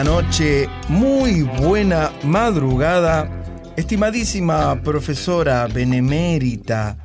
Medianoche, 0.00 0.66
muy 0.88 1.42
buena 1.42 2.10
madrugada, 2.22 3.28
estimadísima 3.76 4.80
profesora 4.82 5.66
benemérita 5.66 6.96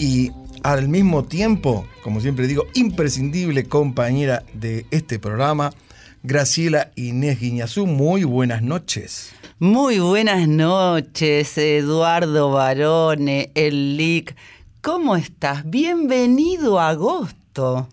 y 0.00 0.30
al 0.62 0.88
mismo 0.88 1.24
tiempo, 1.24 1.86
como 2.02 2.22
siempre 2.22 2.46
digo, 2.46 2.64
imprescindible 2.72 3.64
compañera 3.64 4.44
de 4.54 4.86
este 4.90 5.18
programa, 5.18 5.74
Graciela 6.22 6.90
Inés 6.94 7.38
Guiñazú. 7.38 7.86
Muy 7.86 8.24
buenas 8.24 8.62
noches. 8.62 9.32
Muy 9.58 9.98
buenas 9.98 10.48
noches, 10.48 11.58
Eduardo 11.58 12.50
Barone, 12.50 13.50
el 13.54 13.98
LIC. 13.98 14.34
¿Cómo 14.80 15.16
estás? 15.16 15.68
Bienvenido 15.68 16.80
a 16.80 16.88
agosto. 16.88 17.88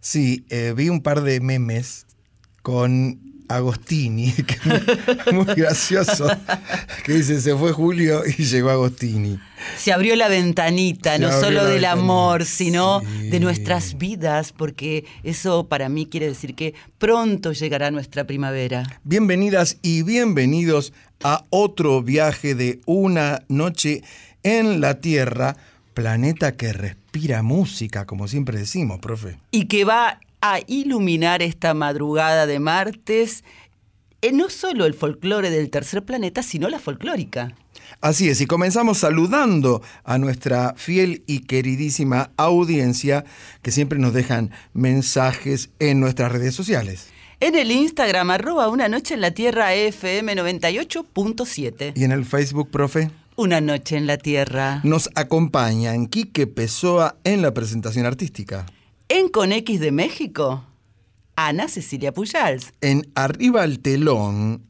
Sí, 0.00 0.46
eh, 0.48 0.72
vi 0.74 0.88
un 0.88 1.02
par 1.02 1.20
de 1.20 1.40
memes 1.40 2.06
con 2.62 3.29
Agostini, 3.50 4.32
que 4.46 4.54
es 4.54 4.66
muy, 5.32 5.44
muy 5.44 5.54
gracioso, 5.54 6.28
que 7.04 7.14
dice, 7.14 7.40
se 7.40 7.56
fue 7.56 7.72
Julio 7.72 8.22
y 8.24 8.44
llegó 8.44 8.70
Agostini. 8.70 9.40
Se 9.76 9.92
abrió 9.92 10.14
la 10.14 10.28
ventanita, 10.28 11.14
Se 11.14 11.18
no 11.18 11.32
solo 11.32 11.64
del 11.64 11.80
ventanita, 11.80 11.92
amor, 11.92 12.44
sino 12.44 13.00
sí. 13.00 13.28
de 13.28 13.40
nuestras 13.40 13.98
vidas, 13.98 14.52
porque 14.52 15.04
eso 15.24 15.66
para 15.66 15.88
mí 15.88 16.06
quiere 16.06 16.28
decir 16.28 16.54
que 16.54 16.74
pronto 16.98 17.52
llegará 17.52 17.90
nuestra 17.90 18.24
primavera. 18.24 18.84
Bienvenidas 19.02 19.78
y 19.82 20.02
bienvenidos 20.02 20.92
a 21.22 21.44
otro 21.50 22.02
viaje 22.02 22.54
de 22.54 22.80
una 22.86 23.42
noche 23.48 24.02
en 24.44 24.80
la 24.80 25.00
Tierra, 25.00 25.56
planeta 25.92 26.56
que 26.56 26.72
respira 26.72 27.42
música, 27.42 28.06
como 28.06 28.28
siempre 28.28 28.58
decimos, 28.58 29.00
profe. 29.00 29.38
Y 29.50 29.64
que 29.64 29.84
va 29.84 30.20
a 30.40 30.60
iluminar 30.66 31.42
esta 31.42 31.74
madrugada 31.74 32.46
de 32.46 32.58
martes 32.60 33.44
eh, 34.22 34.32
no 34.32 34.50
solo 34.50 34.84
el 34.84 34.94
folclore 34.94 35.50
del 35.50 35.70
tercer 35.70 36.04
planeta, 36.04 36.42
sino 36.42 36.68
la 36.68 36.78
folclórica. 36.78 37.54
Así 38.02 38.28
es, 38.28 38.40
y 38.40 38.46
comenzamos 38.46 38.98
saludando 38.98 39.82
a 40.04 40.18
nuestra 40.18 40.74
fiel 40.76 41.22
y 41.26 41.40
queridísima 41.40 42.30
audiencia 42.36 43.24
que 43.62 43.70
siempre 43.72 43.98
nos 43.98 44.12
dejan 44.12 44.50
mensajes 44.74 45.70
en 45.78 46.00
nuestras 46.00 46.30
redes 46.32 46.54
sociales. 46.54 47.08
En 47.40 47.54
el 47.56 47.70
Instagram, 47.72 48.30
arroba 48.30 48.68
una 48.68 48.88
noche 48.88 49.14
en 49.14 49.22
la 49.22 49.30
tierra 49.30 49.72
FM 49.74 50.34
98.7. 50.36 51.92
Y 51.96 52.04
en 52.04 52.12
el 52.12 52.24
Facebook, 52.26 52.70
profe, 52.70 53.10
Una 53.36 53.60
noche 53.62 53.96
en 53.96 54.06
la 54.06 54.18
tierra. 54.18 54.80
nos 54.84 55.08
acompañan 55.14 56.06
Quique 56.06 56.46
Pessoa 56.46 57.16
en 57.24 57.40
la 57.40 57.54
presentación 57.54 58.04
artística. 58.04 58.66
En 59.12 59.28
Conex 59.28 59.80
de 59.80 59.90
México, 59.90 60.64
Ana 61.34 61.66
Cecilia 61.66 62.12
Pujals. 62.12 62.72
En 62.80 63.10
Arriba 63.16 63.64
al 63.64 63.80
Telón, 63.80 64.62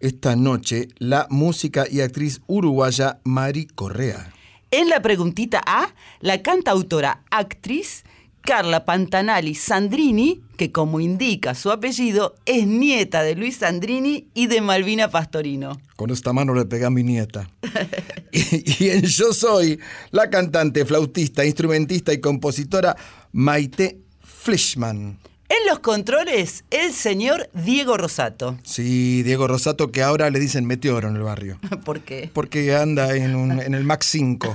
esta 0.00 0.34
noche, 0.34 0.88
la 0.98 1.28
música 1.30 1.84
y 1.88 2.00
actriz 2.00 2.40
uruguaya 2.48 3.20
Mari 3.22 3.66
Correa. 3.66 4.32
En 4.72 4.88
la 4.88 5.00
preguntita 5.02 5.62
A, 5.64 5.94
la 6.18 6.42
cantautora 6.42 7.22
actriz 7.30 8.02
Carla 8.46 8.84
Pantanali 8.84 9.56
Sandrini, 9.56 10.40
que 10.56 10.70
como 10.70 11.00
indica 11.00 11.56
su 11.56 11.72
apellido, 11.72 12.36
es 12.46 12.64
nieta 12.64 13.24
de 13.24 13.34
Luis 13.34 13.56
Sandrini 13.56 14.28
y 14.34 14.46
de 14.46 14.60
Malvina 14.60 15.10
Pastorino. 15.10 15.80
Con 15.96 16.10
esta 16.10 16.32
mano 16.32 16.54
le 16.54 16.64
pega 16.64 16.86
a 16.86 16.90
mi 16.90 17.02
nieta. 17.02 17.50
y, 18.32 18.84
y 18.84 18.90
en 18.90 19.02
Yo 19.02 19.32
Soy, 19.32 19.80
la 20.12 20.30
cantante, 20.30 20.86
flautista, 20.86 21.44
instrumentista 21.44 22.12
y 22.12 22.20
compositora 22.20 22.96
Maite 23.32 23.98
Fleischmann. 24.20 25.18
En 25.60 25.68
los 25.70 25.78
controles, 25.78 26.64
el 26.70 26.92
señor 26.92 27.48
Diego 27.54 27.96
Rosato. 27.96 28.58
Sí, 28.64 29.22
Diego 29.22 29.46
Rosato, 29.46 29.92
que 29.92 30.02
ahora 30.02 30.28
le 30.30 30.38
dicen 30.40 30.66
meteoro 30.66 31.08
en 31.08 31.16
el 31.16 31.22
barrio. 31.22 31.58
¿Por 31.84 32.00
qué? 32.00 32.30
Porque 32.32 32.74
anda 32.74 33.14
en, 33.16 33.36
un- 33.36 33.60
en 33.60 33.74
el 33.74 33.84
Max 33.84 34.06
5. 34.10 34.54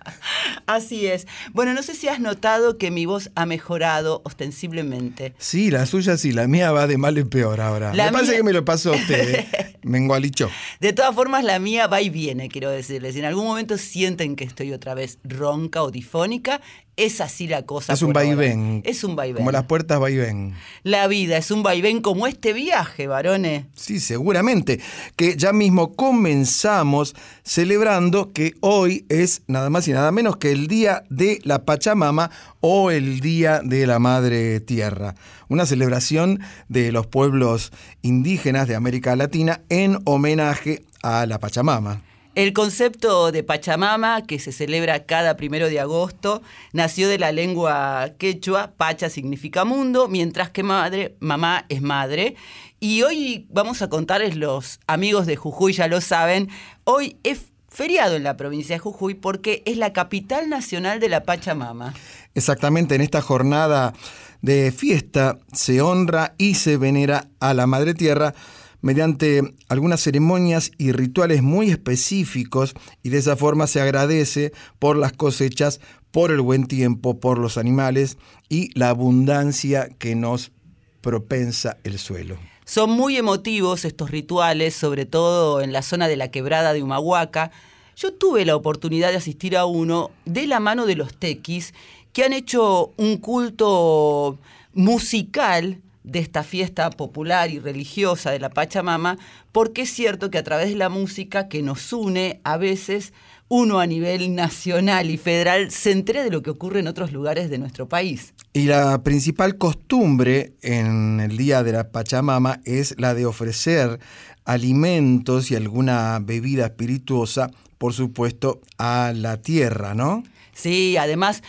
Así 0.66 1.06
es. 1.06 1.26
Bueno, 1.52 1.74
no 1.74 1.82
sé 1.82 1.94
si 1.94 2.08
has 2.08 2.20
notado 2.20 2.78
que 2.78 2.90
mi 2.90 3.06
voz 3.06 3.30
ha 3.34 3.46
mejorado 3.46 4.22
ostensiblemente. 4.24 5.34
Sí, 5.38 5.70
la 5.70 5.86
suya 5.86 6.16
sí, 6.16 6.32
la 6.32 6.46
mía 6.46 6.70
va 6.70 6.86
de 6.86 6.98
mal 6.98 7.18
en 7.18 7.28
peor 7.28 7.60
ahora. 7.60 7.94
La 7.94 8.10
me 8.12 8.22
mía- 8.22 8.32
que 8.36 8.42
me 8.42 8.52
lo 8.52 8.64
pasó 8.64 8.92
a 8.92 8.96
usted, 8.96 9.34
¿eh? 9.34 9.78
me 9.82 9.98
engualichó. 9.98 10.50
De 10.80 10.92
todas 10.92 11.14
formas, 11.14 11.44
la 11.44 11.58
mía 11.58 11.86
va 11.86 12.00
y 12.02 12.10
viene, 12.10 12.48
quiero 12.48 12.70
decirles. 12.70 13.14
Si 13.14 13.20
en 13.20 13.24
algún 13.26 13.44
momento 13.46 13.78
sienten 13.78 14.36
que 14.36 14.44
estoy 14.44 14.72
otra 14.72 14.94
vez 14.94 15.18
ronca 15.24 15.82
o 15.82 15.90
difónica, 15.90 16.60
Es 17.00 17.22
así 17.22 17.46
la 17.46 17.62
cosa. 17.64 17.94
Es 17.94 18.02
un 18.02 18.12
vaivén. 18.12 18.82
Es 18.84 19.04
un 19.04 19.16
vaivén. 19.16 19.38
Como 19.38 19.52
las 19.52 19.64
puertas 19.64 19.98
vaivén. 19.98 20.52
La 20.82 21.06
vida 21.06 21.38
es 21.38 21.50
un 21.50 21.62
vaivén 21.62 22.02
como 22.02 22.26
este 22.26 22.52
viaje, 22.52 23.06
varones. 23.06 23.64
Sí, 23.74 24.00
seguramente. 24.00 24.80
Que 25.16 25.34
ya 25.34 25.54
mismo 25.54 25.94
comenzamos 25.94 27.16
celebrando 27.42 28.34
que 28.34 28.52
hoy 28.60 29.06
es 29.08 29.40
nada 29.46 29.70
más 29.70 29.88
y 29.88 29.92
nada 29.92 30.12
menos 30.12 30.36
que 30.36 30.52
el 30.52 30.66
Día 30.66 31.04
de 31.08 31.40
la 31.42 31.64
Pachamama 31.64 32.30
o 32.60 32.90
el 32.90 33.20
Día 33.20 33.62
de 33.64 33.86
la 33.86 33.98
Madre 33.98 34.60
Tierra. 34.60 35.14
Una 35.48 35.64
celebración 35.64 36.40
de 36.68 36.92
los 36.92 37.06
pueblos 37.06 37.72
indígenas 38.02 38.68
de 38.68 38.74
América 38.74 39.16
Latina 39.16 39.62
en 39.70 39.98
homenaje 40.04 40.84
a 41.02 41.24
la 41.24 41.38
Pachamama. 41.38 42.02
El 42.36 42.52
concepto 42.52 43.32
de 43.32 43.42
Pachamama, 43.42 44.22
que 44.22 44.38
se 44.38 44.52
celebra 44.52 45.04
cada 45.04 45.36
primero 45.36 45.68
de 45.68 45.80
agosto, 45.80 46.42
nació 46.72 47.08
de 47.08 47.18
la 47.18 47.32
lengua 47.32 48.12
quechua, 48.18 48.72
Pacha 48.76 49.10
significa 49.10 49.64
mundo, 49.64 50.06
mientras 50.06 50.50
que 50.50 50.62
madre, 50.62 51.16
mamá 51.18 51.66
es 51.68 51.82
madre. 51.82 52.36
Y 52.78 53.02
hoy 53.02 53.48
vamos 53.50 53.82
a 53.82 53.90
contarles, 53.90 54.36
los 54.36 54.78
amigos 54.86 55.26
de 55.26 55.34
Jujuy 55.34 55.72
ya 55.72 55.88
lo 55.88 56.00
saben, 56.00 56.48
hoy 56.84 57.16
es 57.24 57.50
feriado 57.68 58.14
en 58.14 58.22
la 58.22 58.36
provincia 58.36 58.76
de 58.76 58.80
Jujuy 58.80 59.14
porque 59.14 59.62
es 59.66 59.76
la 59.76 59.92
capital 59.92 60.48
nacional 60.48 61.00
de 61.00 61.08
la 61.08 61.24
Pachamama. 61.24 61.94
Exactamente, 62.34 62.94
en 62.94 63.00
esta 63.00 63.22
jornada 63.22 63.92
de 64.40 64.70
fiesta 64.70 65.38
se 65.52 65.82
honra 65.82 66.34
y 66.38 66.54
se 66.54 66.76
venera 66.76 67.28
a 67.40 67.54
la 67.54 67.66
Madre 67.66 67.94
Tierra 67.94 68.34
mediante 68.82 69.54
algunas 69.68 70.00
ceremonias 70.00 70.72
y 70.78 70.92
rituales 70.92 71.42
muy 71.42 71.70
específicos 71.70 72.74
y 73.02 73.10
de 73.10 73.18
esa 73.18 73.36
forma 73.36 73.66
se 73.66 73.80
agradece 73.80 74.52
por 74.78 74.96
las 74.96 75.12
cosechas, 75.12 75.80
por 76.10 76.30
el 76.30 76.40
buen 76.40 76.66
tiempo, 76.66 77.20
por 77.20 77.38
los 77.38 77.58
animales 77.58 78.18
y 78.48 78.76
la 78.78 78.88
abundancia 78.88 79.88
que 79.98 80.14
nos 80.14 80.52
propensa 81.00 81.78
el 81.84 81.98
suelo. 81.98 82.38
Son 82.64 82.90
muy 82.90 83.16
emotivos 83.16 83.84
estos 83.84 84.10
rituales, 84.10 84.74
sobre 84.74 85.06
todo 85.06 85.60
en 85.60 85.72
la 85.72 85.82
zona 85.82 86.08
de 86.08 86.16
la 86.16 86.30
quebrada 86.30 86.72
de 86.72 86.82
Humahuaca. 86.82 87.50
Yo 87.96 88.14
tuve 88.14 88.44
la 88.44 88.54
oportunidad 88.54 89.10
de 89.10 89.16
asistir 89.16 89.56
a 89.56 89.64
uno 89.64 90.10
de 90.24 90.46
la 90.46 90.60
mano 90.60 90.86
de 90.86 90.94
los 90.94 91.14
tequis 91.14 91.74
que 92.12 92.24
han 92.24 92.32
hecho 92.32 92.92
un 92.96 93.16
culto 93.18 94.38
musical 94.72 95.80
de 96.02 96.18
esta 96.18 96.42
fiesta 96.42 96.88
popular 96.90 97.50
y 97.50 97.58
religiosa 97.58 98.30
de 98.30 98.38
la 98.38 98.50
Pachamama, 98.50 99.18
porque 99.52 99.82
es 99.82 99.90
cierto 99.90 100.30
que 100.30 100.38
a 100.38 100.44
través 100.44 100.70
de 100.70 100.76
la 100.76 100.88
música 100.88 101.48
que 101.48 101.62
nos 101.62 101.92
une, 101.92 102.40
a 102.44 102.56
veces 102.56 103.12
uno 103.48 103.80
a 103.80 103.86
nivel 103.86 104.34
nacional 104.34 105.10
y 105.10 105.18
federal 105.18 105.70
se 105.72 105.90
entera 105.90 106.22
de 106.22 106.30
lo 106.30 106.40
que 106.40 106.50
ocurre 106.50 106.80
en 106.80 106.86
otros 106.86 107.12
lugares 107.12 107.50
de 107.50 107.58
nuestro 107.58 107.88
país. 107.88 108.32
Y 108.52 108.64
la 108.64 109.02
principal 109.02 109.58
costumbre 109.58 110.54
en 110.62 111.20
el 111.20 111.36
día 111.36 111.62
de 111.62 111.72
la 111.72 111.90
Pachamama 111.90 112.60
es 112.64 112.94
la 112.98 113.14
de 113.14 113.26
ofrecer 113.26 113.98
alimentos 114.44 115.50
y 115.50 115.56
alguna 115.56 116.18
bebida 116.20 116.66
espirituosa, 116.66 117.50
por 117.78 117.92
supuesto, 117.92 118.60
a 118.78 119.12
la 119.14 119.36
tierra, 119.38 119.94
¿no? 119.94 120.22
Sí, 120.52 120.96
además 120.96 121.42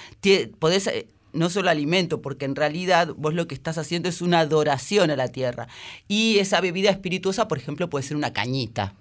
podés 0.59 0.87
eh, 0.87 1.07
no 1.33 1.49
solo 1.49 1.69
alimento, 1.69 2.21
porque 2.21 2.45
en 2.45 2.55
realidad 2.55 3.09
vos 3.15 3.33
lo 3.33 3.47
que 3.47 3.55
estás 3.55 3.77
haciendo 3.77 4.09
es 4.09 4.21
una 4.21 4.39
adoración 4.39 5.11
a 5.11 5.15
la 5.15 5.27
tierra. 5.27 5.67
Y 6.07 6.39
esa 6.39 6.61
bebida 6.61 6.89
espirituosa, 6.89 7.47
por 7.47 7.57
ejemplo, 7.57 7.89
puede 7.89 8.03
ser 8.03 8.17
una 8.17 8.33
cañita. 8.33 8.93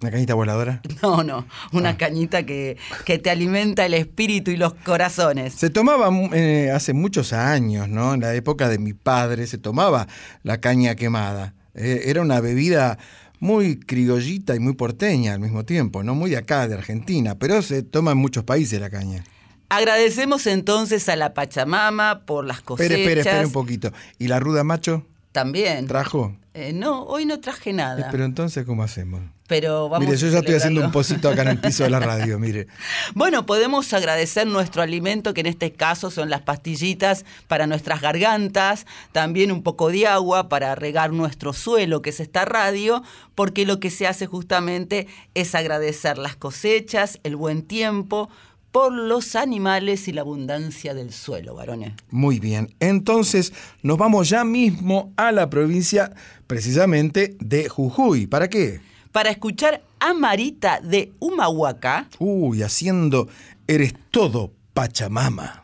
¿Una 0.00 0.10
cañita 0.10 0.34
voladora? 0.34 0.82
No, 1.02 1.22
no, 1.22 1.46
una 1.72 1.96
cañita 1.96 2.44
que, 2.44 2.76
que 3.04 3.18
te 3.18 3.30
alimenta 3.30 3.86
el 3.86 3.94
espíritu 3.94 4.50
y 4.50 4.56
los 4.56 4.74
corazones. 4.74 5.54
Se 5.54 5.70
tomaba 5.70 6.10
eh, 6.32 6.70
hace 6.72 6.92
muchos 6.92 7.32
años, 7.32 7.88
¿no? 7.88 8.14
En 8.14 8.20
la 8.20 8.34
época 8.34 8.68
de 8.68 8.78
mi 8.78 8.92
padre 8.92 9.46
se 9.46 9.58
tomaba 9.58 10.06
la 10.42 10.60
caña 10.60 10.94
quemada. 10.94 11.54
Eh, 11.74 12.02
era 12.06 12.20
una 12.20 12.40
bebida 12.40 12.98
muy 13.40 13.80
criollita 13.80 14.54
y 14.54 14.60
muy 14.60 14.74
porteña 14.74 15.34
al 15.34 15.40
mismo 15.40 15.64
tiempo, 15.64 16.04
¿no? 16.04 16.14
Muy 16.14 16.30
de 16.30 16.36
acá, 16.36 16.68
de 16.68 16.74
Argentina, 16.74 17.36
pero 17.36 17.60
se 17.62 17.82
toma 17.82 18.12
en 18.12 18.18
muchos 18.18 18.44
países 18.44 18.80
la 18.80 18.90
caña. 18.90 19.24
Agradecemos 19.72 20.46
entonces 20.46 21.08
a 21.08 21.16
la 21.16 21.32
Pachamama 21.32 22.20
por 22.26 22.44
las 22.44 22.60
cosechas. 22.60 22.90
Espere, 22.90 23.02
espere, 23.12 23.20
espere 23.20 23.46
un 23.46 23.52
poquito. 23.52 23.90
¿Y 24.18 24.28
la 24.28 24.38
ruda 24.38 24.64
macho 24.64 25.06
También. 25.32 25.86
trajo? 25.86 26.36
Eh, 26.52 26.74
no, 26.74 27.04
hoy 27.04 27.24
no 27.24 27.40
traje 27.40 27.70
Eh, 27.70 27.72
nada. 27.72 28.08
pero 28.10 28.26
entonces, 28.26 28.66
¿cómo 28.66 28.82
hacemos? 28.82 29.22
pero 29.52 29.90
vamos 29.90 30.06
mire, 30.08 30.18
yo 30.18 30.28
ya 30.28 30.38
estoy 30.38 30.54
haciendo 30.54 30.80
un 30.82 30.90
pocito 30.90 31.28
acá 31.28 31.42
en 31.42 31.48
el 31.48 31.58
piso 31.58 31.84
de 31.84 31.90
la 31.90 32.00
radio, 32.00 32.38
mire. 32.38 32.68
Bueno, 33.14 33.44
podemos 33.44 33.92
agradecer 33.92 34.46
nuestro 34.46 34.80
alimento, 34.80 35.34
que 35.34 35.42
en 35.42 35.46
este 35.46 35.72
caso 35.72 36.10
son 36.10 36.30
las 36.30 36.40
pastillitas 36.40 37.26
para 37.48 37.66
nuestras 37.66 38.00
gargantas, 38.00 38.86
también 39.12 39.52
un 39.52 39.62
poco 39.62 39.90
de 39.90 40.06
agua 40.06 40.48
para 40.48 40.74
regar 40.74 41.12
nuestro 41.12 41.52
suelo, 41.52 42.00
que 42.00 42.10
es 42.10 42.20
esta 42.20 42.46
radio, 42.46 43.02
porque 43.34 43.66
lo 43.66 43.78
que 43.78 43.90
se 43.90 44.06
hace 44.06 44.26
justamente 44.26 45.06
es 45.34 45.54
agradecer 45.54 46.16
las 46.16 46.34
cosechas, 46.34 47.18
el 47.22 47.36
buen 47.36 47.60
tiempo, 47.60 48.30
por 48.72 48.92
los 48.92 49.36
animales 49.36 50.08
y 50.08 50.12
la 50.12 50.22
abundancia 50.22 50.94
del 50.94 51.12
suelo, 51.12 51.54
varones. 51.54 51.92
Muy 52.10 52.40
bien, 52.40 52.74
entonces 52.80 53.52
nos 53.82 53.98
vamos 53.98 54.30
ya 54.30 54.44
mismo 54.44 55.12
a 55.16 55.30
la 55.30 55.48
provincia 55.50 56.12
precisamente 56.46 57.36
de 57.38 57.68
Jujuy. 57.68 58.26
¿Para 58.26 58.48
qué? 58.48 58.80
Para 59.12 59.30
escuchar 59.30 59.82
a 60.00 60.14
Marita 60.14 60.80
de 60.80 61.12
Humahuaca, 61.20 62.08
Uy, 62.18 62.62
haciendo 62.62 63.28
Eres 63.68 63.94
todo 64.10 64.52
Pachamama. 64.74 65.61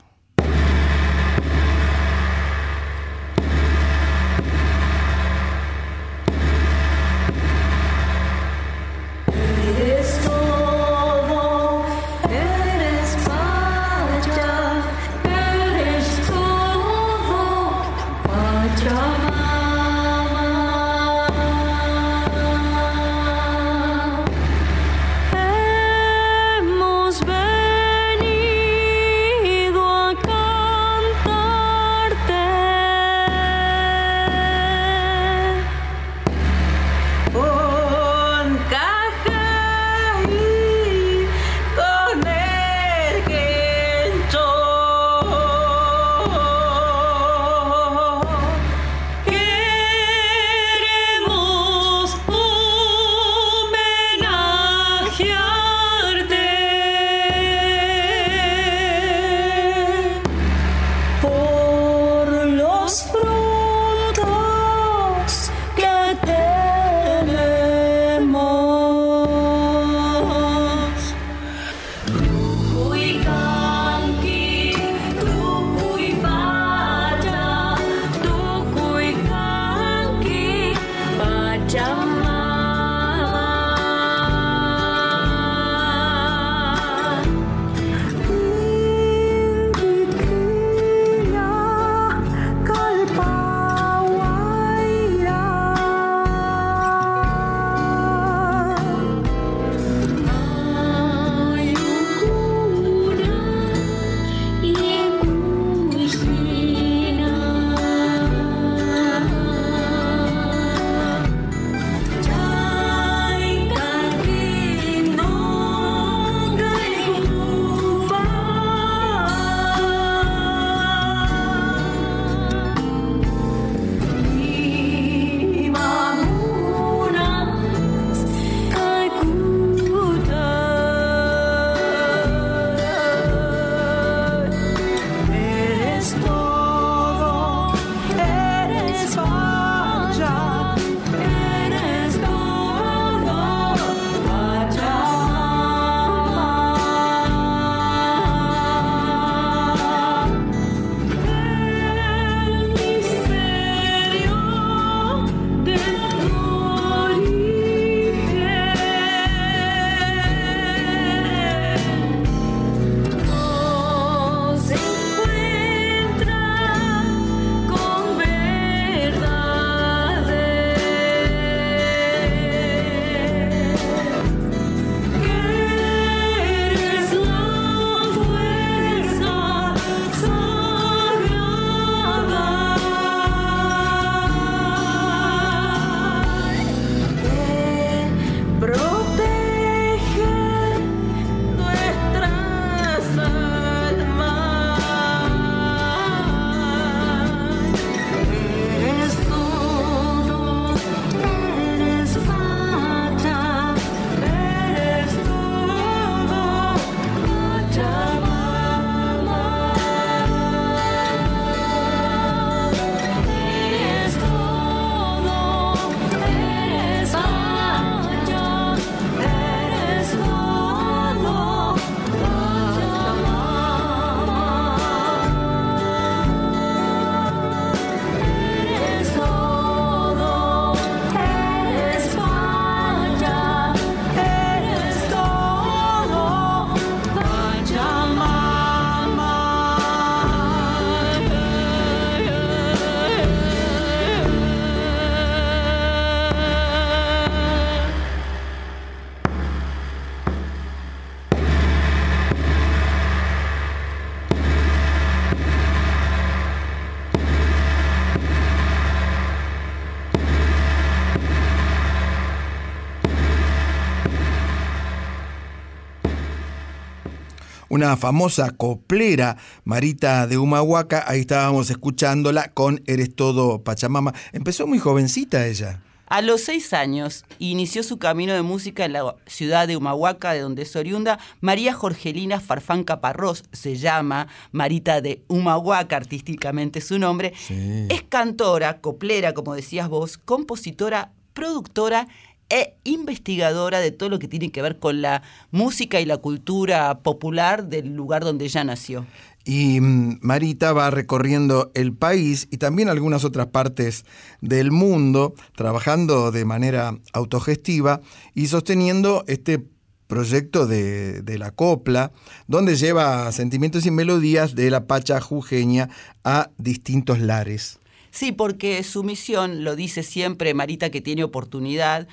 Una 267.79 267.97
famosa 267.97 268.51
coplera, 268.51 269.37
Marita 269.65 270.27
de 270.27 270.37
Humahuaca, 270.37 271.05
ahí 271.07 271.21
estábamos 271.21 271.71
escuchándola 271.71 272.49
con 272.49 272.83
Eres 272.87 273.15
todo 273.15 273.63
Pachamama. 273.63 274.15
Empezó 274.33 274.67
muy 274.67 274.81
jovencita 274.81 275.47
ella. 275.47 275.81
A 276.07 276.21
los 276.21 276.41
seis 276.41 276.73
años 276.73 277.25
inició 277.39 277.85
su 277.85 277.99
camino 277.99 278.33
de 278.33 278.43
música 278.43 278.85
en 278.85 278.95
la 278.95 279.15
ciudad 279.27 279.69
de 279.69 279.77
Humahuaca, 279.77 280.33
de 280.33 280.41
donde 280.41 280.63
es 280.63 280.75
oriunda. 280.75 281.21
María 281.41 281.73
Jorgelina 281.73 282.41
Farfán 282.41 282.83
Caparrós 282.83 283.45
se 283.53 283.77
llama 283.77 284.27
Marita 284.51 285.01
de 285.01 285.23
Humahuaca, 285.29 285.97
artísticamente 285.97 286.81
su 286.81 286.99
nombre. 286.99 287.33
Es 287.49 288.03
cantora, 288.09 288.81
coplera, 288.81 289.35
como 289.35 289.55
decías 289.55 289.89
vos, 289.89 290.19
compositora, 290.19 291.13
productora 291.33 292.09
e 292.51 292.77
investigadora 292.85 293.81
de 293.81 293.91
todo 293.91 294.09
lo 294.09 294.19
que 294.19 294.29
tiene 294.29 294.51
que 294.51 294.63
ver 294.63 294.79
con 294.79 295.03
la 295.03 295.23
música 295.51 296.01
y 296.01 296.07
la 296.07 296.19
cultura 296.19 297.01
popular 297.01 297.69
del 297.69 297.95
lugar 297.95 298.25
donde 298.25 298.47
ella 298.47 298.65
nació. 298.65 299.07
Y 299.45 299.81
mm, 299.81 300.19
Marita 300.23 300.73
va 300.73 300.91
recorriendo 300.91 301.71
el 301.75 301.95
país 301.95 302.49
y 302.51 302.59
también 302.59 302.89
algunas 302.89 303.25
otras 303.25 303.47
partes 303.47 304.05
del 304.41 304.71
mundo, 304.71 305.35
trabajando 305.57 306.31
de 306.31 306.45
manera 306.45 306.99
autogestiva 307.13 308.01
y 308.35 308.49
sosteniendo 308.49 309.25
este 309.27 309.65
proyecto 310.07 310.67
de, 310.67 311.23
de 311.23 311.39
la 311.39 311.51
copla, 311.51 312.13
donde 312.47 312.77
lleva 312.77 313.31
sentimientos 313.33 313.85
y 313.87 313.91
melodías 313.91 314.55
de 314.55 314.71
la 314.71 314.87
pacha 314.87 315.21
jujeña 315.21 315.91
a 316.25 316.51
distintos 316.57 317.19
lares. 317.21 317.79
Sí, 318.11 318.33
porque 318.33 318.83
su 318.83 319.05
misión, 319.05 319.65
lo 319.65 319.77
dice 319.77 320.03
siempre 320.03 320.55
Marita 320.55 320.91
que 320.91 321.01
tiene 321.01 321.25
oportunidad, 321.25 322.09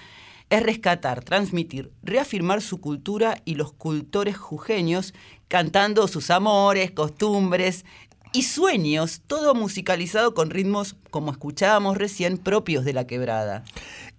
es 0.50 0.64
rescatar, 0.64 1.24
transmitir, 1.24 1.92
reafirmar 2.04 2.62
su 2.62 2.80
cultura 2.80 3.42
y 3.46 3.56
los 3.56 3.74
cultores 3.74 4.38
jujeños, 4.38 5.14
cantando 5.48 6.08
sus 6.08 6.30
amores, 6.30 6.92
costumbres 6.92 7.86
y 8.32 8.44
sueños, 8.44 9.22
todo 9.25 9.56
musicalizado 9.56 10.34
con 10.34 10.50
ritmos, 10.50 10.98
como 11.10 11.32
escuchábamos 11.32 11.98
recién, 11.98 12.38
propios 12.38 12.84
de 12.84 12.94
la 12.94 13.08
quebrada. 13.08 13.64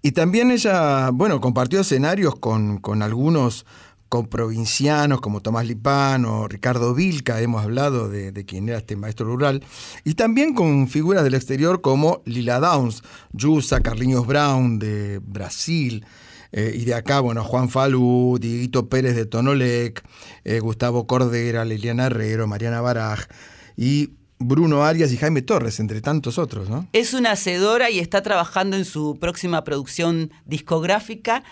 Y 0.02 0.12
también 0.12 0.50
ella, 0.50 1.10
bueno, 1.12 1.40
compartió 1.40 1.80
escenarios 1.80 2.34
con, 2.36 2.78
con 2.78 3.02
algunos 3.02 3.66
comprovincianos 4.08 5.20
como 5.20 5.40
Tomás 5.40 5.66
Lipano, 5.66 6.48
Ricardo 6.48 6.94
Vilca, 6.94 7.40
hemos 7.40 7.62
hablado 7.62 8.08
de, 8.08 8.32
de 8.32 8.44
quién 8.44 8.68
era 8.68 8.78
este 8.78 8.96
maestro 8.96 9.26
rural, 9.26 9.62
y 10.04 10.14
también 10.14 10.54
con 10.54 10.88
figuras 10.88 11.24
del 11.24 11.34
exterior 11.34 11.80
como 11.80 12.22
Lila 12.24 12.60
Downs, 12.60 13.02
Yusa, 13.32 13.80
Carlinhos 13.80 14.26
Brown 14.26 14.78
de 14.78 15.20
Brasil, 15.22 16.04
eh, 16.52 16.72
y 16.74 16.84
de 16.84 16.94
acá, 16.94 17.20
bueno, 17.20 17.44
Juan 17.44 17.68
Falú, 17.68 18.38
Dieguito 18.40 18.88
Pérez 18.88 19.16
de 19.16 19.26
Tonolec, 19.26 20.02
eh, 20.44 20.60
Gustavo 20.60 21.06
Cordera, 21.06 21.64
Liliana 21.64 22.06
Herrero, 22.06 22.46
Mariana 22.46 22.80
Baraj, 22.80 23.26
y 23.76 24.10
Bruno 24.38 24.84
Arias 24.84 25.12
y 25.12 25.16
Jaime 25.16 25.42
Torres, 25.42 25.80
entre 25.80 26.00
tantos 26.00 26.38
otros, 26.38 26.68
¿no? 26.68 26.86
Es 26.92 27.14
una 27.14 27.32
hacedora 27.32 27.90
y 27.90 27.98
está 27.98 28.22
trabajando 28.22 28.76
en 28.76 28.84
su 28.84 29.18
próxima 29.18 29.64
producción 29.64 30.30
discográfica 30.44 31.42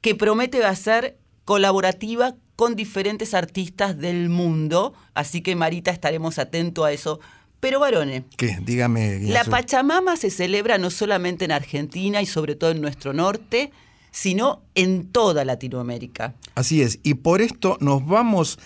que 0.00 0.14
promete 0.14 0.60
va 0.60 0.74
ser 0.74 1.19
colaborativa 1.44 2.34
con 2.56 2.76
diferentes 2.76 3.34
artistas 3.34 3.98
del 3.98 4.28
mundo. 4.28 4.94
Así 5.14 5.40
que 5.40 5.56
Marita 5.56 5.90
estaremos 5.90 6.38
atentos 6.38 6.84
a 6.84 6.92
eso. 6.92 7.20
Pero 7.60 7.78
varones, 7.78 8.24
¿Qué? 8.36 8.58
Dígame. 8.62 9.20
la. 9.20 9.44
Pachamama 9.44 10.16
se 10.16 10.30
celebra 10.30 10.78
no 10.78 10.90
solamente 10.90 11.44
en 11.44 11.52
Argentina 11.52 12.22
y 12.22 12.26
sobre 12.26 12.54
todo 12.54 12.70
en 12.70 12.80
nuestro 12.80 13.12
norte, 13.12 13.70
sino 14.10 14.62
en 14.74 15.06
toda 15.06 15.44
Latinoamérica. 15.44 16.34
Así 16.54 16.80
es, 16.82 16.98
y 17.02 17.14
por 17.14 17.42
esto 17.42 17.76
nos 17.80 18.06
vamos 18.06 18.58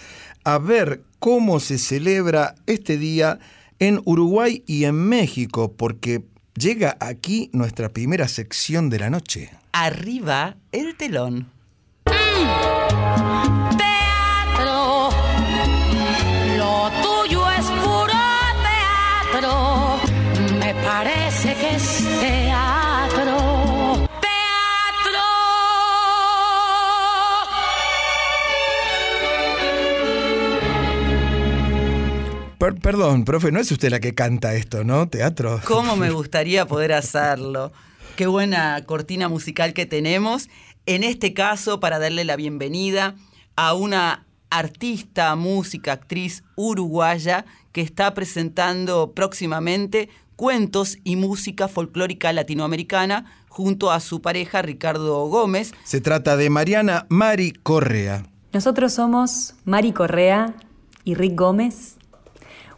a 0.45 0.59
ver 0.59 1.03
cómo 1.19 1.59
se 1.59 1.79
celebra 1.79 2.55
este 2.67 2.99
día 2.99 3.41
en 3.79 4.01
Uruguay 4.05 4.63
y 4.67 4.85
en 4.85 4.95
México, 4.95 5.73
porque 5.73 6.25
llega 6.57 6.97
aquí 7.01 7.51
nuestra 7.53 7.89
primera 7.89 8.29
sección 8.29 8.91
de 8.91 8.99
la 9.01 9.11
noche. 9.11 9.51
Arriba 9.73 10.57
el 10.71 10.97
telón. 10.97 11.54
Teatro, 13.77 15.11
lo 16.57 16.91
tuyo 17.03 17.51
es 17.51 17.67
puro 17.85 18.21
teatro. 18.69 20.01
Me 20.59 20.75
parece 20.75 21.55
que 21.55 21.75
es 21.77 21.87
teatro. 22.21 23.37
Teatro. 24.21 25.21
Per- 32.59 32.75
perdón, 32.77 33.25
profe, 33.25 33.53
no 33.53 33.61
es 33.61 33.71
usted 33.71 33.91
la 33.91 34.01
que 34.01 34.15
canta 34.15 34.55
esto, 34.55 34.85
¿no? 34.85 35.09
Teatro. 35.09 35.61
¿Cómo 35.65 35.97
me 35.97 36.11
gustaría 36.11 36.67
poder 36.67 36.93
hacerlo? 36.93 37.73
Qué 38.17 38.27
buena 38.27 38.83
cortina 38.87 39.29
musical 39.29 39.75
que 39.75 39.87
tenemos. 39.87 40.49
En 40.87 41.03
este 41.03 41.33
caso, 41.33 41.81
para 41.81 41.99
darle 41.99 42.25
la 42.25 42.37
bienvenida 42.37 43.15
a 43.57 43.73
una 43.73 44.27
artista, 44.51 45.35
música, 45.35 45.93
actriz 45.93 46.45
uruguaya 46.57 47.47
que 47.73 47.81
está 47.81 48.13
presentando 48.13 49.13
próximamente 49.13 50.11
cuentos 50.37 50.99
y 51.03 51.17
música 51.17 51.69
folclórica 51.69 52.35
latinoamericana 52.35 53.25
junto 53.49 53.91
a 53.91 54.01
su 54.01 54.21
pareja 54.21 54.61
Ricardo 54.61 55.27
Gómez. 55.27 55.73
Se 55.85 56.03
trata 56.03 56.37
de 56.37 56.51
Mariana 56.51 57.07
Mari 57.09 57.53
Correa. 57.53 58.27
Nosotros 58.53 58.93
somos 58.93 59.55
Mari 59.65 59.93
Correa 59.93 60.55
y 61.05 61.15
Rick 61.15 61.35
Gómez, 61.35 61.97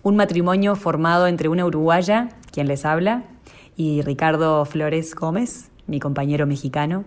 un 0.05 0.15
matrimonio 0.15 0.77
formado 0.77 1.27
entre 1.27 1.49
una 1.49 1.65
uruguaya, 1.65 2.29
quien 2.53 2.69
les 2.69 2.85
habla, 2.85 3.25
y 3.77 4.03
Ricardo 4.03 4.65
Flores 4.65 5.13
Gómez, 5.17 5.71
mi 5.89 5.99
compañero 5.99 6.47
mexicano. 6.47 7.05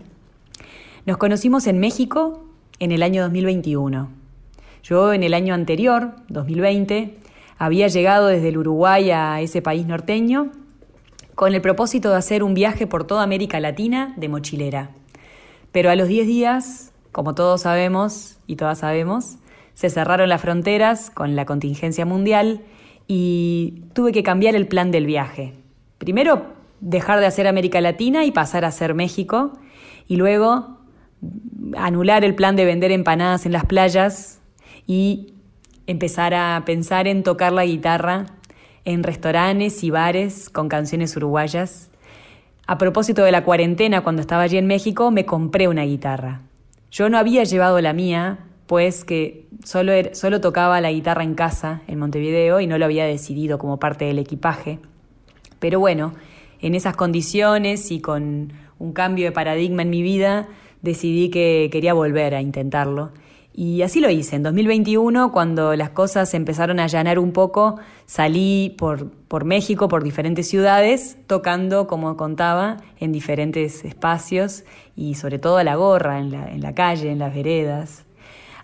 Nos 1.05 1.17
conocimos 1.17 1.65
en 1.67 1.79
México 1.79 2.43
en 2.79 2.91
el 2.91 3.03
año 3.03 3.23
2021. 3.23 4.09
Yo 4.83 5.13
en 5.13 5.23
el 5.23 5.33
año 5.33 5.53
anterior, 5.53 6.11
2020, 6.27 7.17
había 7.57 7.87
llegado 7.87 8.27
desde 8.27 8.49
el 8.49 8.57
Uruguay 8.57 9.09
a 9.11 9.39
ese 9.39 9.61
país 9.61 9.87
norteño 9.87 10.51
con 11.35 11.55
el 11.55 11.61
propósito 11.61 12.09
de 12.09 12.17
hacer 12.17 12.43
un 12.43 12.53
viaje 12.53 12.85
por 12.85 13.05
toda 13.05 13.23
América 13.23 13.61
Latina 13.61 14.13
de 14.17 14.27
mochilera. 14.27 14.89
Pero 15.71 15.89
a 15.89 15.95
los 15.95 16.09
10 16.09 16.27
días, 16.27 16.91
como 17.13 17.33
todos 17.33 17.61
sabemos 17.61 18.37
y 18.45 18.57
todas 18.57 18.79
sabemos, 18.79 19.37
se 19.75 19.89
cerraron 19.89 20.27
las 20.27 20.41
fronteras 20.41 21.11
con 21.11 21.37
la 21.37 21.45
contingencia 21.45 22.05
mundial 22.05 22.61
y 23.07 23.83
tuve 23.93 24.11
que 24.11 24.23
cambiar 24.23 24.53
el 24.53 24.67
plan 24.67 24.91
del 24.91 25.05
viaje. 25.05 25.53
Primero, 25.97 26.47
dejar 26.81 27.21
de 27.21 27.25
hacer 27.25 27.47
América 27.47 27.79
Latina 27.79 28.25
y 28.25 28.31
pasar 28.31 28.65
a 28.65 28.69
hacer 28.69 28.93
México, 28.93 29.53
y 30.07 30.15
luego 30.17 30.78
anular 31.77 32.23
el 32.23 32.35
plan 32.35 32.55
de 32.55 32.65
vender 32.65 32.91
empanadas 32.91 33.45
en 33.45 33.51
las 33.51 33.65
playas 33.65 34.39
y 34.87 35.33
empezar 35.87 36.33
a 36.33 36.63
pensar 36.65 37.07
en 37.07 37.23
tocar 37.23 37.51
la 37.51 37.65
guitarra 37.65 38.25
en 38.85 39.03
restaurantes 39.03 39.83
y 39.83 39.89
bares 39.89 40.49
con 40.49 40.69
canciones 40.69 41.15
uruguayas. 41.15 41.89
A 42.67 42.77
propósito 42.77 43.23
de 43.23 43.31
la 43.31 43.43
cuarentena, 43.43 44.01
cuando 44.01 44.21
estaba 44.21 44.43
allí 44.43 44.57
en 44.57 44.67
México, 44.67 45.11
me 45.11 45.25
compré 45.25 45.67
una 45.67 45.83
guitarra. 45.83 46.41
Yo 46.91 47.09
no 47.09 47.17
había 47.17 47.43
llevado 47.43 47.81
la 47.81 47.93
mía, 47.93 48.39
pues 48.67 49.03
que 49.03 49.47
solo, 49.63 49.91
er- 49.91 50.13
solo 50.13 50.41
tocaba 50.41 50.79
la 50.81 50.91
guitarra 50.91 51.23
en 51.23 51.33
casa, 51.35 51.81
en 51.87 51.99
Montevideo, 51.99 52.59
y 52.61 52.67
no 52.67 52.77
lo 52.77 52.85
había 52.85 53.05
decidido 53.05 53.57
como 53.57 53.77
parte 53.79 54.05
del 54.05 54.19
equipaje. 54.19 54.79
Pero 55.59 55.79
bueno, 55.79 56.13
en 56.61 56.75
esas 56.75 56.95
condiciones 56.95 57.91
y 57.91 57.99
con 57.99 58.53
un 58.77 58.93
cambio 58.93 59.25
de 59.25 59.31
paradigma 59.31 59.81
en 59.81 59.89
mi 59.89 60.01
vida, 60.01 60.47
decidí 60.81 61.29
que 61.29 61.69
quería 61.71 61.93
volver 61.93 62.35
a 62.35 62.41
intentarlo. 62.41 63.11
Y 63.53 63.81
así 63.81 63.99
lo 63.99 64.09
hice. 64.09 64.37
En 64.37 64.43
2021, 64.43 65.31
cuando 65.31 65.75
las 65.75 65.89
cosas 65.89 66.33
empezaron 66.33 66.79
a 66.79 66.85
allanar 66.85 67.19
un 67.19 67.33
poco, 67.33 67.77
salí 68.05 68.73
por, 68.77 69.11
por 69.11 69.43
México, 69.43 69.89
por 69.89 70.03
diferentes 70.03 70.47
ciudades, 70.47 71.17
tocando, 71.27 71.85
como 71.87 72.15
contaba, 72.15 72.77
en 72.99 73.11
diferentes 73.11 73.83
espacios 73.83 74.63
y 74.95 75.15
sobre 75.15 75.39
todo 75.39 75.57
a 75.57 75.63
la 75.63 75.75
gorra, 75.75 76.19
en 76.19 76.31
la, 76.31 76.49
en 76.49 76.61
la 76.61 76.73
calle, 76.73 77.11
en 77.11 77.19
las 77.19 77.33
veredas. 77.35 78.05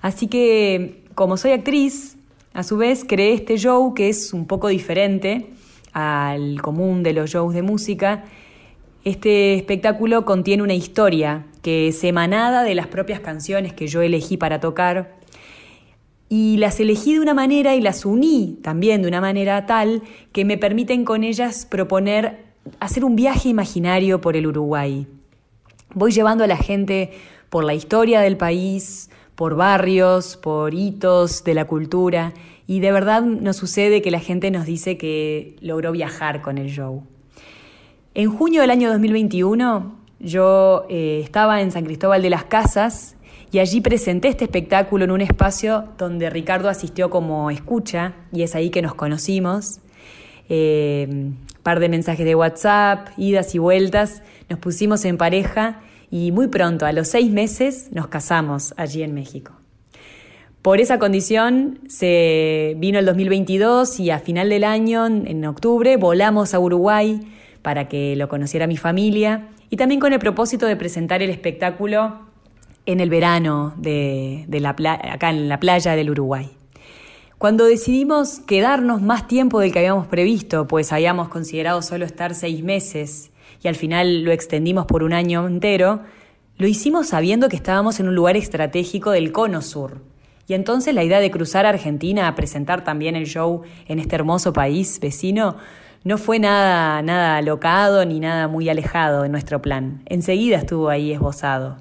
Así 0.01 0.27
que, 0.27 1.03
como 1.13 1.35
soy 1.35 1.51
actriz, 1.51 2.15
a 2.53 2.63
su 2.63 2.77
vez 2.77 3.03
creé 3.05 3.33
este 3.33 3.57
show 3.57 3.93
que 3.93 4.07
es 4.07 4.31
un 4.31 4.45
poco 4.45 4.69
diferente 4.69 5.49
al 5.91 6.61
común 6.61 7.03
de 7.03 7.11
los 7.11 7.31
shows 7.31 7.53
de 7.53 7.63
música. 7.63 8.23
Este 9.05 9.53
espectáculo 9.53 10.25
contiene 10.25 10.63
una 10.63 10.73
historia 10.73 11.45
que 11.61 11.89
es 11.89 12.03
emanada 12.03 12.63
de 12.63 12.73
las 12.73 12.87
propias 12.87 13.19
canciones 13.19 13.71
que 13.71 13.85
yo 13.85 14.01
elegí 14.01 14.35
para 14.35 14.59
tocar 14.59 15.19
y 16.27 16.57
las 16.57 16.79
elegí 16.79 17.13
de 17.13 17.19
una 17.19 17.35
manera 17.35 17.75
y 17.75 17.81
las 17.81 18.03
uní 18.03 18.57
también 18.63 19.03
de 19.03 19.07
una 19.07 19.21
manera 19.21 19.67
tal 19.67 20.01
que 20.31 20.43
me 20.43 20.57
permiten 20.57 21.05
con 21.05 21.23
ellas 21.23 21.67
proponer 21.67 22.45
hacer 22.79 23.05
un 23.05 23.15
viaje 23.15 23.47
imaginario 23.47 24.21
por 24.21 24.35
el 24.35 24.47
Uruguay. 24.47 25.05
Voy 25.93 26.11
llevando 26.11 26.43
a 26.43 26.47
la 26.47 26.57
gente 26.57 27.11
por 27.51 27.63
la 27.63 27.75
historia 27.75 28.21
del 28.21 28.37
país, 28.37 29.11
por 29.35 29.55
barrios, 29.55 30.35
por 30.35 30.73
hitos 30.73 31.43
de 31.43 31.53
la 31.53 31.65
cultura, 31.65 32.33
y 32.65 32.79
de 32.79 32.91
verdad 32.91 33.21
nos 33.21 33.55
sucede 33.55 34.01
que 34.01 34.09
la 34.09 34.19
gente 34.19 34.49
nos 34.49 34.65
dice 34.65 34.97
que 34.97 35.57
logró 35.61 35.91
viajar 35.91 36.41
con 36.41 36.57
el 36.57 36.69
show. 36.71 37.03
En 38.17 38.31
junio 38.31 38.61
del 38.61 38.71
año 38.71 38.89
2021 38.91 39.93
yo 40.21 40.85
eh, 40.87 41.19
estaba 41.21 41.61
en 41.61 41.71
San 41.71 41.83
Cristóbal 41.83 42.21
de 42.21 42.29
las 42.29 42.45
Casas 42.45 43.17
y 43.51 43.59
allí 43.59 43.81
presenté 43.81 44.29
este 44.29 44.45
espectáculo 44.45 45.03
en 45.03 45.11
un 45.11 45.19
espacio 45.19 45.89
donde 45.97 46.29
Ricardo 46.29 46.69
asistió 46.69 47.09
como 47.09 47.51
escucha 47.51 48.13
y 48.31 48.43
es 48.43 48.55
ahí 48.55 48.69
que 48.69 48.81
nos 48.81 48.95
conocimos. 48.95 49.81
Eh, 50.47 51.33
par 51.61 51.81
de 51.81 51.89
mensajes 51.89 52.25
de 52.25 52.35
WhatsApp, 52.35 53.09
idas 53.17 53.53
y 53.53 53.57
vueltas, 53.57 54.23
nos 54.47 54.59
pusimos 54.59 55.03
en 55.03 55.17
pareja 55.17 55.81
y 56.09 56.31
muy 56.31 56.47
pronto, 56.47 56.85
a 56.85 56.93
los 56.93 57.09
seis 57.09 57.29
meses, 57.29 57.89
nos 57.91 58.07
casamos 58.07 58.73
allí 58.77 59.03
en 59.03 59.13
México. 59.13 59.51
Por 60.61 60.79
esa 60.79 60.99
condición 60.99 61.79
se 61.89 62.75
vino 62.77 62.97
el 62.97 63.05
2022 63.05 63.99
y 63.99 64.09
a 64.09 64.19
final 64.19 64.47
del 64.47 64.63
año, 64.63 65.05
en 65.05 65.45
octubre, 65.45 65.97
volamos 65.97 66.53
a 66.53 66.59
Uruguay 66.59 67.19
para 67.65 67.87
que 67.87 68.15
lo 68.15 68.29
conociera 68.29 68.67
mi 68.67 68.77
familia 68.77 69.47
y 69.71 69.75
también 69.75 69.99
con 69.99 70.13
el 70.13 70.19
propósito 70.19 70.67
de 70.67 70.75
presentar 70.75 71.23
el 71.23 71.31
espectáculo 71.31 72.19
en 72.85 72.99
el 72.99 73.09
verano 73.09 73.73
de, 73.75 74.45
la 74.51 74.69
acá 74.69 75.31
en 75.31 75.49
la 75.49 75.59
playa 75.59 75.95
del 75.95 76.11
Uruguay. 76.11 76.51
Cuando 77.39 77.65
decidimos 77.65 78.39
quedarnos 78.39 79.01
más 79.01 79.27
tiempo 79.27 79.59
del 79.59 79.73
que 79.73 79.79
habíamos 79.79 80.05
previsto, 80.05 80.67
pues 80.67 80.93
habíamos 80.93 81.29
considerado 81.29 81.81
solo 81.81 82.05
estar 82.05 82.35
seis 82.35 82.63
meses 82.63 83.31
y 83.63 83.67
al 83.67 83.75
final 83.75 84.21
lo 84.21 84.31
extendimos 84.31 84.85
por 84.85 85.01
un 85.01 85.13
año 85.13 85.47
entero, 85.47 86.01
lo 86.59 86.67
hicimos 86.67 87.07
sabiendo 87.07 87.49
que 87.49 87.55
estábamos 87.55 87.99
en 87.99 88.07
un 88.07 88.13
lugar 88.13 88.37
estratégico 88.37 89.09
del 89.09 89.31
cono 89.31 89.63
sur. 89.63 90.01
Y 90.47 90.53
entonces 90.53 90.93
la 90.93 91.03
idea 91.03 91.19
de 91.19 91.31
cruzar 91.31 91.65
Argentina 91.65 92.27
a 92.27 92.35
presentar 92.35 92.83
también 92.83 93.15
el 93.15 93.25
show 93.25 93.63
en 93.87 93.97
este 93.97 94.13
hermoso 94.13 94.53
país 94.53 94.99
vecino 94.99 95.57
no 96.05 96.19
fue 96.19 96.37
nada, 96.37 97.01
nada 97.01 97.37
alocado 97.37 98.05
ni 98.05 98.19
nada 98.19 98.47
muy 98.47 98.69
alejado 98.69 99.25
en 99.25 99.31
nuestro 99.31 99.61
plan. 99.63 100.03
Enseguida 100.05 100.57
estuvo 100.57 100.89
ahí 100.89 101.11
esbozado. 101.11 101.77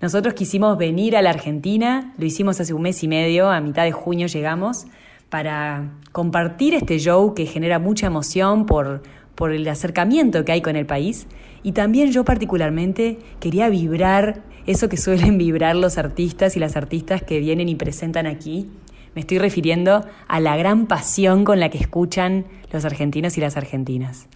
Nosotros 0.00 0.32
quisimos 0.32 0.78
venir 0.78 1.16
a 1.16 1.22
la 1.22 1.30
Argentina, 1.30 2.14
lo 2.16 2.24
hicimos 2.24 2.58
hace 2.60 2.72
un 2.72 2.80
mes 2.80 3.02
y 3.02 3.08
medio, 3.08 3.50
a 3.50 3.60
mitad 3.60 3.84
de 3.84 3.92
junio 3.92 4.26
llegamos, 4.26 4.86
para 5.28 5.90
compartir 6.12 6.74
este 6.74 6.98
show 6.98 7.34
que 7.34 7.44
genera 7.44 7.78
mucha 7.78 8.06
emoción 8.06 8.64
por, 8.64 9.02
por 9.34 9.52
el 9.52 9.68
acercamiento 9.68 10.42
que 10.46 10.52
hay 10.52 10.62
con 10.62 10.74
el 10.74 10.86
país. 10.86 11.26
Y 11.62 11.72
también 11.72 12.12
yo 12.12 12.24
particularmente 12.24 13.18
quería 13.38 13.68
vibrar 13.68 14.40
eso 14.66 14.88
que 14.88 14.96
suelen 14.96 15.36
vibrar 15.38 15.76
los 15.76 15.98
artistas 15.98 16.56
y 16.56 16.60
las 16.60 16.74
artistas 16.74 17.22
que 17.22 17.38
vienen 17.38 17.68
y 17.68 17.74
presentan 17.74 18.26
aquí, 18.26 18.70
me 19.16 19.20
estoy 19.20 19.38
refiriendo 19.38 20.04
a 20.28 20.40
la 20.40 20.58
gran 20.58 20.86
pasión 20.86 21.44
con 21.44 21.58
la 21.58 21.70
que 21.70 21.78
escuchan 21.78 22.44
los 22.70 22.84
argentinos 22.84 23.38
y 23.38 23.40
las 23.40 23.56
argentinas. 23.56 24.28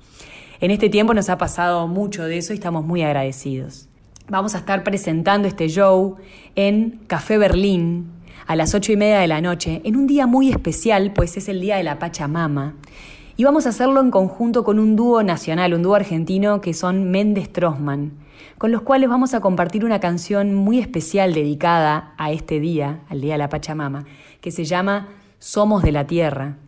En 0.59 0.71
este 0.71 0.89
tiempo 0.89 1.13
nos 1.13 1.29
ha 1.29 1.37
pasado 1.37 1.87
mucho 1.87 2.25
de 2.25 2.39
eso 2.39 2.55
y 2.55 2.57
estamos 2.57 2.87
muy 2.87 3.03
agradecidos. 3.03 3.91
Vamos 4.31 4.55
a 4.55 4.59
estar 4.59 4.83
presentando 4.83 5.47
este 5.47 5.69
show 5.69 6.17
en 6.55 6.99
Café 7.09 7.37
Berlín 7.37 8.11
a 8.47 8.57
las 8.57 8.75
ocho 8.75 8.91
y 8.91 8.97
media 8.97 9.19
de 9.19 9.29
la 9.29 9.43
noche, 9.43 9.83
en 9.85 9.97
un 9.97 10.07
día 10.07 10.27
muy 10.27 10.49
especial, 10.49 11.13
pues 11.13 11.37
es 11.37 11.51
el 11.51 11.61
día 11.61 11.77
de 11.77 11.85
la 11.85 11.99
Pachamama. 11.99 12.75
Y 13.37 13.45
vamos 13.45 13.67
a 13.67 13.71
hacerlo 13.71 14.01
en 14.01 14.11
conjunto 14.11 14.65
con 14.65 14.79
un 14.79 14.97
dúo 14.97 15.23
nacional, 15.23 15.75
un 15.75 15.83
dúo 15.83 15.95
argentino 15.95 16.63
que 16.63 16.73
son 16.73 17.11
Méndez 17.11 17.53
Trosman, 17.53 18.13
con 18.57 18.73
los 18.73 18.83
cuales 18.83 19.09
vamos 19.09 19.35
a 19.35 19.41
compartir 19.41 19.85
una 19.85 20.01
canción 20.01 20.55
muy 20.55 20.79
especial 20.79 21.35
dedicada 21.35 22.15
a 22.17 22.33
este 22.33 22.61
día, 22.61 23.01
al 23.09 23.21
Día 23.21 23.35
de 23.35 23.39
la 23.39 23.49
Pachamama, 23.49 24.05
que 24.41 24.51
se 24.51 24.65
llama 24.65 25.09
Somos 25.39 25.83
de 25.83 25.93
la 25.93 26.07
Tierra. 26.07 26.59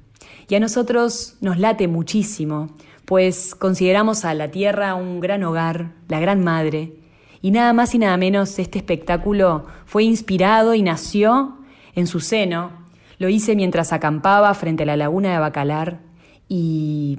Y 0.49 0.55
a 0.55 0.61
nosotros 0.61 1.37
nos 1.41 1.59
late 1.59 1.89
muchísimo, 1.89 2.77
pues 3.05 3.55
consideramos 3.55 4.25
a 4.25 4.35
la 4.35 4.51
Tierra 4.51 4.95
un 4.95 5.21
gran 5.21 5.43
hogar, 5.45 5.93
la 6.09 6.21
gran 6.21 6.43
madre, 6.43 6.93
y 7.41 7.51
nada 7.51 7.73
más 7.73 7.95
y 7.95 7.99
nada 7.99 8.17
menos 8.17 8.59
este 8.59 8.79
espectáculo 8.79 9.67
fue 9.85 10.05
inspirado 10.05 10.75
y 10.75 10.83
nació 10.83 11.59
en 11.95 12.07
su 12.07 12.21
seno. 12.21 12.71
Lo 13.19 13.29
hice 13.29 13.57
mientras 13.57 13.93
acampaba 13.93 14.55
frente 14.55 14.85
a 14.85 14.87
la 14.87 14.97
laguna 14.97 15.33
de 15.33 15.39
Bacalar 15.39 16.01
y, 16.49 17.19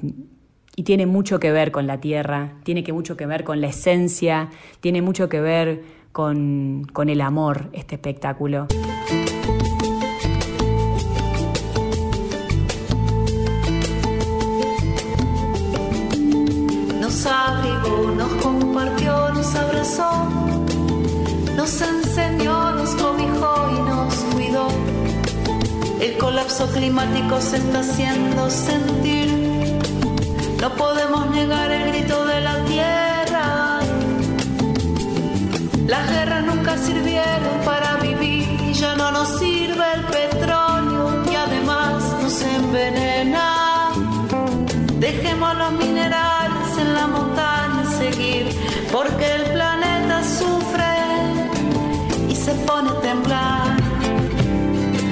y 0.75 0.83
tiene 0.83 1.05
mucho 1.05 1.39
que 1.39 1.51
ver 1.51 1.71
con 1.71 1.87
la 1.87 1.99
tierra, 1.99 2.53
tiene 2.63 2.83
que 2.83 2.93
mucho 2.93 3.17
que 3.17 3.25
ver 3.25 3.43
con 3.43 3.59
la 3.59 3.67
esencia, 3.67 4.49
tiene 4.79 5.01
mucho 5.01 5.27
que 5.27 5.41
ver 5.41 5.83
con, 6.13 6.87
con 6.93 7.09
el 7.09 7.21
amor 7.21 7.69
este 7.73 7.95
espectáculo. 7.95 8.67
Nos 21.63 21.81
enseñó, 21.81 22.71
nos 22.71 22.89
cobijó 22.95 23.53
y 23.71 23.79
nos 23.89 24.13
cuidó. 24.33 24.67
El 26.01 26.17
colapso 26.17 26.67
climático 26.67 27.39
se 27.39 27.55
está 27.55 27.79
haciendo 27.79 28.49
sentir. 28.49 29.29
No 30.59 30.69
podemos 30.75 31.29
negar 31.31 31.71
el 31.71 31.87
grito 31.87 32.25
de 32.25 32.41
la 32.41 32.55
tierra. 32.65 33.79
Las 35.87 36.11
guerras 36.11 36.43
nunca 36.43 36.77
sirvieron 36.77 37.55
para 37.63 37.95
vivir 37.95 38.45
y 38.69 38.73
ya 38.73 38.95
no 38.95 39.11
nos 39.11 39.29
sirve 39.39 39.85
el 39.95 40.03
petróleo 40.17 41.23
y 41.31 41.35
además 41.35 42.03
nos 42.21 42.41
envenena. 42.41 43.91
Dejemos 44.99 45.55
los 45.55 45.71
minerales 45.71 46.77
en 46.77 46.93
la 46.93 47.07
montaña 47.07 47.85
seguir, 47.97 48.49
porque 48.91 49.35
el 49.35 49.52
se 52.43 52.53
pone 52.65 52.89
a 52.89 52.99
temblar. 52.99 53.77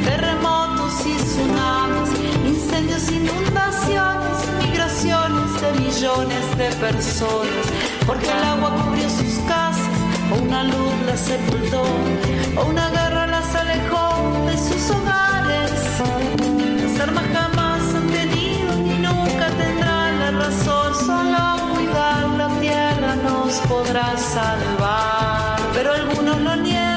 Terremotos 0.04 0.94
y 1.06 1.16
tsunamis, 1.16 2.10
incendios, 2.46 3.10
inundaciones, 3.10 4.38
migraciones 4.60 5.50
de 5.62 5.70
millones 5.80 6.58
de 6.58 6.70
personas, 6.86 7.66
porque 8.06 8.28
el 8.30 8.44
agua 8.44 8.76
cubrió 8.84 9.10
sus 9.10 9.36
casas, 9.48 9.88
o 10.32 10.44
una 10.44 10.64
luz 10.66 10.94
las 11.06 11.22
sepultó, 11.22 11.84
o 12.58 12.66
una 12.66 12.90
guerra 12.90 13.28
las 13.28 13.56
alejó 13.56 14.08
de 14.48 14.58
sus 14.58 14.90
hogares. 14.90 15.72
Las 16.82 17.00
armas 17.00 17.26
jamás 17.34 17.82
han 17.96 18.08
tenido 18.08 18.76
ni 18.76 18.96
nunca 19.08 19.48
tendrán 19.58 20.20
la 20.20 20.32
razón, 20.32 20.96
solo 20.96 21.76
cuidar 21.76 22.28
la 22.42 22.50
tierra 22.60 23.16
nos 23.16 23.54
podrá 23.70 24.18
salvar, 24.18 25.60
pero 25.74 25.94
algunos 25.94 26.42
lo 26.42 26.56
niegan 26.58 26.91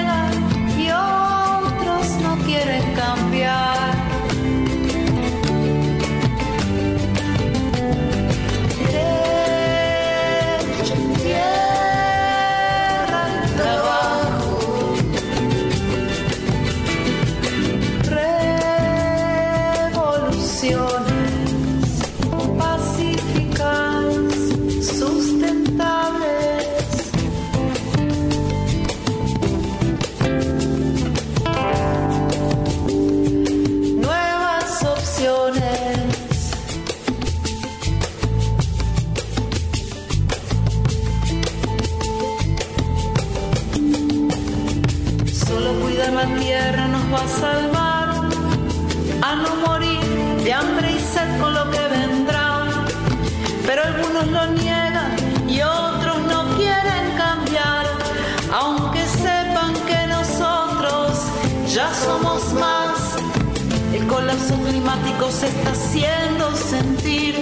se 65.31 65.49
está 65.49 65.71
haciendo 65.73 66.55
sentir. 66.55 67.35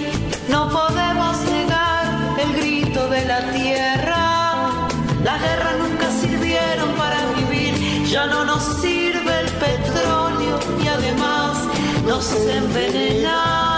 No 0.49 0.69
podemos 0.71 1.39
negar 1.51 2.39
el 2.39 2.53
grito 2.55 3.09
de 3.09 3.25
la 3.27 3.51
tierra. 3.53 4.89
Las 5.23 5.41
guerras 5.41 5.75
nunca 5.79 6.11
sirvieron 6.11 6.95
para 6.97 7.19
vivir. 7.37 8.07
Ya 8.07 8.27
no 8.27 8.45
nos 8.45 8.63
sirve 8.81 9.41
el 9.41 9.51
petróleo 9.51 10.59
y 10.83 10.89
además 10.89 11.59
nos 12.07 12.33
envenena. 12.33 13.72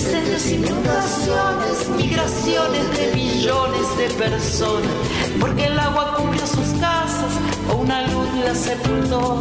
Incendios, 0.00 0.46
inundaciones, 0.46 1.88
migraciones 1.96 2.96
de 2.96 3.12
millones 3.14 3.96
de 3.98 4.08
personas, 4.14 4.90
porque 5.38 5.66
el 5.66 5.78
agua 5.78 6.16
cubrió 6.16 6.46
sus 6.46 6.68
casas, 6.80 7.32
o 7.70 7.76
una 7.76 8.06
luz 8.06 8.28
las 8.42 8.58
sepultó, 8.58 9.40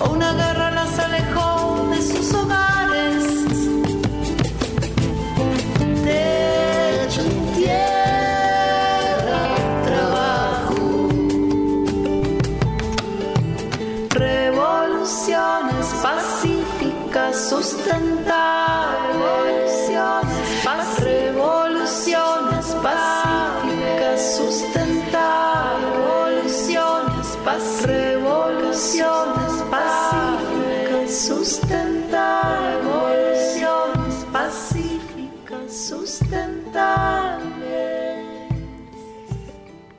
o 0.00 0.10
una 0.10 0.32
guerra 0.32 0.70
las 0.70 0.98
alejó 0.98 1.88
de 1.90 2.02
sus 2.02 2.32
hogares 2.34 2.75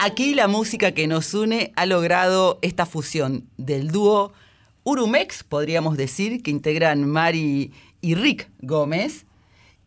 Aquí 0.08 0.34
la 0.34 0.48
música 0.48 0.93
que 0.93 1.06
nos 1.06 1.34
une 1.34 1.74
ha 1.76 1.86
logrado 1.86 2.60
esta 2.62 2.86
fusión 2.86 3.50
del 3.58 3.91
dúo 3.91 4.32
Urumex, 4.86 5.43
podríamos 5.43 5.98
decir, 5.98 6.41
que 6.41 6.50
integran 6.50 7.04
Mari 7.04 7.74
y 8.00 8.15
Rick 8.15 8.50
Gómez, 8.62 9.26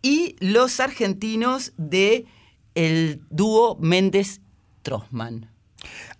y 0.03 0.37
los 0.39 0.79
argentinos 0.79 1.73
de 1.79 2.27
el 2.75 3.23
dúo 3.31 3.79
Méndez 3.81 4.43
Trosman. 4.83 5.49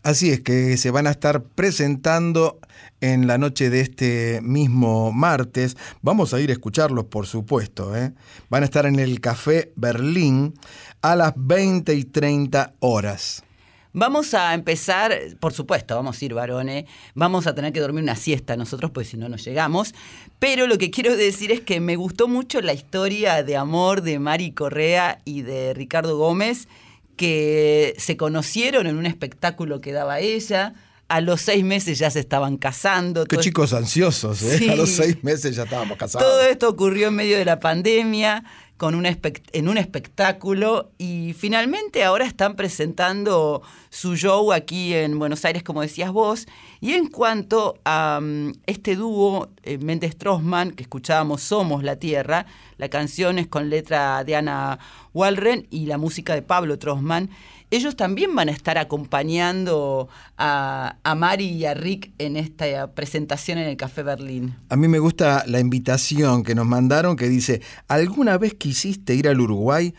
Así 0.03 0.31
es 0.31 0.41
que 0.41 0.79
se 0.79 0.91
van 0.91 1.07
a 1.07 1.11
estar 1.11 1.43
presentando 1.43 2.59
en 3.03 3.27
la 3.27 3.37
noche 3.37 3.69
de 3.69 3.83
este 3.83 4.41
mismo 4.41 5.13
martes. 5.13 5.77
Vamos 6.01 6.33
a 6.33 6.41
ir 6.41 6.49
a 6.49 6.55
escucharlos, 6.55 7.05
por 7.05 7.27
supuesto. 7.27 7.95
¿eh? 7.95 8.15
Van 8.49 8.63
a 8.63 8.65
estar 8.65 8.87
en 8.87 8.99
el 8.99 9.21
Café 9.21 9.75
Berlín 9.77 10.55
a 11.03 11.17
las 11.17 11.35
20 11.37 11.95
y 11.95 12.05
30 12.05 12.77
horas. 12.81 13.45
Vamos 13.93 14.35
a 14.35 14.55
empezar, 14.55 15.19
por 15.41 15.53
supuesto, 15.53 15.97
vamos 15.97 16.21
a 16.21 16.25
ir 16.25 16.35
varones, 16.35 16.85
vamos 17.15 17.49
a 17.49 17.55
tener 17.55 17.73
que 17.73 17.81
dormir 17.81 18.05
una 18.05 18.15
siesta 18.15 18.57
nosotros, 18.57 18.93
pues 18.93 19.09
si 19.09 19.17
no 19.17 19.29
nos 19.29 19.45
llegamos. 19.45 19.95
Pero 20.39 20.69
lo 20.69 20.79
que 20.79 20.91
quiero 20.91 21.17
decir 21.17 21.51
es 21.51 21.61
que 21.61 21.81
me 21.81 21.97
gustó 21.97 22.29
mucho 22.29 22.61
la 22.61 22.73
historia 22.73 23.43
de 23.43 23.57
amor 23.57 24.03
de 24.03 24.21
Mari 24.21 24.53
Correa 24.53 25.21
y 25.25 25.43
de 25.43 25.75
Ricardo 25.75 26.17
Gómez, 26.17 26.69
que 27.17 27.95
se 27.99 28.17
conocieron 28.17 28.87
en 28.87 28.97
un 28.97 29.07
espectáculo 29.07 29.81
que 29.81 29.93
daba 29.93 30.21
ella. 30.21 30.75
A 31.09 31.21
los 31.21 31.41
seis 31.41 31.65
meses 31.65 31.99
ya 31.99 32.09
se 32.09 32.21
estaban 32.21 32.57
casando. 32.57 33.27
Qué 33.27 33.39
chicos 33.39 33.73
ansiosos, 33.73 34.41
¿eh? 34.43 34.59
Sí. 34.59 34.69
A 34.69 34.77
los 34.77 34.91
seis 34.91 35.23
meses 35.25 35.57
ya 35.57 35.65
estábamos 35.65 35.99
casados. 35.99 36.27
todo 36.27 36.43
esto 36.43 36.69
ocurrió 36.69 37.09
en 37.09 37.17
medio 37.17 37.37
de 37.37 37.45
la 37.45 37.59
pandemia, 37.59 38.45
con 38.81 38.95
un 38.95 39.05
en 39.05 39.69
un 39.69 39.77
espectáculo, 39.77 40.91
y 40.97 41.35
finalmente 41.35 42.03
ahora 42.03 42.25
están 42.25 42.57
presentando 42.57 43.61
su 43.91 44.17
show 44.17 44.55
aquí 44.55 44.95
en 44.95 45.19
Buenos 45.19 45.45
Aires, 45.45 45.63
como 45.63 45.83
decías 45.83 46.11
vos. 46.13 46.47
Y 46.81 46.95
en 46.95 47.09
cuanto 47.09 47.79
a 47.85 48.21
mm, 48.23 48.53
este 48.65 48.97
dúo, 48.97 49.51
eh, 49.65 49.77
Méndez 49.77 50.17
que 50.17 50.83
escuchábamos 50.83 51.43
Somos 51.43 51.85
la 51.85 51.97
Tierra, 51.97 52.47
la 52.79 52.89
canción 52.89 53.39
es 53.39 53.49
con 53.49 53.69
letra 53.69 54.25
de 54.25 54.37
Ana 54.37 54.79
Walren 55.13 55.67
y 55.71 55.85
la 55.85 55.99
música 55.99 56.35
de 56.35 56.41
Pablo 56.41 56.79
Trosman. 56.79 57.29
Ellos 57.73 57.95
también 57.95 58.35
van 58.35 58.49
a 58.49 58.53
estar 58.53 58.79
acompañando 58.79 60.09
a, 60.37 60.97
a 61.05 61.15
Mari 61.15 61.47
y 61.47 61.67
a 61.67 61.75
Rick 61.75 62.11
en 62.19 62.37
esta 62.37 62.93
presentación 62.95 63.59
en 63.59 63.69
el 63.69 63.77
Café 63.77 64.03
Berlín. 64.03 64.57
A 64.69 64.77
mí 64.77 64.89
me 64.89 64.99
gusta 64.99 65.45
la 65.47 65.61
invitación 65.61 66.43
que 66.43 66.57
nos 66.57 66.67
mandaron 66.67 67.15
que 67.15 67.29
dice, 67.29 67.63
¿alguna 67.87 68.39
vez 68.39 68.55
quisiste 68.55 69.15
ir 69.15 69.29
al 69.29 69.41
Uruguay? 69.41 69.95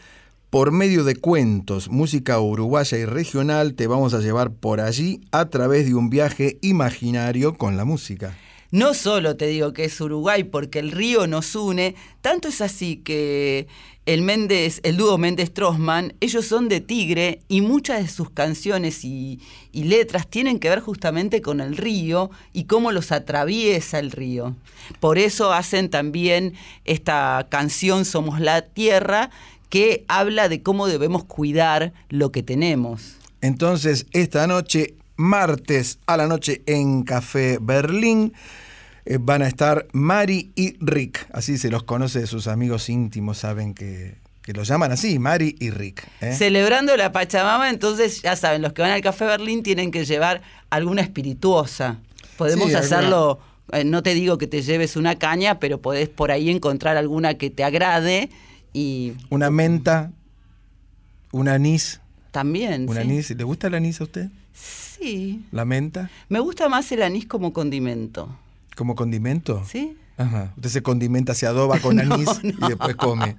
Por 0.50 0.74
medio 0.74 1.06
de 1.06 1.16
cuentos, 1.16 1.90
música 1.90 2.38
uruguaya 2.42 2.98
y 2.98 3.06
regional, 3.06 3.74
te 3.74 3.88
vamos 3.88 4.14
a 4.14 4.20
llevar 4.20 4.52
por 4.52 4.82
allí 4.82 5.22
a 5.32 5.46
través 5.46 5.86
de 5.86 5.96
un 5.96 6.10
viaje 6.10 6.60
imaginario 6.62 7.58
con 7.58 7.78
la 7.78 7.86
música. 7.86 8.36
No 8.72 8.94
solo 8.94 9.36
te 9.36 9.48
digo 9.48 9.74
que 9.74 9.86
es 9.86 10.00
Uruguay, 10.00 10.46
porque 10.46 10.80
el 10.80 10.92
río 10.92 11.28
nos 11.28 11.56
une, 11.56 11.96
tanto 12.22 12.48
es 12.48 12.62
así 12.62 12.96
que 12.96 13.68
el 14.06 14.22
Méndez, 14.22 14.80
el 14.84 14.96
dúo 14.96 15.18
Méndez 15.18 15.54
Trosman, 15.54 16.14
ellos 16.22 16.48
son 16.48 16.70
de 16.70 16.80
Tigre 16.80 17.42
y 17.50 17.60
muchas 17.60 18.02
de 18.02 18.08
sus 18.08 18.30
canciones 18.30 19.04
y, 19.04 19.42
y 19.74 19.84
letras 19.84 20.28
tienen 20.28 20.58
que 20.58 20.70
ver 20.70 20.80
justamente 20.80 21.42
con 21.42 21.60
el 21.60 21.76
río 21.76 22.32
y 22.54 22.64
cómo 22.64 22.94
los 22.94 23.12
atraviesa 23.12 24.00
el 24.00 24.10
río. 24.12 24.56
Por 25.02 25.18
eso 25.18 25.52
hacen 25.52 25.90
también 25.90 26.54
esta 26.86 27.48
canción 27.50 28.06
Somos 28.06 28.40
la 28.40 28.62
Tierra, 28.62 29.32
que 29.70 30.06
habla 30.08 30.50
de 30.50 30.64
cómo 30.64 30.88
debemos 30.88 31.26
cuidar 31.26 31.94
lo 32.10 32.32
que 32.32 32.42
tenemos. 32.42 33.18
Entonces, 33.42 34.06
esta 34.12 34.48
noche, 34.48 34.96
martes 35.16 36.00
a 36.08 36.18
la 36.18 36.28
noche 36.28 36.62
en 36.66 37.04
Café 37.04 37.58
Berlín, 37.62 38.34
eh, 39.06 39.18
van 39.20 39.42
a 39.42 39.48
estar 39.48 39.88
Mari 39.94 40.52
y 40.56 40.76
Rick. 40.80 41.28
Así 41.34 41.58
se 41.58 41.70
los 41.70 41.84
conoce 41.84 42.20
de 42.22 42.28
sus 42.28 42.48
amigos 42.48 42.90
íntimos, 42.90 43.38
saben 43.40 43.74
que, 43.74 44.16
que 44.42 44.54
los 44.54 44.68
llaman 44.68 44.92
así, 44.92 45.20
Mari 45.20 45.56
y 45.60 45.70
Rick. 45.72 46.08
¿eh? 46.22 46.34
Celebrando 46.34 46.96
la 46.98 47.12
Pachamama, 47.12 47.70
entonces 47.70 48.22
ya 48.22 48.36
saben, 48.36 48.62
los 48.62 48.74
que 48.74 48.82
van 48.82 48.92
al 48.92 49.02
Café 49.02 49.26
Berlín 49.26 49.64
tienen 49.64 49.92
que 49.92 50.06
llevar 50.06 50.42
alguna 50.70 51.02
espirituosa. 51.02 52.00
Podemos 52.38 52.70
Sí, 52.70 52.76
hacerlo, 52.76 53.40
eh, 53.72 53.84
no 53.84 54.02
te 54.04 54.14
digo 54.14 54.38
que 54.38 54.48
te 54.48 54.62
lleves 54.62 54.96
una 54.96 55.16
caña, 55.20 55.60
pero 55.60 55.80
podés 55.82 56.10
por 56.10 56.32
ahí 56.32 56.50
encontrar 56.50 56.98
alguna 56.98 57.36
que 57.36 57.50
te 57.50 57.64
agrade 57.64 58.30
y 58.74 59.14
Una 59.30 59.50
menta, 59.52 60.12
un 61.32 61.48
anís. 61.48 62.00
también. 62.32 62.88
Un 62.90 62.96
sí. 62.96 63.02
anís. 63.02 63.30
¿Le 63.32 63.44
gusta 63.44 63.68
el 63.68 63.76
anís 63.76 64.00
a 64.02 64.06
usted? 64.06 64.30
Sí. 64.54 65.44
¿La 65.52 65.66
menta? 65.66 66.10
Me 66.30 66.40
gusta 66.40 66.68
más 66.70 66.92
el 66.92 67.02
anís 67.04 67.26
como 67.26 67.54
condimento. 67.54 68.30
¿Como 68.82 68.96
condimento? 68.96 69.64
¿Sí? 69.70 69.96
Ajá. 70.18 70.54
Usted 70.56 70.70
se 70.70 70.82
condimenta, 70.82 71.36
se 71.36 71.46
adoba 71.46 71.78
con 71.78 72.00
anís 72.00 72.28
no. 72.44 72.66
y 72.66 72.70
después 72.70 72.96
come. 72.96 73.36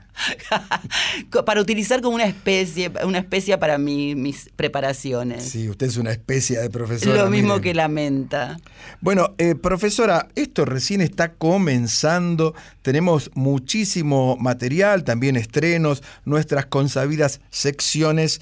Co- 1.31 1.44
para 1.44 1.61
utilizar 1.61 2.00
como 2.00 2.14
una 2.14 2.26
especie, 2.26 2.92
una 3.05 3.18
especia 3.18 3.59
para 3.59 3.76
mi- 3.76 4.14
mis 4.14 4.50
preparaciones. 4.55 5.42
Sí, 5.42 5.68
usted 5.68 5.88
es 5.88 5.96
una 5.96 6.12
especie 6.12 6.61
de 6.61 6.70
profesora. 6.70 7.24
Lo 7.24 7.28
mismo 7.28 7.61
que 7.61 7.74
la 7.74 7.88
menta. 7.88 8.57
Bueno, 9.00 9.35
eh, 9.38 9.57
profesora, 9.57 10.28
esto 10.37 10.64
recién 10.64 11.00
está 11.00 11.33
comenzando. 11.33 12.55
Tenemos 12.83 13.33
muchísimo 13.35 14.37
material, 14.37 15.02
también 15.02 15.35
estrenos, 15.37 16.05
nuestras 16.24 16.66
consabidas 16.66 17.40
secciones. 17.50 18.40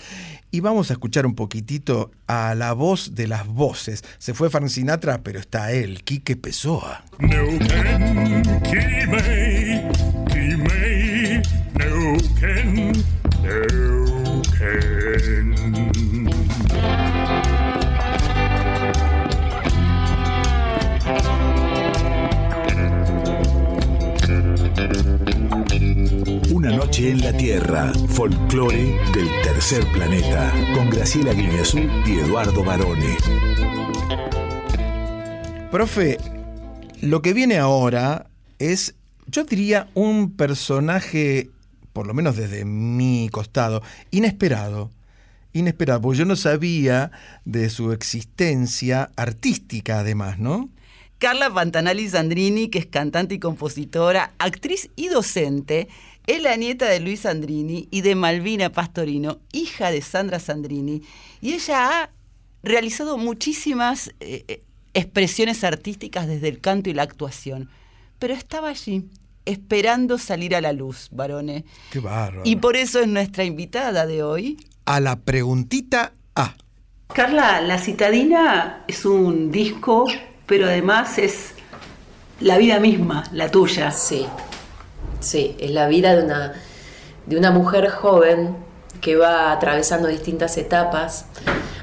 Y 0.51 0.61
vamos 0.61 0.91
a 0.91 0.95
escuchar 0.95 1.27
un 1.27 1.35
poquitito 1.35 2.11
a 2.27 2.55
la 2.55 2.73
voz 2.73 3.15
de 3.15 3.29
las 3.29 3.47
voces. 3.47 4.03
Se 4.19 4.35
fue 4.35 4.51
Frank 4.51 4.69
Sinatra, 4.69 5.23
pero 5.23 5.39
está 5.39 5.73
él, 5.73 6.03
Quique 6.03 6.37
Pessoa. 6.37 7.05
Quimei, 8.65 9.83
noche 26.91 27.11
en 27.11 27.21
la 27.21 27.33
Tierra, 27.37 27.93
folclore 28.09 28.99
del 29.15 29.29
tercer 29.45 29.87
planeta, 29.93 30.53
con 30.75 30.91
Graciela 30.91 31.33
Guiñazú 31.33 31.79
y 32.05 32.19
Eduardo 32.19 32.65
Barone. 32.65 33.17
Profe, 35.71 36.19
lo 37.01 37.23
que 37.23 37.33
viene 37.33 37.59
ahora 37.59 38.27
es, 38.59 38.97
yo 39.29 39.45
diría, 39.45 39.87
un 39.95 40.33
personaje, 40.33 41.51
por 41.93 42.09
lo 42.09 42.15
menos 42.15 42.35
desde 42.37 42.65
mi 42.65 43.29
costado, 43.31 43.85
inesperado. 44.11 44.91
Inesperado, 45.53 46.01
porque 46.01 46.19
yo 46.19 46.25
no 46.25 46.35
sabía 46.35 47.13
de 47.45 47.71
su 47.71 47.93
existencia 47.93 49.13
artística 49.15 50.01
además, 50.01 50.41
¿no? 50.41 50.69
Carla 51.21 51.53
Pantanali 51.53 52.09
Sandrini, 52.09 52.69
que 52.69 52.79
es 52.79 52.87
cantante 52.87 53.35
y 53.35 53.39
compositora, 53.39 54.33
actriz 54.39 54.89
y 54.97 55.09
docente, 55.09 55.87
es 56.31 56.43
la 56.43 56.57
nieta 56.57 56.87
de 56.87 57.01
Luis 57.01 57.21
Sandrini 57.21 57.89
y 57.91 58.03
de 58.03 58.15
Malvina 58.15 58.71
Pastorino, 58.71 59.39
hija 59.53 59.91
de 59.91 60.01
Sandra 60.01 60.39
Sandrini, 60.39 61.03
y 61.41 61.55
ella 61.55 62.03
ha 62.03 62.11
realizado 62.63 63.19
muchísimas 63.19 64.09
eh, 64.21 64.45
eh, 64.47 64.63
expresiones 64.95 65.65
artísticas 65.65 66.29
desde 66.29 66.49
el 66.49 66.61
canto 66.61 66.89
y 66.89 66.95
la 66.95 67.03
actuación, 67.03 67.69
pero 68.21 68.35
estaba 68.35 68.69
allí, 68.69 69.09
esperando 69.45 70.19
salir 70.19 70.55
a 70.55 70.61
la 70.61 70.73
luz, 70.73 71.09
varones. 71.11 71.65
Qué 71.91 71.99
bárbaro. 71.99 72.43
Y 72.45 72.57
por 72.57 72.77
eso 72.77 73.01
es 73.01 73.09
nuestra 73.09 73.43
invitada 73.43 74.07
de 74.07 74.23
hoy. 74.23 74.65
A 74.85 75.01
la 75.01 75.17
preguntita 75.17 76.13
A. 76.37 76.55
Carla, 77.13 77.61
La 77.61 77.79
Citadina 77.79 78.85
es 78.87 79.05
un 79.05 79.51
disco, 79.51 80.07
pero 80.47 80.67
además 80.67 81.19
es 81.19 81.55
la 82.39 82.57
vida 82.57 82.79
misma, 82.79 83.25
la 83.33 83.51
tuya. 83.51 83.91
Sí, 83.91 84.27
sí, 85.21 85.57
es 85.61 85.71
la 85.71 85.87
vida 85.87 86.15
de 86.17 86.25
una, 86.25 86.53
de 87.27 87.37
una 87.39 87.51
mujer 87.51 87.89
joven 87.89 88.57
que 89.01 89.17
va 89.17 89.53
atravesando 89.53 90.09
distintas 90.09 90.57
etapas. 90.59 91.27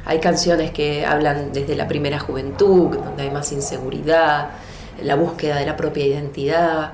Hay 0.05 0.19
canciones 0.19 0.71
que 0.71 1.05
hablan 1.05 1.51
desde 1.51 1.75
la 1.75 1.87
primera 1.87 2.19
juventud, 2.19 2.97
donde 2.97 3.23
hay 3.23 3.31
más 3.31 3.51
inseguridad, 3.51 4.49
la 5.01 5.15
búsqueda 5.15 5.57
de 5.57 5.65
la 5.65 5.75
propia 5.75 6.05
identidad. 6.05 6.93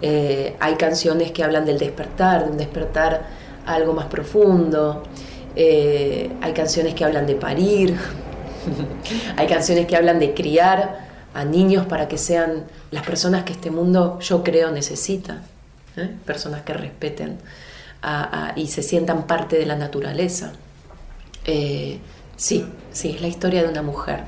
Eh, 0.00 0.56
hay 0.60 0.74
canciones 0.76 1.32
que 1.32 1.44
hablan 1.44 1.64
del 1.64 1.78
despertar, 1.78 2.44
de 2.44 2.50
un 2.50 2.56
despertar 2.56 3.26
a 3.66 3.74
algo 3.74 3.92
más 3.92 4.06
profundo. 4.06 5.02
Eh, 5.54 6.30
hay 6.40 6.52
canciones 6.52 6.94
que 6.94 7.04
hablan 7.04 7.26
de 7.26 7.34
parir. 7.34 7.96
hay 9.36 9.46
canciones 9.46 9.86
que 9.86 9.96
hablan 9.96 10.18
de 10.18 10.34
criar 10.34 11.06
a 11.34 11.44
niños 11.44 11.86
para 11.86 12.08
que 12.08 12.16
sean 12.16 12.64
las 12.90 13.04
personas 13.04 13.44
que 13.44 13.52
este 13.52 13.70
mundo, 13.70 14.18
yo 14.20 14.42
creo, 14.42 14.70
necesita. 14.70 15.42
¿Eh? 15.96 16.10
Personas 16.24 16.62
que 16.62 16.72
respeten 16.74 17.38
y 18.54 18.68
se 18.68 18.82
sientan 18.82 19.26
parte 19.26 19.58
de 19.58 19.66
la 19.66 19.74
naturaleza. 19.74 20.52
Eh, 21.44 21.98
sí, 22.36 22.64
sí, 22.92 23.10
es 23.16 23.20
la 23.20 23.26
historia 23.26 23.62
de 23.62 23.68
una 23.68 23.82
mujer. 23.82 24.20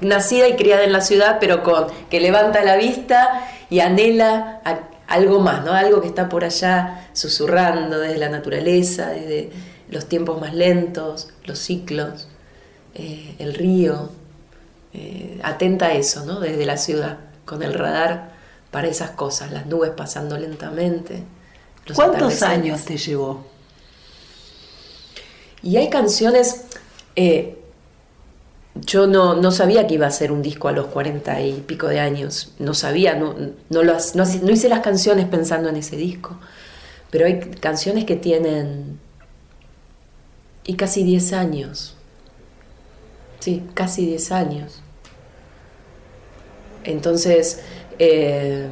Nacida 0.00 0.48
y 0.48 0.56
criada 0.56 0.82
en 0.82 0.92
la 0.92 1.00
ciudad, 1.00 1.38
pero 1.40 1.62
con 1.62 1.86
que 2.08 2.20
levanta 2.20 2.64
la 2.64 2.76
vista 2.76 3.46
y 3.68 3.80
anhela 3.80 4.60
algo 5.06 5.40
más, 5.40 5.64
¿no? 5.64 5.72
Algo 5.72 6.00
que 6.00 6.08
está 6.08 6.28
por 6.28 6.44
allá 6.44 7.08
susurrando 7.12 7.98
desde 7.98 8.18
la 8.18 8.30
naturaleza, 8.30 9.10
desde 9.10 9.50
los 9.90 10.06
tiempos 10.06 10.40
más 10.40 10.54
lentos, 10.54 11.28
los 11.44 11.58
ciclos, 11.58 12.28
eh, 12.94 13.34
el 13.38 13.54
río. 13.54 14.10
Atenta 15.44 15.86
a 15.86 15.92
eso, 15.92 16.24
¿no? 16.24 16.40
Desde 16.40 16.66
la 16.66 16.76
ciudad, 16.76 17.18
con 17.44 17.62
el 17.62 17.74
radar 17.74 18.39
para 18.70 18.88
esas 18.88 19.10
cosas, 19.10 19.50
las 19.50 19.66
nubes 19.66 19.90
pasando 19.90 20.38
lentamente. 20.38 21.24
los 21.86 21.96
¿Cuántos 21.96 22.42
años 22.42 22.84
te 22.84 22.96
llevó? 22.96 23.46
Y 25.62 25.76
hay 25.76 25.90
canciones, 25.90 26.62
eh, 27.16 27.58
yo 28.74 29.06
no, 29.06 29.34
no 29.34 29.50
sabía 29.50 29.86
que 29.86 29.94
iba 29.94 30.06
a 30.06 30.10
ser 30.10 30.32
un 30.32 30.42
disco 30.42 30.68
a 30.68 30.72
los 30.72 30.86
cuarenta 30.86 31.40
y 31.42 31.60
pico 31.60 31.88
de 31.88 32.00
años, 32.00 32.54
no 32.58 32.72
sabía, 32.72 33.14
no, 33.14 33.34
no 33.68 34.50
hice 34.50 34.68
las 34.68 34.80
canciones 34.80 35.26
pensando 35.26 35.68
en 35.68 35.76
ese 35.76 35.96
disco, 35.96 36.38
pero 37.10 37.26
hay 37.26 37.40
canciones 37.40 38.04
que 38.04 38.16
tienen 38.16 38.98
y 40.64 40.74
casi 40.74 41.02
10 41.02 41.32
años, 41.32 41.96
sí, 43.40 43.62
casi 43.74 44.06
10 44.06 44.32
años. 44.32 44.82
Entonces, 46.84 47.60
eh, 48.00 48.66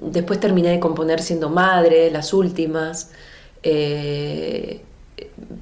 después 0.00 0.40
terminé 0.40 0.70
de 0.70 0.80
componer 0.80 1.20
siendo 1.22 1.50
madre, 1.50 2.10
las 2.10 2.32
últimas. 2.32 3.10
eh, 3.62 4.80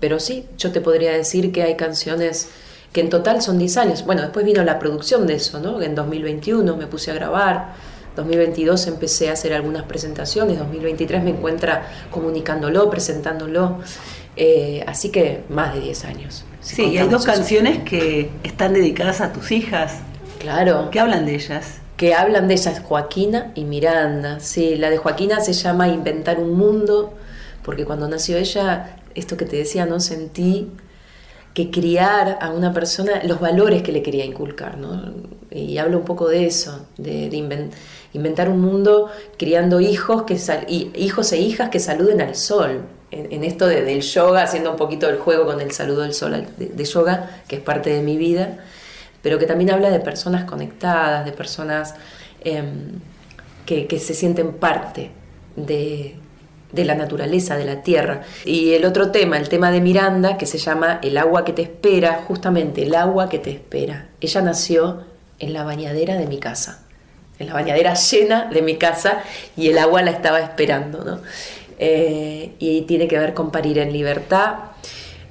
pero 0.01 0.21
sí, 0.21 0.47
yo 0.59 0.71
te 0.71 0.81
podría 0.81 1.13
decir 1.13 1.51
que 1.53 1.63
hay 1.63 1.77
canciones 1.77 2.49
que 2.93 3.01
en 3.01 3.11
total 3.11 3.43
son 3.43 3.59
10 3.59 3.77
años. 3.79 4.05
Bueno, 4.05 4.23
después 4.23 4.45
vino 4.47 4.63
la 4.63 4.79
producción 4.79 5.27
de 5.27 5.35
eso, 5.35 5.61
¿no? 5.61 5.83
En 5.83 5.95
2021 5.95 6.77
me 6.77 6.87
puse 6.87 7.11
a 7.11 7.15
grabar, 7.15 7.75
2022 8.15 8.87
empecé 8.87 9.29
a 9.29 9.33
hacer 9.33 9.53
algunas 9.53 9.85
presentaciones, 9.85 10.59
2023 10.59 11.23
me 11.23 11.31
encuentra 11.31 11.91
comunicándolo, 12.11 12.89
presentándolo. 12.89 13.79
eh, 14.37 14.85
así 14.87 15.11
que 15.11 15.45
más 15.49 15.75
de 15.75 15.81
10 15.81 16.05
años. 16.05 16.45
si 16.61 16.77
Sí, 16.77 16.85
y 16.85 16.99
hay 16.99 17.09
dos 17.09 17.25
canciones 17.25 17.83
que 17.83 18.31
están 18.43 18.75
dedicadas 18.75 19.21
a 19.21 19.33
tus 19.33 19.51
hijas. 19.51 19.95
Claro. 20.47 20.91
¿Qué 20.91 21.01
hablan 21.01 21.27
de 21.27 21.35
ellas? 21.35 21.79
que 21.97 22.15
hablan 22.15 22.47
de 22.47 22.55
ellas 22.55 22.81
Joaquina 22.81 23.53
y 23.55 23.65
Miranda. 23.65 24.39
Sí, 24.39 24.77
la 24.77 24.91
de 24.91 24.99
Joaquina 24.99 25.41
se 25.41 25.55
llama 25.55 25.89
Inventar 25.89 26.39
un 26.39 26.53
mundo, 26.53 27.15
porque 27.65 27.87
cuando 27.87 28.07
nació 28.07 28.37
ella, 28.37 28.97
esto 29.15 29.39
que 29.39 29.47
te 29.47 29.57
decía, 29.57 29.87
no 29.87 29.99
sentí 29.99 30.69
que 31.55 31.71
criar 31.71 32.37
a 32.43 32.51
una 32.51 32.75
persona, 32.75 33.23
los 33.25 33.41
valores 33.41 33.83
que 33.83 33.93
le 33.93 34.03
quería 34.03 34.27
inculcar, 34.27 34.77
¿no? 34.77 35.11
Y 35.51 35.79
hablo 35.79 35.97
un 35.99 36.05
poco 36.05 36.29
de 36.29 36.45
eso, 36.45 36.87
de, 36.99 37.31
de 37.31 37.37
inven- 37.39 37.71
inventar 38.13 38.51
un 38.51 38.61
mundo 38.61 39.09
criando 39.39 39.81
hijos, 39.81 40.25
que 40.25 40.39
sal- 40.39 40.67
y- 40.69 40.91
hijos 40.95 41.33
e 41.33 41.39
hijas 41.39 41.71
que 41.71 41.81
saluden 41.81 42.21
al 42.21 42.35
sol. 42.37 42.83
En, 43.11 43.33
en 43.33 43.43
esto 43.43 43.67
de- 43.67 43.83
del 43.83 44.03
yoga, 44.03 44.43
haciendo 44.43 44.71
un 44.73 44.77
poquito 44.77 45.09
el 45.09 45.17
juego 45.17 45.47
con 45.47 45.63
el 45.63 45.71
saludo 45.73 46.03
del 46.03 46.13
sol 46.13 46.47
de 46.59 46.85
yoga, 46.85 47.41
que 47.49 47.57
es 47.57 47.63
parte 47.63 47.89
de 47.89 48.03
mi 48.03 48.19
vida 48.19 48.59
pero 49.27 49.41
que 49.41 49.47
también 49.47 49.73
habla 49.73 49.91
de 49.91 49.99
personas 49.99 50.45
conectadas, 50.45 51.25
de 51.25 51.33
personas 51.33 51.97
em, 52.45 53.01
que, 53.65 53.99
se 53.99 54.15
sienten 54.15 54.53
parte 54.53 55.11
de, 55.57 56.15
de 56.71 56.85
la 56.85 56.95
naturaleza, 56.95 57.57
de 57.57 57.65
la 57.65 57.83
tierra. 57.83 58.23
Y 58.45 58.75
el 58.75 58.85
otro 58.85 59.11
tema, 59.11 59.37
el 59.37 59.49
tema 59.49 59.73
de 59.73 59.81
Miranda, 59.81 60.39
que 60.39 60.47
se 60.47 60.59
llama 60.59 61.01
El 61.03 61.19
agua 61.19 61.45
que 61.45 61.53
te 61.53 61.63
espera, 61.63 62.23
justamente 62.29 62.85
el 62.85 62.95
agua 62.95 63.29
que 63.29 63.41
te 63.41 63.51
espera. 63.51 64.11
Ella 64.21 64.43
nació 64.43 65.03
en 65.41 65.53
la 65.53 65.65
bañadera 65.65 66.15
de 66.15 66.29
mi 66.29 66.39
casa, 66.39 66.85
en 67.41 67.49
la 67.49 67.55
bañadera 67.55 67.95
llena 67.95 68.45
de 68.45 68.63
mi 68.63 68.77
casa 68.77 69.25
y 69.57 69.71
el 69.71 69.79
agua 69.79 70.03
la 70.03 70.13
estaba 70.13 70.39
esperando. 70.39 71.03
¿no? 71.03 71.19
Eh, 71.81 72.53
y 72.61 72.83
tiene 72.83 73.09
que 73.09 73.19
ver 73.19 73.35
con 73.35 73.51
parir 73.51 73.79
en 73.79 73.93
libertad 73.93 74.55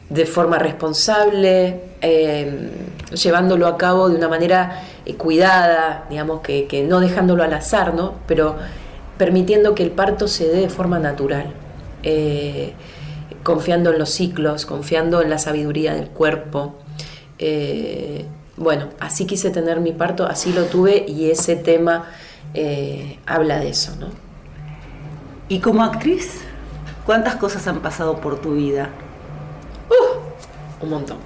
de 0.10 0.26
forma 0.26 0.60
responsable, 0.60 1.82
eh, 2.02 2.70
llevándolo 3.13 3.68
a 3.68 3.78
cabo 3.78 4.10
de 4.10 4.15
una 4.15 4.28
manera 4.28 4.84
eh, 5.06 5.15
cuidada, 5.15 6.06
digamos 6.10 6.41
que, 6.41 6.68
que 6.68 6.84
no 6.84 7.00
dejándolo 7.00 7.44
al 7.44 7.54
azar, 7.54 7.94
¿no? 7.94 8.13
pero 8.28 8.56
permitiendo 9.18 9.74
que 9.74 9.84
el 9.84 9.91
parto 9.91 10.28
se 10.28 10.48
dé 10.48 10.62
de 10.62 10.70
forma 10.70 11.00
natural, 11.00 11.48
eh, 12.04 12.74
confiando 13.44 13.91
en 13.91 14.00
los 14.00 14.10
ciclos, 14.10 14.65
confiando 14.65 15.22
en 15.22 15.30
la 15.30 15.38
sabiduría 15.38 15.94
del 15.94 16.10
cuerpo. 16.10 16.76
Eh, 17.39 18.26
bueno, 18.58 18.89
así 19.00 19.26
quise 19.26 19.50
tener 19.50 19.80
mi 19.80 19.91
parto, 19.91 20.26
así 20.26 20.54
lo 20.54 20.65
tuve 20.65 21.06
y 21.08 21.30
ese 21.30 21.56
tema 21.56 22.10
habla 23.26 23.60
de 23.60 23.70
eso. 23.70 23.94
¿no? 24.00 24.08
Y 25.50 25.60
como 25.60 25.84
actriz, 25.84 26.41
¿cuántas 27.06 27.36
cosas 27.36 27.68
han 27.68 27.82
pasado 27.82 28.22
por 28.22 28.39
tu 28.39 28.56
vida? 28.56 28.89
Un 30.86 30.91
montón. 30.91 31.17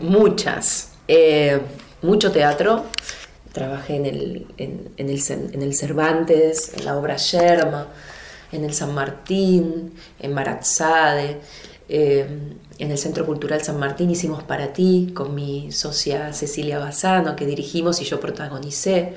Muchas. 0.00 0.92
Eh, 1.06 1.60
mucho 2.00 2.32
teatro. 2.32 2.86
Trabajé 3.52 3.96
en 3.96 4.06
el, 4.06 4.46
en, 4.56 4.90
el, 4.96 5.22
en 5.28 5.62
el 5.62 5.74
Cervantes, 5.74 6.72
en 6.78 6.86
la 6.86 6.96
obra 6.96 7.16
Yerma, 7.16 7.88
en 8.52 8.64
el 8.64 8.72
San 8.72 8.94
Martín, 8.94 9.92
en 10.18 10.32
Marazade, 10.32 11.40
eh, 11.90 12.26
en 12.78 12.90
el 12.90 12.96
Centro 12.96 13.26
Cultural 13.26 13.60
San 13.62 13.78
Martín 13.78 14.10
hicimos 14.10 14.44
Para 14.44 14.72
Ti 14.72 15.10
con 15.12 15.34
mi 15.34 15.72
socia 15.72 16.32
Cecilia 16.32 16.78
Bassano, 16.78 17.36
que 17.36 17.44
dirigimos 17.44 18.00
y 18.00 18.04
yo 18.06 18.18
protagonicé 18.18 19.12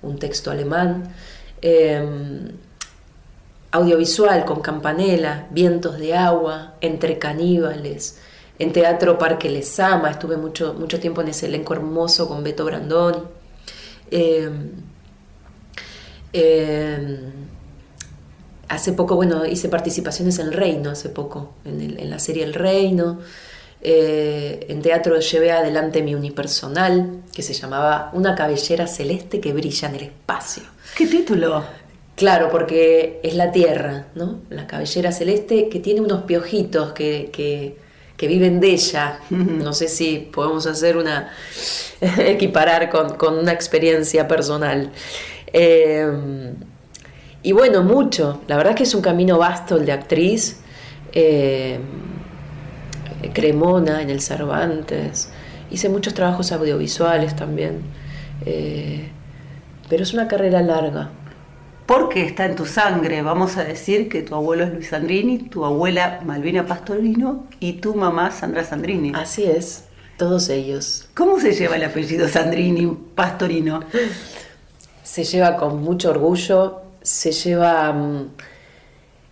un 0.00 0.18
texto 0.20 0.52
alemán. 0.52 1.12
Eh, 1.60 2.52
audiovisual 3.72 4.44
con 4.44 4.60
Campanella, 4.60 5.48
Vientos 5.50 5.98
de 5.98 6.14
Agua, 6.14 6.74
Entre 6.80 7.18
Caníbales, 7.18 8.18
en 8.58 8.72
Teatro 8.72 9.18
Parque 9.18 9.48
Lesama, 9.50 10.10
estuve 10.10 10.36
mucho, 10.36 10.74
mucho 10.74 10.98
tiempo 11.00 11.20
en 11.22 11.28
ese 11.28 11.46
elenco 11.46 11.74
hermoso 11.74 12.28
con 12.28 12.42
Beto 12.42 12.64
Brandoni. 12.64 13.18
Eh, 14.10 14.50
eh, 16.32 17.18
hace 18.68 18.92
poco, 18.92 19.16
bueno, 19.16 19.46
hice 19.46 19.68
participaciones 19.68 20.38
en 20.38 20.48
El 20.48 20.52
Reino, 20.52 20.90
hace 20.90 21.08
poco, 21.08 21.54
en, 21.64 21.80
el- 21.80 21.98
en 22.00 22.10
la 22.10 22.18
serie 22.18 22.44
El 22.44 22.54
Reino. 22.54 23.20
Eh, 23.80 24.66
en 24.68 24.82
teatro 24.82 25.20
llevé 25.20 25.52
adelante 25.52 26.02
mi 26.02 26.14
unipersonal, 26.14 27.22
que 27.32 27.42
se 27.42 27.54
llamaba 27.54 28.10
Una 28.12 28.34
cabellera 28.34 28.86
celeste 28.88 29.40
que 29.40 29.52
brilla 29.52 29.88
en 29.88 29.94
el 29.94 30.02
espacio. 30.02 30.64
¿Qué 30.96 31.06
título? 31.06 31.64
Claro, 32.16 32.48
porque 32.50 33.20
es 33.22 33.34
la 33.36 33.52
Tierra, 33.52 34.06
¿no? 34.16 34.40
La 34.50 34.66
cabellera 34.66 35.12
celeste 35.12 35.68
que 35.68 35.78
tiene 35.78 36.00
unos 36.00 36.24
piojitos 36.24 36.92
que, 36.92 37.30
que- 37.32 37.76
que 38.18 38.28
viven 38.28 38.60
de 38.60 38.72
ella. 38.72 39.20
No 39.30 39.72
sé 39.72 39.88
si 39.88 40.18
podemos 40.18 40.66
hacer 40.66 40.98
una. 40.98 41.30
equiparar 42.18 42.90
con, 42.90 43.16
con 43.16 43.38
una 43.38 43.52
experiencia 43.52 44.28
personal. 44.28 44.90
Eh, 45.52 46.06
y 47.42 47.52
bueno, 47.52 47.82
mucho. 47.82 48.40
La 48.46 48.56
verdad 48.56 48.72
es 48.72 48.76
que 48.76 48.82
es 48.84 48.94
un 48.94 49.02
camino 49.02 49.38
vasto 49.38 49.76
el 49.76 49.86
de 49.86 49.92
actriz. 49.92 50.60
Eh, 51.12 51.78
Cremona 53.32 54.02
en 54.02 54.10
el 54.10 54.20
Cervantes. 54.20 55.30
Hice 55.70 55.88
muchos 55.88 56.14
trabajos 56.14 56.52
audiovisuales 56.52 57.34
también. 57.36 57.82
Eh, 58.46 59.10
pero 59.88 60.02
es 60.02 60.12
una 60.12 60.28
carrera 60.28 60.60
larga. 60.62 61.10
Porque 61.88 62.26
está 62.26 62.44
en 62.44 62.54
tu 62.54 62.66
sangre. 62.66 63.22
Vamos 63.22 63.56
a 63.56 63.64
decir 63.64 64.10
que 64.10 64.20
tu 64.20 64.34
abuelo 64.34 64.64
es 64.64 64.72
Luis 64.74 64.88
Sandrini, 64.90 65.38
tu 65.38 65.64
abuela 65.64 66.20
Malvina 66.22 66.66
Pastorino 66.66 67.46
y 67.60 67.74
tu 67.84 67.94
mamá 67.94 68.30
Sandra 68.30 68.62
Sandrini. 68.62 69.12
Así 69.14 69.44
es, 69.44 69.84
todos 70.18 70.50
ellos. 70.50 71.08
¿Cómo 71.14 71.40
se 71.40 71.52
lleva 71.54 71.76
el 71.76 71.84
apellido 71.84 72.28
Sandrini 72.28 72.86
Pastorino? 73.14 73.80
Se 75.02 75.24
lleva 75.24 75.56
con 75.56 75.82
mucho 75.82 76.10
orgullo, 76.10 76.82
se 77.00 77.32
lleva... 77.32 77.90
mm, 77.94 78.32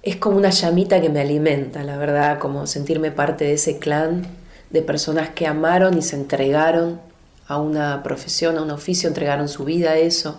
Es 0.03 0.17
como 0.17 0.39
una 0.39 0.49
llamita 0.49 0.99
que 0.99 1.11
me 1.11 1.21
alimenta, 1.21 1.85
la 1.85 1.99
verdad, 1.99 2.39
como 2.39 2.67
sentirme 2.67 3.11
parte 3.11 3.45
de 3.45 3.53
ese 3.53 3.79
clan 3.79 4.27
de 4.71 4.81
personas 4.81 5.29
que 5.29 5.47
amaron 5.47 5.99
y 5.99 6.01
se 6.03 6.17
entregaron 6.17 7.03
a 7.49 7.59
una 7.61 8.03
profesión, 8.03 8.57
a 8.57 8.63
un 8.63 8.71
oficio, 8.71 9.09
entregaron 9.09 9.47
su 9.49 9.65
vida 9.65 9.91
a 9.91 9.97
eso. 9.99 10.37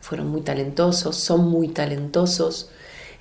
Fueron 0.00 0.28
muy 0.28 0.40
talentosos, 0.40 1.16
son 1.16 1.48
muy 1.48 1.68
talentosos. 1.68 2.70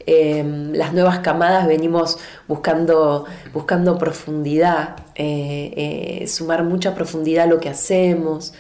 Eh, 0.05 0.43
las 0.73 0.93
nuevas 0.93 1.19
camadas 1.19 1.67
venimos 1.67 2.17
buscando, 2.47 3.25
buscando 3.53 3.97
profundidad, 3.97 4.95
eh, 5.15 6.21
eh, 6.21 6.27
sumar 6.27 6.63
mucha 6.63 6.95
profundidad 6.95 7.43
a 7.43 7.47
lo 7.47 7.59
que 7.59 7.69
hacemos, 7.69 8.53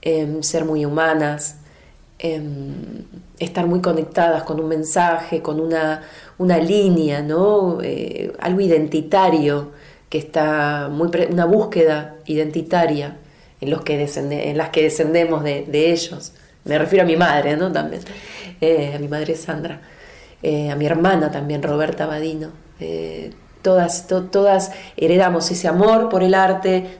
eh, 0.00 0.38
ser 0.40 0.64
muy 0.64 0.86
humanas, 0.86 1.56
eh, 2.18 2.40
estar 3.38 3.66
muy 3.66 3.80
conectadas 3.82 4.44
con 4.44 4.58
un 4.60 4.68
mensaje, 4.68 5.42
con 5.42 5.60
una, 5.60 6.02
una 6.38 6.58
línea, 6.58 7.20
¿no? 7.20 7.80
Eh, 7.82 8.32
algo 8.38 8.60
identitario 8.60 9.72
que 10.08 10.18
está 10.18 10.88
muy 10.90 11.08
pre- 11.08 11.26
una 11.30 11.44
búsqueda 11.44 12.14
identitaria 12.26 13.18
en, 13.60 13.70
los 13.70 13.82
que 13.82 13.94
en 14.04 14.56
las 14.56 14.70
que 14.70 14.82
descendemos 14.82 15.42
de, 15.42 15.64
de 15.66 15.92
ellos. 15.92 16.32
Me 16.66 16.78
refiero 16.78 17.04
a 17.04 17.06
mi 17.06 17.16
madre, 17.16 17.56
¿no? 17.56 17.70
También, 17.72 18.02
Eh, 18.60 18.94
a 18.96 18.98
mi 18.98 19.06
madre 19.08 19.34
Sandra, 19.36 19.80
eh, 20.42 20.70
a 20.70 20.76
mi 20.76 20.86
hermana 20.86 21.30
también, 21.30 21.62
Roberta 21.62 22.06
Badino. 22.06 22.48
Eh, 22.80 23.32
todas, 23.62 24.06
to- 24.06 24.24
todas 24.24 24.72
heredamos 24.96 25.50
ese 25.50 25.68
amor 25.68 26.08
por 26.08 26.22
el 26.22 26.34
arte, 26.34 26.98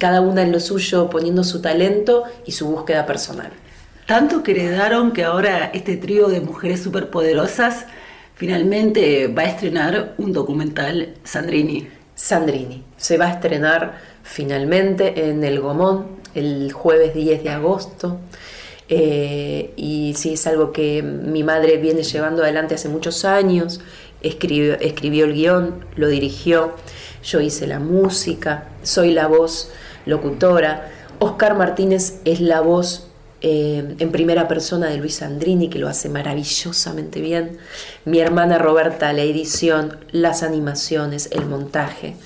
cada 0.00 0.20
una 0.22 0.42
en 0.42 0.52
lo 0.52 0.60
suyo 0.60 1.10
poniendo 1.10 1.44
su 1.44 1.60
talento 1.60 2.24
y 2.46 2.52
su 2.52 2.66
búsqueda 2.68 3.04
personal. 3.04 3.50
Tanto 4.06 4.42
que 4.42 4.52
heredaron 4.52 5.12
que 5.12 5.24
ahora 5.24 5.70
este 5.74 5.96
trío 5.96 6.28
de 6.28 6.40
mujeres 6.40 6.82
superpoderosas 6.82 7.86
finalmente 8.36 9.28
va 9.28 9.42
a 9.42 9.46
estrenar 9.46 10.14
un 10.18 10.32
documental 10.32 11.14
Sandrini. 11.24 11.88
Sandrini. 12.14 12.84
Se 12.96 13.18
va 13.18 13.26
a 13.26 13.32
estrenar 13.32 13.98
finalmente 14.22 15.28
en 15.28 15.42
El 15.44 15.60
Gomón 15.60 16.06
el 16.34 16.72
jueves 16.72 17.14
10 17.14 17.42
de 17.42 17.50
agosto. 17.50 18.18
Eh, 18.88 19.72
y 19.76 20.14
sí, 20.16 20.34
es 20.34 20.46
algo 20.46 20.72
que 20.72 21.02
mi 21.02 21.42
madre 21.42 21.76
viene 21.78 22.02
llevando 22.02 22.42
adelante 22.42 22.74
hace 22.74 22.88
muchos 22.88 23.24
años. 23.24 23.80
Escribió, 24.22 24.74
escribió 24.74 25.24
el 25.26 25.34
guion, 25.34 25.84
lo 25.96 26.08
dirigió, 26.08 26.74
yo 27.22 27.40
hice 27.40 27.66
la 27.66 27.78
música, 27.78 28.68
soy 28.82 29.12
la 29.12 29.26
voz 29.26 29.70
locutora. 30.04 30.90
Oscar 31.18 31.56
Martínez 31.56 32.20
es 32.24 32.40
la 32.40 32.60
voz 32.60 33.08
eh, 33.42 33.96
en 33.98 34.12
primera 34.12 34.48
persona 34.48 34.88
de 34.88 34.96
Luis 34.96 35.16
Sandrini, 35.16 35.68
que 35.68 35.78
lo 35.78 35.88
hace 35.88 36.08
maravillosamente 36.08 37.20
bien. 37.20 37.58
Mi 38.04 38.20
hermana 38.20 38.58
Roberta, 38.58 39.12
la 39.12 39.22
edición, 39.22 39.98
las 40.10 40.42
animaciones, 40.42 41.28
el 41.32 41.44
montaje. 41.46 42.16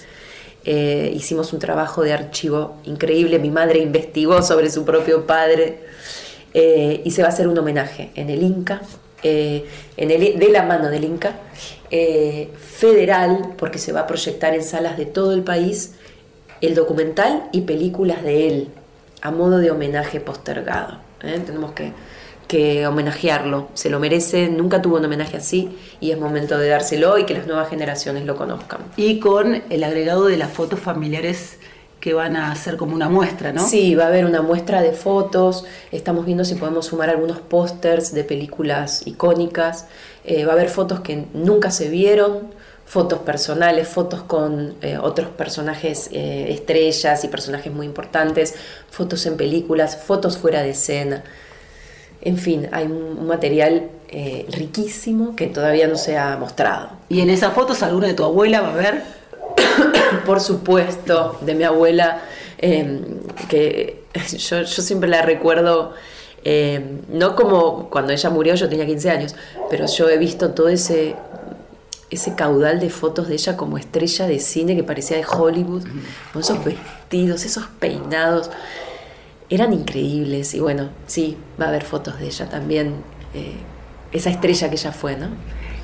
Eh, 0.65 1.13
hicimos 1.15 1.53
un 1.53 1.59
trabajo 1.59 2.03
de 2.03 2.13
archivo 2.13 2.77
increíble. 2.85 3.39
Mi 3.39 3.51
madre 3.51 3.81
investigó 3.81 4.43
sobre 4.43 4.71
su 4.71 4.85
propio 4.85 5.27
padre 5.27 5.90
eh, 6.55 7.03
y 7.05 7.11
se 7.11 7.23
va 7.23 7.29
a 7.29 7.31
hacer 7.31 7.49
un 7.49 7.59
homenaje 7.59 8.11
en 8.15 8.31
el 8.31 8.43
Inca, 8.43 8.83
eh, 9.23 9.67
en 9.97 10.11
el, 10.11 10.39
de 10.39 10.49
la 10.51 10.63
mano 10.63 10.89
del 10.89 11.05
Inca, 11.05 11.35
eh, 11.91 12.51
federal, 12.59 13.55
porque 13.57 13.79
se 13.79 13.93
va 13.93 14.01
a 14.01 14.07
proyectar 14.07 14.55
en 14.55 14.63
salas 14.63 14.97
de 14.97 15.07
todo 15.07 15.33
el 15.33 15.43
país 15.43 15.95
el 16.61 16.75
documental 16.75 17.49
y 17.53 17.63
películas 17.63 18.23
de 18.23 18.49
él, 18.49 18.69
a 19.23 19.31
modo 19.31 19.59
de 19.59 19.71
homenaje 19.71 20.21
postergado. 20.21 20.99
Tenemos 21.21 21.73
que, 21.73 21.93
que 22.49 22.87
homenajearlo, 22.87 23.69
se 23.75 23.91
lo 23.91 24.01
merece, 24.01 24.49
nunca 24.49 24.83
tuvo 24.83 24.97
un 24.97 25.05
homenaje 25.05 25.37
así 25.37 25.71
y 26.01 26.11
es 26.11 26.19
momento 26.19 26.59
de 26.59 26.69
dárselo 26.69 27.17
y 27.19 27.25
que 27.25 27.35
las 27.35 27.47
nuevas 27.47 27.69
generaciones 27.69 28.25
lo 28.25 28.37
conozcan. 28.37 28.81
Y 28.97 29.21
con 29.21 29.63
el 29.71 29.85
agregado 29.85 30.27
de 30.27 30.37
las 30.37 30.51
fotos 30.51 30.81
familiares 30.81 31.59
que 32.01 32.15
van 32.15 32.37
a 32.37 32.55
ser 32.57 32.77
como 32.77 32.95
una 32.95 33.09
muestra, 33.09 33.53
¿no? 33.53 33.67
Sí, 33.67 33.95
va 33.95 34.05
a 34.05 34.07
haber 34.09 34.25
una 34.25 34.43
muestra 34.43 34.83
de 34.83 34.93
fotos, 34.93 35.65
estamos 35.93 36.25
viendo 36.25 36.45
si 36.45 36.55
podemos 36.55 36.87
sumar 36.87 37.11
algunos 37.11 37.39
pósters 37.39 38.13
de 38.13 38.25
películas 38.25 39.07
icónicas, 39.07 39.87
eh, 40.25 40.45
va 40.45 40.53
a 40.53 40.55
haber 40.55 40.69
fotos 40.69 41.01
que 41.01 41.27
nunca 41.35 41.71
se 41.71 41.89
vieron, 41.89 42.55
fotos 42.87 43.21
personales, 43.21 43.87
fotos 43.87 44.23
con 44.23 44.75
eh, 44.83 44.99
otros 44.99 45.29
personajes 45.29 46.09
eh, 46.13 46.47
estrellas 46.49 47.23
y 47.25 47.29
personajes 47.29 47.73
muy 47.73 47.87
importantes, 47.87 48.55
fotos 48.91 49.27
en 49.27 49.37
películas, 49.37 49.97
fotos 49.97 50.39
fuera 50.39 50.63
de 50.63 50.71
escena. 50.71 51.23
En 52.23 52.37
fin, 52.37 52.69
hay 52.73 52.87
un, 52.87 53.19
un 53.19 53.27
material 53.27 53.91
eh, 54.13 54.45
riquísimo 54.51 55.37
que 55.37 55.47
todavía 55.47 55.87
no 55.87 55.95
se 55.95 56.19
ha 56.19 56.37
mostrado. 56.37 56.91
Y 57.09 57.21
en 57.21 57.31
esas 57.31 57.55
fotos 57.55 57.81
alguna 57.85 58.09
de 58.09 58.15
tu 58.15 58.25
abuela 58.25 58.61
va 58.61 58.73
a 58.73 58.77
ver. 58.77 59.03
Por 60.27 60.41
supuesto, 60.41 61.39
de 61.41 61.55
mi 61.55 61.65
abuela, 61.65 62.23
eh, 62.59 63.01
que 63.49 64.05
yo, 64.39 64.63
yo 64.63 64.83
siempre 64.83 65.09
la 65.09 65.23
recuerdo, 65.23 65.95
eh, 66.45 67.01
no 67.09 67.37
como 67.37 67.91
cuando 67.91 68.13
ella 68.13 68.31
murió, 68.31 68.55
yo 68.55 68.69
tenía 68.69 68.87
15 68.87 69.11
años, 69.11 69.35
pero 69.69 69.87
yo 69.87 70.09
he 70.09 70.19
visto 70.19 70.51
todo 70.51 70.69
ese, 70.69 71.17
ese 72.11 72.35
caudal 72.35 72.81
de 72.81 72.91
fotos 72.91 73.29
de 73.29 73.35
ella 73.35 73.57
como 73.57 73.79
estrella 73.79 74.27
de 74.27 74.39
cine 74.39 74.77
que 74.77 74.83
parecía 74.83 75.17
de 75.17 75.25
Hollywood, 75.27 75.85
con 76.33 76.43
esos 76.43 76.65
vestidos, 76.65 77.45
esos 77.45 77.67
peinados, 77.79 78.51
eran 79.49 79.73
increíbles. 79.73 80.55
Y 80.55 80.61
bueno, 80.61 80.91
sí, 81.07 81.37
va 81.61 81.67
a 81.67 81.69
haber 81.69 81.85
fotos 81.85 82.19
de 82.19 82.27
ella 82.27 82.49
también, 82.49 82.95
eh, 83.35 83.57
esa 84.13 84.31
estrella 84.31 84.69
que 84.69 84.77
ella 84.77 84.93
fue, 84.93 85.17
¿no? 85.17 85.29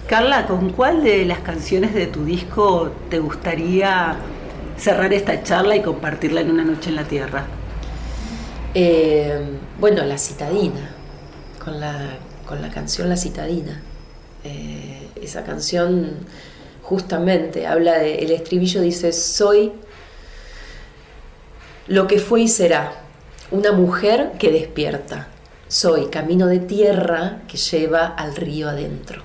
Carla, 0.06 0.46
¿con 0.46 0.70
cuál 0.70 1.02
de 1.02 1.24
las 1.24 1.40
canciones 1.40 1.92
de 1.92 2.06
tu 2.06 2.24
disco 2.24 2.92
te 3.10 3.18
gustaría 3.18 4.14
cerrar 4.76 5.12
esta 5.12 5.42
charla 5.42 5.74
y 5.74 5.82
compartirla 5.82 6.42
en 6.42 6.52
una 6.52 6.64
noche 6.64 6.90
en 6.90 6.96
la 6.96 7.02
Tierra? 7.02 7.44
Eh, 8.72 9.36
bueno, 9.80 10.04
La 10.04 10.16
Citadina, 10.16 10.92
con 11.62 11.80
la, 11.80 12.18
con 12.46 12.62
la 12.62 12.70
canción 12.70 13.08
La 13.08 13.16
Citadina. 13.16 13.82
Eh, 14.44 15.08
esa 15.20 15.42
canción 15.42 16.18
justamente 16.82 17.66
habla 17.66 17.98
de, 17.98 18.18
el 18.18 18.30
estribillo 18.30 18.82
dice, 18.82 19.12
soy 19.12 19.72
lo 21.88 22.06
que 22.06 22.20
fue 22.20 22.42
y 22.42 22.48
será, 22.48 22.92
una 23.50 23.72
mujer 23.72 24.34
que 24.38 24.52
despierta, 24.52 25.26
soy 25.66 26.06
camino 26.06 26.46
de 26.46 26.60
tierra 26.60 27.42
que 27.48 27.56
lleva 27.56 28.06
al 28.06 28.36
río 28.36 28.68
adentro. 28.68 29.24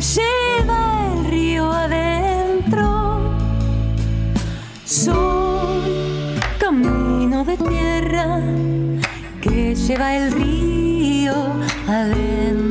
Lleva 0.00 1.12
el 1.12 1.24
río 1.26 1.70
adentro. 1.70 3.20
Soy 4.84 6.40
camino 6.58 7.44
de 7.44 7.56
tierra 7.58 8.40
que 9.42 9.74
lleva 9.74 10.16
el 10.16 10.32
río 10.32 11.34
adentro. 11.86 12.69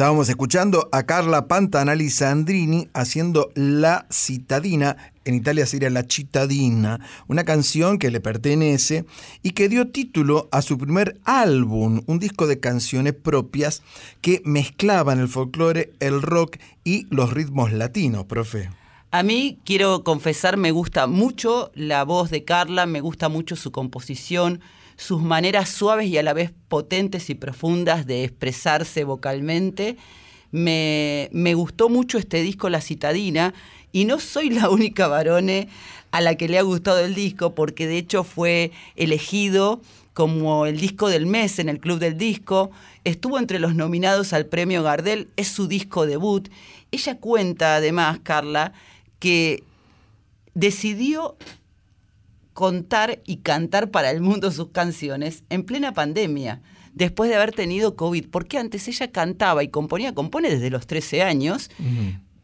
Estábamos 0.00 0.30
escuchando 0.30 0.88
a 0.92 1.02
Carla 1.02 1.46
Pantanali 1.46 2.08
Sandrini 2.08 2.88
haciendo 2.94 3.52
La 3.54 4.06
Citadina, 4.10 4.96
en 5.26 5.34
Italia 5.34 5.66
sería 5.66 5.90
La 5.90 6.04
Cittadina, 6.04 7.00
una 7.28 7.44
canción 7.44 7.98
que 7.98 8.10
le 8.10 8.22
pertenece 8.22 9.04
y 9.42 9.50
que 9.50 9.68
dio 9.68 9.88
título 9.88 10.48
a 10.52 10.62
su 10.62 10.78
primer 10.78 11.20
álbum, 11.24 12.00
un 12.06 12.18
disco 12.18 12.46
de 12.46 12.58
canciones 12.58 13.12
propias 13.12 13.82
que 14.22 14.40
mezclaban 14.46 15.20
el 15.20 15.28
folclore, 15.28 15.92
el 16.00 16.22
rock 16.22 16.56
y 16.82 17.06
los 17.14 17.34
ritmos 17.34 17.70
latinos, 17.70 18.24
profe. 18.24 18.70
A 19.10 19.22
mí, 19.22 19.58
quiero 19.66 20.02
confesar, 20.02 20.56
me 20.56 20.70
gusta 20.70 21.08
mucho 21.08 21.72
la 21.74 22.04
voz 22.04 22.30
de 22.30 22.44
Carla, 22.44 22.86
me 22.86 23.02
gusta 23.02 23.28
mucho 23.28 23.54
su 23.54 23.70
composición, 23.70 24.62
sus 25.00 25.22
maneras 25.22 25.70
suaves 25.70 26.08
y 26.08 26.18
a 26.18 26.22
la 26.22 26.34
vez 26.34 26.52
potentes 26.68 27.30
y 27.30 27.34
profundas 27.34 28.06
de 28.06 28.24
expresarse 28.24 29.04
vocalmente. 29.04 29.96
Me, 30.52 31.30
me 31.32 31.54
gustó 31.54 31.88
mucho 31.88 32.18
este 32.18 32.42
disco 32.42 32.68
La 32.68 32.82
Citadina 32.82 33.54
y 33.92 34.04
no 34.04 34.20
soy 34.20 34.50
la 34.50 34.68
única 34.68 35.08
varone 35.08 35.68
a 36.10 36.20
la 36.20 36.34
que 36.34 36.48
le 36.48 36.58
ha 36.58 36.62
gustado 36.62 36.98
el 36.98 37.14
disco 37.14 37.54
porque 37.54 37.86
de 37.86 37.96
hecho 37.96 38.24
fue 38.24 38.72
elegido 38.94 39.80
como 40.12 40.66
el 40.66 40.78
disco 40.78 41.08
del 41.08 41.24
mes 41.24 41.58
en 41.58 41.70
el 41.70 41.80
Club 41.80 41.98
del 41.98 42.18
Disco, 42.18 42.70
estuvo 43.04 43.38
entre 43.38 43.58
los 43.58 43.74
nominados 43.74 44.34
al 44.34 44.44
premio 44.44 44.82
Gardel, 44.82 45.28
es 45.36 45.48
su 45.48 45.66
disco 45.66 46.04
debut. 46.04 46.50
Ella 46.90 47.16
cuenta 47.16 47.76
además, 47.76 48.18
Carla, 48.22 48.74
que 49.18 49.62
decidió 50.52 51.36
contar 52.60 53.22
y 53.24 53.38
cantar 53.38 53.90
para 53.90 54.10
el 54.10 54.20
mundo 54.20 54.50
sus 54.50 54.68
canciones 54.68 55.44
en 55.48 55.64
plena 55.64 55.94
pandemia, 55.94 56.60
después 56.92 57.30
de 57.30 57.36
haber 57.36 57.52
tenido 57.52 57.96
COVID, 57.96 58.28
porque 58.28 58.58
antes 58.58 58.86
ella 58.86 59.10
cantaba 59.10 59.64
y 59.64 59.68
componía, 59.68 60.14
compone 60.14 60.50
desde 60.50 60.68
los 60.68 60.86
13 60.86 61.22
años, 61.22 61.70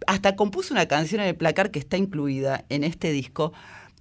hasta 0.06 0.34
compuso 0.34 0.72
una 0.72 0.86
canción 0.86 1.20
en 1.20 1.26
el 1.26 1.36
placar 1.36 1.70
que 1.70 1.78
está 1.78 1.98
incluida 1.98 2.64
en 2.70 2.82
este 2.82 3.12
disco, 3.12 3.52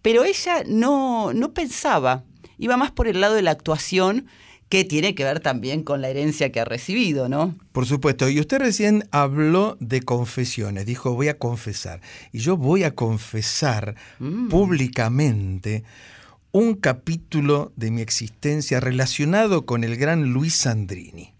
pero 0.01 0.23
ella 0.23 0.63
no, 0.65 1.33
no 1.33 1.53
pensaba, 1.53 2.23
iba 2.57 2.77
más 2.77 2.91
por 2.91 3.09
el 3.09 3.19
lado 3.19 3.35
de 3.35 3.41
la 3.41 3.51
actuación, 3.51 4.27
que 4.69 4.83
tiene 4.83 5.13
que 5.13 5.23
ver 5.23 5.39
también 5.41 5.83
con 5.83 6.01
la 6.01 6.09
herencia 6.09 6.51
que 6.51 6.59
ha 6.59 6.65
recibido, 6.65 7.29
¿no? 7.29 7.55
Por 7.71 7.85
supuesto, 7.85 8.29
y 8.29 8.39
usted 8.39 8.59
recién 8.59 9.07
habló 9.11 9.77
de 9.79 10.01
confesiones, 10.01 10.85
dijo 10.85 11.13
voy 11.13 11.27
a 11.27 11.37
confesar, 11.37 12.01
y 12.31 12.39
yo 12.39 12.57
voy 12.57 12.83
a 12.83 12.95
confesar 12.95 13.95
Mm. 14.19 14.49
públicamente 14.49 15.83
un 16.51 16.75
capítulo 16.75 17.73
de 17.75 17.91
mi 17.91 18.01
existencia 18.01 18.79
relacionado 18.79 19.65
con 19.65 19.83
el 19.83 19.97
gran 19.97 20.31
Luis 20.31 20.55
Sandrini. 20.55 21.33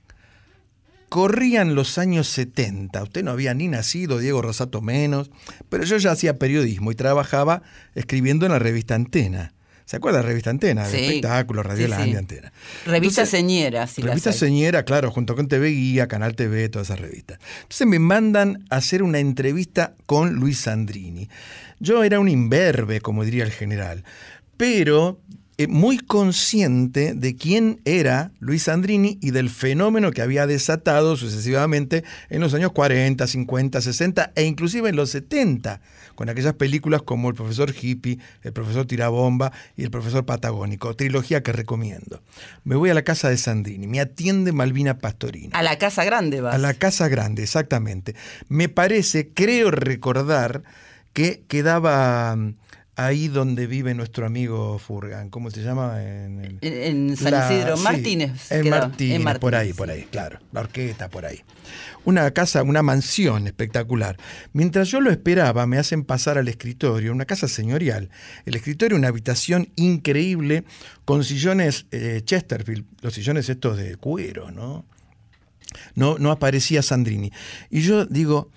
Corrían 1.09 1.76
los 1.76 1.97
años 1.97 2.28
70, 2.28 3.01
usted 3.01 3.23
no 3.23 3.32
había 3.32 3.53
ni 3.53 3.67
nacido, 3.69 4.19
Diego 4.19 4.41
Rosato 4.41 4.82
menos, 4.82 5.32
pero 5.69 5.84
yo 5.86 5.97
ya 5.97 6.11
hacía 6.11 6.38
periodismo 6.38 6.91
y 6.91 6.95
trabajaba 6.95 7.61
escribiendo 7.95 8.45
en 8.45 8.51
la 8.51 8.59
revista 8.59 8.95
Antena. 8.95 9.53
¿Se 9.86 9.98
acuerda 9.98 10.22
revista 10.24 10.50
Antena? 10.50 10.88
De 10.88 10.98
Sí. 10.98 11.06
espectáculos, 11.06 11.66
Radio 11.66 11.86
Sí, 11.86 11.90
La 11.92 12.04
sí. 12.04 12.12
de 12.12 12.18
Antena. 12.18 12.52
Revista 12.86 13.22
Entonces, 13.22 13.30
Señera, 13.30 13.88
si 13.88 14.02
Revista. 14.02 14.34
Señera, 14.34 14.84
claro, 14.84 15.12
junto 15.12 15.36
con 15.36 15.48
TV 15.48 15.70
Guía, 15.70 16.08
Canal 16.08 16.36
TV, 16.36 16.70
todas 16.70 16.88
esas 16.90 17.00
revistas. 17.00 17.40
Entonces 17.64 17.86
me 17.88 18.00
mandan 18.00 18.66
a 18.70 18.78
hacer 18.78 19.04
una 19.04 19.20
entrevista 19.20 19.94
con 20.06 20.34
Luis 20.34 20.60
Sandrini. 20.60 21.30
Yo 21.80 22.04
era 22.04 22.20
un 22.20 22.30
imberbe, 22.30 23.00
como 23.02 23.24
diría 23.24 23.44
el 23.44 23.52
general, 23.52 24.04
pero 24.58 25.20
eh, 25.58 25.68
muy 25.68 25.99
consciente 25.99 27.14
de 27.14 27.36
quién 27.38 27.80
era 27.86 28.32
Luis 28.39 28.64
Sandrini 28.64 29.18
y 29.22 29.32
del 29.32 29.49
fenómeno 29.49 30.12
que 30.12 30.22
había 30.22 30.47
desatado 30.47 31.16
sucesivamente 31.16 32.03
en 32.30 32.41
los 32.41 32.53
años 32.53 32.74
40, 32.74 33.26
50, 33.26 33.80
60 33.80 34.34
e 34.36 34.43
inclusive 34.43 34.89
en 34.89 34.97
los 34.97 35.12
70, 35.12 35.80
con 36.16 36.28
aquellas 36.28 36.56
películas 36.56 37.03
como 37.03 37.30
El 37.30 37.36
profesor 37.36 37.74
hippie, 37.74 38.20
El 38.43 38.51
profesor 38.51 38.86
tirabomba 38.86 39.53
y 39.78 39.84
El 39.84 39.91
profesor 39.91 40.26
patagónico, 40.26 40.93
trilogía 40.95 41.41
que 41.41 41.53
recomiendo. 41.53 42.22
Me 42.66 42.76
voy 42.76 42.89
a 42.89 42.93
la 42.93 43.03
casa 43.03 43.30
de 43.30 43.38
Sandrini, 43.38 43.88
me 43.88 44.01
atiende 44.01 44.51
Malvina 44.51 44.97
Pastorino. 44.97 45.51
A 45.53 45.64
la 45.64 45.78
Casa 45.78 46.03
Grande 46.03 46.41
vas. 46.41 46.53
A 46.53 46.58
la 46.58 46.74
Casa 46.74 47.08
Grande, 47.08 47.43
exactamente. 47.43 48.14
Me 48.49 48.68
parece, 48.68 49.30
creo 49.30 49.72
recordar, 49.72 50.64
que 51.14 51.45
quedaba 51.47 52.38
ahí 52.98 53.28
donde 53.28 53.68
vive 53.68 53.93
nuestro 53.93 54.26
amigo 54.26 54.80
Furgan. 54.80 55.30
¿Cómo 55.30 55.52
se 55.52 55.62
llama? 55.62 56.02
En, 56.04 56.39
el- 56.43 56.58
En, 56.62 57.10
en 57.10 57.18
San 57.18 57.32
la- 57.32 57.52
Isidro. 57.52 57.78
sí, 57.78 57.84
Martínez. 57.84 58.52
En. 58.52 58.70
Martínez, 58.70 59.39
por 59.39 59.56
ahí, 59.56 59.74
por 59.74 59.89
ahí, 59.89 60.04
claro. 60.12 60.39
La 60.52 60.62
orquesta, 60.62 61.10
por 61.10 61.26
ahí. 61.26 61.41
Una 62.06 62.30
casa, 62.32 62.64
una 62.64 62.84
mansión 62.84 63.48
espectacular. 63.48 64.18
Mientras 64.54 64.89
yo 64.89 65.02
lo 65.02 65.12
esperaba, 65.12 65.66
me 65.68 65.78
hacen 65.78 66.04
pasar 66.04 66.38
al 66.38 66.48
escritorio, 66.48 67.12
una 67.12 67.26
casa 67.26 67.48
señorial. 67.48 68.10
El 68.46 68.56
escritorio, 68.56 68.98
una 68.98 69.08
habitación 69.08 69.70
increíble, 69.76 70.64
con 71.04 71.24
sillones 71.24 71.88
eh, 71.91 72.22
Chesterfield, 72.24 72.86
los 73.02 73.14
sillones 73.14 73.50
estos 73.50 73.78
de 73.78 73.96
cuero, 73.98 74.52
¿no? 74.52 74.86
no, 75.96 76.18
no 76.20 76.32
aparecía 76.32 76.82
Sandrini. 76.82 77.32
Y 77.70 77.82
yo 77.82 78.06
digo, 78.06 78.50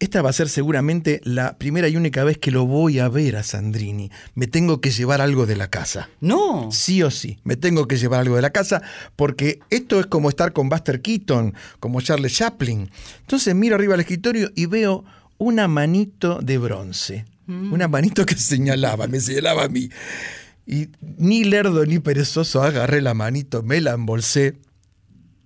esta 0.00 0.22
va 0.22 0.30
a 0.30 0.34
ser 0.34 0.48
seguramente 0.48 1.20
la 1.24 1.56
primera 1.56 1.88
y 1.88 1.96
única 1.96 2.24
vez 2.24 2.38
que 2.38 2.50
lo 2.50 2.66
voy 2.66 2.98
a 2.98 3.08
ver 3.08 3.36
a 3.36 3.42
Sandrini. 3.42 4.10
Me 4.34 4.46
tengo 4.46 4.80
que 4.80 4.90
llevar 4.90 5.20
algo 5.20 5.46
de 5.46 5.56
la 5.56 5.68
casa. 5.68 6.10
No. 6.20 6.70
Sí 6.72 7.02
o 7.02 7.10
sí, 7.10 7.38
me 7.44 7.56
tengo 7.56 7.86
que 7.86 7.96
llevar 7.96 8.20
algo 8.20 8.36
de 8.36 8.42
la 8.42 8.50
casa 8.50 8.82
porque 9.16 9.60
esto 9.70 10.00
es 10.00 10.06
como 10.06 10.28
estar 10.28 10.52
con 10.52 10.68
Buster 10.68 11.00
Keaton, 11.00 11.54
como 11.80 12.00
Charles 12.00 12.34
Chaplin. 12.34 12.90
Entonces 13.20 13.54
miro 13.54 13.76
arriba 13.76 13.94
al 13.94 14.00
escritorio 14.00 14.50
y 14.54 14.66
veo 14.66 15.04
una 15.38 15.68
manito 15.68 16.40
de 16.40 16.58
bronce. 16.58 17.24
Una 17.46 17.88
manito 17.88 18.24
que 18.24 18.36
señalaba, 18.36 19.06
me 19.06 19.20
señalaba 19.20 19.64
a 19.64 19.68
mí. 19.68 19.90
Y 20.66 20.88
ni 21.18 21.44
lerdo 21.44 21.84
ni 21.84 21.98
perezoso 21.98 22.62
agarré 22.62 23.02
la 23.02 23.12
manito, 23.12 23.62
me 23.62 23.82
la 23.82 23.92
embolsé 23.92 24.56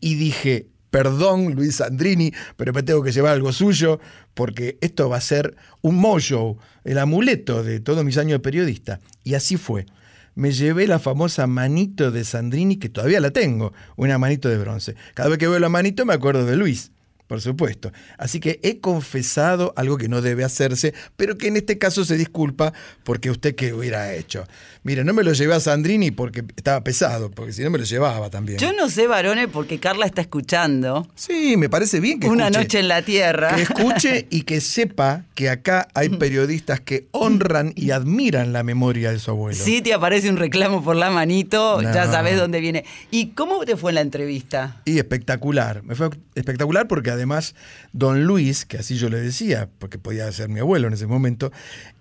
y 0.00 0.14
dije, 0.14 0.68
perdón 0.90 1.54
Luis 1.54 1.76
Sandrini, 1.76 2.32
pero 2.56 2.72
me 2.72 2.82
tengo 2.82 3.02
que 3.02 3.12
llevar 3.12 3.32
algo 3.32 3.52
suyo 3.52 4.00
porque 4.34 4.78
esto 4.80 5.08
va 5.08 5.16
a 5.16 5.20
ser 5.20 5.56
un 5.82 5.96
mojo, 5.96 6.58
el 6.84 6.98
amuleto 6.98 7.62
de 7.62 7.80
todos 7.80 8.04
mis 8.04 8.18
años 8.18 8.32
de 8.32 8.40
periodista. 8.40 9.00
Y 9.24 9.34
así 9.34 9.56
fue. 9.56 9.86
Me 10.34 10.52
llevé 10.52 10.86
la 10.86 11.00
famosa 11.00 11.48
manito 11.48 12.12
de 12.12 12.22
Sandrini, 12.22 12.76
que 12.76 12.88
todavía 12.88 13.20
la 13.20 13.32
tengo, 13.32 13.72
una 13.96 14.18
manito 14.18 14.48
de 14.48 14.56
bronce. 14.56 14.94
Cada 15.14 15.28
vez 15.30 15.38
que 15.38 15.48
veo 15.48 15.58
la 15.58 15.68
manito 15.68 16.06
me 16.06 16.14
acuerdo 16.14 16.46
de 16.46 16.56
Luis. 16.56 16.92
Por 17.28 17.42
supuesto. 17.42 17.92
Así 18.16 18.40
que 18.40 18.58
he 18.62 18.80
confesado 18.80 19.74
algo 19.76 19.98
que 19.98 20.08
no 20.08 20.22
debe 20.22 20.44
hacerse, 20.44 20.94
pero 21.16 21.36
que 21.36 21.48
en 21.48 21.58
este 21.58 21.76
caso 21.76 22.06
se 22.06 22.16
disculpa 22.16 22.72
porque 23.04 23.30
usted 23.30 23.54
qué 23.54 23.74
hubiera 23.74 24.14
hecho. 24.14 24.46
Mire, 24.84 25.04
no 25.04 25.12
me 25.12 25.22
lo 25.22 25.32
llevé 25.32 25.54
a 25.54 25.60
Sandrini 25.60 26.10
porque 26.10 26.44
estaba 26.56 26.82
pesado, 26.82 27.30
porque 27.30 27.52
si 27.52 27.62
no 27.62 27.70
me 27.70 27.78
lo 27.78 27.84
llevaba 27.84 28.30
también. 28.30 28.58
Yo 28.58 28.72
no 28.72 28.88
sé, 28.88 29.06
varones, 29.06 29.48
porque 29.52 29.78
Carla 29.78 30.06
está 30.06 30.20
escuchando. 30.20 31.06
Sí, 31.14 31.56
me 31.56 31.68
parece 31.68 32.00
bien 32.00 32.20
que 32.20 32.28
Una 32.28 32.44
escuche. 32.48 32.58
noche 32.64 32.78
en 32.80 32.88
la 32.88 33.02
tierra. 33.02 33.54
Que 33.54 33.62
escuche 33.62 34.26
y 34.30 34.42
que 34.42 34.60
sepa 34.60 35.24
que 35.34 35.50
acá 35.50 35.88
hay 35.94 36.08
periodistas 36.10 36.80
que 36.80 37.08
honran 37.12 37.72
y 37.76 37.90
admiran 37.90 38.52
la 38.52 38.62
memoria 38.62 39.10
de 39.12 39.18
su 39.18 39.30
abuelo. 39.30 39.58
Si 39.62 39.82
te 39.82 39.92
aparece 39.94 40.30
un 40.30 40.36
reclamo 40.36 40.82
por 40.82 40.96
la 40.96 41.10
manito, 41.10 41.80
No. 41.82 41.92
ya 41.92 42.06
sabes 42.10 42.36
dónde 42.36 42.60
viene. 42.60 42.84
¿Y 43.10 43.28
cómo 43.30 43.64
te 43.64 43.76
fue 43.76 43.92
la 43.92 44.00
entrevista? 44.00 44.80
Y 44.84 44.98
espectacular. 44.98 45.82
Me 45.82 45.94
fue 45.94 46.10
espectacular 46.34 46.86
porque 46.88 47.10
además 47.10 47.54
don 47.92 48.24
Luis, 48.24 48.64
que 48.64 48.78
así 48.78 48.96
yo 48.96 49.08
le 49.08 49.20
decía, 49.20 49.68
porque 49.78 49.98
podía 49.98 50.30
ser 50.32 50.48
mi 50.48 50.60
abuelo 50.60 50.88
en 50.88 50.94
ese 50.94 51.06
momento, 51.06 51.52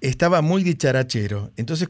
estaba 0.01 0.41
muy 0.41 0.63
dicharachero. 0.63 1.51
Entonces 1.57 1.89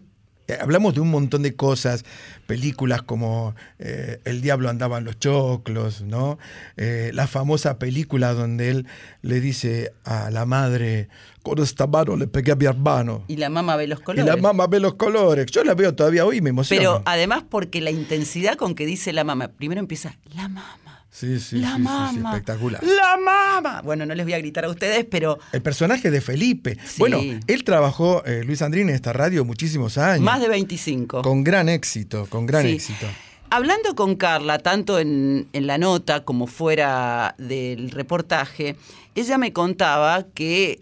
hablamos 0.59 0.93
de 0.93 1.01
un 1.01 1.09
montón 1.11 1.43
de 1.43 1.55
cosas, 1.55 2.05
películas 2.45 3.01
como 3.01 3.55
eh, 3.79 4.19
El 4.23 4.41
diablo 4.41 4.69
andaba 4.69 4.97
en 4.97 5.05
los 5.05 5.19
choclos, 5.19 6.01
¿no? 6.01 6.37
Eh, 6.77 7.11
la 7.13 7.27
famosa 7.27 7.77
película 7.79 8.33
donde 8.33 8.69
él 8.69 8.85
le 9.21 9.39
dice 9.41 9.93
a 10.05 10.31
la 10.31 10.45
madre, 10.45 11.09
con 11.43 11.59
esta 11.59 11.87
mano 11.87 12.15
le 12.15 12.27
pegué 12.27 12.51
a 12.51 12.55
mi 12.55 12.65
hermano. 12.65 13.23
Y 13.27 13.37
la 13.37 13.49
mamá 13.49 13.75
ve 13.75 13.87
los 13.87 13.99
Y 13.99 14.03
colores. 14.03 14.25
la 14.35 14.37
mamá 14.41 14.67
ve 14.67 14.79
los 14.79 14.95
colores. 14.95 15.45
Yo 15.47 15.63
la 15.63 15.73
veo 15.75 15.93
todavía 15.95 16.25
hoy 16.25 16.37
y 16.37 16.41
me 16.41 16.49
emociona. 16.51 16.79
Pero 16.81 17.01
además 17.05 17.43
porque 17.49 17.81
la 17.81 17.91
intensidad 17.91 18.55
con 18.55 18.75
que 18.75 18.85
dice 18.85 19.13
la 19.13 19.23
mamá, 19.23 19.49
primero 19.49 19.79
empieza, 19.79 20.17
la 20.35 20.47
mamá, 20.47 20.77
sí, 21.20 21.39
sí, 21.39 21.57
la 21.57 21.70
sí, 21.70 21.74
sí, 21.78 21.78
sí, 21.78 21.84
mamá, 21.84 22.11
espectacular. 22.32 22.84
la 22.84 23.18
mamá. 23.18 23.82
Bueno, 23.82 24.05
no 24.05 24.13
les 24.15 24.26
voy 24.26 24.34
a 24.34 24.38
gritar 24.39 24.65
a 24.65 24.70
ustedes, 24.70 25.05
pero 25.09 25.39
El 25.51 25.61
personaje 25.61 26.11
de 26.11 26.22
Felipe. 26.22 26.78
Sí. 26.86 26.95
Bueno, 26.99 27.20
él 27.47 27.63
trabajó, 27.63 28.24
eh, 28.26 28.43
Luis 28.43 28.61
Andrín, 28.61 28.89
en 28.89 28.95
esta 28.95 29.13
radio 29.13 29.43
muchísimos 29.45 29.97
años. 29.97 30.22
más 30.22 30.39
de 30.41 30.47
25. 30.49 31.22
Con 31.22 31.43
gran 31.43 31.70
éxito, 31.70 32.28
con 32.30 32.45
gran 32.45 32.65
éxito. 32.65 33.07
Hablando 33.49 33.95
con 33.95 34.15
Carla, 34.18 34.59
tanto 34.59 34.99
en, 34.99 35.47
en 35.53 35.68
la 35.68 35.78
nota 35.78 36.26
como 36.26 36.47
fuera 36.47 37.34
del 37.38 37.91
reportaje, 37.91 38.76
ella 39.15 39.38
me 39.38 39.53
contaba 39.53 40.26
que 40.34 40.82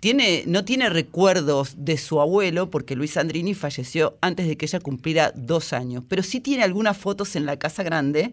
tiene, 0.00 0.44
no 0.46 0.64
tiene 0.64 0.88
recuerdos 0.90 1.74
de 1.78 1.96
su 1.96 2.20
abuelo, 2.20 2.70
porque 2.70 2.96
Luis 2.96 3.12
Sandrini 3.12 3.54
falleció 3.54 4.16
antes 4.20 4.46
de 4.46 4.56
que 4.56 4.66
ella 4.66 4.80
cumpliera 4.80 5.32
dos 5.34 5.72
años, 5.72 6.04
pero 6.08 6.22
sí 6.22 6.40
tiene 6.40 6.62
algunas 6.62 6.96
fotos 6.96 7.36
en 7.36 7.46
la 7.46 7.58
Casa 7.58 7.82
Grande, 7.82 8.32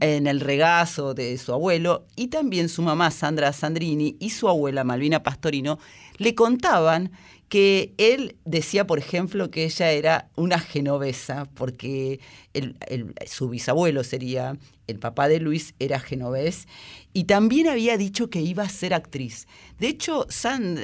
en 0.00 0.26
el 0.26 0.40
regazo 0.40 1.14
de 1.14 1.36
su 1.38 1.52
abuelo, 1.52 2.04
y 2.16 2.28
también 2.28 2.68
su 2.68 2.82
mamá 2.82 3.10
Sandra 3.10 3.52
Sandrini 3.52 4.16
y 4.20 4.30
su 4.30 4.48
abuela 4.48 4.84
Malvina 4.84 5.22
Pastorino 5.22 5.78
le 6.18 6.34
contaban 6.34 7.10
que 7.48 7.94
él 7.98 8.36
decía, 8.44 8.86
por 8.86 9.00
ejemplo, 9.00 9.50
que 9.50 9.64
ella 9.64 9.90
era 9.90 10.28
una 10.36 10.60
genovesa, 10.60 11.48
porque 11.54 12.20
el- 12.54 12.76
el- 12.88 13.12
su 13.26 13.48
bisabuelo 13.48 14.04
sería, 14.04 14.56
el 14.86 15.00
papá 15.00 15.26
de 15.26 15.40
Luis 15.40 15.74
era 15.80 15.98
genovés, 15.98 16.68
y 17.12 17.24
también 17.24 17.68
había 17.68 17.96
dicho 17.96 18.30
que 18.30 18.40
iba 18.40 18.62
a 18.62 18.68
ser 18.68 18.94
actriz. 18.94 19.48
De 19.78 19.88
hecho, 19.88 20.26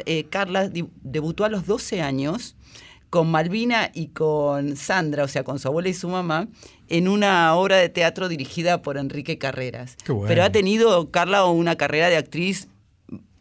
eh, 0.07 0.24
Carla 0.29 0.68
debutó 1.03 1.45
a 1.45 1.49
los 1.49 1.66
12 1.66 2.03
años 2.03 2.57
con 3.11 3.31
Malvina 3.31 3.91
y 3.95 4.09
con 4.09 4.77
Sandra, 4.77 5.24
o 5.24 5.29
sea, 5.29 5.45
con 5.45 5.59
su 5.59 5.68
abuela 5.68 5.89
y 5.89 5.95
su 5.95 6.09
mamá, 6.09 6.49
en 6.89 7.09
una 7.09 7.55
obra 7.55 7.77
de 7.77 7.89
teatro 7.89 8.29
dirigida 8.29 8.83
por 8.83 8.99
Enrique 8.99 9.39
Carreras. 9.39 9.97
Qué 10.05 10.12
bueno. 10.12 10.29
Pero 10.29 10.43
ha 10.43 10.51
tenido 10.51 11.11
Carla 11.11 11.45
una 11.47 11.77
carrera 11.77 12.09
de 12.09 12.16
actriz 12.16 12.68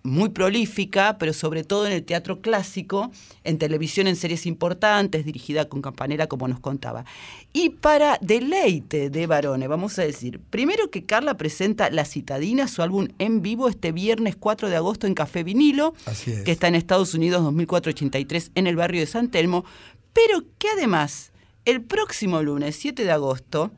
muy 0.05 0.29
prolífica, 0.29 1.17
pero 1.17 1.33
sobre 1.33 1.63
todo 1.63 1.87
en 1.87 1.93
el 1.93 2.03
teatro 2.03 2.39
clásico, 2.39 3.11
en 3.43 3.57
televisión 3.57 4.07
en 4.07 4.15
series 4.15 4.45
importantes, 4.45 5.25
dirigida 5.25 5.65
con 5.67 5.81
Campanera, 5.81 6.27
como 6.27 6.47
nos 6.47 6.59
contaba. 6.59 7.05
Y 7.51 7.71
para 7.71 8.17
deleite 8.21 9.09
de 9.09 9.27
varones, 9.27 9.67
vamos 9.67 9.97
a 9.99 10.03
decir, 10.03 10.39
primero 10.49 10.89
que 10.91 11.03
Carla 11.05 11.35
presenta 11.37 11.89
La 11.89 12.05
Citadina, 12.05 12.67
su 12.67 12.81
álbum 12.81 13.07
en 13.19 13.41
vivo, 13.41 13.67
este 13.67 13.91
viernes 13.91 14.35
4 14.35 14.69
de 14.69 14.75
agosto 14.75 15.07
en 15.07 15.15
Café 15.15 15.43
Vinilo, 15.43 15.93
Así 16.05 16.31
es. 16.31 16.43
que 16.43 16.51
está 16.51 16.67
en 16.67 16.75
Estados 16.75 17.13
Unidos 17.13 17.43
2483 17.43 18.51
en 18.55 18.67
el 18.67 18.75
barrio 18.75 19.01
de 19.01 19.07
San 19.07 19.29
Telmo, 19.29 19.65
pero 20.13 20.43
que 20.59 20.67
además 20.69 21.31
el 21.65 21.81
próximo 21.81 22.41
lunes 22.43 22.75
7 22.75 23.03
de 23.03 23.11
agosto 23.11 23.71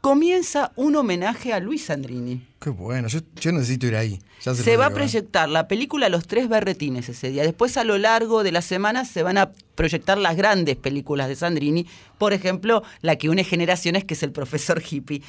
comienza 0.00 0.72
un 0.76 0.96
homenaje 0.96 1.52
a 1.52 1.60
Luis 1.60 1.84
Sandrini. 1.84 2.46
Qué 2.60 2.70
bueno, 2.70 3.08
yo, 3.08 3.20
yo 3.36 3.52
necesito 3.52 3.86
ir 3.86 3.96
ahí. 3.96 4.18
Ya 4.42 4.54
Se 4.54 4.76
va 4.76 4.86
a 4.86 4.90
proyectar 4.90 5.48
la 5.48 5.68
película 5.68 6.08
Los 6.08 6.26
Tres 6.26 6.48
Berretines 6.48 7.08
ese 7.08 7.30
día. 7.30 7.42
Después, 7.42 7.76
a 7.76 7.84
lo 7.84 7.98
largo 7.98 8.42
de 8.42 8.52
la 8.52 8.62
semana, 8.62 9.04
se 9.04 9.22
van 9.22 9.38
a 9.38 9.52
proyectar 9.74 10.18
las 10.18 10.36
grandes 10.36 10.76
películas 10.76 11.28
de 11.28 11.36
Sandrini. 11.36 11.86
Por 12.18 12.32
ejemplo, 12.32 12.82
la 13.02 13.16
que 13.16 13.28
une 13.28 13.44
generaciones, 13.44 14.04
que 14.04 14.14
es 14.14 14.22
El 14.22 14.32
Profesor 14.32 14.82
Hippie. 14.82 15.22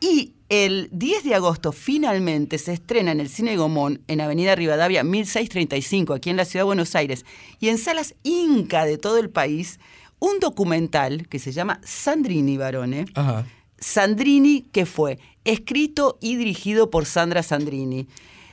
Y 0.00 0.34
el 0.48 0.88
10 0.92 1.24
de 1.24 1.34
agosto, 1.34 1.72
finalmente, 1.72 2.58
se 2.58 2.72
estrena 2.72 3.10
en 3.10 3.20
el 3.20 3.28
Cine 3.28 3.56
Gomón, 3.56 4.02
en 4.06 4.20
Avenida 4.20 4.54
Rivadavia 4.54 5.02
1635, 5.02 6.14
aquí 6.14 6.30
en 6.30 6.36
la 6.36 6.44
Ciudad 6.44 6.62
de 6.62 6.66
Buenos 6.66 6.94
Aires, 6.94 7.24
y 7.58 7.68
en 7.68 7.78
salas 7.78 8.14
Inca 8.22 8.84
de 8.84 8.98
todo 8.98 9.18
el 9.18 9.30
país, 9.30 9.80
un 10.20 10.38
documental 10.38 11.26
que 11.28 11.40
se 11.40 11.50
llama 11.50 11.80
Sandrini 11.84 12.56
Barone. 12.56 13.06
Ajá. 13.14 13.44
Sandrini, 13.80 14.62
que 14.72 14.86
fue 14.86 15.18
escrito 15.44 16.18
y 16.20 16.36
dirigido 16.36 16.90
por 16.90 17.06
Sandra 17.06 17.42
Sandrini. 17.42 18.06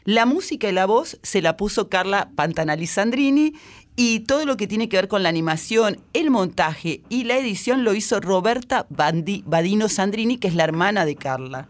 La 0.03 0.25
música 0.25 0.69
y 0.69 0.71
la 0.71 0.85
voz 0.85 1.19
se 1.23 1.41
la 1.41 1.57
puso 1.57 1.89
Carla 1.89 2.29
Pantanali 2.35 2.85
Sandrini 2.85 3.53
Y 3.97 4.19
todo 4.19 4.45
lo 4.45 4.57
que 4.57 4.67
tiene 4.67 4.89
que 4.89 4.97
ver 4.97 5.07
con 5.07 5.23
la 5.23 5.29
animación, 5.29 5.99
el 6.13 6.29
montaje 6.29 7.01
y 7.09 7.23
la 7.23 7.37
edición 7.37 7.83
lo 7.85 7.95
hizo 7.95 8.19
Roberta 8.19 8.85
Bandi- 8.89 9.41
Badino 9.45 9.87
Sandrini, 9.87 10.37
que 10.37 10.49
es 10.49 10.53
la 10.55 10.65
hermana 10.65 11.05
de 11.05 11.15
Carla. 11.15 11.69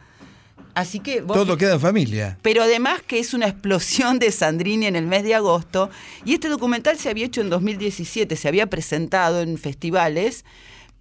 Así 0.74 1.00
que 1.00 1.22
vos 1.22 1.38
Todo 1.38 1.56
queda 1.56 1.76
en 1.76 1.80
familia. 1.80 2.38
pero 2.42 2.64
además 2.64 3.02
que 3.06 3.20
es 3.20 3.34
una 3.36 3.48
explosión 3.48 4.18
de 4.20 4.32
Sandrini 4.32 4.88
en 4.88 4.96
el 4.96 5.06
mes 5.06 5.24
de 5.24 5.36
agosto. 5.36 5.90
Y 6.26 6.34
este 6.34 6.50
documental 6.50 6.98
se 6.98 7.10
había 7.10 7.28
hecho 7.28 7.42
en 7.42 7.50
2017, 7.52 8.36
se 8.36 8.48
había 8.48 8.66
presentado 8.72 9.42
en 9.42 9.58
festivales, 9.60 10.44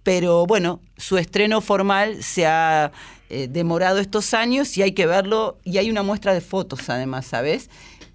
pero 0.05 0.45
bueno, 0.45 0.81
su 0.97 1.17
estreno 1.17 1.61
formal 1.61 2.21
se 2.21 2.45
ha 2.45 2.91
eh, 3.31 3.47
demorado 3.49 3.97
estos 3.97 4.35
años 4.35 4.77
y 4.77 4.83
hay 4.83 4.91
que 4.91 5.07
verlo. 5.07 5.57
Y 5.63 5.79
hay 5.79 5.89
una 5.89 6.03
muestra 6.03 6.31
de 6.35 6.41
fotos 6.41 6.87
además, 6.91 7.25
¿sabes? 7.25 7.71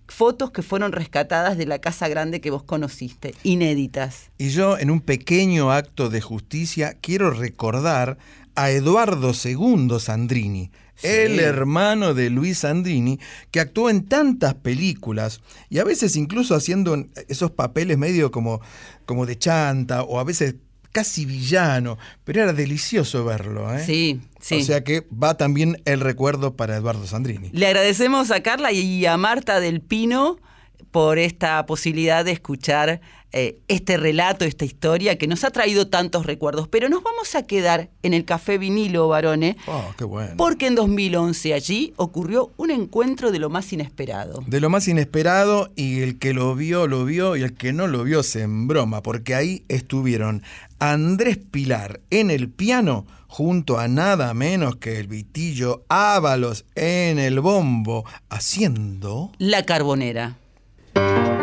Fotos 0.07 0.53
que 0.53 0.63
fueron 0.63 0.93
rescatadas 0.93 1.59
de 1.59 1.67
la 1.67 1.81
casa 1.81 2.07
grande 2.07 2.41
que 2.41 2.53
vos 2.53 2.63
conociste, 2.63 3.35
inéditas. 3.43 4.31
Y 4.39 4.51
yo, 4.51 4.79
en 4.79 4.89
un 4.93 5.01
pequeño 5.01 5.73
acto 5.73 6.09
de 6.11 6.21
justicia, 6.21 6.95
quiero 7.01 7.31
recordar 7.33 8.19
a 8.55 8.71
Eduardo 8.71 9.33
II 9.45 9.89
Sandrini, 9.99 10.71
el 11.03 11.41
hermano 11.41 12.15
de 12.15 12.31
Luis 12.31 12.59
Sandrini, 12.59 13.19
que 13.51 13.59
actuó 13.59 13.91
en 13.91 14.05
tantas 14.07 14.55
películas 14.55 15.41
y 15.71 15.79
a 15.79 15.85
veces 15.85 16.15
incluso 16.15 16.55
haciendo 16.55 16.95
en- 16.95 17.11
esos 17.29 17.51
papeles 17.51 17.99
medio 17.99 18.31
como, 18.31 18.61
como 19.07 19.27
de 19.27 19.37
chanta 19.39 20.03
o 20.05 20.21
a 20.21 20.25
veces 20.25 20.55
casi 20.93 21.25
villano, 21.25 21.99
pero 22.25 22.43
era 22.43 22.53
delicioso 22.53 23.25
verlo. 23.25 23.75
¿eh? 23.75 23.85
Sí, 23.85 24.21
sí. 24.41 24.57
O 24.57 24.65
sea 24.65 24.85
que 24.85 25.07
va 25.11 25.37
también 25.37 25.81
el 25.85 26.01
recuerdo 26.01 26.57
para 26.57 26.77
Eduardo 26.77 27.07
Sandrini. 27.07 27.51
Le 27.53 27.67
agradecemos 27.67 28.31
a 28.31 28.43
Carla 28.43 28.73
y 28.73 29.07
a 29.07 29.17
Marta 29.17 29.61
del 29.61 29.81
Pino 29.81 30.39
por 30.91 31.19
esta 31.19 31.65
posibilidad 31.67 32.25
de 32.25 32.33
escuchar 32.33 33.01
eh, 33.33 33.61
este 33.69 33.97
relato, 33.97 34.45
esta 34.45 34.65
historia 34.65 35.17
que 35.17 35.29
nos 35.29 35.45
ha 35.45 35.51
traído 35.51 35.87
tantos 35.87 36.27
recuerdos. 36.27 36.67
Pero 36.67 36.89
nos 36.89 37.03
vamos 37.05 37.35
a 37.37 37.45
quedar 37.47 37.89
en 38.03 38.13
el 38.13 38.25
Café 38.25 38.59
Vinilo, 38.59 39.07
varones, 39.07 39.55
Oh, 39.69 39.85
qué 39.97 40.03
bueno. 40.05 40.35
porque 40.37 40.67
en 40.67 40.75
2011 40.75 41.55
allí 41.55 41.93
ocurrió 41.97 42.51
un 42.57 42.71
encuentro 42.73 43.31
de 43.31 43.39
lo 43.39 43.49
más 43.49 43.73
inesperado. 43.73 44.43
De 44.47 44.59
lo 44.61 44.69
más 44.69 44.89
inesperado 44.89 45.71
y 45.77 46.01
el 46.01 46.19
que 46.19 46.35
lo 46.35 46.57
vio, 46.57 46.89
lo 46.89 47.05
vio 47.05 47.37
y 47.37 47.43
el 47.43 47.55
que 47.55 47.73
no 47.73 47.87
lo 47.87 48.03
vio 48.03 48.25
se 48.25 48.43
embroma, 48.43 49.01
porque 49.03 49.37
ahí 49.37 49.65
estuvieron 49.69 50.43
Andrés 50.81 51.39
Pilar 51.39 52.01
en 52.11 52.31
el 52.33 52.49
piano 52.49 53.07
junto 53.29 53.79
a 53.79 53.87
nada 53.87 54.35
menos 54.35 54.75
que 54.77 54.99
el 54.99 55.07
Vitillo 55.07 55.85
Ábalos 55.89 56.65
en 56.75 57.21
el 57.21 57.39
bombo 57.39 58.05
haciendo... 58.29 59.31
La 59.39 59.65
Carbonera. 59.65 60.37
Thank 60.95 61.29
you. 61.29 61.40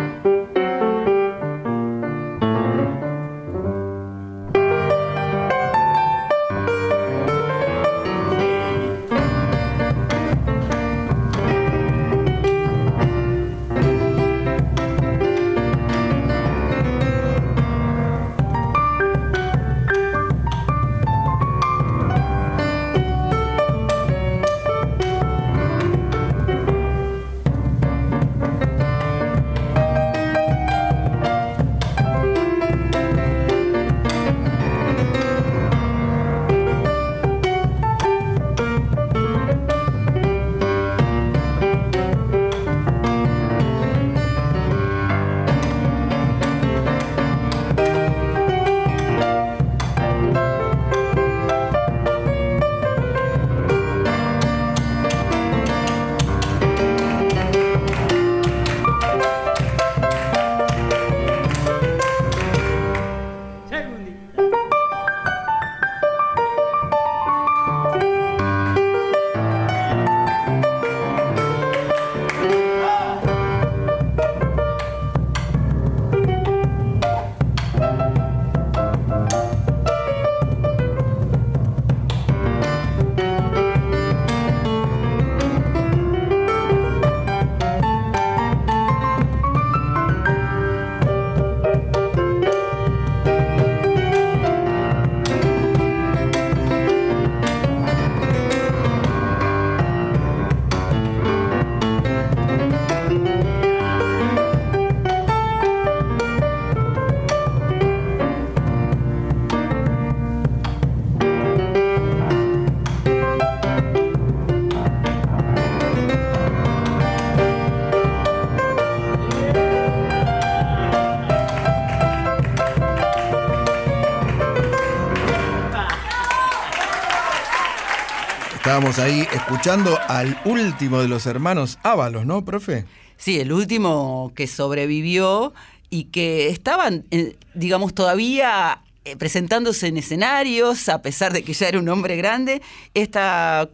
Estábamos 128.78 129.00
ahí 129.00 129.28
escuchando 129.34 129.98
al 130.08 130.40
último 130.46 131.02
de 131.02 131.08
los 131.08 131.26
hermanos 131.26 131.80
Ábalos, 131.82 132.28
¿no, 132.28 132.46
profe? 132.46 132.86
Sí, 133.18 133.40
el 133.40 133.52
último 133.52 134.32
que 134.36 134.46
sobrevivió 134.46 135.52
y 135.90 136.04
que 136.04 136.50
estaban, 136.50 137.04
eh, 137.10 137.38
digamos, 137.56 137.96
todavía 137.96 138.84
eh, 139.04 139.16
presentándose 139.16 139.88
en 139.88 139.98
escenarios, 139.98 140.90
a 140.90 141.02
pesar 141.02 141.34
de 141.34 141.42
que 141.42 141.54
ya 141.54 141.70
era 141.70 141.80
un 141.80 141.90
hombre 141.90 142.18
grande. 142.18 142.62
Esta 142.94 143.68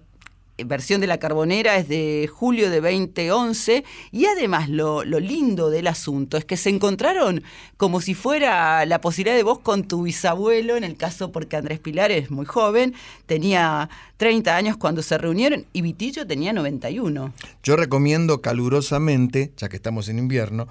versión 0.58 1.02
de 1.02 1.08
La 1.08 1.18
Carbonera 1.18 1.78
es 1.78 1.88
de 1.88 2.30
julio 2.32 2.70
de 2.70 2.80
2011 2.82 3.84
y 4.12 4.26
además 4.26 4.70
lo, 4.70 5.04
lo 5.04 5.20
lindo 5.20 5.70
del 5.70 5.88
asunto 5.88 6.38
es 6.38 6.46
que 6.46 6.58
se 6.58 6.70
encontraron 6.70 7.44
como 7.78 8.02
si 8.02 8.14
fuera 8.14 8.86
la 8.86 9.02
posibilidad 9.02 9.36
de 9.36 9.44
vos 9.44 9.60
con 9.60 9.88
tu 9.88 10.04
bisabuelo, 10.04 10.78
en 10.78 10.84
el 10.84 10.96
caso 10.96 11.32
porque 11.32 11.58
Andrés 11.58 11.80
Pilar 11.80 12.12
es 12.12 12.32
muy 12.32 12.46
joven, 12.46 12.94
tenía 13.26 13.90
30 14.18 14.56
años 14.56 14.78
cuando 14.78 15.02
se 15.02 15.18
reunieron 15.18 15.66
y 15.74 15.82
Vitillo 15.82 16.26
tenía 16.26 16.54
91. 16.54 17.34
Yo 17.64 17.76
recomiendo 17.76 18.42
calurosamente, 18.42 19.52
ya 19.58 19.70
que 19.70 19.76
estamos 19.76 20.08
en 20.08 20.20
invierno, 20.20 20.68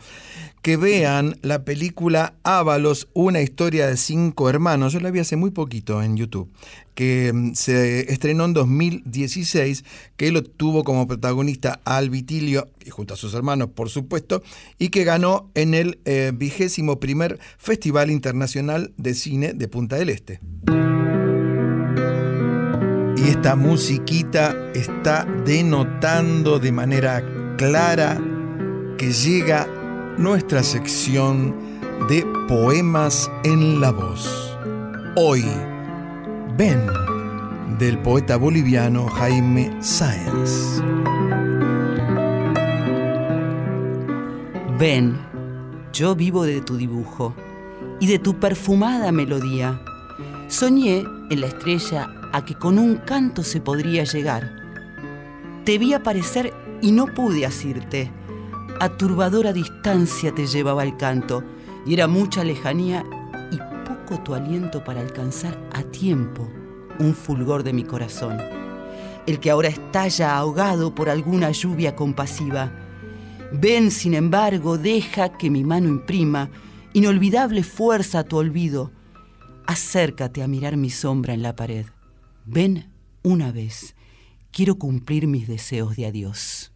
que 0.63 0.77
vean 0.77 1.37
la 1.43 1.65
película 1.65 2.35
Ábalos, 2.45 3.09
una 3.13 3.41
historia 3.41 3.89
de 3.89 3.97
cinco 3.97 4.49
hermanos. 4.49 4.93
Yo 4.93 5.01
la 5.01 5.11
vi 5.11 5.19
hace 5.19 5.37
muy 5.37 5.51
poquito 5.51 6.03
en 6.03 6.17
YouTube, 6.17 6.51
que 6.95 7.33
mm, 7.33 7.55
se 7.55 8.13
estrenó 8.13 8.45
en 8.45 8.55
2016, 8.55 9.85
que 10.17 10.33
lo 10.33 10.43
tuvo 10.43 10.85
como 10.85 11.07
protagonista 11.07 11.81
al 11.85 12.11
Vitilio, 12.11 12.69
y 12.85 12.91
junto 12.91 13.15
a 13.15 13.17
sus 13.17 13.35
hermanos, 13.35 13.71
por 13.75 13.91
supuesto, 13.91 14.43
y 14.79 14.89
que 14.89 15.05
ganó 15.05 15.51
en 15.55 15.75
el 15.75 16.01
eh, 16.05 16.33
vigésimo 16.35 17.01
primer 17.01 17.39
Festival 17.59 18.11
Internacional 18.11 18.93
de 18.97 19.15
Cine 19.15 19.53
de 19.53 19.69
Punta 19.69 19.97
del 19.97 20.11
Este. 20.11 20.41
Y 23.17 23.29
esta 23.29 23.55
musiquita 23.55 24.73
está 24.75 25.25
denotando 25.45 26.59
de 26.59 26.73
manera 26.73 27.25
clara 27.57 28.21
que 28.99 29.13
llega 29.13 29.69
nuestra 30.19 30.63
sección 30.63 31.55
de 32.09 32.27
poemas 32.49 33.31
en 33.45 33.81
la 33.81 33.93
voz. 33.93 34.57
Hoy, 35.15 35.45
ven 36.63 36.87
del 37.77 37.99
poeta 37.99 38.37
boliviano 38.37 39.09
Jaime 39.09 39.77
Sáenz. 39.81 40.81
Ven, 44.79 45.19
Yo 45.93 46.15
vivo 46.15 46.45
de 46.45 46.61
tu 46.61 46.77
dibujo 46.77 47.35
y 47.99 48.07
de 48.07 48.21
tu 48.21 48.39
perfumada 48.39 49.11
melodía. 49.11 49.83
Soñé 50.47 51.05
en 51.31 51.41
la 51.41 51.49
estrella 51.49 52.09
a 52.33 52.45
que 52.45 52.55
con 52.55 52.79
un 52.79 52.99
canto 52.99 53.43
se 53.43 53.61
podría 53.61 54.05
llegar. 54.05 54.49
Te 55.65 55.79
vi 55.79 55.95
aparecer 55.95 56.55
y 56.81 56.93
no 56.93 57.07
pude 57.07 57.45
asirte. 57.45 58.09
A 58.79 58.89
turbadora 58.91 59.53
distancia 59.53 60.33
te 60.33 60.47
llevaba 60.47 60.85
el 60.85 60.97
canto 60.97 61.43
y 61.85 61.95
era 61.95 62.07
mucha 62.07 62.45
lejanía 62.45 63.05
tu 64.19 64.35
aliento 64.35 64.83
para 64.85 65.01
alcanzar 65.01 65.59
a 65.73 65.83
tiempo 65.83 66.49
un 66.99 67.15
fulgor 67.15 67.63
de 67.63 67.73
mi 67.73 67.85
corazón. 67.85 68.39
El 69.27 69.41
que 69.41 69.51
ahora 69.51 69.69
estalla 69.69 70.37
ahogado 70.37 70.95
por 70.95 71.09
alguna 71.09 71.51
lluvia 71.51 71.95
compasiva. 71.95 72.73
Ven, 73.53 73.91
sin 73.91 74.15
embargo, 74.15 74.79
deja 74.79 75.37
que 75.37 75.51
mi 75.51 75.65
mano 75.65 75.89
imprima 75.89 76.51
inolvidable 76.93 77.63
fuerza 77.63 78.21
a 78.21 78.25
tu 78.25 78.37
olvido. 78.37 78.91
Acércate 79.67 80.43
a 80.43 80.49
mirar 80.49 80.77
mi 80.77 80.91
sombra 80.91 81.35
en 81.35 81.43
la 81.43 81.55
pared. 81.55 81.87
Ven 82.45 82.91
una 83.23 83.53
vez. 83.53 83.95
Quiero 84.51 84.77
cumplir 84.77 85.27
mis 85.27 85.47
deseos 85.47 85.97
de 85.97 86.07
adiós. 86.07 86.72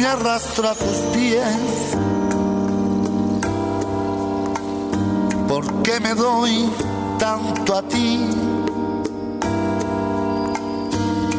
Me 0.00 0.06
arrastro 0.06 0.66
a 0.66 0.74
tus 0.74 0.96
pies. 1.12 1.96
¿Por 5.46 5.82
qué 5.82 6.00
me 6.00 6.14
doy 6.14 6.70
tanto 7.18 7.76
a 7.76 7.82
ti? 7.82 8.26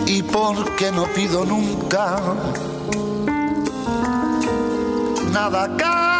¿Y 0.06 0.22
por 0.24 0.76
qué 0.76 0.92
no 0.92 1.06
pido 1.16 1.44
nunca 1.46 2.20
nada 5.32 5.76
cambio 5.78 6.11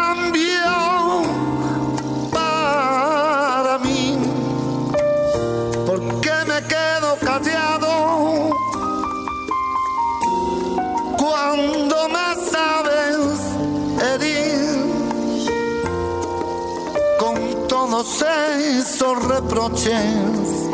todos 18.22 18.62
esos 18.78 19.24
reproches 19.24 20.70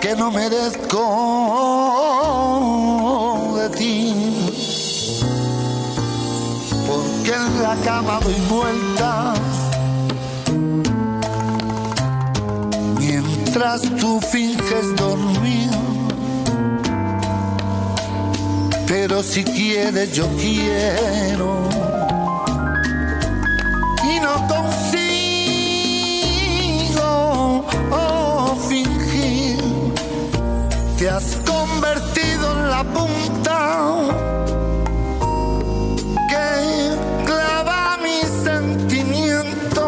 que 0.00 0.16
no 0.16 0.30
merezco 0.32 1.04
de 3.56 3.68
ti. 3.70 4.14
Porque 6.86 7.32
en 7.34 7.62
la 7.62 7.76
cama 7.84 8.18
doy 8.22 8.40
vueltas 8.48 9.38
mientras 12.98 13.82
tú 14.00 14.20
finges 14.20 14.96
dormir. 14.96 15.70
pero 18.88 19.22
si 19.22 19.42
quieres 19.42 20.12
yo 20.12 20.26
quiero 20.36 21.66
y 24.04 24.20
no 24.20 24.34
consigo 24.48 25.11
te 31.02 31.10
has 31.10 31.36
convertido 31.44 32.52
en 32.52 32.70
la 32.70 32.84
punta 32.84 33.58
que 36.30 36.96
clava 37.26 37.98
mi 38.04 38.20
sentimiento 38.44 39.84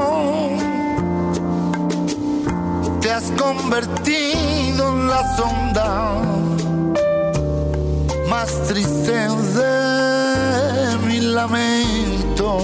te 3.01 3.13
has 3.13 3.31
convertido 3.39 4.89
en 4.89 5.09
la 5.09 5.37
sonda 5.37 6.21
más 8.29 8.51
triste 8.67 9.29
de 9.61 10.99
mi 11.07 11.21
lamento. 11.21 12.59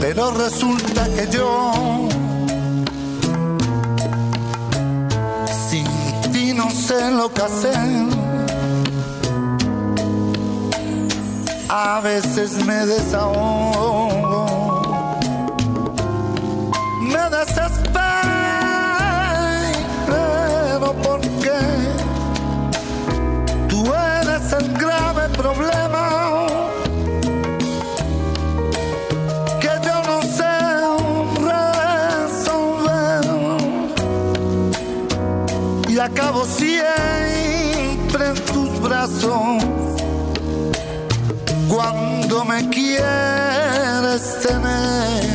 Pero 0.00 0.32
resulta 0.32 1.08
que 1.14 1.28
yo 1.30 2.08
que 7.34 7.42
hacer. 7.42 7.76
A 11.68 12.00
veces 12.00 12.64
me 12.64 12.86
desahogo, 12.86 13.77
siempre 36.56 38.28
en 38.28 38.34
tus 38.46 38.80
brazos 38.80 39.62
cuando 41.68 42.44
me 42.44 42.68
quieres 42.68 44.40
tener. 44.42 45.27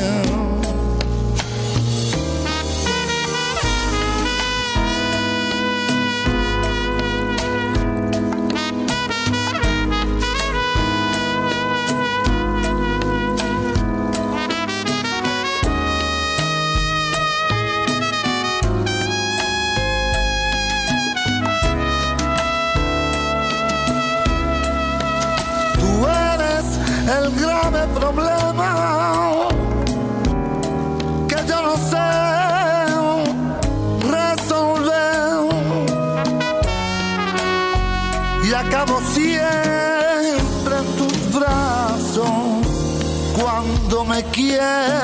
Me 44.63 45.02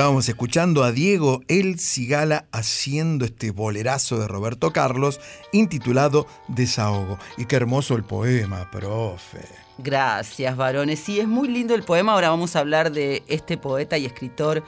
Estábamos 0.00 0.30
escuchando 0.30 0.82
a 0.82 0.92
Diego 0.92 1.42
El 1.46 1.78
Cigala 1.78 2.46
haciendo 2.52 3.26
este 3.26 3.50
bolerazo 3.50 4.18
de 4.18 4.28
Roberto 4.28 4.72
Carlos 4.72 5.20
intitulado 5.52 6.26
Desahogo. 6.48 7.18
Y 7.36 7.44
qué 7.44 7.56
hermoso 7.56 7.96
el 7.96 8.04
poema, 8.04 8.70
profe. 8.70 9.46
Gracias, 9.76 10.56
varones. 10.56 11.00
Sí, 11.00 11.20
es 11.20 11.28
muy 11.28 11.48
lindo 11.48 11.74
el 11.74 11.82
poema. 11.82 12.14
Ahora 12.14 12.30
vamos 12.30 12.56
a 12.56 12.60
hablar 12.60 12.92
de 12.92 13.22
este 13.28 13.58
poeta 13.58 13.98
y 13.98 14.06
escritor 14.06 14.64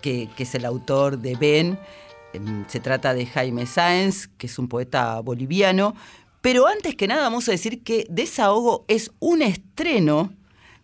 que, 0.00 0.28
que 0.36 0.42
es 0.42 0.52
el 0.56 0.64
autor 0.64 1.18
de 1.18 1.36
Ben. 1.36 1.78
Em, 2.32 2.64
Se 2.66 2.80
trata 2.80 3.14
de 3.14 3.24
Jaime 3.24 3.66
Sáenz, 3.66 4.26
que 4.36 4.48
es 4.48 4.58
un 4.58 4.66
poeta 4.66 5.20
boliviano. 5.20 5.94
Pero 6.40 6.66
antes 6.66 6.96
que 6.96 7.06
nada 7.06 7.22
vamos 7.22 7.48
a 7.48 7.52
decir 7.52 7.84
que 7.84 8.04
Desahogo 8.10 8.84
es 8.88 9.12
un 9.20 9.42
estreno 9.42 10.32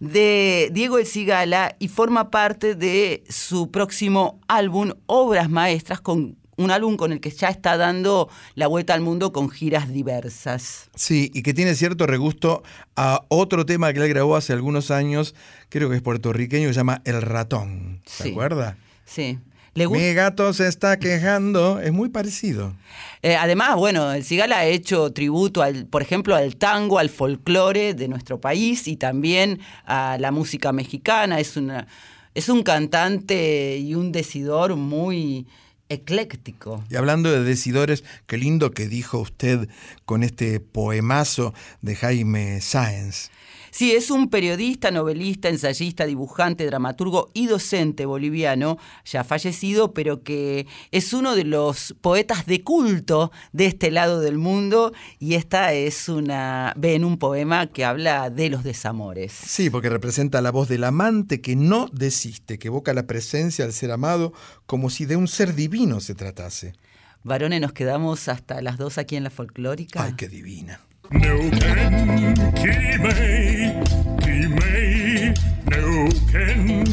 de 0.03 0.69
Diego 0.73 0.99
El 0.99 1.07
Cigala 1.07 1.77
y 1.79 1.87
forma 1.87 2.29
parte 2.29 2.75
de 2.75 3.23
su 3.29 3.71
próximo 3.71 4.41
álbum 4.49 4.95
Obras 5.07 5.49
Maestras, 5.49 6.01
con 6.01 6.37
un 6.57 6.71
álbum 6.73 6.97
con 6.97 7.13
el 7.13 7.21
que 7.21 7.31
ya 7.31 7.49
está 7.49 7.77
dando 7.77 8.29
la 8.57 8.67
vuelta 8.67 8.95
al 8.95 9.01
mundo 9.01 9.33
con 9.33 9.49
giras 9.49 9.89
diversas. 9.93 10.91
Sí, 10.97 11.31
y 11.33 11.43
que 11.45 11.55
tiene 11.55 11.77
cierto 11.77 12.09
regusto 12.09 12.65
a 12.97 13.23
otro 13.29 13.65
tema 13.65 13.93
que 13.93 14.01
él 14.01 14.09
grabó 14.09 14.35
hace 14.35 14.53
algunos 14.53 14.91
años, 14.91 15.37
creo 15.69 15.89
que 15.89 15.95
es 15.97 16.03
puertorriqueño, 16.03 16.67
que 16.67 16.75
se 16.75 16.81
llama 16.81 17.01
El 17.05 17.23
Ratón. 17.23 18.01
¿Se 18.05 18.25
Sí. 18.25 18.31
acuerda? 18.31 18.77
Sí. 19.05 19.39
Mi 19.75 20.13
gato 20.13 20.53
se 20.53 20.69
está 20.69 20.99
quejando, 20.99 21.81
es 21.81 21.93
muy 21.93 22.11
parecido. 22.11 22.75
Eh, 23.23 23.37
además, 23.37 23.77
bueno, 23.77 24.13
el 24.13 24.25
Cigala 24.25 24.59
ha 24.59 24.67
hecho 24.67 25.13
tributo, 25.13 25.63
al, 25.63 25.87
por 25.87 26.03
ejemplo, 26.03 26.35
al 26.35 26.57
tango, 26.57 26.99
al 26.99 27.09
folclore 27.09 27.95
de 27.95 28.09
nuestro 28.09 28.41
país 28.41 28.87
y 28.87 28.97
también 28.97 29.61
a 29.87 30.19
la 30.21 30.31
música 30.31 30.73
mexicana. 30.73 31.41
Es, 31.41 31.57
una, 31.57 31.87
es 32.35 32.49
un 32.51 32.63
cantante 32.63 33.79
y 33.79 33.95
un 33.95 34.13
decidor 34.13 34.77
muy 34.77 35.47
ecléctico. 35.89 36.85
Y 36.91 36.97
hablando 36.97 37.31
de 37.31 37.43
decidores, 37.43 38.05
qué 38.27 38.37
lindo 38.37 38.73
que 38.73 38.89
dijo 38.89 39.21
usted 39.21 39.69
con 40.05 40.23
este 40.23 40.61
poemazo 40.61 41.55
de 41.81 41.97
Jaime 41.97 42.61
Sáenz. 42.61 43.31
Sí, 43.75 43.93
es 43.93 44.11
un 44.11 44.29
periodista, 44.29 44.91
novelista, 44.91 45.49
ensayista, 45.49 46.05
dibujante, 46.05 46.67
dramaturgo 46.67 47.31
y 47.33 47.47
docente 47.47 48.05
boliviano, 48.05 48.77
ya 49.07 49.25
fallecido, 49.25 49.95
pero 49.95 50.23
que 50.23 50.67
es 50.91 51.15
uno 51.15 51.35
de 51.35 51.45
los 51.45 51.95
poetas 52.03 52.45
de 52.45 52.63
culto 52.63 53.33
de 53.53 53.65
este 53.65 53.91
lado 53.91 54.21
del 54.21 54.37
mundo 54.37 54.93
y 55.19 55.37
esta 55.37 55.73
es 55.73 56.11
una, 56.11 56.75
ven 56.77 57.03
un 57.03 57.17
poema 57.17 57.67
que 57.67 57.87
habla 57.87 58.29
de 58.29 58.51
los 58.51 58.63
desamores. 58.63 59.33
Sí, 59.33 59.71
porque 59.71 59.89
representa 59.89 60.43
la 60.43 60.51
voz 60.51 60.69
del 60.69 60.85
amante 60.85 61.41
que 61.41 61.57
no 61.57 61.89
desiste, 61.91 62.59
que 62.59 62.69
evoca 62.69 62.93
la 62.93 63.07
presencia 63.07 63.65
del 63.65 63.73
ser 63.73 63.91
amado 63.91 64.35
como 64.67 64.91
si 64.91 65.07
de 65.07 65.17
un 65.17 65.29
ser 65.29 65.55
divino 65.55 66.01
se 66.01 66.15
tratase. 66.15 66.75
Varones, 67.23 67.63
nos 67.63 67.73
quedamos 67.73 68.29
hasta 68.29 68.61
las 68.61 68.77
dos 68.77 68.99
aquí 68.99 69.17
en 69.17 69.25
la 69.25 69.31
folclórica. 69.31 70.05
Ay, 70.05 70.13
qué 70.15 70.29
divina. 70.29 70.79
Neuquén, 71.13 72.35
Quimei, 72.55 73.75
Quimei, 74.23 75.35
Neuquén, 75.71 76.85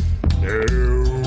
Neuquén. 0.41 1.19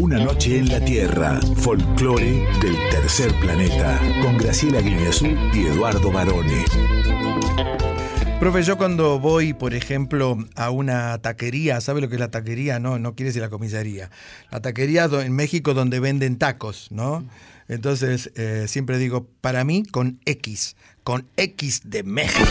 Una 0.00 0.18
noche 0.18 0.58
en 0.58 0.68
la 0.68 0.80
Tierra, 0.80 1.40
folclore 1.56 2.46
del 2.60 2.76
tercer 2.90 3.32
planeta, 3.40 4.00
con 4.22 4.36
Graciela 4.36 4.80
Guineazú 4.80 5.26
y 5.54 5.66
Eduardo 5.66 6.10
Barone. 6.10 6.64
Profe, 8.40 8.62
yo 8.62 8.78
cuando 8.78 9.18
voy, 9.18 9.52
por 9.52 9.74
ejemplo, 9.74 10.38
a 10.54 10.70
una 10.70 11.18
taquería, 11.18 11.80
¿sabe 11.80 12.00
lo 12.00 12.08
que 12.08 12.14
es 12.14 12.20
la 12.20 12.30
taquería? 12.30 12.78
No, 12.78 12.96
no 13.00 13.16
quiere 13.16 13.30
decir 13.30 13.42
la 13.42 13.50
comisaría. 13.50 14.12
La 14.52 14.62
taquería 14.62 15.06
en 15.06 15.32
México 15.32 15.74
donde 15.74 15.98
venden 15.98 16.38
tacos, 16.38 16.86
¿no? 16.92 17.28
Entonces, 17.66 18.30
eh, 18.36 18.66
siempre 18.68 18.98
digo, 18.98 19.26
para 19.40 19.64
mí, 19.64 19.82
con 19.82 20.20
X, 20.24 20.76
con 21.02 21.26
X 21.36 21.80
de 21.86 22.04
México. 22.04 22.46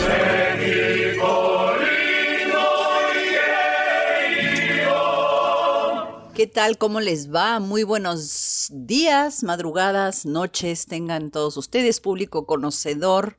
¿Qué 6.34 6.46
tal? 6.46 6.76
¿Cómo 6.76 7.00
les 7.00 7.32
va? 7.32 7.60
Muy 7.60 7.82
buenos 7.82 8.70
días, 8.74 9.42
madrugadas, 9.42 10.26
noches 10.26 10.84
tengan 10.84 11.30
todos 11.30 11.56
ustedes, 11.56 12.00
público 12.00 12.44
conocedor 12.44 13.38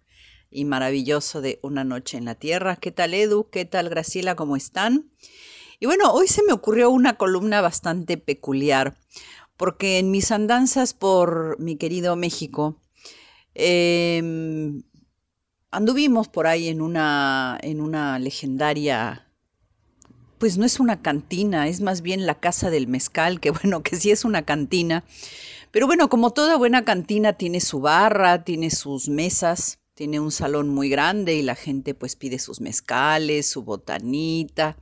y 0.52 0.66
maravilloso 0.66 1.42
de 1.42 1.60
Una 1.62 1.84
Noche 1.84 2.18
en 2.18 2.26
la 2.26 2.36
Tierra. 2.36 2.76
¿Qué 2.76 2.92
tal 2.92 3.14
Edu? 3.14 3.50
¿Qué 3.50 3.66
tal 3.66 3.90
Graciela? 3.90 4.36
¿Cómo 4.36 4.56
están? 4.56 5.12
Y 5.80 5.86
bueno, 5.86 6.12
hoy 6.12 6.28
se 6.28 6.44
me 6.44 6.54
ocurrió 6.54 6.90
una 6.90 7.18
columna 7.18 7.62
bastante 7.62 8.18
peculiar, 8.18 8.98
porque 9.58 10.00
en 10.00 10.12
mis 10.12 10.32
andanzas 10.32 10.94
por 10.94 11.60
mi 11.60 11.76
querido 11.78 12.16
México, 12.16 12.82
em, 13.56 14.84
anduvimos 15.72 16.28
por 16.28 16.48
ahí 16.48 16.68
en 16.68 16.82
una, 16.82 17.58
en 17.62 17.82
una 17.82 18.20
legendaria 18.20 19.26
pues 20.40 20.58
no 20.58 20.66
es 20.66 20.80
una 20.80 21.02
cantina, 21.02 21.68
es 21.68 21.82
más 21.82 22.02
bien 22.02 22.26
la 22.26 22.40
casa 22.40 22.70
del 22.70 22.88
mezcal, 22.88 23.40
que 23.40 23.52
bueno, 23.52 23.84
que 23.84 23.98
sí 23.98 24.10
es 24.10 24.26
una 24.26 24.44
cantina. 24.44 25.04
Pero 25.72 25.86
bueno, 25.86 26.10
como 26.10 26.32
toda 26.32 26.58
buena 26.58 26.84
cantina 26.84 27.34
tiene 27.34 27.60
su 27.60 27.80
barra, 27.82 28.44
tiene 28.44 28.72
sus 28.72 29.08
mesas, 29.08 29.80
tiene 30.00 30.22
un 30.22 30.32
salón 30.32 30.70
muy 30.70 30.88
grande 30.88 31.34
y 31.36 31.42
la 31.42 31.56
gente 31.56 31.94
pues 31.94 32.16
pide 32.16 32.40
sus 32.40 32.62
mezcales, 32.62 33.50
su 33.50 33.64
botanita. 33.64 34.78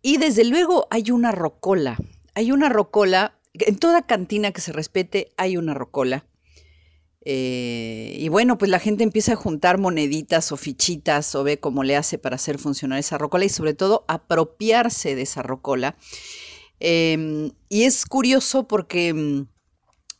Y 0.00 0.16
desde 0.16 0.46
luego 0.46 0.86
hay 0.90 1.10
una 1.10 1.30
rocola, 1.30 1.98
hay 2.32 2.52
una 2.52 2.70
rocola, 2.70 3.38
en 3.52 3.76
toda 3.76 4.06
cantina 4.06 4.52
que 4.52 4.62
se 4.62 4.72
respete 4.72 5.30
hay 5.36 5.58
una 5.58 5.74
rocola. 5.74 6.24
Eh, 7.26 8.16
y 8.18 8.30
bueno, 8.30 8.56
pues 8.56 8.70
la 8.70 8.78
gente 8.78 9.04
empieza 9.04 9.34
a 9.34 9.36
juntar 9.36 9.76
moneditas 9.76 10.52
o 10.52 10.56
fichitas 10.56 11.34
o 11.34 11.44
ve 11.44 11.60
cómo 11.60 11.84
le 11.84 11.96
hace 11.96 12.16
para 12.16 12.36
hacer 12.36 12.56
funcionar 12.56 12.98
esa 12.98 13.18
rocola 13.18 13.44
y 13.44 13.50
sobre 13.50 13.74
todo 13.74 14.06
apropiarse 14.08 15.14
de 15.14 15.20
esa 15.20 15.42
rocola. 15.42 15.96
Eh, 16.80 17.52
y 17.68 17.82
es 17.82 18.06
curioso 18.06 18.66
porque, 18.66 19.12
mm, 19.12 19.48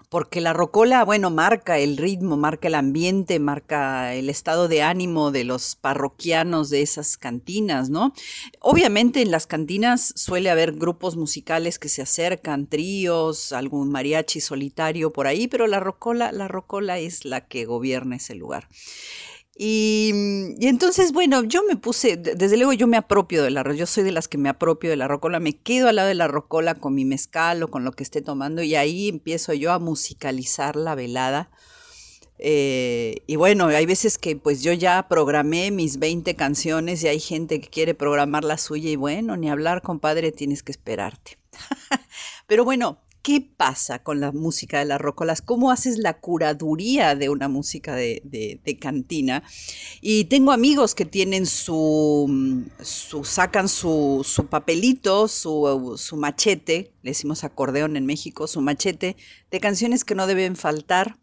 porque 0.08 0.40
la 0.40 0.52
rocola, 0.52 1.04
bueno, 1.04 1.30
marca 1.30 1.78
el 1.78 1.96
ritmo, 1.96 2.36
marca 2.36 2.68
el 2.68 2.74
ambiente, 2.74 3.38
marca 3.38 4.14
el 4.14 4.30
estado 4.30 4.68
de 4.68 4.82
ánimo 4.82 5.30
de 5.30 5.44
los 5.44 5.76
parroquianos 5.76 6.70
de 6.70 6.82
esas 6.82 7.16
cantinas, 7.16 7.90
¿no? 7.90 8.12
Obviamente 8.60 9.22
en 9.22 9.30
las 9.30 9.46
cantinas 9.46 10.12
suele 10.16 10.50
haber 10.50 10.72
grupos 10.72 11.16
musicales 11.16 11.78
que 11.78 11.88
se 11.88 12.02
acercan, 12.02 12.66
tríos, 12.66 13.52
algún 13.52 13.90
mariachi 13.90 14.40
solitario 14.40 15.12
por 15.12 15.26
ahí, 15.26 15.48
pero 15.48 15.66
la 15.66 15.80
rocola, 15.80 16.32
la 16.32 16.48
rocola 16.48 16.98
es 16.98 17.24
la 17.24 17.40
que 17.42 17.64
gobierna 17.64 18.16
ese 18.16 18.34
lugar. 18.34 18.68
Y, 19.58 20.12
y 20.58 20.66
entonces, 20.68 21.12
bueno, 21.12 21.42
yo 21.44 21.62
me 21.66 21.76
puse, 21.76 22.16
de- 22.18 22.34
desde 22.34 22.56
luego 22.58 22.74
yo 22.74 22.86
me 22.86 22.98
apropio 22.98 23.42
de 23.42 23.50
la 23.50 23.62
ro- 23.62 23.72
yo 23.74 23.86
soy 23.86 24.04
de 24.04 24.12
las 24.12 24.28
que 24.28 24.36
me 24.38 24.50
apropio 24.50 24.90
de 24.90 24.96
la 24.96 25.08
rocola, 25.08 25.40
me 25.40 25.56
quedo 25.58 25.88
al 25.88 25.96
lado 25.96 26.08
de 26.08 26.14
la 26.14 26.28
rocola 26.28 26.74
con 26.74 26.94
mi 26.94 27.04
mezcal 27.06 27.62
o 27.62 27.68
con 27.68 27.82
lo 27.84 27.92
que 27.92 28.02
esté 28.02 28.20
tomando 28.20 28.62
y 28.62 28.74
ahí 28.74 29.08
empiezo 29.08 29.54
yo 29.54 29.72
a 29.72 29.78
musicalizar 29.78 30.76
la 30.76 30.94
velada. 30.94 31.50
Eh, 32.38 33.22
y 33.26 33.36
bueno, 33.36 33.66
hay 33.68 33.86
veces 33.86 34.18
que 34.18 34.36
pues 34.36 34.62
yo 34.62 34.72
ya 34.74 35.08
programé 35.08 35.70
mis 35.70 35.98
20 35.98 36.36
canciones 36.36 37.02
y 37.02 37.08
hay 37.08 37.18
gente 37.20 37.60
que 37.60 37.68
quiere 37.68 37.94
programar 37.94 38.44
la 38.44 38.58
suya 38.58 38.90
y 38.90 38.96
bueno, 38.96 39.36
ni 39.38 39.48
hablar, 39.50 39.80
compadre, 39.82 40.32
tienes 40.32 40.62
que 40.62 40.72
esperarte. 40.72 41.38
Pero 42.46 42.64
bueno, 42.64 42.98
¿qué 43.26 43.40
pasa 43.40 44.04
con 44.04 44.20
la 44.20 44.30
música 44.30 44.78
de 44.78 44.84
las 44.84 45.00
rocolas? 45.00 45.42
¿Cómo 45.42 45.72
haces 45.72 45.98
la 45.98 46.20
curaduría 46.20 47.16
de 47.16 47.28
una 47.28 47.48
música 47.48 47.96
de, 47.96 48.78
cantina? 48.80 49.42
Y 50.00 50.26
tengo 50.26 50.52
amigos 50.52 50.94
que 50.94 51.06
tienen 51.06 51.44
su, 51.46 52.26
mm, 52.28 52.84
su 52.84 53.24
sacan 53.24 53.68
su, 53.68 54.22
su 54.24 54.46
papelito, 54.46 55.26
su, 55.26 55.96
su 55.98 56.16
machete, 56.16 56.92
le 57.02 57.10
decimos 57.10 57.42
acordeón 57.42 57.96
en 57.96 58.06
México, 58.06 58.46
su 58.46 58.60
machete 58.60 59.16
de 59.50 59.58
canciones 59.58 60.04
que 60.04 60.14
no 60.14 60.28
deben 60.28 60.54
faltar 60.54 61.18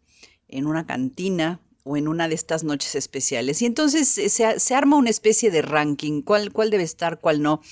en 0.48 0.66
una 0.66 0.84
cantina 0.84 1.62
o 1.84 1.96
en 1.96 2.06
una 2.06 2.28
de 2.28 2.34
estas 2.34 2.64
noches 2.64 2.96
especiales. 2.96 3.62
Y 3.62 3.64
entonces 3.64 4.18
eh, 4.18 4.28
se, 4.28 4.60
se 4.60 4.74
arma 4.74 4.98
una 4.98 5.08
especie 5.08 5.50
de 5.50 5.62
ranking, 5.62 6.20
cuál, 6.20 6.52
cuál 6.52 6.68
debe 6.68 6.82
estar, 6.82 7.22
cuál 7.22 7.40
no. 7.40 7.62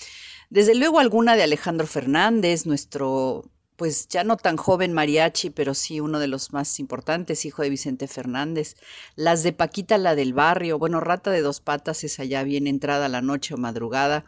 Desde 0.49 0.74
luego 0.74 1.01
alguna 1.01 1.37
de 1.37 1.43
Alejandro 1.43 1.87
Fernández, 1.87 2.64
nuestro, 2.64 3.53
pues 3.83 4.07
ya 4.07 4.22
no 4.22 4.37
tan 4.37 4.57
joven 4.57 4.93
mariachi, 4.93 5.51
pero 5.51 5.74
sí 5.74 5.99
uno 5.99 6.20
de 6.20 6.28
los 6.28 6.53
más 6.53 6.78
importantes, 6.78 7.45
hijo 7.45 7.62
de 7.62 7.70
Vicente 7.70 8.07
Fernández. 8.07 8.76
Las 9.16 9.43
de 9.43 9.53
Paquita, 9.53 9.99
la 9.99 10.14
del 10.14 10.35
barrio, 10.35 10.78
bueno, 10.78 11.01
Rata 11.01 11.33
de 11.33 11.41
dos 11.41 11.59
patas, 11.59 12.05
esa 12.05 12.22
ya 12.22 12.45
bien 12.45 12.68
entrada 12.68 13.09
la 13.09 13.22
noche 13.22 13.55
o 13.55 13.57
madrugada. 13.57 14.24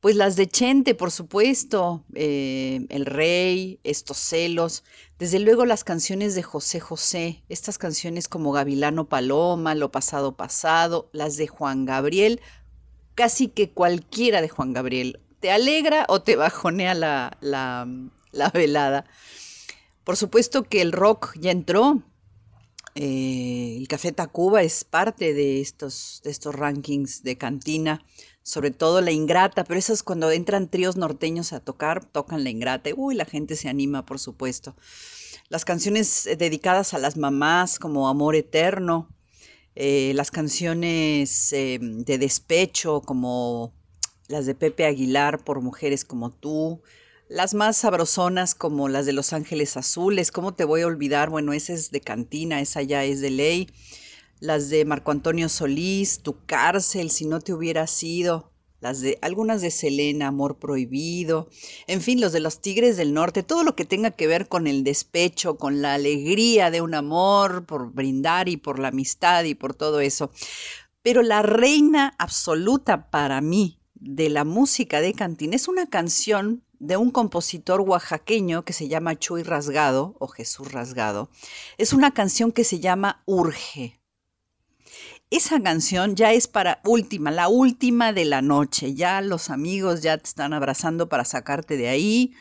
Pues 0.00 0.16
las 0.16 0.36
de 0.36 0.48
Chente, 0.48 0.94
por 0.94 1.10
supuesto, 1.10 2.02
eh, 2.14 2.86
El 2.88 3.04
Rey, 3.04 3.78
Estos 3.84 4.16
celos, 4.16 4.84
desde 5.18 5.38
luego 5.38 5.66
las 5.66 5.84
canciones 5.84 6.34
de 6.34 6.42
José 6.42 6.80
José, 6.80 7.42
estas 7.50 7.76
canciones 7.76 8.26
como 8.26 8.52
Gavilano 8.52 9.06
Paloma, 9.06 9.74
Lo 9.74 9.92
pasado 9.92 10.34
pasado, 10.34 11.10
las 11.12 11.36
de 11.36 11.46
Juan 11.46 11.84
Gabriel, 11.84 12.40
casi 13.14 13.48
que 13.48 13.68
cualquiera 13.68 14.40
de 14.40 14.48
Juan 14.48 14.72
Gabriel. 14.72 15.20
¿Te 15.40 15.50
alegra 15.50 16.06
o 16.08 16.22
te 16.22 16.36
bajonea 16.36 16.94
la, 16.94 17.36
la, 17.42 17.86
la 18.38 18.50
velada? 18.50 19.04
Por 20.04 20.16
supuesto 20.16 20.62
que 20.62 20.80
el 20.80 20.92
rock 20.92 21.34
ya 21.38 21.50
entró. 21.50 22.02
Eh, 22.94 23.76
el 23.76 23.86
Café 23.86 24.12
Tacuba 24.12 24.62
es 24.62 24.84
parte 24.84 25.34
de 25.34 25.60
estos, 25.60 26.20
de 26.24 26.30
estos 26.30 26.54
rankings 26.54 27.22
de 27.22 27.36
cantina 27.36 28.02
sobre 28.48 28.70
todo 28.70 29.02
la 29.02 29.10
ingrata, 29.10 29.62
pero 29.64 29.78
eso 29.78 29.92
es 29.92 30.02
cuando 30.02 30.30
entran 30.30 30.70
tríos 30.70 30.96
norteños 30.96 31.52
a 31.52 31.60
tocar, 31.60 32.06
tocan 32.06 32.44
la 32.44 32.48
ingrata, 32.48 32.88
uy, 32.96 33.14
la 33.14 33.26
gente 33.26 33.56
se 33.56 33.68
anima, 33.68 34.06
por 34.06 34.18
supuesto. 34.18 34.74
Las 35.50 35.66
canciones 35.66 36.26
eh, 36.26 36.34
dedicadas 36.34 36.94
a 36.94 36.98
las 36.98 37.18
mamás, 37.18 37.78
como 37.78 38.08
Amor 38.08 38.36
Eterno, 38.36 39.10
eh, 39.74 40.12
las 40.14 40.30
canciones 40.30 41.52
eh, 41.52 41.78
de 41.78 42.16
despecho, 42.16 43.02
como 43.02 43.74
las 44.28 44.46
de 44.46 44.54
Pepe 44.54 44.86
Aguilar, 44.86 45.44
por 45.44 45.60
Mujeres 45.60 46.06
como 46.06 46.30
tú, 46.30 46.80
las 47.28 47.54
más 47.54 47.76
sabrosonas, 47.78 48.54
como 48.54 48.88
las 48.88 49.06
de 49.06 49.12
Los 49.12 49.32
Ángeles 49.32 49.76
Azules, 49.76 50.32
¿cómo 50.32 50.54
te 50.54 50.64
voy 50.64 50.80
a 50.80 50.86
olvidar? 50.86 51.30
Bueno, 51.30 51.52
esa 51.52 51.72
es 51.72 51.90
de 51.90 52.00
cantina, 52.00 52.60
esa 52.60 52.82
ya 52.82 53.04
es 53.04 53.20
de 53.20 53.30
ley 53.30 53.68
las 54.40 54.68
de 54.68 54.84
Marco 54.84 55.10
Antonio 55.10 55.48
Solís, 55.48 56.20
Tu 56.20 56.44
cárcel, 56.46 57.10
si 57.10 57.26
no 57.26 57.40
te 57.40 57.52
hubiera 57.52 57.86
sido, 57.86 58.52
las 58.80 59.00
de 59.00 59.18
algunas 59.20 59.60
de 59.60 59.70
Selena, 59.70 60.28
Amor 60.28 60.58
prohibido, 60.58 61.48
en 61.86 62.00
fin, 62.00 62.20
los 62.20 62.32
de 62.32 62.40
los 62.40 62.60
Tigres 62.60 62.96
del 62.96 63.12
Norte, 63.12 63.42
todo 63.42 63.64
lo 63.64 63.74
que 63.74 63.84
tenga 63.84 64.12
que 64.12 64.28
ver 64.28 64.48
con 64.48 64.66
el 64.66 64.84
despecho, 64.84 65.56
con 65.56 65.82
la 65.82 65.94
alegría 65.94 66.70
de 66.70 66.80
un 66.80 66.94
amor, 66.94 67.66
por 67.66 67.92
brindar 67.92 68.48
y 68.48 68.56
por 68.56 68.78
la 68.78 68.88
amistad 68.88 69.44
y 69.44 69.54
por 69.54 69.74
todo 69.74 70.00
eso. 70.00 70.30
Pero 71.02 71.22
la 71.22 71.42
reina 71.42 72.14
absoluta 72.18 73.10
para 73.10 73.40
mí 73.40 73.80
de 73.94 74.28
la 74.28 74.44
música 74.44 75.00
de 75.00 75.12
Cantín 75.12 75.54
es 75.54 75.66
una 75.66 75.86
canción 75.86 76.62
de 76.78 76.96
un 76.96 77.10
compositor 77.10 77.80
oaxaqueño 77.80 78.64
que 78.64 78.72
se 78.72 78.88
llama 78.88 79.18
Chuy 79.18 79.42
Rasgado 79.42 80.14
o 80.18 80.28
Jesús 80.28 80.72
Rasgado. 80.72 81.28
Es 81.76 81.92
una 81.92 82.12
canción 82.12 82.52
que 82.52 82.64
se 82.64 82.80
llama 82.80 83.22
Urge 83.26 83.98
esa 85.30 85.62
canción 85.62 86.16
ya 86.16 86.32
es 86.32 86.48
para 86.48 86.80
última, 86.84 87.30
la 87.30 87.48
última 87.48 88.12
de 88.14 88.24
la 88.24 88.40
noche. 88.40 88.94
Ya 88.94 89.20
los 89.20 89.50
amigos 89.50 90.00
ya 90.00 90.16
te 90.16 90.24
están 90.24 90.54
abrazando 90.54 91.08
para 91.08 91.24
sacarte 91.24 91.76
de 91.76 91.88
ahí. 91.88 92.32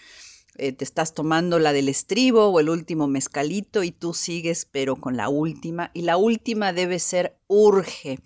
Eh, 0.58 0.72
te 0.72 0.86
estás 0.86 1.14
tomando 1.14 1.60
la 1.60 1.74
del 1.74 1.90
estribo 1.90 2.48
o 2.48 2.60
el 2.60 2.70
último 2.70 3.08
mezcalito 3.08 3.84
y 3.84 3.92
tú 3.92 4.14
sigues, 4.14 4.66
pero 4.72 4.96
con 4.96 5.18
la 5.18 5.28
última. 5.28 5.92
Y 5.94 6.04
la 6.04 6.16
última 6.18 6.72
debe 6.72 7.00
ser 7.00 7.38
Urge. 7.48 8.20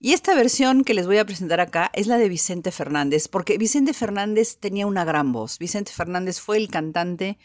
Y 0.00 0.12
esta 0.12 0.36
versión 0.36 0.84
que 0.84 0.94
les 0.94 1.06
voy 1.06 1.18
a 1.18 1.24
presentar 1.24 1.60
acá 1.60 1.90
es 1.92 2.06
la 2.06 2.18
de 2.18 2.28
Vicente 2.28 2.70
Fernández, 2.70 3.26
porque 3.26 3.58
Vicente 3.58 3.92
Fernández 3.92 4.58
tenía 4.58 4.86
una 4.86 5.04
gran 5.04 5.32
voz. 5.32 5.58
Vicente 5.58 5.90
Fernández 5.92 6.38
fue 6.38 6.56
el 6.56 6.68
cantante 6.68 7.36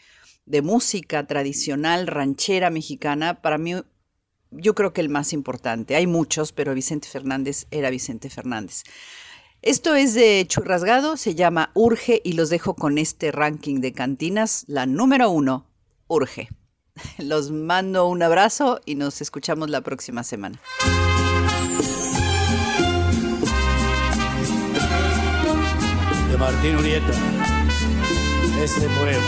de 0.46 0.62
música 0.62 1.26
tradicional 1.26 2.06
ranchera 2.06 2.70
mexicana, 2.70 3.42
para 3.42 3.58
mí 3.58 3.74
yo 4.52 4.74
creo 4.76 4.92
que 4.92 5.00
el 5.00 5.08
más 5.08 5.32
importante. 5.32 5.96
Hay 5.96 6.06
muchos, 6.06 6.52
pero 6.52 6.74
Vicente 6.74 7.08
Fernández 7.08 7.66
era 7.72 7.90
Vicente 7.90 8.30
Fernández. 8.30 8.84
Esto 9.60 9.96
es 9.96 10.14
de 10.14 10.44
Churrasgado, 10.46 11.16
se 11.16 11.34
llama 11.34 11.72
Urge 11.74 12.20
y 12.22 12.34
los 12.34 12.50
dejo 12.50 12.76
con 12.76 12.98
este 12.98 13.32
ranking 13.32 13.80
de 13.80 13.92
cantinas, 13.92 14.64
la 14.68 14.86
número 14.86 15.28
uno, 15.28 15.66
Urge. 16.06 16.50
Los 17.18 17.50
mando 17.50 18.06
un 18.06 18.22
abrazo 18.22 18.80
y 18.84 18.94
nos 18.94 19.20
escuchamos 19.20 19.70
la 19.70 19.80
próxima 19.80 20.22
semana. 20.22 20.60
Martín 26.44 26.76
Urieta, 26.76 27.12
este 28.62 28.86
poema. 28.86 29.22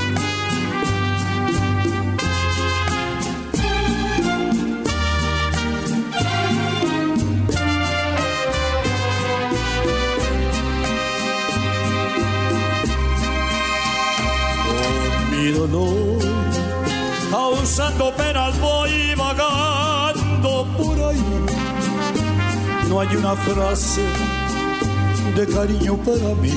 dolor, 15.53 16.19
causando 17.31 18.15
penas 18.15 18.61
voy 18.61 19.15
vagando 19.15 20.67
por 20.77 20.99
ahí. 21.09 21.25
No 22.91 23.01
hay 23.01 23.17
una 23.17 23.35
frase 23.37 24.03
de 25.35 25.47
cariño 25.47 25.97
para 25.99 26.35
mí. 26.37 26.53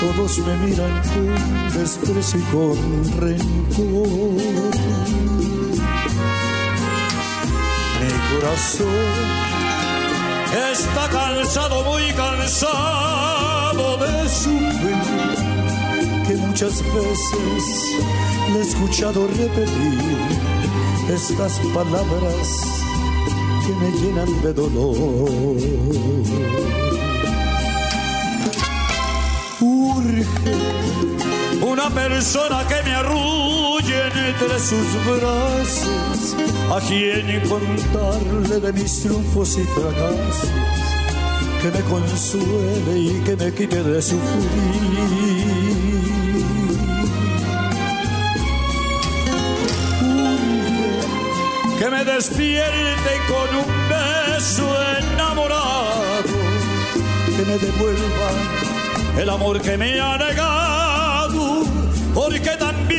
Todos 0.00 0.38
me 0.38 0.56
miran 0.58 1.02
con 1.02 1.34
desprecio 1.72 2.38
y 2.38 2.42
con 2.44 2.76
rencor. 3.20 4.08
Mi 8.00 8.10
corazón 8.30 9.10
está 10.72 11.04
cansado, 11.10 11.76
muy 11.84 12.06
cansado 12.12 13.86
de 13.98 14.28
sufrir 14.28 15.36
que 16.26 16.34
muchas 16.36 16.82
veces 16.82 17.62
le 18.52 18.58
he 18.58 18.62
escuchado 18.62 19.26
repetir 19.26 20.16
estas 21.12 21.58
palabras 21.74 22.46
que 23.66 23.72
me 23.74 23.90
llenan 24.00 24.30
de 24.42 24.52
dolor. 24.52 24.96
Una 31.62 31.90
persona 31.90 32.66
que 32.66 32.82
me 32.82 32.94
arrulle 32.94 34.06
entre 34.28 34.58
sus 34.60 34.88
brazos, 35.04 36.36
a 36.70 36.80
quien 36.86 37.48
contarle 37.48 38.60
de 38.60 38.72
mis 38.72 39.00
triunfos 39.02 39.58
y 39.58 39.64
fracasos, 39.64 40.50
que 41.62 41.70
me 41.70 41.80
consuele 41.84 42.98
y 42.98 43.22
que 43.24 43.36
me 43.36 43.52
quite 43.54 43.82
de 43.82 44.02
sufrir 44.02 45.38
que 51.78 51.90
me 51.90 52.04
despierte 52.04 53.12
con 53.28 53.56
un 53.56 53.66
beso 53.88 54.66
enamorado, 54.98 56.38
que 57.36 57.44
me 57.44 57.56
devuelva 57.58 58.67
el 59.18 59.28
amor 59.30 59.60
que 59.60 59.76
me 59.76 60.00
ha 60.00 60.16
negado, 60.16 61.64
porque 62.14 62.50
también 62.58 62.97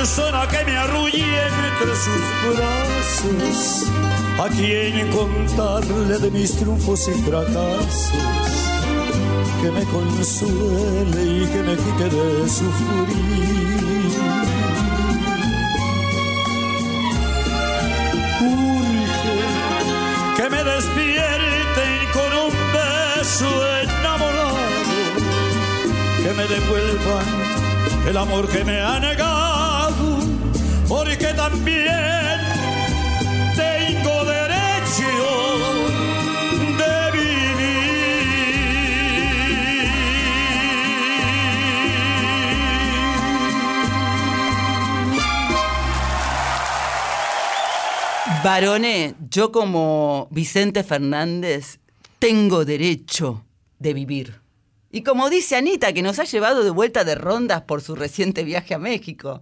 persona 0.00 0.48
que 0.48 0.64
me 0.64 0.74
arrulle 0.78 1.40
entre 1.68 1.94
sus 2.04 2.24
brazos, 2.48 3.86
a 4.38 4.48
quien 4.48 5.10
contarle 5.10 6.18
de 6.18 6.30
mis 6.30 6.56
triunfos 6.56 7.06
y 7.08 7.12
fracasos, 7.28 8.12
que 9.60 9.70
me 9.70 9.84
consuele 9.84 11.22
y 11.42 11.46
que 11.52 11.62
me 11.66 11.74
quite 11.82 12.04
de 12.16 12.48
sufrir. 12.48 13.10
Urge 18.40 19.38
que 20.38 20.46
me 20.54 20.64
despierten 20.72 21.94
con 22.16 22.30
un 22.46 22.52
beso 22.72 23.50
enamorado, 23.82 24.56
que 26.22 26.32
me 26.38 26.46
devuelvan 26.54 27.28
el 28.08 28.16
amor 28.16 28.48
que 28.48 28.64
me 28.64 28.80
ha 28.80 28.98
negado 28.98 29.59
porque 30.90 31.32
también 31.34 31.86
tengo 33.54 34.24
derecho 34.24 35.06
de 36.78 37.12
vivir. 37.12 38.00
Varone, 48.42 49.14
yo 49.30 49.52
como 49.52 50.26
Vicente 50.32 50.82
Fernández 50.82 51.78
tengo 52.18 52.64
derecho 52.64 53.44
de 53.78 53.94
vivir. 53.94 54.40
Y 54.90 55.02
como 55.02 55.30
dice 55.30 55.54
Anita, 55.54 55.92
que 55.92 56.02
nos 56.02 56.18
ha 56.18 56.24
llevado 56.24 56.64
de 56.64 56.70
vuelta 56.70 57.04
de 57.04 57.14
rondas 57.14 57.62
por 57.62 57.80
su 57.80 57.94
reciente 57.94 58.42
viaje 58.42 58.74
a 58.74 58.80
México. 58.80 59.40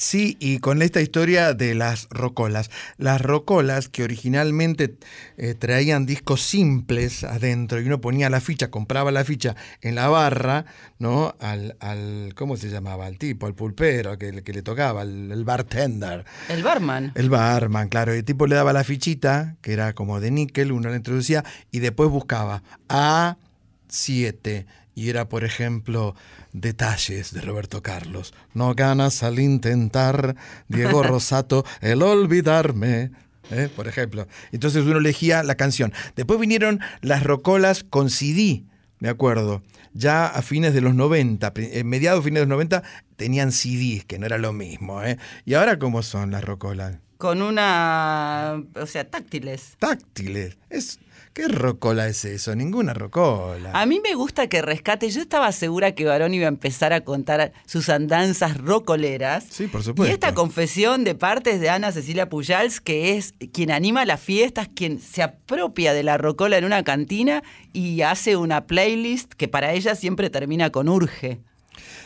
Sí, 0.00 0.38
y 0.40 0.60
con 0.60 0.80
esta 0.80 1.02
historia 1.02 1.52
de 1.52 1.74
las 1.74 2.08
rocolas. 2.08 2.70
Las 2.96 3.20
rocolas 3.20 3.90
que 3.90 4.02
originalmente 4.02 4.96
eh, 5.36 5.52
traían 5.52 6.06
discos 6.06 6.40
simples 6.40 7.22
adentro 7.22 7.78
y 7.78 7.84
uno 7.84 8.00
ponía 8.00 8.30
la 8.30 8.40
ficha, 8.40 8.70
compraba 8.70 9.10
la 9.10 9.24
ficha 9.24 9.56
en 9.82 9.96
la 9.96 10.08
barra, 10.08 10.64
¿no? 10.98 11.34
Al, 11.38 11.76
al 11.80 12.32
¿cómo 12.34 12.56
se 12.56 12.70
llamaba? 12.70 13.04
Al 13.04 13.18
tipo, 13.18 13.44
al 13.44 13.54
pulpero 13.54 14.16
que, 14.16 14.42
que 14.42 14.54
le 14.54 14.62
tocaba, 14.62 15.02
el, 15.02 15.30
el 15.30 15.44
bartender. 15.44 16.24
El 16.48 16.62
barman. 16.62 17.12
El 17.14 17.28
barman, 17.28 17.90
claro. 17.90 18.14
El 18.14 18.24
tipo 18.24 18.46
le 18.46 18.54
daba 18.54 18.72
la 18.72 18.84
fichita, 18.84 19.56
que 19.60 19.74
era 19.74 19.92
como 19.92 20.18
de 20.18 20.30
níquel, 20.30 20.72
uno 20.72 20.88
la 20.88 20.96
introducía 20.96 21.44
y 21.70 21.80
después 21.80 22.08
buscaba 22.08 22.62
A7 22.88 24.64
y 25.00 25.08
era, 25.08 25.30
por 25.30 25.44
ejemplo, 25.44 26.14
Detalles 26.52 27.32
de 27.32 27.40
Roberto 27.40 27.82
Carlos. 27.82 28.34
No 28.52 28.74
ganas 28.74 29.22
al 29.22 29.38
intentar, 29.38 30.36
Diego 30.68 31.02
Rosato, 31.02 31.64
el 31.80 32.02
olvidarme. 32.02 33.10
¿eh? 33.50 33.70
Por 33.74 33.88
ejemplo. 33.88 34.28
Entonces 34.52 34.84
uno 34.84 34.98
elegía 34.98 35.42
la 35.42 35.54
canción. 35.54 35.94
Después 36.16 36.38
vinieron 36.38 36.80
las 37.00 37.22
rocolas 37.22 37.82
con 37.82 38.10
CD, 38.10 38.64
me 38.98 39.08
acuerdo. 39.08 39.62
Ya 39.94 40.26
a 40.26 40.42
fines 40.42 40.74
de 40.74 40.82
los 40.82 40.94
90, 40.94 41.50
en 41.56 41.88
mediados 41.88 42.22
fines 42.22 42.40
de 42.42 42.46
los 42.46 42.50
90, 42.50 42.82
tenían 43.16 43.52
CDs, 43.52 44.04
que 44.04 44.18
no 44.18 44.26
era 44.26 44.36
lo 44.36 44.52
mismo. 44.52 45.02
¿eh? 45.02 45.16
¿Y 45.46 45.54
ahora 45.54 45.78
cómo 45.78 46.02
son 46.02 46.30
las 46.30 46.44
rocolas? 46.44 46.98
Con 47.16 47.40
una. 47.40 48.62
O 48.74 48.84
sea, 48.84 49.08
táctiles. 49.08 49.76
Táctiles. 49.78 50.58
Es, 50.68 50.98
¿Qué 51.32 51.46
rocola 51.46 52.08
es 52.08 52.24
eso? 52.24 52.56
Ninguna 52.56 52.92
rocola. 52.92 53.70
A 53.72 53.86
mí 53.86 54.00
me 54.02 54.14
gusta 54.14 54.48
que 54.48 54.62
rescate. 54.62 55.08
Yo 55.10 55.20
estaba 55.20 55.52
segura 55.52 55.94
que 55.94 56.04
Varón 56.04 56.34
iba 56.34 56.46
a 56.46 56.48
empezar 56.48 56.92
a 56.92 57.02
contar 57.02 57.52
sus 57.66 57.88
andanzas 57.88 58.58
rocoleras. 58.58 59.44
Sí, 59.48 59.68
por 59.68 59.84
supuesto. 59.84 60.10
Y 60.10 60.12
esta 60.12 60.34
confesión 60.34 61.04
de 61.04 61.14
partes 61.14 61.60
de 61.60 61.70
Ana 61.70 61.92
Cecilia 61.92 62.28
Pujals, 62.28 62.80
que 62.80 63.16
es 63.16 63.34
quien 63.52 63.70
anima 63.70 64.04
las 64.04 64.20
fiestas, 64.20 64.68
quien 64.74 65.00
se 65.00 65.22
apropia 65.22 65.94
de 65.94 66.02
la 66.02 66.18
rocola 66.18 66.58
en 66.58 66.64
una 66.64 66.82
cantina 66.82 67.44
y 67.72 68.02
hace 68.02 68.36
una 68.36 68.66
playlist 68.66 69.32
que 69.34 69.46
para 69.46 69.72
ella 69.72 69.94
siempre 69.94 70.30
termina 70.30 70.70
con 70.70 70.88
urge. 70.88 71.38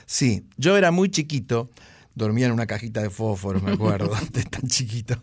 Sí, 0.04 0.44
yo 0.58 0.76
era 0.76 0.90
muy 0.90 1.08
chiquito 1.08 1.70
dormía 2.14 2.46
en 2.46 2.52
una 2.52 2.66
cajita 2.66 3.02
de 3.02 3.10
fósforos, 3.10 3.62
me 3.62 3.72
acuerdo, 3.72 4.12
de 4.32 4.42
tan 4.44 4.68
chiquito. 4.68 5.22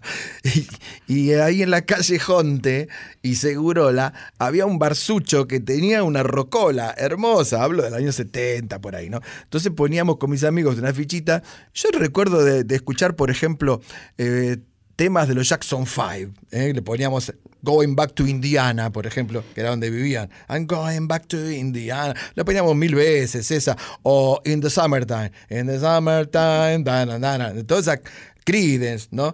Y, 1.07 1.31
ahí 1.33 1.61
en 1.61 1.71
la 1.71 1.83
calle 1.83 2.19
Jonte 2.19 2.89
y 3.21 3.35
Segurola 3.35 4.13
había 4.37 4.65
un 4.65 4.79
barsucho 4.79 5.47
que 5.47 5.59
tenía 5.59 6.03
una 6.03 6.23
rocola 6.23 6.93
hermosa, 6.97 7.63
hablo 7.63 7.83
del 7.83 7.93
año 7.93 8.11
70 8.11 8.79
por 8.81 8.95
ahí, 8.95 9.09
¿no? 9.09 9.21
Entonces 9.43 9.71
poníamos 9.71 10.17
con 10.17 10.29
mis 10.29 10.43
amigos 10.43 10.77
una 10.77 10.93
fichita. 10.93 11.43
Yo 11.73 11.89
recuerdo 11.93 12.43
de, 12.43 12.63
de 12.63 12.75
escuchar, 12.75 13.15
por 13.15 13.31
ejemplo, 13.31 13.81
eh, 14.17 14.57
temas 14.95 15.27
de 15.27 15.33
los 15.35 15.49
Jackson 15.49 15.85
5. 15.85 16.31
¿eh? 16.51 16.73
Le 16.73 16.81
poníamos 16.81 17.33
Going 17.63 17.95
Back 17.95 18.13
to 18.15 18.27
Indiana, 18.27 18.91
por 18.91 19.05
ejemplo, 19.05 19.43
que 19.53 19.61
era 19.61 19.69
donde 19.69 19.89
vivían. 19.89 20.29
I'm 20.49 20.65
going 20.65 21.07
back 21.07 21.27
to 21.27 21.37
Indiana. 21.51 22.15
Lo 22.35 22.45
poníamos 22.45 22.75
mil 22.75 22.95
veces 22.95 23.51
esa. 23.51 23.77
O 24.03 24.41
In 24.45 24.61
the 24.61 24.69
Summertime. 24.69 25.31
In 25.49 25.67
the 25.67 25.79
Summertime. 25.79 26.83
Dana. 26.83 27.53
Toda 27.65 27.99
Creedence, 28.43 29.07
¿no? 29.11 29.33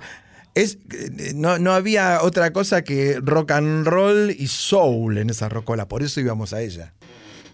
Es, 0.53 0.79
no, 1.35 1.59
no 1.59 1.73
había 1.73 2.21
otra 2.23 2.51
cosa 2.51 2.81
que 2.81 3.19
rock 3.21 3.51
and 3.51 3.85
roll 3.85 4.31
y 4.31 4.47
soul 4.47 5.19
en 5.19 5.29
esa 5.29 5.49
rocola. 5.49 5.87
Por 5.87 6.01
eso 6.01 6.19
íbamos 6.19 6.51
a 6.51 6.61
ella. 6.61 6.93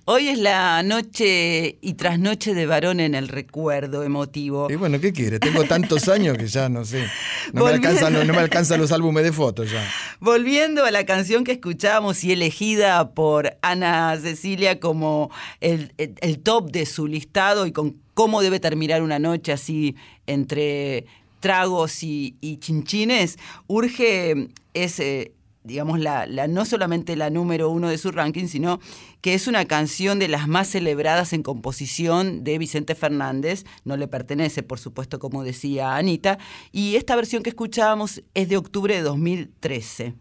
Hoy 0.06 0.28
es 0.28 0.38
la 0.38 0.84
noche 0.84 1.78
y 1.80 1.94
trasnoche 1.94 2.54
de 2.54 2.66
varón 2.66 3.00
en 3.00 3.16
el 3.16 3.30
recuerdo 3.30 4.04
emotivo. 4.04 4.68
Y 4.70 4.76
bueno, 4.76 5.00
¿qué 5.00 5.14
quiere? 5.14 5.40
Tengo 5.40 5.64
tantos 5.64 6.10
años 6.10 6.38
que 6.38 6.48
ya 6.48 6.68
no 6.68 6.84
sé. 6.84 7.08
No, 7.54 7.64
me 7.64 7.72
alcanzan, 7.72 8.12
no, 8.12 8.22
no 8.26 8.34
me 8.34 8.40
alcanzan 8.40 8.82
los 8.82 8.92
álbumes 8.92 9.24
de 9.24 9.32
fotos 9.32 9.72
ya. 9.72 9.90
Volviendo 10.20 10.84
a 10.84 10.92
la 10.92 11.06
canción 11.06 11.46
que 11.46 11.54
escuchábamos 11.54 12.22
y 12.26 12.34
elegida 12.34 13.12
por 13.12 13.56
Ana 13.62 14.20
Cecilia 14.20 14.82
como 14.82 15.32
el, 15.62 15.94
el, 15.98 16.16
el 16.20 16.40
top 16.40 16.70
de 16.70 16.86
su 16.86 17.08
listado 17.08 17.66
y 17.66 17.72
con 17.72 17.96
cómo 18.14 18.42
debe 18.42 18.60
terminar 18.60 19.04
una 19.04 19.20
noche 19.20 19.54
así 19.54 19.96
entre 20.28 21.06
tragos 21.40 22.04
y, 22.04 22.36
y 22.42 22.58
chinchines, 22.58 23.38
urge 23.68 24.50
ese 24.74 25.32
digamos, 25.64 26.00
la, 26.00 26.28
no 26.48 26.66
solamente 26.66 27.16
la 27.16 27.30
número 27.30 27.70
uno 27.70 27.90
de 27.90 27.98
su 27.98 28.12
ranking, 28.12 28.48
sino 28.48 28.80
que 29.22 29.34
es 29.34 29.48
una 29.48 29.66
canción 29.66 30.20
de 30.20 30.28
las 30.28 30.48
más 30.48 30.70
celebradas 30.70 31.34
en 31.34 31.44
composición 31.44 32.44
de 32.44 32.58
Vicente 32.58 32.96
Fernández. 32.96 33.66
No 33.86 33.98
le 33.98 34.08
pertenece, 34.08 34.64
por 34.64 34.80
supuesto, 34.80 35.20
como 35.20 35.44
decía 35.44 35.96
Anita. 35.96 36.38
Y 36.72 36.96
esta 36.96 37.16
versión 37.16 37.44
que 37.44 37.50
escuchábamos 37.50 38.24
es 38.34 38.50
de 38.50 38.58
octubre 38.58 38.96
de 38.96 39.02
2013. 39.02 40.14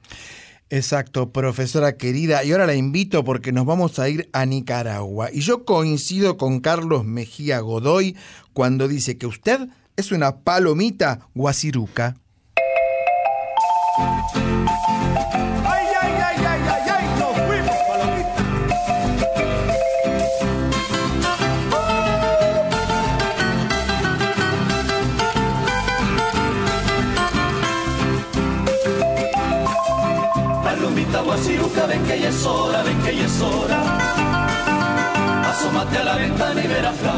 Exacto, 0.71 1.33
profesora 1.33 1.99
querida. 1.99 2.45
Y 2.45 2.53
ahora 2.53 2.67
la 2.67 2.75
invito 2.75 3.25
porque 3.25 3.53
nos 3.53 3.67
vamos 3.67 3.99
a 3.99 4.09
ir 4.09 4.31
a 4.33 4.47
Nicaragua. 4.47 5.29
Y 5.31 5.41
yo 5.41 5.67
coincido 5.67 6.39
con 6.39 6.61
Carlos 6.61 7.05
Mejía 7.05 7.61
Godoy 7.61 8.17
cuando 8.55 8.89
dice 8.89 9.19
que 9.19 9.27
usted 9.27 9.69
es 9.97 10.13
una 10.13 10.39
palomita. 10.39 11.29
Guasiruca, 11.35 12.17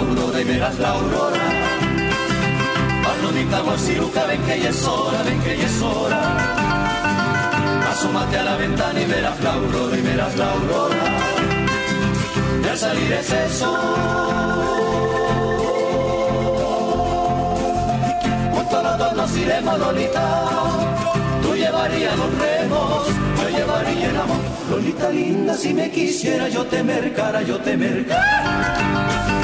aurora, 0.04 0.40
y 0.40 0.44
verás 0.44 0.78
la 0.78 0.90
aurora. 0.90 1.44
Palomita 3.04 3.60
Guasiruca, 3.60 4.24
ven 4.26 4.42
que 4.42 4.60
ya 4.60 4.70
es 4.70 4.84
hora, 4.86 5.22
ven 5.22 5.40
que 5.42 5.56
ya 5.56 5.66
es 5.66 5.82
hora. 5.82 6.20
Asómate 7.90 8.38
a 8.38 8.44
la 8.44 8.56
ventana 8.56 9.00
y 9.00 9.06
verás 9.06 9.40
la 9.42 9.52
aurora, 9.54 9.96
y 9.96 10.02
verás 10.02 10.36
la 10.36 10.50
aurora. 10.52 11.04
Y 12.64 12.68
al 12.68 12.78
salir 12.78 13.12
ese 13.12 13.48
sol, 13.50 13.78
junto 18.54 18.78
a 18.78 18.82
los 18.82 18.98
dos 18.98 19.12
nos 19.16 19.36
iremos, 19.36 19.78
Lolita. 19.78 20.26
Tú 21.42 21.54
llevarías 21.54 22.16
los 22.16 22.38
remos 22.38 23.24
yo 23.44 23.58
llevaría 23.58 24.10
el 24.10 24.16
amor. 24.16 24.38
Lolita 24.70 25.10
linda, 25.10 25.54
si 25.54 25.74
me 25.74 25.90
quisiera, 25.90 26.48
yo 26.48 26.64
te 26.66 26.82
mercara, 26.82 27.42
yo 27.42 27.58
te 27.58 27.76
mercara. 27.76 29.43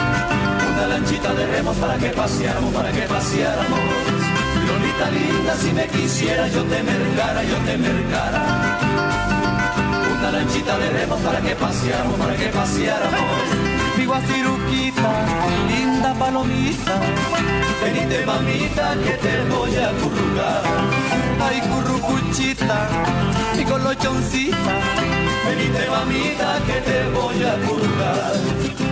Una 0.81 0.95
lanchita 0.95 1.35
de 1.35 1.47
remos 1.47 1.77
para 1.77 1.99
que 1.99 2.09
paseáramos, 2.09 2.73
para 2.73 2.91
que 2.91 3.03
paseáramos. 3.03 3.81
Lolita 4.67 5.11
linda, 5.11 5.55
si 5.57 5.73
me 5.75 5.87
quisiera, 5.89 6.49
yo 6.49 6.65
te 6.65 6.83
mercara, 6.83 7.43
yo 7.45 7.57
te 7.67 7.77
mercara. 7.77 8.79
Una 10.19 10.31
lanchita 10.31 10.79
de 10.79 10.89
remos 10.89 11.21
para 11.21 11.41
que 11.43 11.55
paseáramos, 11.55 12.19
para 12.19 12.35
que 12.35 12.47
paseáramos. 12.47 13.43
Mi 13.99 14.07
guasiruquita, 14.07 15.13
linda 15.69 16.15
palomita. 16.15 16.95
Venite 17.85 18.25
mamita 18.25 18.95
que 19.05 19.11
te 19.25 19.45
voy 19.51 19.77
a 19.77 19.91
currucar. 20.01 20.63
Ay 21.43 21.61
currucuchita, 21.61 22.89
mi 23.55 23.65
colochoncita. 23.65 24.73
Venite 25.47 25.91
mamita 25.91 26.59
que 26.67 26.81
te 26.91 27.11
voy 27.11 27.45
a 27.45 27.55
currucar. 27.69 28.90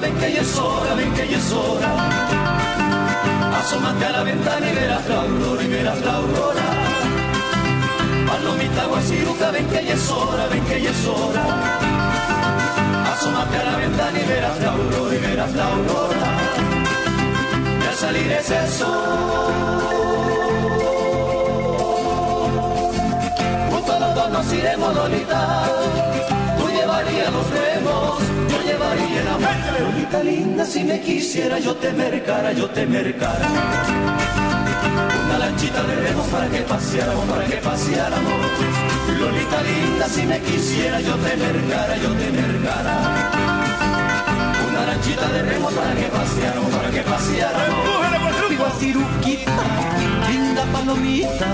Ven 0.00 0.14
que 0.14 0.32
ya 0.32 0.42
es 0.42 0.56
hora, 0.56 0.94
ven 0.94 1.12
que 1.12 1.28
ya 1.28 1.38
es 1.38 1.52
hora. 1.52 1.90
Asómate 3.58 4.04
a 4.04 4.10
la 4.12 4.22
ventana 4.22 4.70
y 4.70 4.74
verás 4.74 5.08
la 5.08 5.22
aurora, 5.22 5.62
y 5.64 5.68
verás 5.68 6.00
la 6.00 6.14
aurora. 6.14 6.62
Palomita 8.28 8.86
Guasiruca, 8.86 9.50
ven 9.50 9.66
que 9.66 9.84
ya 9.84 9.94
es 9.94 10.10
hora, 10.10 10.46
ven 10.46 10.64
que 10.66 10.82
ya 10.82 10.90
es 10.90 11.06
hora. 11.06 11.44
Asómate 13.12 13.56
a 13.56 13.64
la 13.64 13.76
ventana 13.76 14.18
y 14.20 14.28
verás 14.28 14.60
la 14.60 14.70
aurora, 14.70 15.14
y 15.14 15.18
verás 15.18 15.52
la 15.52 15.64
aurora. 15.64 16.28
Y 17.82 17.86
al 17.88 17.94
salir 17.94 18.32
es 18.32 18.50
eso. 18.50 18.86
Juntos 23.70 24.00
los 24.00 24.14
dos 24.14 24.30
nos 24.30 24.52
iremos, 24.52 24.94
Lolita. 24.94 25.64
Tú 26.56 26.68
llevarías 26.68 27.32
los 27.32 27.50
llevaría 28.78 29.20
el 29.20 29.28
amor. 29.28 29.48
Lolita 29.80 30.22
linda, 30.22 30.64
si 30.64 30.84
me 30.84 31.00
quisiera, 31.00 31.58
yo 31.58 31.74
te 31.76 31.92
mercara, 31.92 32.52
yo 32.52 32.68
te 32.70 32.86
mercara. 32.86 33.46
Una 35.24 35.38
lanchita 35.38 35.82
de 35.82 35.94
remos 35.96 36.26
para 36.28 36.48
que 36.48 36.60
paseáramos, 36.62 37.24
para 37.26 37.44
que 37.44 37.56
paseáramos. 37.56 38.32
Lolita 39.18 39.62
linda, 39.62 40.08
si 40.08 40.22
me 40.26 40.40
quisiera, 40.40 41.00
yo 41.00 41.14
te 41.16 41.36
mercara, 41.36 41.96
yo 41.96 42.10
te 42.12 42.30
mercara. 42.30 42.94
Una 44.68 44.86
lanchita 44.86 45.28
de 45.28 45.42
remos 45.42 45.72
para 45.72 45.94
que 45.94 46.06
paseáramos, 46.06 46.70
para 46.70 46.90
que 46.90 47.02
paseáramos. 47.02 48.48
Digo 48.48 48.66
a 48.66 48.70
Ciruquita, 48.70 49.64
linda 50.30 50.64
palomita. 50.72 51.46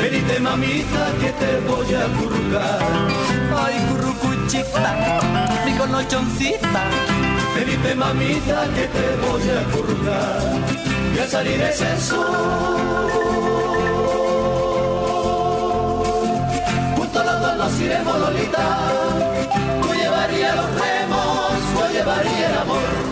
Venite 0.00 0.40
mamita 0.40 1.02
que 1.20 1.30
te 1.40 1.60
voy 1.66 1.94
a 1.94 2.06
currucar. 2.18 2.78
Ay, 3.56 3.74
currucuchita, 4.62 5.64
mi 5.64 5.72
colochoncita. 5.76 6.90
Venite 7.54 7.94
mamita 7.94 8.68
que 8.74 8.86
te 8.88 9.16
voy 9.26 9.42
a 9.50 9.64
currucar. 9.72 10.40
Y 11.14 11.18
al 11.18 11.28
salir 11.28 11.60
es 11.60 11.80
eso. 11.80 12.22
Juntos 16.96 17.24
los 17.24 17.40
dos 17.40 17.56
nos 17.56 17.80
iremos, 17.80 18.20
Lolita. 18.20 18.78
Tú 19.82 19.94
llevarías 19.94 20.56
los 20.56 20.70
remos, 20.80 21.50
yo 21.74 21.92
llevaría 21.92 22.50
el 22.50 22.58
amor. 22.58 23.04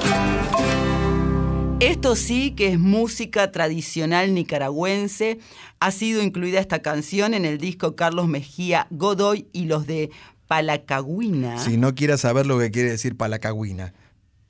Esto 1.81 2.15
sí 2.15 2.53
que 2.53 2.69
es 2.69 2.79
música 2.79 3.51
tradicional 3.51 4.35
nicaragüense. 4.35 5.41
Ha 5.81 5.91
sido 5.91 6.23
incluida 6.23 6.61
esta 6.61 6.81
canción 6.81 7.35
en 7.35 7.45
el 7.45 7.59
disco 7.59 7.97
Carlos 7.97 8.29
Mejía 8.29 8.87
Godoy 8.91 9.49
y 9.53 9.65
los 9.65 9.85
de 9.89 10.11
Palacagüina. 10.53 11.59
Si 11.59 11.79
no 11.79 11.95
quiera 11.95 12.19
saber 12.19 12.45
lo 12.45 12.59
que 12.59 12.71
quiere 12.71 12.91
decir 12.91 13.17
palacagüina. 13.17 13.95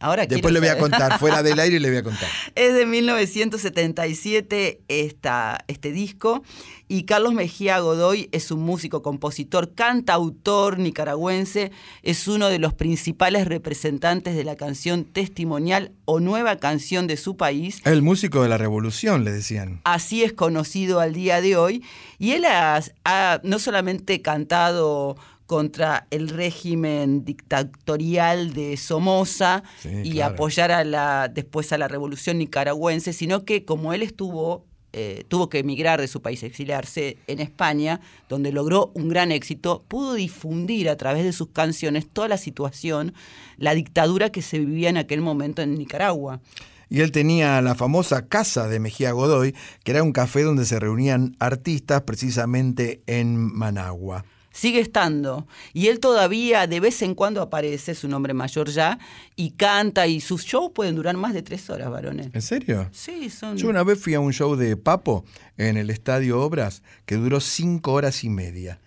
Ahora 0.00 0.26
Después 0.26 0.52
le 0.52 0.58
voy 0.58 0.68
a 0.68 0.76
contar, 0.76 1.16
fuera 1.20 1.44
del 1.44 1.60
aire 1.60 1.78
le 1.78 1.90
voy 1.90 1.98
a 1.98 2.02
contar. 2.02 2.28
Es 2.56 2.74
de 2.74 2.86
1977 2.86 4.80
esta, 4.88 5.64
este 5.68 5.92
disco 5.92 6.42
y 6.88 7.04
Carlos 7.04 7.34
Mejía 7.34 7.78
Godoy 7.78 8.28
es 8.32 8.50
un 8.50 8.62
músico, 8.62 9.00
compositor, 9.00 9.74
cantautor 9.74 10.80
nicaragüense, 10.80 11.70
es 12.02 12.26
uno 12.26 12.48
de 12.48 12.58
los 12.58 12.74
principales 12.74 13.46
representantes 13.46 14.34
de 14.34 14.42
la 14.42 14.56
canción 14.56 15.04
testimonial 15.04 15.92
o 16.04 16.18
nueva 16.18 16.56
canción 16.56 17.06
de 17.06 17.16
su 17.16 17.36
país. 17.36 17.80
El 17.84 18.02
músico 18.02 18.42
de 18.42 18.48
la 18.48 18.58
revolución, 18.58 19.22
le 19.22 19.30
decían. 19.30 19.80
Así 19.84 20.24
es 20.24 20.32
conocido 20.32 20.98
al 20.98 21.14
día 21.14 21.40
de 21.40 21.56
hoy 21.56 21.84
y 22.18 22.32
él 22.32 22.44
ha, 22.44 22.82
ha 23.04 23.40
no 23.44 23.60
solamente 23.60 24.20
cantado 24.20 25.16
contra 25.52 26.06
el 26.10 26.30
régimen 26.30 27.26
dictatorial 27.26 28.54
de 28.54 28.78
Somoza 28.78 29.62
Sí, 29.82 29.90
y 30.02 30.12
claro. 30.12 30.32
apoyar 30.32 30.72
a 30.72 30.82
la, 30.82 31.28
después 31.28 31.74
a 31.74 31.76
la 31.76 31.88
revolución 31.88 32.38
nicaragüense, 32.38 33.12
sino 33.12 33.44
que 33.44 33.66
como 33.66 33.92
él 33.92 34.02
estuvo, 34.02 34.64
eh, 34.94 35.24
tuvo 35.28 35.50
que 35.50 35.58
emigrar 35.58 36.00
de 36.00 36.08
su 36.08 36.22
país, 36.22 36.42
exiliarse 36.42 37.18
en 37.26 37.38
España, 37.38 38.00
donde 38.30 38.50
logró 38.50 38.92
un 38.94 39.10
gran 39.10 39.30
éxito, 39.30 39.84
pudo 39.88 40.14
difundir 40.14 40.88
a 40.88 40.96
través 40.96 41.22
de 41.22 41.34
sus 41.34 41.48
canciones 41.48 42.08
toda 42.10 42.28
la 42.28 42.38
situación, 42.38 43.12
la 43.58 43.74
dictadura 43.74 44.30
que 44.30 44.40
se 44.40 44.58
vivía 44.58 44.88
en 44.88 44.96
aquel 44.96 45.20
momento 45.20 45.60
en 45.60 45.74
Nicaragua. 45.74 46.40
Y 46.88 47.02
él 47.02 47.12
tenía 47.12 47.60
la 47.60 47.74
famosa 47.74 48.26
casa 48.26 48.68
de 48.68 48.80
Mejía 48.80 49.12
Godoy, 49.12 49.54
que 49.84 49.90
era 49.90 50.02
un 50.02 50.12
café 50.12 50.44
donde 50.44 50.64
se 50.64 50.80
reunían 50.80 51.36
artistas 51.40 52.00
precisamente 52.04 53.02
en 53.06 53.36
Managua. 53.36 54.24
Sigue 54.52 54.80
estando. 54.80 55.46
Y 55.72 55.88
él 55.88 56.00
todavía 56.00 56.66
de 56.66 56.80
vez 56.80 57.02
en 57.02 57.14
cuando 57.14 57.42
aparece, 57.42 57.92
es 57.92 58.04
un 58.04 58.14
hombre 58.14 58.34
mayor 58.34 58.70
ya, 58.70 58.98
y 59.36 59.52
canta, 59.52 60.06
y 60.06 60.20
sus 60.20 60.44
shows 60.44 60.72
pueden 60.74 60.94
durar 60.94 61.16
más 61.16 61.34
de 61.34 61.42
tres 61.42 61.68
horas, 61.70 61.90
varones. 61.90 62.28
¿En 62.32 62.42
serio? 62.42 62.88
Sí, 62.92 63.30
son... 63.30 63.56
Yo 63.56 63.68
una 63.68 63.82
vez 63.82 63.98
fui 63.98 64.14
a 64.14 64.20
un 64.20 64.32
show 64.32 64.56
de 64.56 64.76
Papo 64.76 65.24
en 65.56 65.76
el 65.76 65.90
Estadio 65.90 66.40
Obras 66.40 66.82
que 67.06 67.16
duró 67.16 67.40
cinco 67.40 67.92
horas 67.92 68.24
y 68.24 68.28
media. 68.28 68.78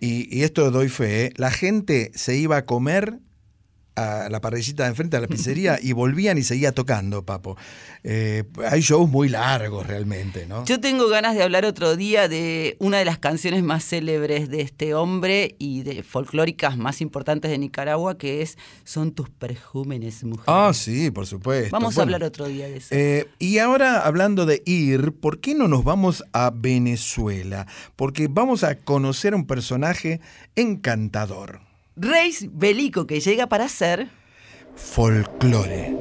Y, 0.00 0.36
y 0.36 0.42
esto 0.42 0.70
doy 0.70 0.88
fe, 0.88 1.26
¿eh? 1.26 1.32
la 1.36 1.50
gente 1.50 2.12
se 2.14 2.36
iba 2.36 2.56
a 2.56 2.66
comer 2.66 3.18
a 3.98 4.28
la 4.28 4.40
parrillita 4.40 4.84
de 4.84 4.90
enfrente 4.90 5.16
a 5.16 5.20
la 5.20 5.26
pizzería 5.26 5.78
y 5.82 5.92
volvían 5.92 6.38
y 6.38 6.42
seguía 6.42 6.72
tocando, 6.72 7.24
Papo. 7.24 7.56
Eh, 8.04 8.44
hay 8.70 8.80
shows 8.80 9.10
muy 9.10 9.28
largos 9.28 9.86
realmente, 9.86 10.46
¿no? 10.46 10.64
Yo 10.64 10.80
tengo 10.80 11.08
ganas 11.08 11.34
de 11.34 11.42
hablar 11.42 11.64
otro 11.64 11.96
día 11.96 12.28
de 12.28 12.76
una 12.78 12.98
de 12.98 13.04
las 13.04 13.18
canciones 13.18 13.62
más 13.62 13.84
célebres 13.84 14.48
de 14.48 14.60
este 14.60 14.94
hombre 14.94 15.56
y 15.58 15.82
de 15.82 16.02
folclóricas 16.02 16.76
más 16.76 17.00
importantes 17.00 17.50
de 17.50 17.58
Nicaragua, 17.58 18.16
que 18.16 18.42
es 18.42 18.56
Son 18.84 19.12
tus 19.12 19.28
perjúmenes, 19.30 20.22
mujer. 20.24 20.44
Ah, 20.46 20.70
sí, 20.72 21.10
por 21.10 21.26
supuesto. 21.26 21.70
Vamos 21.72 21.98
a 21.98 22.02
hablar 22.02 22.22
otro 22.22 22.46
día 22.46 22.68
de 22.68 22.76
eso. 22.76 22.88
Eh, 22.94 23.26
y 23.38 23.58
ahora, 23.58 24.00
hablando 24.06 24.46
de 24.46 24.62
ir, 24.64 25.12
¿por 25.12 25.40
qué 25.40 25.54
no 25.54 25.68
nos 25.68 25.84
vamos 25.84 26.24
a 26.32 26.50
Venezuela? 26.54 27.66
Porque 27.96 28.28
vamos 28.28 28.62
a 28.62 28.76
conocer 28.76 29.32
a 29.32 29.36
un 29.36 29.46
personaje 29.46 30.20
encantador. 30.54 31.67
Reis 32.00 32.46
Belico, 32.52 33.06
que 33.06 33.20
llega 33.20 33.48
para 33.48 33.68
ser... 33.68 34.08
Folclore. 34.76 35.96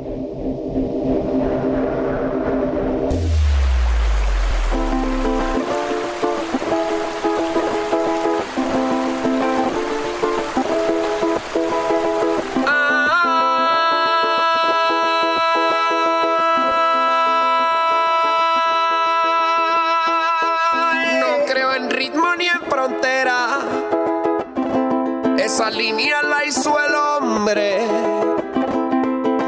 Esa 25.67 25.75
línea 25.75 26.21
la 26.23 26.45
hizo 26.45 26.79
el 26.79 26.95
hombre. 26.95 27.85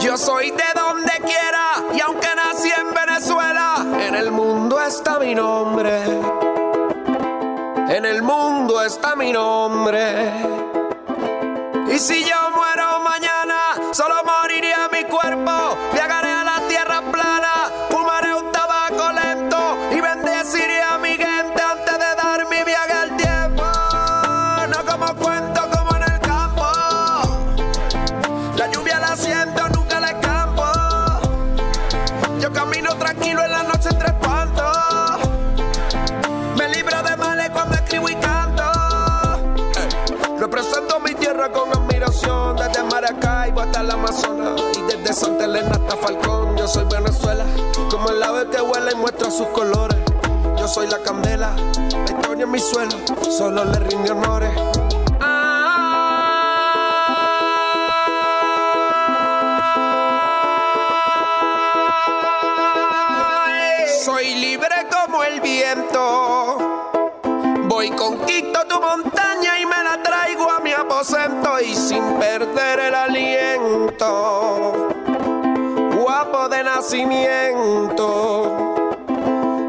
Yo 0.02 0.18
soy 0.18 0.52
de 0.52 0.64
donde 0.76 1.14
quiera 1.22 1.96
y 1.96 2.02
aunque 2.02 2.28
nací 2.36 2.70
en 2.70 2.94
Venezuela, 2.94 3.86
en 4.06 4.16
el 4.16 4.30
mundo 4.30 4.82
está 4.82 5.18
mi 5.18 5.34
nombre. 5.34 6.04
En 7.88 8.04
el 8.04 8.22
mundo 8.22 8.82
está 8.82 9.16
mi 9.16 9.32
nombre. 9.32 10.30
Y 11.90 11.98
si 11.98 12.26
yo 12.26 12.36
muero 12.54 13.00
mañana, 13.00 13.39
soy 46.70 46.86
Venezuela, 46.86 47.46
como 47.90 48.10
el 48.10 48.22
ave 48.22 48.48
que 48.52 48.62
vuela 48.62 48.92
y 48.92 48.96
muestra 48.96 49.32
sus 49.32 49.48
colores. 49.48 49.98
Yo 50.56 50.68
soy 50.68 50.86
la 50.88 51.00
candela, 51.00 51.56
la 51.56 52.04
historia 52.04 52.44
en 52.44 52.52
mi 52.52 52.60
suelo, 52.60 52.92
solo 53.36 53.66
le 53.66 53.80
rinde 53.80 54.12
honores. 54.12 54.52
Soy 64.06 64.36
libre 64.36 64.88
como 64.92 65.24
el 65.24 65.42
viento. 65.42 66.58
Voy 67.68 67.90
conquisto 67.92 68.60
tu 68.68 68.80
montaña 68.80 69.60
y 69.60 69.66
me 69.66 69.84
la 69.84 70.04
traigo 70.04 70.52
a 70.52 70.60
mi 70.60 70.74
aposento 70.74 71.60
y 71.62 71.74
sin 71.74 72.04
perder 72.20 72.80
el 72.80 72.94
aliento. 72.96 74.79
Nacimiento. 76.80 78.74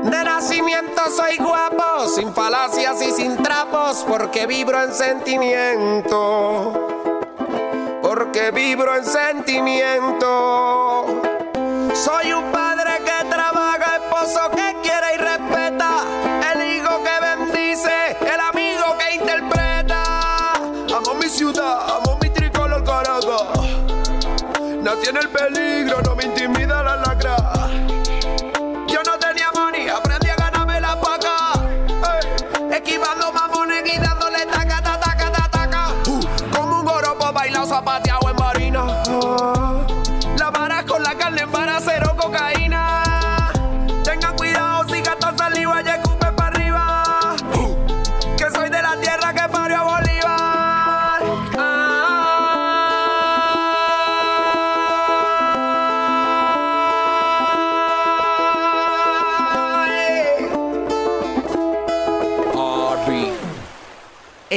De 0.04 0.24
nacimiento 0.24 1.02
soy 1.10 1.38
guapo, 1.38 2.06
sin 2.06 2.32
falacias 2.32 3.02
y 3.02 3.10
sin 3.10 3.36
trapos, 3.42 4.06
porque 4.08 4.46
vibro 4.46 4.80
en 4.80 4.94
sentimiento. 4.94 6.88
Porque 8.00 8.52
vibro 8.52 8.96
en 8.96 9.04
sentimiento. 9.04 11.04
Soy 11.94 12.32
un 12.32 12.52
padre 12.52 13.02
que 13.04 13.24
viene 13.24 13.34
el 13.34 13.42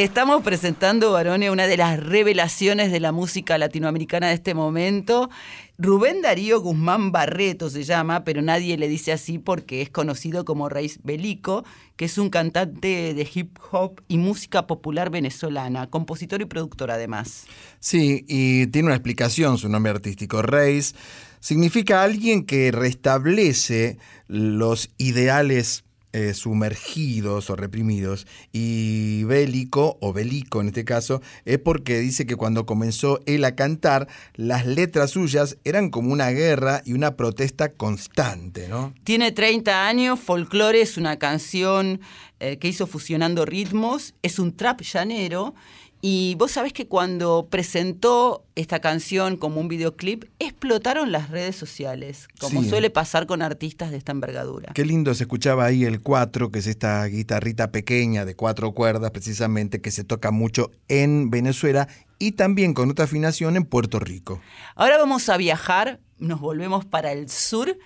Estamos 0.03 0.43
presentando, 0.43 1.13
varones, 1.13 1.49
una 1.49 1.65
de 1.65 1.77
las 1.77 1.97
revelaciones 1.97 2.91
de 2.91 2.99
la 2.99 3.13
música 3.13 3.57
latinoamericana 3.57 4.27
de 4.27 4.33
este 4.33 4.53
momento. 4.53 5.29
Rubén 5.77 6.21
Darío 6.21 6.59
Guzmán 6.59 7.13
Barreto 7.13 7.69
se 7.69 7.85
llama, 7.85 8.25
pero 8.25 8.41
nadie 8.41 8.77
le 8.77 8.89
dice 8.89 9.13
así 9.13 9.39
porque 9.39 9.81
es 9.81 9.89
conocido 9.89 10.43
como 10.43 10.67
Reis 10.67 10.99
Belico, 11.03 11.63
que 11.95 12.03
es 12.03 12.17
un 12.17 12.29
cantante 12.29 13.13
de 13.13 13.29
hip 13.33 13.57
hop 13.71 14.01
y 14.09 14.17
música 14.17 14.67
popular 14.67 15.09
venezolana, 15.09 15.89
compositor 15.89 16.41
y 16.41 16.45
productor 16.47 16.91
además. 16.91 17.45
Sí, 17.79 18.25
y 18.27 18.67
tiene 18.67 18.87
una 18.87 18.95
explicación 18.95 19.57
su 19.57 19.69
nombre 19.69 19.93
artístico. 19.93 20.41
Reis 20.41 20.95
significa 21.39 22.03
alguien 22.03 22.45
que 22.45 22.73
restablece 22.73 23.97
los 24.27 24.89
ideales 24.97 25.82
eh, 26.13 26.33
sumergidos 26.33 27.49
o 27.49 27.55
reprimidos. 27.55 28.27
Y 28.51 29.23
bélico, 29.23 29.97
o 29.99 30.13
bélico 30.13 30.61
en 30.61 30.67
este 30.67 30.85
caso, 30.85 31.21
es 31.45 31.59
porque 31.59 31.99
dice 31.99 32.25
que 32.25 32.35
cuando 32.35 32.65
comenzó 32.65 33.19
él 33.25 33.43
a 33.45 33.55
cantar, 33.55 34.07
las 34.35 34.65
letras 34.65 35.11
suyas 35.11 35.57
eran 35.63 35.89
como 35.89 36.13
una 36.13 36.29
guerra 36.29 36.81
y 36.85 36.93
una 36.93 37.15
protesta 37.15 37.73
constante, 37.73 38.67
¿no? 38.67 38.93
Tiene 39.03 39.31
30 39.31 39.87
años, 39.87 40.19
Folklore 40.19 40.81
es 40.81 40.97
una 40.97 41.17
canción 41.17 41.99
eh, 42.39 42.57
que 42.57 42.67
hizo 42.67 42.87
fusionando 42.87 43.45
ritmos, 43.45 44.13
es 44.21 44.37
un 44.37 44.55
trap 44.55 44.81
llanero. 44.81 45.55
Y 46.05 46.35
vos 46.37 46.51
sabés 46.51 46.73
que 46.73 46.85
cuando 46.89 47.47
presentó 47.49 48.45
esta 48.55 48.81
canción 48.81 49.37
como 49.37 49.61
un 49.61 49.69
videoclip, 49.69 50.25
explotaron 50.37 51.13
las 51.13 51.29
redes 51.29 51.55
sociales, 51.55 52.27
como 52.41 52.61
Sí. 52.61 52.67
suele 52.69 52.89
pasar 52.89 53.25
con 53.25 53.41
artistas 53.41 53.89
de 53.89 53.95
esta 53.95 54.11
envergadura. 54.11 54.73
Qué 54.73 54.83
lindo 54.83 55.13
se 55.13 55.23
escuchaba 55.23 55.63
ahí 55.63 55.85
el 55.85 56.01
4, 56.01 56.51
que 56.51 56.59
es 56.59 56.67
esta 56.67 57.05
guitarrita 57.05 57.71
pequeña 57.71 58.25
de 58.25 58.35
cuatro 58.35 58.73
cuerdas, 58.73 59.11
precisamente, 59.11 59.79
que 59.79 59.91
se 59.91 60.03
toca 60.03 60.31
mucho 60.31 60.71
en 60.89 61.29
Venezuela 61.29 61.87
y 62.19 62.33
también 62.33 62.73
con 62.73 62.91
otra 62.91 63.05
afinación 63.05 63.55
en 63.55 63.63
Puerto 63.63 63.97
Rico. 64.01 64.41
Ahora 64.75 64.97
vamos 64.97 65.29
a 65.29 65.37
viajar, 65.37 66.01
nos 66.19 66.41
volvemos 66.41 66.83
para 66.83 67.13
el 67.13 67.29
sur, 67.29 67.77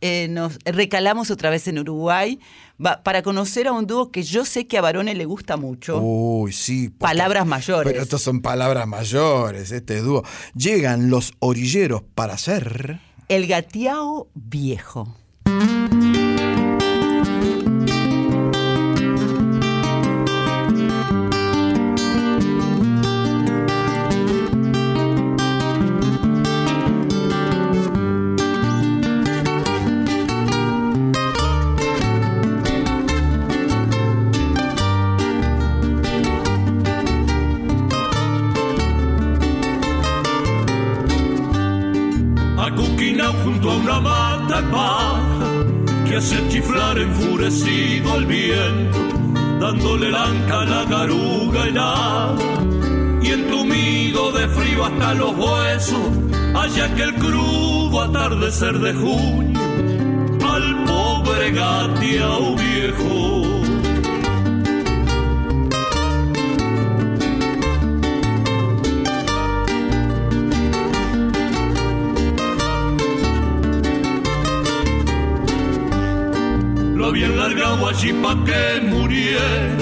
eh, 0.00 0.28
nos 0.30 0.58
recalamos 0.64 1.30
otra 1.30 1.50
vez 1.50 1.68
en 1.68 1.78
Uruguay 1.78 2.38
va- 2.84 3.02
para 3.02 3.22
conocer 3.22 3.68
a 3.68 3.72
un 3.72 3.86
dúo 3.86 4.10
que 4.10 4.22
yo 4.22 4.44
sé 4.44 4.66
que 4.66 4.78
a 4.78 4.80
Barone 4.80 5.14
le 5.14 5.24
gusta 5.26 5.56
mucho. 5.56 6.00
Uy, 6.00 6.52
sí. 6.52 6.88
porque- 6.88 6.98
Palabras 7.14 7.46
mayores. 7.46 7.92
Pero 7.92 8.02
estos 8.02 8.22
son 8.22 8.40
palabras 8.40 8.86
mayores, 8.86 9.70
este 9.72 10.00
dúo. 10.00 10.22
Llegan 10.54 11.10
los 11.10 11.32
orilleros 11.38 12.02
para 12.14 12.34
hacer... 12.34 13.00
El 13.28 13.46
gateao 13.46 14.26
viejo. 14.34 15.14
Enfurecido 47.02 48.12
al 48.12 48.26
viento, 48.26 48.98
dándole 49.60 50.10
lanca 50.10 50.60
a 50.60 50.64
la 50.64 50.84
garuga 50.84 51.66
helada 51.66 52.36
y 53.22 53.28
entumido 53.28 54.32
de 54.32 54.48
frío 54.48 54.84
hasta 54.84 55.14
los 55.14 55.32
huesos, 55.36 56.00
allá 56.54 56.94
que 56.94 57.02
el 57.02 57.14
crudo 57.14 58.02
atardecer 58.02 58.78
de 58.78 58.94
junio 58.94 59.60
al 60.48 60.84
pobre 60.84 61.50
gateao 61.52 62.56
viejo. 62.56 63.49
Habían 77.22 77.36
largado 77.36 77.86
allí 77.86 78.14
pa' 78.14 78.44
que 78.46 78.80
muriera, 78.80 79.76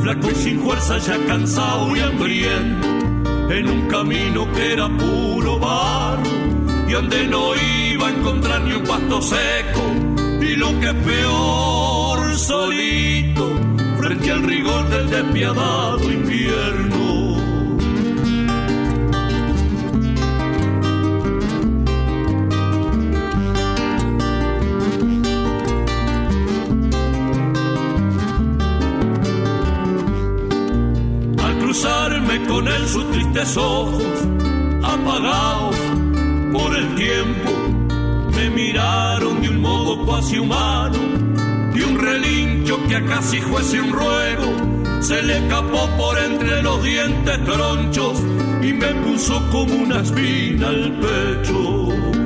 flaco 0.00 0.30
y 0.30 0.34
sin 0.34 0.60
fuerza, 0.60 0.96
ya 0.96 1.18
cansado 1.26 1.94
y 1.94 2.00
hambriento, 2.00 2.88
en 3.50 3.68
un 3.68 3.86
camino 3.86 4.50
que 4.54 4.72
era 4.72 4.88
puro 4.88 5.58
barro, 5.58 6.22
y 6.88 6.92
donde 6.92 7.26
no 7.26 7.54
iba 7.54 8.08
a 8.08 8.10
encontrar 8.10 8.62
ni 8.62 8.72
un 8.72 8.84
pasto 8.84 9.20
seco, 9.20 9.82
y 10.40 10.56
lo 10.56 10.68
que 10.80 10.86
es 10.86 10.94
peor, 11.04 12.38
solito, 12.38 13.52
frente 13.98 14.30
al 14.30 14.42
rigor 14.42 14.88
del 14.88 15.10
despiadado 15.10 16.10
invierno. 16.10 17.09
Sus 32.90 33.08
tristes 33.12 33.56
ojos 33.56 34.02
apagados 34.82 35.76
por 36.52 36.74
el 36.74 36.94
tiempo 36.96 37.50
me 38.34 38.50
miraron 38.50 39.40
de 39.40 39.48
un 39.48 39.60
modo 39.60 40.04
cuasi 40.04 40.38
humano 40.38 40.98
y 41.72 41.82
un 41.82 41.98
relincho 42.00 42.78
que 42.88 42.96
a 42.96 43.06
casi 43.06 43.40
fuese 43.40 43.80
un 43.80 43.92
ruego 43.92 45.00
se 45.00 45.22
le 45.22 45.38
escapó 45.38 45.88
por 45.96 46.18
entre 46.18 46.62
los 46.62 46.82
dientes 46.82 47.44
tronchos 47.44 48.18
y 48.60 48.72
me 48.72 48.92
puso 49.06 49.40
como 49.52 49.72
una 49.72 50.00
espina 50.00 50.68
al 50.68 50.92
pecho. 50.98 52.19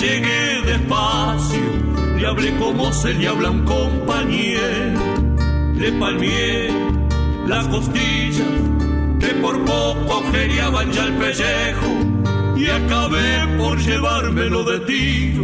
Allegué 0.00 0.62
despacio, 0.62 1.60
le 2.16 2.26
hablé 2.26 2.56
como 2.56 2.90
se 2.92 3.12
le 3.12 3.28
habla 3.28 3.48
a 3.48 3.50
un 3.50 3.64
compañero, 3.64 5.00
le 5.74 5.92
palmié 5.92 6.70
las 7.46 7.66
costillas 7.68 8.46
que 9.18 9.28
por 9.42 9.62
poco 9.64 10.14
agujereaban 10.14 10.90
ya 10.90 11.04
el 11.04 11.12
pellejo 11.14 12.56
y 12.56 12.70
acabé 12.70 13.58
por 13.58 13.78
llevármelo 13.78 14.64
de 14.64 14.80
tiro, 14.80 15.42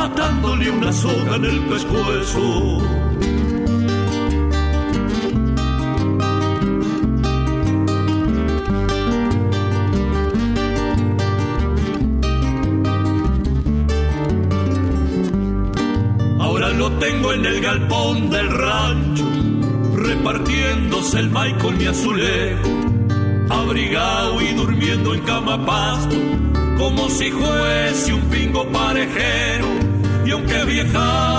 atándole 0.00 0.70
una 0.70 0.92
soga 0.92 1.36
en 1.36 1.44
el 1.44 1.60
pescuezo. 1.66 3.01
Galpón 17.72 18.28
del 18.28 18.50
rancho, 18.50 19.24
repartiéndose 19.94 21.20
el 21.20 21.30
maíz 21.30 21.54
con 21.54 21.78
mi 21.78 21.86
azulejo, 21.86 22.68
abrigado 23.48 24.42
y 24.42 24.52
durmiendo 24.52 25.14
en 25.14 25.20
cama 25.22 25.64
pasto, 25.64 26.14
como 26.76 27.08
si 27.08 27.30
fuese 27.30 28.12
un 28.12 28.20
pingo 28.28 28.68
parejero. 28.68 29.68
Y 30.26 30.32
aunque 30.32 30.64
viejazo 30.66 31.31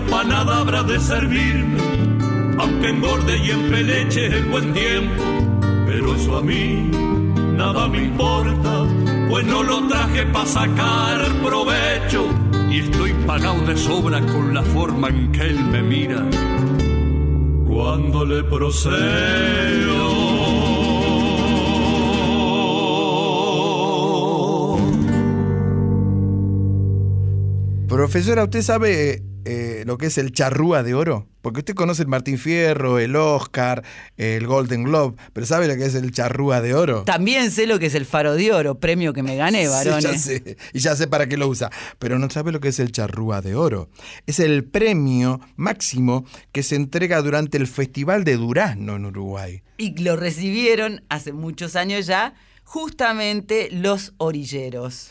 sus 0.00 0.08
años 0.08 0.10
pa' 0.10 0.24
nada 0.24 0.60
habrá 0.60 0.82
de 0.82 0.98
servirme, 1.00 1.78
aunque 2.58 2.88
engorde 2.88 3.38
y 3.38 3.50
empeleche 3.50 4.26
el 4.26 4.44
buen 4.46 4.72
tiempo. 4.72 5.22
Pero 5.86 6.14
eso 6.14 6.36
a 6.36 6.42
mí 6.42 6.90
nada 7.56 7.88
me 7.88 8.04
importa, 8.04 8.86
pues 9.28 9.46
no 9.46 9.62
lo 9.62 9.86
traje 9.88 10.26
pa' 10.26 10.46
sacar 10.46 11.20
provecho. 11.42 12.26
Y 12.70 12.80
estoy 12.80 13.12
pagado 13.26 13.64
de 13.66 13.76
sobra 13.76 14.20
con 14.20 14.54
la 14.54 14.62
forma 14.62 15.08
en 15.08 15.32
que 15.32 15.42
él 15.42 15.64
me 15.64 15.82
mira 15.82 16.24
cuando 17.68 18.24
le 18.24 18.44
procedo. 18.44 20.10
Profesora, 27.88 28.44
¿usted 28.44 28.62
sabe 28.62 29.29
eh, 29.50 29.84
lo 29.86 29.98
que 29.98 30.06
es 30.06 30.18
el 30.18 30.32
charrúa 30.32 30.82
de 30.82 30.94
oro? 30.94 31.26
Porque 31.42 31.60
usted 31.60 31.74
conoce 31.74 32.02
el 32.02 32.08
Martín 32.08 32.36
Fierro, 32.38 32.98
el 32.98 33.16
Oscar, 33.16 33.82
el 34.18 34.46
Golden 34.46 34.84
Globe, 34.84 35.16
pero 35.32 35.46
¿sabe 35.46 35.66
lo 35.68 35.76
que 35.76 35.86
es 35.86 35.94
el 35.94 36.12
charrúa 36.12 36.60
de 36.60 36.74
oro? 36.74 37.04
También 37.04 37.50
sé 37.50 37.66
lo 37.66 37.78
que 37.78 37.86
es 37.86 37.94
el 37.94 38.04
faro 38.04 38.34
de 38.34 38.52
oro, 38.52 38.78
premio 38.78 39.12
que 39.14 39.22
me 39.22 39.36
gané, 39.36 39.62
Sí, 39.66 39.68
varones. 39.70 40.02
ya 40.04 40.18
sé, 40.18 40.56
y 40.74 40.78
ya 40.78 40.94
sé 40.96 41.06
para 41.08 41.26
qué 41.28 41.36
lo 41.38 41.48
usa, 41.48 41.70
pero 41.98 42.18
no 42.18 42.28
sabe 42.28 42.52
lo 42.52 42.60
que 42.60 42.68
es 42.68 42.78
el 42.78 42.92
charrúa 42.92 43.40
de 43.40 43.54
oro. 43.54 43.88
Es 44.26 44.38
el 44.38 44.64
premio 44.64 45.40
máximo 45.56 46.26
que 46.52 46.62
se 46.62 46.76
entrega 46.76 47.22
durante 47.22 47.56
el 47.56 47.66
Festival 47.66 48.24
de 48.24 48.36
Durazno 48.36 48.96
en 48.96 49.06
Uruguay. 49.06 49.62
Y 49.78 49.96
lo 50.02 50.16
recibieron 50.16 51.02
hace 51.08 51.32
muchos 51.32 51.74
años 51.74 52.06
ya, 52.06 52.34
justamente 52.64 53.68
los 53.72 54.12
orilleros. 54.18 55.10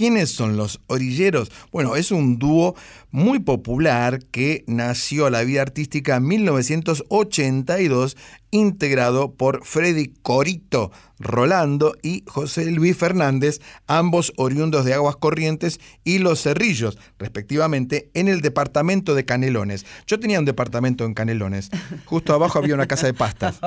¿Quiénes 0.00 0.30
son 0.30 0.56
los 0.56 0.80
orilleros? 0.86 1.52
Bueno, 1.72 1.94
es 1.94 2.10
un 2.10 2.38
dúo 2.38 2.74
muy 3.10 3.38
popular 3.38 4.24
que 4.30 4.64
nació 4.66 5.26
a 5.26 5.30
la 5.30 5.42
vida 5.42 5.60
artística 5.60 6.16
en 6.16 6.26
1982, 6.26 8.16
integrado 8.50 9.34
por 9.34 9.64
Freddy 9.64 10.14
Corito 10.22 10.90
Rolando 11.20 11.94
y 12.02 12.24
José 12.26 12.70
Luis 12.70 12.96
Fernández, 12.96 13.60
ambos 13.86 14.32
oriundos 14.36 14.84
de 14.86 14.94
Aguas 14.94 15.16
Corrientes 15.16 15.78
y 16.02 16.18
Los 16.18 16.42
Cerrillos, 16.42 16.98
respectivamente, 17.18 18.10
en 18.14 18.28
el 18.28 18.40
departamento 18.40 19.14
de 19.14 19.26
Canelones. 19.26 19.84
Yo 20.06 20.18
tenía 20.18 20.38
un 20.38 20.46
departamento 20.46 21.04
en 21.04 21.14
Canelones. 21.14 21.70
Justo 22.06 22.32
abajo 22.32 22.58
había 22.58 22.74
una 22.74 22.88
casa 22.88 23.06
de 23.06 23.14
pastas. 23.14 23.60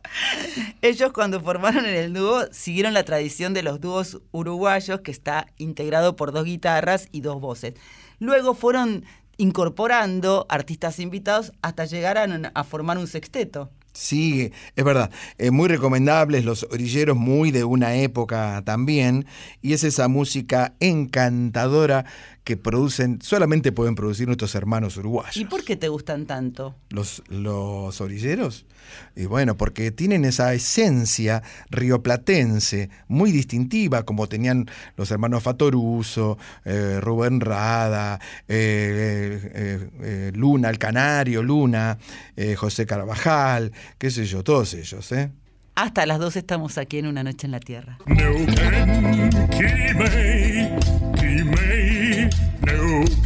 Ellos 0.82 1.12
cuando 1.12 1.40
formaron 1.40 1.86
el 1.86 2.12
dúo 2.12 2.42
siguieron 2.50 2.92
la 2.92 3.04
tradición 3.04 3.54
de 3.54 3.62
los 3.62 3.80
dúos 3.80 4.20
uruguayos 4.32 5.00
que 5.00 5.12
está 5.12 5.46
integrado 5.58 6.16
por 6.16 6.32
dos 6.32 6.44
guitarras 6.44 7.08
y 7.12 7.20
dos 7.20 7.40
voces. 7.40 7.74
Luego 8.18 8.54
fueron 8.54 9.04
incorporando 9.36 10.44
artistas 10.48 10.98
invitados 10.98 11.52
hasta 11.62 11.84
llegar 11.84 12.18
a, 12.18 12.24
a 12.52 12.64
formar 12.64 12.98
un 12.98 13.06
sexteto. 13.06 13.70
Sí, 13.92 14.52
es 14.76 14.84
verdad. 14.84 15.10
Eh, 15.38 15.50
muy 15.50 15.68
recomendables, 15.68 16.44
los 16.44 16.62
orilleros 16.70 17.16
muy 17.16 17.50
de 17.50 17.64
una 17.64 17.96
época 17.96 18.62
también. 18.64 19.26
Y 19.62 19.72
es 19.72 19.82
esa 19.82 20.06
música 20.06 20.74
encantadora 20.78 22.04
que 22.44 22.56
producen, 22.56 23.20
solamente 23.22 23.72
pueden 23.72 23.94
producir 23.94 24.26
nuestros 24.26 24.54
hermanos 24.54 24.96
uruguayos. 24.96 25.36
¿Y 25.36 25.44
por 25.44 25.64
qué 25.64 25.76
te 25.76 25.88
gustan 25.88 26.26
tanto? 26.26 26.74
Los, 26.88 27.22
los 27.28 28.00
orilleros. 28.00 28.66
Y 29.14 29.26
bueno, 29.26 29.56
porque 29.56 29.90
tienen 29.90 30.24
esa 30.24 30.52
esencia 30.54 31.42
rioplatense 31.70 32.90
muy 33.08 33.30
distintiva, 33.30 34.04
como 34.04 34.26
tenían 34.26 34.68
los 34.96 35.10
hermanos 35.10 35.42
Fatoruso, 35.42 36.38
eh, 36.64 36.98
Rubén 37.00 37.40
Rada, 37.40 38.18
eh, 38.48 39.40
eh, 39.54 39.90
eh, 40.00 40.32
Luna, 40.34 40.70
el 40.70 40.78
Canario, 40.78 41.42
Luna, 41.42 41.98
eh, 42.36 42.56
José 42.56 42.86
Carvajal, 42.86 43.72
qué 43.98 44.10
sé 44.10 44.24
yo, 44.24 44.42
todos 44.42 44.74
ellos, 44.74 45.12
¿eh? 45.12 45.30
Hasta 45.76 46.04
las 46.04 46.18
dos 46.18 46.36
estamos 46.36 46.76
aquí 46.78 46.98
en 46.98 47.06
Una 47.06 47.22
Noche 47.22 47.46
en 47.46 47.52
la 47.52 47.60
Tierra. 47.60 47.96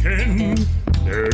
Neuquén. 0.05 1.25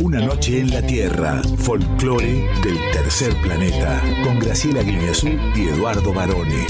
Una 0.00 0.20
noche 0.20 0.60
en 0.60 0.70
la 0.70 0.80
Tierra, 0.80 1.42
folclore 1.58 2.48
del 2.64 2.78
tercer 2.92 3.34
planeta, 3.42 4.02
con 4.24 4.38
Graciela 4.38 4.82
Guineazú 4.82 5.28
y 5.54 5.68
Eduardo 5.68 6.14
Barone. 6.14 6.66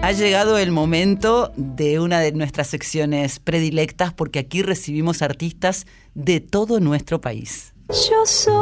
Ha 0.00 0.12
llegado 0.12 0.58
el 0.58 0.70
momento 0.70 1.52
de 1.56 1.98
una 1.98 2.20
de 2.20 2.32
nuestras 2.32 2.68
secciones 2.68 3.38
predilectas 3.38 4.12
porque 4.12 4.38
aquí 4.38 4.60
recibimos 4.60 5.22
artistas 5.22 5.86
de 6.14 6.40
todo 6.40 6.80
nuestro 6.80 7.20
país. 7.20 7.74
Yo 7.88 8.24
soy. 8.24 8.54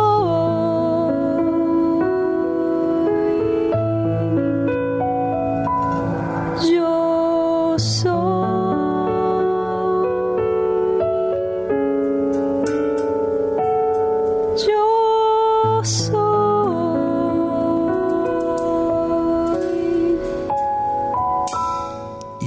Yo 6.73 7.77
soy. 7.79 8.12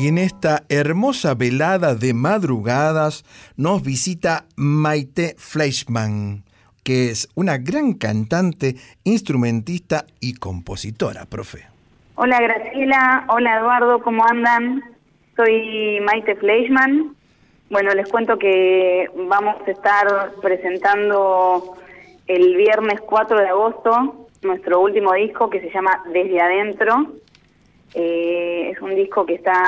En 0.08 0.20
esta 0.20 0.62
hermosa 0.70 1.34
velada 1.34 1.96
de 1.96 2.14
madrugadas 2.14 3.24
nos 3.58 3.82
visita 3.82 4.46
Maite 4.56 5.34
Fleischmann, 5.40 6.44
que 6.84 7.10
es 7.10 7.28
una 7.34 7.58
gran 7.58 7.94
cantante, 7.94 8.76
instrumentista 9.04 10.06
y 10.20 10.36
compositora, 10.36 11.26
profe. 11.26 11.66
Hola 12.14 12.40
Graciela, 12.40 13.26
hola 13.30 13.58
Eduardo, 13.58 14.04
¿cómo 14.04 14.24
andan? 14.28 14.84
Soy 15.36 16.00
Maite 16.02 16.36
Fleischmann. 16.36 17.16
Bueno, 17.72 17.90
les 17.96 18.08
cuento 18.08 18.38
que 18.38 19.10
vamos 19.28 19.56
a 19.66 19.72
estar 19.72 20.06
presentando 20.40 21.78
el 22.28 22.56
viernes 22.58 23.02
4 23.02 23.40
de 23.40 23.48
agosto 23.48 24.28
nuestro 24.44 24.82
último 24.82 25.14
disco 25.14 25.50
que 25.50 25.62
se 25.62 25.72
llama 25.72 26.04
Desde 26.14 26.40
Adentro. 26.40 27.08
Eh, 27.96 28.72
es 28.72 28.82
un 28.82 28.94
disco 28.94 29.26
que 29.26 29.36
está 29.36 29.66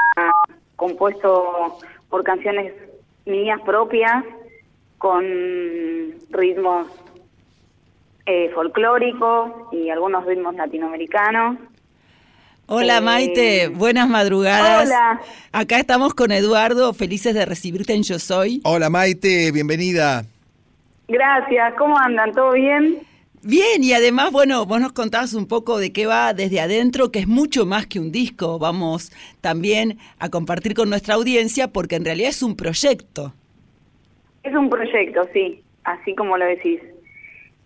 compuesto 0.76 1.78
por 2.10 2.24
canciones 2.24 2.74
mías 3.26 3.60
propias, 3.66 4.24
con 4.98 5.24
ritmos 6.30 6.88
eh, 8.26 8.52
folclóricos 8.54 9.52
y 9.72 9.90
algunos 9.90 10.26
ritmos 10.26 10.56
latinoamericanos. 10.56 11.58
Hola 12.66 12.98
Eh, 12.98 13.02
Maite, 13.02 13.68
buenas 13.70 14.10
madrugadas. 14.10 14.88
Hola. 14.88 15.22
Acá 15.54 15.80
estamos 15.80 16.14
con 16.14 16.32
Eduardo, 16.34 16.94
felices 16.94 17.34
de 17.34 17.46
recibirte 17.46 17.94
en 17.94 18.04
Yo 18.04 18.20
Soy. 18.20 18.60
Hola 18.66 18.90
Maite, 18.90 19.52
bienvenida. 19.54 20.26
Gracias, 21.08 21.74
¿cómo 21.76 21.98
andan? 21.98 22.34
¿Todo 22.34 22.52
bien? 22.52 22.98
Bien, 23.44 23.84
y 23.84 23.94
además, 23.94 24.32
bueno, 24.32 24.66
vos 24.66 24.82
nos 24.82 24.94
contabas 24.94 25.34
un 25.34 25.48
poco 25.48 25.78
de 25.78 25.94
qué 25.94 26.08
va 26.08 26.34
desde 26.34 26.60
adentro, 26.60 27.12
que 27.12 27.20
es 27.20 27.28
mucho 27.28 27.66
más 27.66 27.86
que 27.86 28.00
un 28.00 28.12
disco. 28.12 28.58
Vamos 28.58 29.12
también 29.42 30.00
a 30.20 30.30
compartir 30.30 30.74
con 30.74 30.90
nuestra 30.90 31.16
audiencia 31.16 31.68
porque 31.68 31.96
en 31.96 32.06
realidad 32.06 32.30
es 32.30 32.42
un 32.42 32.56
proyecto. 32.56 33.34
Es 34.44 34.56
un 34.56 34.70
proyecto, 34.70 35.28
sí, 35.34 35.64
así 35.84 36.16
como 36.16 36.38
lo 36.38 36.46
decís. 36.46 36.82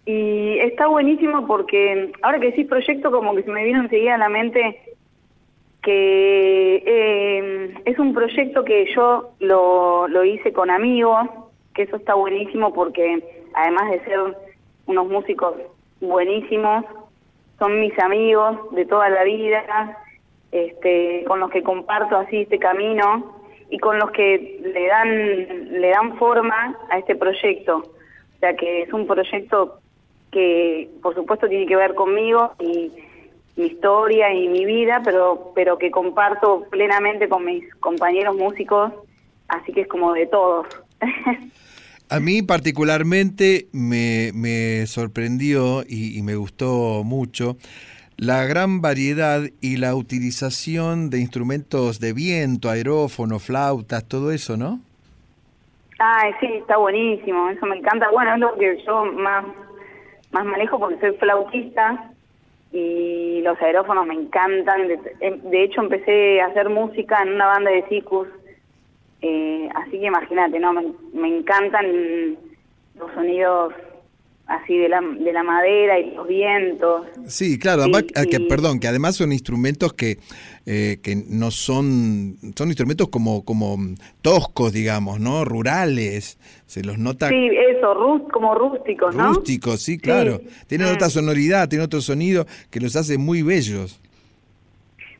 Y 0.06 0.57
está 0.60 0.88
buenísimo 0.88 1.48
porque 1.48 2.11
ahora 2.22 2.39
que 2.39 2.48
decís 2.48 2.68
proyecto, 2.68 3.11
como 3.11 3.34
que 3.35 3.43
se 3.43 3.52
me 3.52 3.64
vino 3.64 3.81
enseguida 3.81 4.15
a 4.15 4.18
la 4.18 4.30
mente 4.30 4.81
que 5.81 6.84
eh, 6.85 7.73
es 7.85 7.98
un 7.98 8.14
proyecto 8.14 8.64
que 8.64 8.88
yo 8.93 9.31
lo, 9.39 10.07
lo 10.07 10.26
hice 10.26 10.53
con 10.53 10.69
amigos, 10.69 11.27
que 11.73 11.84
eso 11.84 11.95
está 11.95 12.14
buenísimo 12.14 12.73
porque 12.73 13.23
además 13.53 13.91
de 13.91 14.03
ser 14.03 14.19
unos 14.92 15.08
músicos 15.08 15.56
buenísimos, 16.00 16.86
son 17.58 17.80
mis 17.80 17.98
amigos 18.00 18.58
de 18.72 18.86
toda 18.86 19.10
la 19.10 19.24
vida 19.24 19.98
este, 20.52 21.24
con 21.28 21.40
los 21.40 21.50
que 21.50 21.64
comparto 21.64 22.18
así 22.18 22.42
este 22.42 22.60
camino 22.60 23.40
y 23.70 23.80
con 23.80 23.98
los 24.00 24.12
que 24.12 24.60
le 24.62 24.88
dan, 24.88 25.82
le 25.82 25.90
dan 25.90 26.18
forma 26.18 26.78
a 26.90 26.98
este 27.00 27.16
proyecto. 27.16 27.78
O 27.78 28.40
sea 28.40 28.56
que 28.56 28.84
es 28.84 28.94
un 28.94 29.08
proyecto 29.08 29.80
que 30.32 30.90
por 31.02 31.16
supuesto 31.16 31.48
tiene 31.48 31.66
que 31.66 31.76
ver 31.76 31.94
conmigo 31.96 32.54
y 32.60 32.92
mi 33.56 33.68
historia 33.68 34.34
y 34.34 34.48
mi 34.48 34.66
vida, 34.66 35.02
pero, 35.04 35.52
pero 35.56 35.78
que 35.78 35.92
comparto 35.92 36.66
plenamente 36.70 37.30
con 37.30 37.46
mis 37.46 37.74
compañeros 37.76 38.36
músicos, 38.36 38.92
así 39.48 39.72
que 39.72 39.82
es 39.82 39.88
como 39.88 40.14
de 40.14 40.28
todos. 40.28 40.68
A 42.12 42.20
mí 42.20 42.42
particularmente 42.42 43.68
me, 43.72 44.32
me 44.36 44.86
sorprendió 44.86 45.84
y, 45.88 46.22
me 46.24 46.36
gustó 46.36 47.04
mucho 47.06 47.56
la 48.18 48.44
gran 48.44 48.82
variedad 48.82 49.44
y 49.62 49.78
la 49.78 49.96
utilización 49.96 51.10
de 51.10 51.20
instrumentos 51.20 52.02
de 52.02 52.12
viento, 52.12 52.70
aerófono, 52.70 53.40
flautas, 53.40 54.06
todo 54.10 54.34
eso, 54.34 54.58
¿no? 54.58 54.82
Ay, 56.00 56.34
sí, 56.42 56.48
está 56.48 56.76
buenísimo, 56.76 57.50
eso 57.50 57.66
me 57.66 57.78
encanta. 57.78 58.10
Bueno, 58.12 58.34
es 58.34 58.40
lo 58.42 58.56
que 58.56 58.84
yo 58.86 59.06
más, 59.06 59.46
más 60.32 60.46
manejo 60.46 60.80
porque 60.80 61.00
soy 61.00 61.16
flautista 61.18 62.12
y 62.74 63.40
los 63.42 63.58
aerófonos 63.62 64.06
me 64.06 64.16
encantan. 64.16 64.90
De, 64.90 65.00
de 65.44 65.64
hecho, 65.64 65.80
empecé 65.80 66.42
a 66.42 66.48
hacer 66.48 66.68
música 66.68 67.22
en 67.24 67.36
una 67.36 67.46
banda 67.46 67.72
de 67.72 67.88
circus, 67.88 68.28
eh, 69.22 69.69
así 69.76 69.91
que 69.91 70.06
imagínate, 70.07 70.60
¿no? 70.60 70.73
Me, 70.73 70.84
me 71.14 71.38
encantan 71.38 71.85
los 72.98 73.11
sonidos 73.14 73.73
así 74.48 74.76
de 74.77 74.89
la, 74.89 74.99
de 75.02 75.31
la 75.31 75.43
madera 75.43 75.98
y 75.99 76.11
los 76.11 76.27
vientos. 76.27 77.06
Sí, 77.27 77.57
claro, 77.57 77.84
Sí, 77.84 77.89
además, 77.93 78.03
ah, 78.15 78.26
que, 78.30 78.38
y- 78.38 78.48
perdón, 78.49 78.80
que 78.81 78.88
además 78.89 79.15
son 79.15 79.31
instrumentos 79.31 79.93
que, 79.93 80.18
eh, 80.65 80.98
que 81.02 81.15
no 81.30 81.52
son, 81.52 82.35
son 82.56 82.68
instrumentos 82.68 83.07
como, 83.07 83.45
como 83.45 83.77
toscos, 84.22 84.73
digamos, 84.73 85.22
¿no? 85.22 85.45
Rurales, 85.45 86.38
se 86.65 86.84
los 86.84 86.98
nota 86.98 87.30
Sí, 87.30 87.49
eso, 87.77 88.27
como 88.34 88.53
rústicos, 88.56 89.15
¿no? 89.15 89.27
rústicos, 89.34 89.81
sí, 89.81 89.98
claro. 89.98 90.41
Tienen 90.68 90.88
Mm. 90.89 90.95
otra 90.95 91.10
sonoridad, 91.10 91.69
tienen 91.69 91.85
otro 91.85 92.02
sonido 92.02 92.45
que 92.69 92.81
los 92.81 92.95
hace 92.98 93.18
muy 93.18 93.43
bellos. 93.43 94.02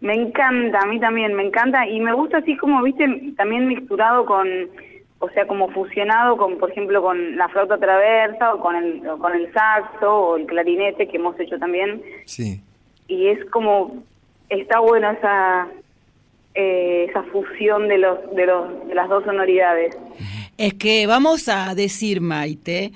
Me 0.02 0.14
encanta, 0.16 0.80
a 0.82 0.86
mí 0.88 1.00
también, 1.00 1.34
me 1.36 1.44
encanta 1.46 1.88
y 1.88 2.00
me 2.00 2.14
gusta 2.14 2.40
así 2.40 2.58
como, 2.58 2.82
viste, 2.82 3.06
también 3.38 3.68
mixturado 3.68 4.26
con, 4.26 4.48
o 5.20 5.30
sea, 5.30 5.46
como 5.46 5.70
fusionado 5.70 6.38
con, 6.38 6.58
por 6.58 6.72
ejemplo, 6.72 7.02
con 7.04 7.38
la 7.38 7.48
flauta 7.50 7.78
traversa 7.78 8.56
o 8.56 8.60
con 8.60 8.76
el, 8.76 9.08
o 9.08 9.18
con 9.20 9.34
el 9.36 9.54
saxo 9.54 10.12
o 10.12 10.38
el 10.38 10.48
clarinete 10.48 11.08
que 11.08 11.18
hemos 11.18 11.40
hecho 11.40 11.60
también 11.60 12.02
Sí. 12.26 12.60
y 13.08 13.28
es 13.28 13.46
como, 13.52 14.04
está 14.50 14.80
bueno 14.80 15.12
esa, 15.12 15.68
eh, 16.56 17.06
esa 17.10 17.22
fusión 17.24 17.88
de 17.88 18.00
los, 18.00 18.36
de 18.36 18.46
los, 18.48 18.88
de 18.88 18.96
las 18.96 19.08
dos 19.08 19.24
sonoridades. 19.24 19.96
Es 20.58 20.74
que 20.74 21.06
vamos 21.06 21.48
a 21.48 21.76
decir, 21.76 22.22
Maite, 22.22 22.92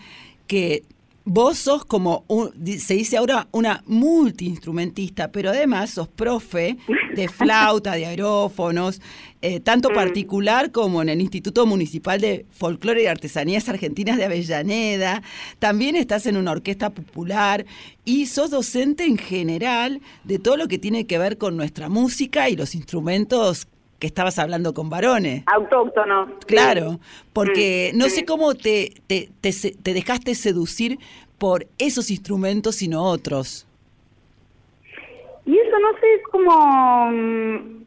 que 0.47 0.81
vos 1.25 1.57
sos 1.57 1.83
como, 1.85 2.23
un- 2.27 2.51
se 2.79 2.93
dice 2.93 3.17
ahora, 3.17 3.47
una 3.51 3.83
multiinstrumentista, 3.87 5.31
pero 5.31 5.49
además 5.49 5.91
sos 5.91 6.07
profe 6.07 6.77
de 7.15 7.27
flauta, 7.29 7.93
de 7.93 8.05
aerófonos, 8.05 9.01
eh, 9.41 9.59
tanto 9.59 9.89
particular 9.89 10.71
como 10.71 11.01
en 11.01 11.09
el 11.09 11.21
Instituto 11.21 11.65
Municipal 11.65 12.19
de 12.21 12.45
Folclore 12.51 13.03
y 13.03 13.07
Artesanías 13.07 13.67
Argentinas 13.69 14.17
de 14.17 14.25
Avellaneda. 14.25 15.21
También 15.59 15.95
estás 15.95 16.25
en 16.25 16.37
una 16.37 16.51
orquesta 16.51 16.89
popular 16.91 17.65
y 18.05 18.25
sos 18.27 18.51
docente 18.51 19.03
en 19.05 19.17
general 19.17 20.01
de 20.23 20.39
todo 20.39 20.57
lo 20.57 20.67
que 20.67 20.77
tiene 20.79 21.05
que 21.05 21.17
ver 21.17 21.37
con 21.37 21.57
nuestra 21.57 21.89
música 21.89 22.49
y 22.49 22.55
los 22.55 22.75
instrumentos 22.75 23.67
que 24.05 24.09
estabas 24.09 24.37
hablando 24.37 24.75
con 24.75 24.87
varones. 24.87 25.41
Autóctonos. 25.47 26.29
sí. 26.41 26.45
Claro, 26.45 26.99
porque 27.33 27.89
Mm, 27.91 27.97
no 27.97 28.05
sé 28.09 28.23
cómo 28.23 28.53
te, 28.53 28.93
te, 29.07 29.29
te 29.41 29.51
te 29.51 29.93
dejaste 29.95 30.35
seducir 30.35 30.99
por 31.39 31.65
esos 31.79 32.11
instrumentos, 32.11 32.75
sino 32.75 33.03
otros. 33.03 33.65
Y 35.47 35.57
eso, 35.57 35.79
no 35.79 35.91
sé, 35.99 36.13
es 36.13 36.23
como... 36.31 37.09
mm, 37.11 37.83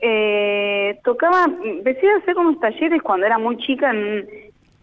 eh, 0.00 0.98
tocaba, 1.04 1.46
empecé 1.64 2.08
a 2.10 2.16
hacer 2.16 2.36
unos 2.38 2.58
talleres 2.60 3.02
cuando 3.02 3.26
era 3.26 3.36
muy 3.38 3.58
chica, 3.58 3.90
en, 3.90 4.26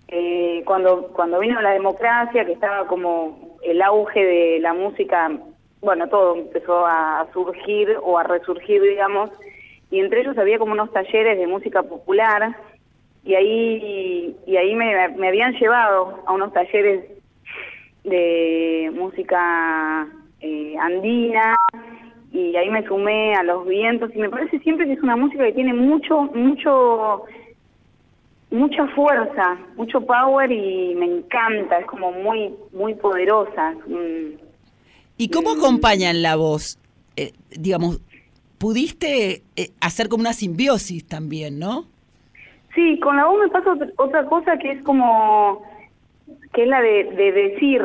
eh, 0.09 0.61
cuando, 0.65 1.07
cuando 1.13 1.39
vino 1.39 1.59
la 1.61 1.71
democracia, 1.71 2.45
que 2.45 2.51
estaba 2.53 2.85
como 2.85 3.57
el 3.63 3.81
auge 3.81 4.23
de 4.23 4.59
la 4.59 4.73
música, 4.75 5.31
bueno, 5.81 6.07
todo 6.09 6.35
empezó 6.35 6.85
a 6.85 7.25
surgir 7.33 7.97
o 8.03 8.19
a 8.19 8.23
resurgir, 8.23 8.81
digamos, 8.83 9.31
y 9.93 9.99
entre 9.99 10.21
ellos 10.21 10.35
había 10.39 10.57
como 10.57 10.71
unos 10.71 10.91
talleres 10.91 11.37
de 11.37 11.45
música 11.45 11.83
popular, 11.83 12.57
y 13.23 13.35
ahí, 13.35 14.35
y 14.47 14.57
ahí 14.57 14.73
me, 14.73 15.09
me 15.09 15.27
habían 15.27 15.53
llevado 15.53 16.23
a 16.25 16.33
unos 16.33 16.51
talleres 16.51 17.05
de 18.03 18.91
música 18.95 20.07
eh, 20.41 20.75
andina 20.81 21.55
y 22.31 22.55
ahí 22.55 22.71
me 22.71 22.85
sumé 22.87 23.35
a 23.35 23.43
los 23.43 23.67
vientos 23.67 24.09
y 24.15 24.17
me 24.17 24.29
parece 24.29 24.59
siempre 24.59 24.87
que 24.87 24.93
es 24.93 25.03
una 25.03 25.15
música 25.15 25.45
que 25.45 25.53
tiene 25.53 25.73
mucho 25.73 26.23
mucho 26.33 27.23
mucha 28.51 28.87
fuerza 28.87 29.57
mucho 29.77 30.01
power 30.01 30.51
y 30.51 30.95
me 30.95 31.05
encanta 31.05 31.79
es 31.79 31.85
como 31.85 32.11
muy 32.11 32.53
muy 32.73 32.95
poderosa. 32.95 33.75
¿Y 35.17 35.29
cómo 35.29 35.51
acompañan 35.51 36.21
la 36.23 36.35
voz? 36.35 36.77
Eh, 37.15 37.31
digamos, 37.51 38.01
pudiste 38.63 39.41
eh, 39.57 39.71
hacer 39.81 40.07
como 40.07 40.21
una 40.21 40.31
simbiosis 40.31 41.05
también, 41.05 41.59
¿no? 41.59 41.83
Sí, 42.73 42.97
con 43.01 43.17
la 43.17 43.25
voz 43.25 43.41
me 43.41 43.49
pasa 43.49 43.73
ot- 43.73 43.93
otra 43.97 44.25
cosa 44.25 44.57
que 44.57 44.71
es 44.71 44.81
como, 44.83 45.61
que 46.53 46.63
es 46.63 46.69
la 46.69 46.81
de, 46.81 47.03
de 47.11 47.31
decir, 47.33 47.81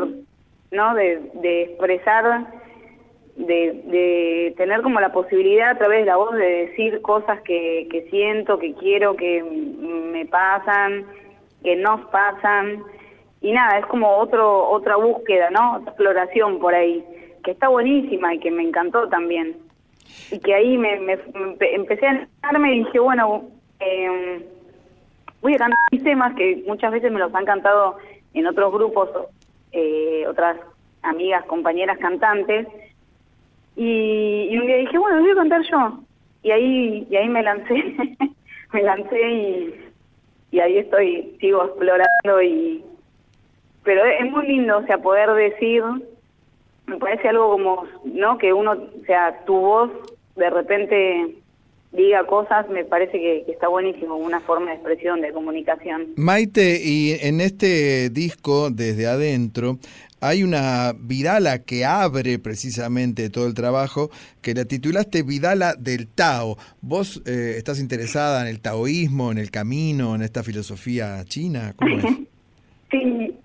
¿no? 0.71 0.95
De, 0.95 1.21
de 1.35 1.63
expresar, 1.63 2.47
de, 3.35 3.83
de 3.87 4.55
tener 4.57 4.83
como 4.83 5.01
la 5.01 5.11
posibilidad 5.13 5.71
a 5.71 5.79
través 5.79 6.03
de 6.03 6.07
la 6.07 6.17
voz 6.17 6.33
de 6.37 6.69
decir 6.69 7.03
cosas 7.03 7.41
que, 7.43 7.89
que 7.91 8.09
siento, 8.11 8.61
que 8.61 8.75
quiero, 8.75 9.17
que 9.17 9.43
me 9.43 10.27
pasan, 10.27 11.07
que 11.65 11.75
nos 11.75 12.03
pasan. 12.13 12.85
Y 13.41 13.51
nada, 13.51 13.81
es 13.81 13.87
como 13.87 14.17
otro, 14.19 14.69
otra 14.71 14.95
búsqueda, 14.95 15.51
¿no? 15.51 15.83
Exploración 15.85 16.61
por 16.61 16.73
ahí, 16.73 17.05
que 17.43 17.51
está 17.51 17.67
buenísima 17.67 18.33
y 18.33 18.39
que 18.39 18.53
me 18.53 18.63
encantó 18.63 19.09
también. 19.09 19.57
Y 20.31 20.39
que 20.41 20.55
ahí 20.55 20.77
me, 20.77 20.99
me- 21.01 21.17
me 21.17 21.57
empe- 21.57 21.75
empecé 21.75 22.07
a 22.07 22.11
entrarme 22.13 22.75
y 22.75 22.79
dije, 22.85 22.99
bueno, 22.99 23.45
eh, 23.81 24.47
voy 25.41 25.55
a 25.55 25.59
cantar 25.59 25.79
mis 25.91 26.03
temas 26.05 26.35
que 26.35 26.63
muchas 26.67 26.93
veces 26.93 27.11
me 27.11 27.19
los 27.19 27.35
han 27.35 27.45
cantado 27.45 27.97
en 28.35 28.47
otros 28.47 28.73
grupos, 28.73 29.09
eh, 29.73 30.27
otras 30.29 30.59
amigas, 31.03 31.45
compañeras 31.47 31.99
cantantes. 31.99 32.67
Y, 33.77 34.49
y 34.51 34.59
un 34.59 34.67
día 34.67 34.77
dije, 34.77 34.99
bueno, 34.99 35.21
voy 35.21 35.31
a 35.31 35.35
cantar 35.35 35.63
yo. 35.71 36.01
Y 36.43 36.51
ahí, 36.51 37.07
y 37.11 37.17
ahí 37.17 37.29
me 37.29 37.43
lancé, 37.43 37.75
me 38.73 38.83
lancé 38.83 39.31
y, 39.31 39.75
y 40.53 40.61
ahí 40.61 40.79
estoy, 40.79 41.37
sigo 41.41 41.65
explorando 41.65 42.43
y... 42.43 42.85
Pero 43.85 44.05
es 44.05 44.31
muy 44.31 44.47
lindo, 44.47 44.79
o 44.79 44.83
sea, 44.85 44.99
poder 44.99 45.31
decir, 45.31 45.83
me 46.89 46.97
parece 46.97 47.29
algo 47.29 47.51
como, 47.51 47.85
¿no? 48.05 48.39
Que 48.39 48.53
uno, 48.53 48.73
o 48.73 49.05
sea, 49.07 49.45
tu 49.45 49.55
voz 49.55 49.91
de 50.37 50.51
repente 50.51 51.37
diga 51.93 52.25
cosas, 52.27 52.69
me 52.69 52.85
parece 52.85 53.13
que, 53.13 53.45
que 53.47 53.53
está 53.53 53.69
buenísimo, 53.69 54.17
una 54.17 54.41
forma 54.41 54.71
de 54.71 54.77
expresión, 54.77 55.21
de 55.21 55.33
comunicación. 55.33 56.09
Maite, 56.17 56.81
y 56.83 57.17
en 57.21 57.41
este 57.41 58.11
disco, 58.11 58.71
desde 58.71 59.07
adentro, 59.07 59.79
hay 60.21 60.43
una 60.43 60.95
Vidala 60.99 61.63
que 61.63 61.85
abre 61.85 62.39
precisamente 62.39 63.31
todo 63.31 63.47
el 63.47 63.55
trabajo, 63.55 64.11
que 64.43 64.55
la 64.55 64.65
titulaste 64.65 65.23
Vidala 65.23 65.75
del 65.75 66.09
Tao. 66.09 66.57
¿Vos 66.81 67.23
eh, 67.27 67.55
estás 67.57 67.81
interesada 67.81 68.43
en 68.43 68.49
el 68.49 68.61
taoísmo, 68.61 69.31
en 69.31 69.39
el 69.39 69.51
camino, 69.51 70.15
en 70.15 70.23
esta 70.23 70.43
filosofía 70.43 71.25
china? 71.25 71.75
¿Cómo 71.77 71.99
es? 71.99 72.05
Sí, 72.91 73.39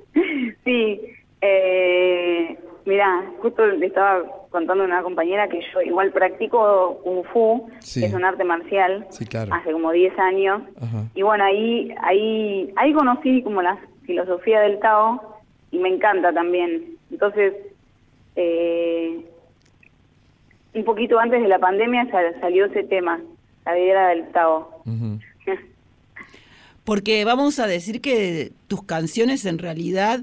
sí. 0.64 1.00
Eh, 1.40 2.56
mira, 2.86 3.24
justo 3.40 3.64
le 3.66 3.86
estaba 3.86 4.22
contando 4.50 4.84
a 4.84 4.86
una 4.86 5.02
compañera 5.02 5.48
que 5.48 5.60
yo 5.72 5.80
igual 5.82 6.12
practico 6.12 7.00
Kung 7.02 7.24
Fu, 7.32 7.68
Sí. 7.80 8.00
que 8.00 8.06
es 8.06 8.14
un 8.14 8.24
arte 8.24 8.44
marcial, 8.44 9.06
Sí, 9.10 9.24
claro. 9.26 9.52
hace 9.54 9.72
como 9.72 9.90
10 9.92 10.16
años. 10.18 10.62
Ajá. 10.80 11.04
Y 11.14 11.22
bueno, 11.22 11.44
ahí, 11.44 11.94
ahí, 12.02 12.72
ahí 12.76 12.92
conocí 12.92 13.42
como 13.42 13.62
la 13.62 13.78
filosofía 14.04 14.60
del 14.60 14.78
Tao 14.80 15.38
y 15.70 15.78
me 15.78 15.88
encanta 15.88 16.32
también. 16.32 16.96
Entonces, 17.10 17.54
eh, 18.36 19.24
un 20.74 20.84
poquito 20.84 21.18
antes 21.18 21.40
de 21.42 21.48
la 21.48 21.58
pandemia 21.58 22.10
sal- 22.10 22.34
salió 22.40 22.66
ese 22.66 22.82
tema, 22.84 23.20
la 23.64 23.74
vida 23.74 24.08
del 24.08 24.28
Tao. 24.32 24.82
Porque 26.84 27.24
vamos 27.24 27.58
a 27.58 27.66
decir 27.66 28.00
que 28.00 28.52
tus 28.68 28.82
canciones 28.84 29.46
en 29.46 29.58
realidad 29.58 30.20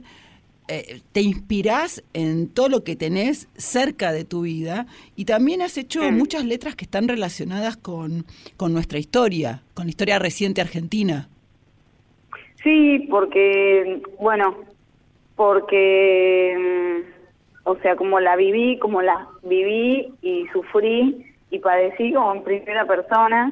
eh, 0.74 1.02
te 1.12 1.20
inspirás 1.20 2.02
en 2.14 2.48
todo 2.48 2.70
lo 2.70 2.86
que 2.86 2.96
tenés 2.96 3.50
cerca 3.58 4.14
de 4.14 4.24
tu 4.24 4.44
vida 4.44 4.86
y 5.18 5.26
también 5.26 5.62
has 5.62 5.78
hecho 5.78 6.10
muchas 6.14 6.46
letras 6.46 6.78
que 6.78 6.86
están 6.86 7.10
relacionadas 7.10 7.76
con, 7.76 8.24
con 8.56 8.72
nuestra 8.72 8.98
historia, 8.98 9.64
con 9.74 9.88
la 9.88 9.90
historia 9.90 10.18
reciente 10.18 10.62
argentina. 10.62 11.28
Sí, 12.64 13.06
porque, 13.10 14.02
bueno, 14.18 14.56
porque, 15.36 16.56
mm, 16.58 17.68
o 17.68 17.76
sea, 17.80 17.98
como 17.98 18.22
la 18.22 18.38
viví, 18.38 18.80
como 18.80 19.02
la 19.02 19.28
viví 19.44 20.14
y 20.22 20.48
sufrí 20.54 21.26
y 21.50 21.60
padecí 21.60 22.14
como 22.14 22.34
en 22.34 22.44
primera 22.44 22.86
persona, 22.86 23.52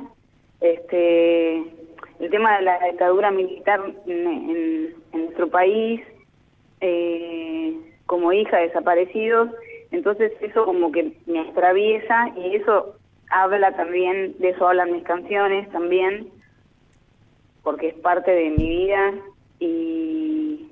este, 0.62 1.58
el 1.58 2.30
tema 2.30 2.60
de 2.60 2.64
la 2.64 2.80
dictadura 2.80 3.30
militar 3.30 3.82
en, 4.08 4.96
en 5.12 5.26
nuestro 5.26 5.50
país, 5.50 6.00
eh, 6.82 7.74
como 8.06 8.34
hija 8.34 8.58
de 8.58 8.68
desaparecidos, 8.68 9.50
entonces 9.92 10.32
eso 10.42 10.66
como 10.66 10.92
que 10.92 11.14
me 11.26 11.40
atraviesa 11.42 12.30
y 12.38 12.56
eso 12.56 12.96
habla 13.30 13.76
también, 13.76 14.36
de 14.40 14.50
eso 14.50 14.68
hablan 14.68 14.92
mis 14.92 15.04
canciones 15.04 15.70
también, 15.72 16.30
porque 17.64 17.90
es 17.90 17.96
parte 17.96 18.32
de 18.32 18.50
mi 18.52 18.70
vida 18.70 19.14
y, 19.60 20.70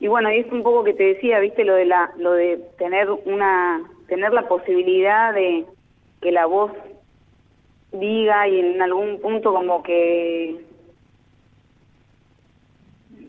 y 0.00 0.08
bueno, 0.08 0.32
y 0.32 0.40
es 0.40 0.52
un 0.52 0.62
poco 0.62 0.84
que 0.84 0.94
te 0.94 1.04
decía, 1.04 1.38
viste, 1.40 1.64
lo 1.64 1.74
de 1.74 1.84
la, 1.84 2.12
lo 2.18 2.32
de 2.32 2.58
tener 2.78 3.10
una, 3.10 3.82
tener 4.08 4.32
la 4.32 4.48
posibilidad 4.48 5.32
de 5.32 5.64
que 6.20 6.32
la 6.32 6.46
voz 6.46 6.72
diga 7.92 8.48
y 8.48 8.60
en 8.60 8.82
algún 8.82 9.20
punto 9.20 9.52
como 9.52 9.82
que 9.82 10.60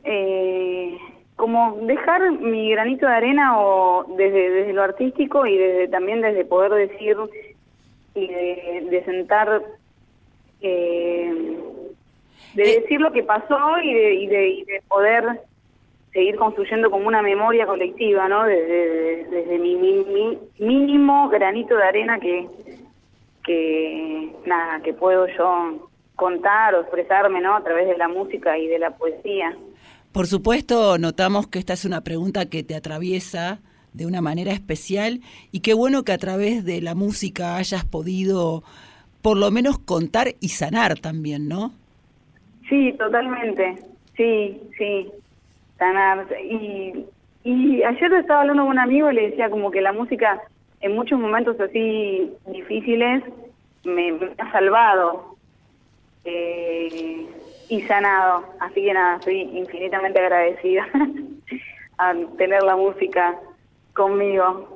eh, 0.04 0.98
como 1.36 1.78
dejar 1.82 2.32
mi 2.32 2.70
granito 2.72 3.06
de 3.08 3.14
arena 3.14 3.60
o 3.60 4.06
desde, 4.18 4.50
desde 4.50 4.74
lo 4.74 4.84
artístico 4.84 5.46
y 5.46 5.58
desde 5.58 5.88
también 5.90 6.22
desde 6.22 6.46
poder 6.46 6.72
decir 6.90 7.18
y 8.14 8.28
de, 8.28 9.04
sentar 9.06 9.62
eh, 10.62 11.58
de 12.54 12.64
Eh. 12.64 12.82
decir 12.82 13.02
lo 13.02 13.12
que 13.12 13.24
pasó 13.24 13.80
y 13.84 13.94
de, 13.94 14.14
y 14.14 14.28
de, 14.28 14.48
y 14.50 14.64
de 14.64 14.82
poder 14.88 15.42
seguir 16.14 16.38
construyendo 16.38 16.90
como 16.90 17.08
una 17.08 17.22
memoria 17.22 17.66
colectiva, 17.68 18.30
¿no? 18.30 18.46
Desde, 18.46 19.26
desde 19.26 19.58
mi, 19.60 19.76
mi- 19.76 20.06
mi 20.06 20.40
mínimo 20.60 21.28
granito 21.28 21.76
de 21.76 21.84
arena 21.84 22.18
que, 22.20 22.48
que, 23.44 24.30
nada, 24.46 24.80
que 24.82 24.94
puedo 24.94 25.28
yo 25.28 25.90
contar 26.16 26.74
o 26.76 26.82
expresarme, 26.82 27.42
¿no? 27.42 27.56
A 27.58 27.64
través 27.64 27.88
de 27.90 27.98
la 27.98 28.08
música 28.08 28.58
y 28.58 28.68
de 28.68 28.80
la 28.80 28.92
poesía. 28.92 29.58
Por 30.16 30.28
supuesto, 30.28 30.98
notamos 30.98 31.48
que 31.48 31.60
esta 31.60 31.74
es 31.74 31.84
una 31.84 32.00
pregunta 32.00 32.46
que 32.46 32.64
te 32.64 32.74
atraviesa 32.74 33.60
de 33.92 34.06
una 34.06 34.22
manera 34.22 34.54
especial 34.54 35.20
y 35.52 35.60
qué 35.60 35.74
bueno 35.74 36.04
que 36.04 36.14
a 36.14 36.18
través 36.18 36.64
de 36.64 36.80
la 36.80 36.96
música 36.96 37.58
hayas 37.58 37.84
podido 37.84 38.64
por 39.22 39.36
lo 39.36 39.52
menos 39.52 39.78
contar 39.78 40.30
y 40.40 40.48
sanar 40.48 40.98
también, 41.00 41.50
¿no? 41.50 41.74
Sí, 42.70 42.94
totalmente. 42.98 43.76
Sí, 44.16 44.58
sí. 44.78 45.12
Sanar. 45.78 46.26
Y, 46.50 47.06
y 47.44 47.84
ayer 47.84 48.14
estaba 48.14 48.40
hablando 48.40 48.64
con 48.64 48.72
un 48.72 48.80
amigo 48.80 49.12
y 49.12 49.16
le 49.16 49.32
decía 49.32 49.50
como 49.50 49.70
que 49.70 49.82
la 49.82 49.92
música 49.92 50.42
en 50.80 50.96
muchos 50.96 51.20
momentos 51.20 51.60
así 51.60 52.32
difíciles 52.54 53.22
me, 53.84 54.14
me 54.14 54.32
ha 54.38 54.50
salvado 54.54 55.36
eh, 56.24 57.28
y 57.70 57.82
sanado. 57.84 58.46
Así 58.60 58.84
que 58.84 58.94
nada, 58.94 59.18
estoy 59.18 59.42
infinitamente 59.42 60.20
agradecida 60.20 60.86
a 61.98 62.14
tener 62.38 62.64
la 62.64 62.76
música 62.76 63.36
conmigo. 63.94 64.76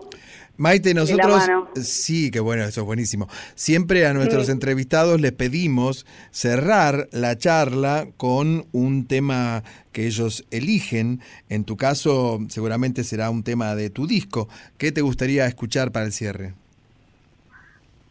Maite, 0.57 0.93
nosotros, 0.93 1.41
sí, 1.75 2.31
que 2.31 2.41
bueno, 2.41 2.65
eso 2.65 2.81
es 2.81 2.85
buenísimo. 2.85 3.27
Siempre 3.55 4.05
a 4.05 4.13
nuestros 4.13 4.47
Sí. 4.47 4.51
entrevistados 4.51 5.21
les 5.21 5.31
pedimos 5.31 6.05
cerrar 6.31 7.07
la 7.13 7.37
charla 7.37 8.07
con 8.17 8.65
un 8.73 9.07
tema 9.07 9.63
que 9.93 10.05
ellos 10.05 10.45
eligen. 10.51 11.21
En 11.47 11.63
tu 11.63 11.77
caso, 11.77 12.39
seguramente 12.49 13.05
será 13.05 13.29
un 13.29 13.43
tema 13.43 13.73
de 13.73 13.89
tu 13.89 14.05
disco. 14.05 14.49
¿Qué 14.77 14.91
te 14.91 14.99
gustaría 14.99 15.45
escuchar 15.45 15.93
para 15.93 16.05
el 16.05 16.11
cierre? 16.11 16.53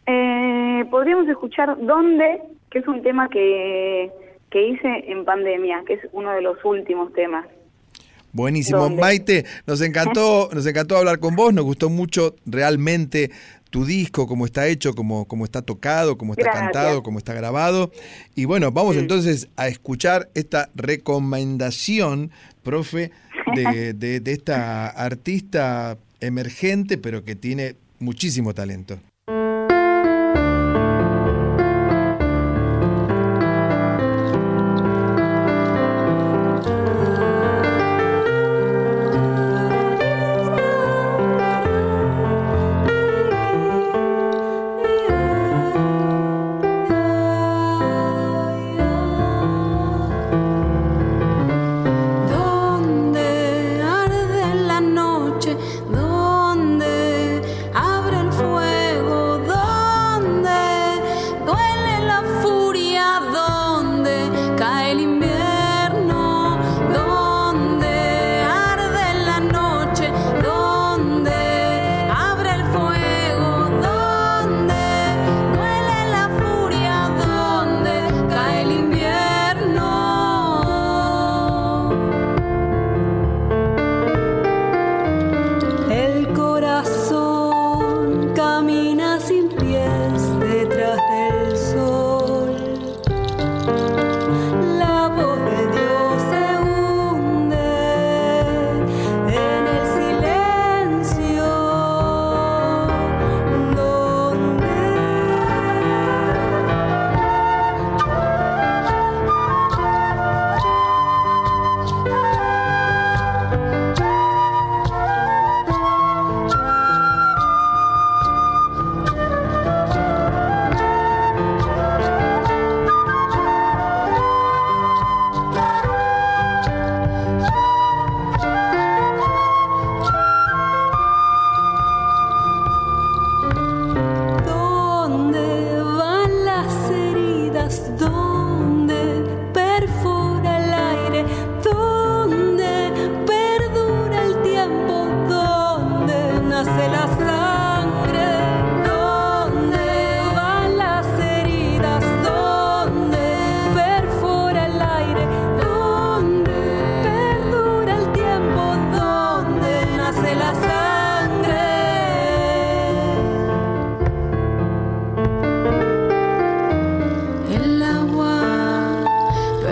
Eh, 0.07 0.85
podríamos 0.89 1.27
escuchar 1.29 1.77
Dónde, 1.85 2.41
que 2.71 2.79
es 2.79 2.87
un 2.87 3.03
tema 3.03 3.29
que, 3.29 4.09
que 4.51 4.67
hice 4.69 5.05
en 5.11 5.25
pandemia, 5.25 5.83
que 5.85 5.93
es 5.93 6.01
uno 6.11 6.31
de 6.31 6.41
los 6.41 6.57
últimos 6.63 7.13
temas. 7.13 7.45
Buenísimo, 8.31 8.79
¿Dónde? 8.81 9.01
Maite, 9.01 9.45
nos 9.65 9.81
encantó, 9.81 10.49
nos 10.53 10.65
encantó 10.65 10.97
hablar 10.97 11.19
con 11.19 11.35
vos, 11.35 11.53
nos 11.53 11.65
gustó 11.65 11.89
mucho 11.89 12.35
realmente 12.45 13.31
tu 13.71 13.85
disco, 13.85 14.27
cómo 14.27 14.45
está 14.45 14.67
hecho, 14.67 14.93
cómo, 14.95 15.25
cómo 15.25 15.45
está 15.45 15.61
tocado, 15.61 16.17
cómo 16.17 16.33
está 16.33 16.45
Gracias. 16.45 16.63
cantado, 16.63 17.03
cómo 17.03 17.17
está 17.19 17.33
grabado. 17.33 17.91
Y 18.35 18.45
bueno, 18.45 18.71
vamos 18.71 18.95
entonces 18.97 19.47
a 19.57 19.67
escuchar 19.67 20.29
esta 20.33 20.69
recomendación, 20.75 22.31
profe, 22.63 23.11
de, 23.55 23.93
de- 23.93 24.19
de 24.19 24.31
esta 24.31 24.87
artista 25.05 25.97
emergente, 26.19 26.97
pero 26.97 27.23
que 27.23 27.35
tiene 27.35 27.75
muchísimo 27.99 28.53
talento. 28.53 28.99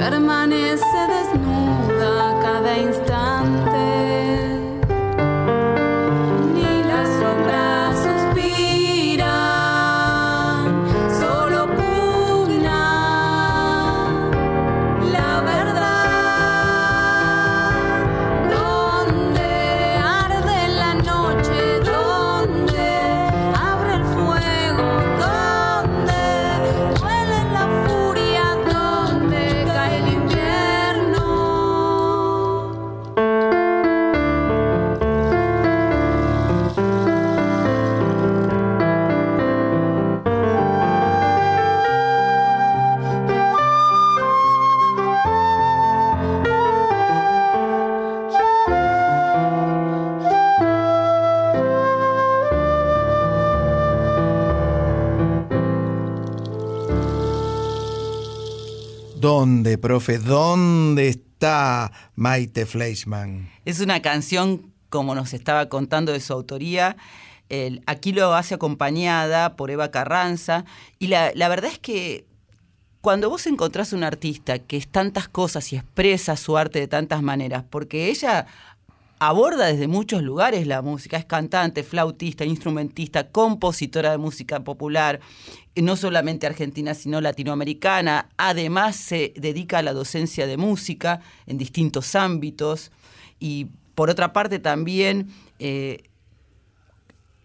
Permanece 0.10 1.00
desnuda 1.10 2.40
cada 2.42 2.78
instante. 2.78 3.07
¿Dónde 60.24 61.10
está 61.10 61.92
Maite 62.16 62.66
Fleischmann? 62.66 63.50
Es 63.66 63.80
una 63.80 64.02
canción, 64.02 64.72
como 64.90 65.16
nos 65.16 65.34
estaba 65.34 65.70
contando 65.70 66.12
de 66.12 66.20
su 66.20 66.34
autoría, 66.34 66.98
aquí 67.86 68.12
lo 68.12 68.34
hace 68.34 68.56
acompañada 68.56 69.56
por 69.56 69.72
Eva 69.72 69.90
Carranza, 69.90 70.66
y 71.00 71.08
la, 71.08 71.32
la 71.34 71.50
verdad 71.50 71.72
es 71.72 71.80
que 71.80 72.26
cuando 73.02 73.30
vos 73.30 73.48
encontrás 73.48 73.94
un 73.94 74.04
artista 74.04 74.60
que 74.60 74.78
es 74.78 74.88
tantas 74.88 75.28
cosas 75.28 75.72
y 75.74 75.78
expresa 75.78 76.36
su 76.36 76.58
arte 76.58 76.80
de 76.80 76.88
tantas 76.88 77.22
maneras, 77.22 77.64
porque 77.70 78.10
ella 78.10 78.46
aborda 79.20 79.68
desde 79.68 79.88
muchos 79.88 80.22
lugares 80.22 80.68
la 80.68 80.82
música, 80.82 81.18
es 81.18 81.26
cantante, 81.26 81.84
flautista, 81.84 82.46
instrumentista, 82.46 83.30
compositora 83.30 84.12
de 84.12 84.18
música 84.18 84.64
popular, 84.64 85.20
eh, 85.76 85.82
no 85.82 85.96
solamente 85.96 86.48
argentina, 86.48 86.94
sino 86.94 87.22
latinoamericana, 87.22 88.30
además 88.38 88.96
se 88.96 89.34
dedica 89.36 89.80
a 89.80 89.84
la 89.84 89.94
docencia 89.94 90.48
de 90.48 90.58
música 90.58 91.22
en 91.46 91.58
distintos 91.58 92.16
ámbitos. 92.16 92.92
Y 93.40 93.68
por 93.96 94.10
otra 94.10 94.34
parte 94.34 94.60
también 94.60 95.30
eh, 95.60 96.04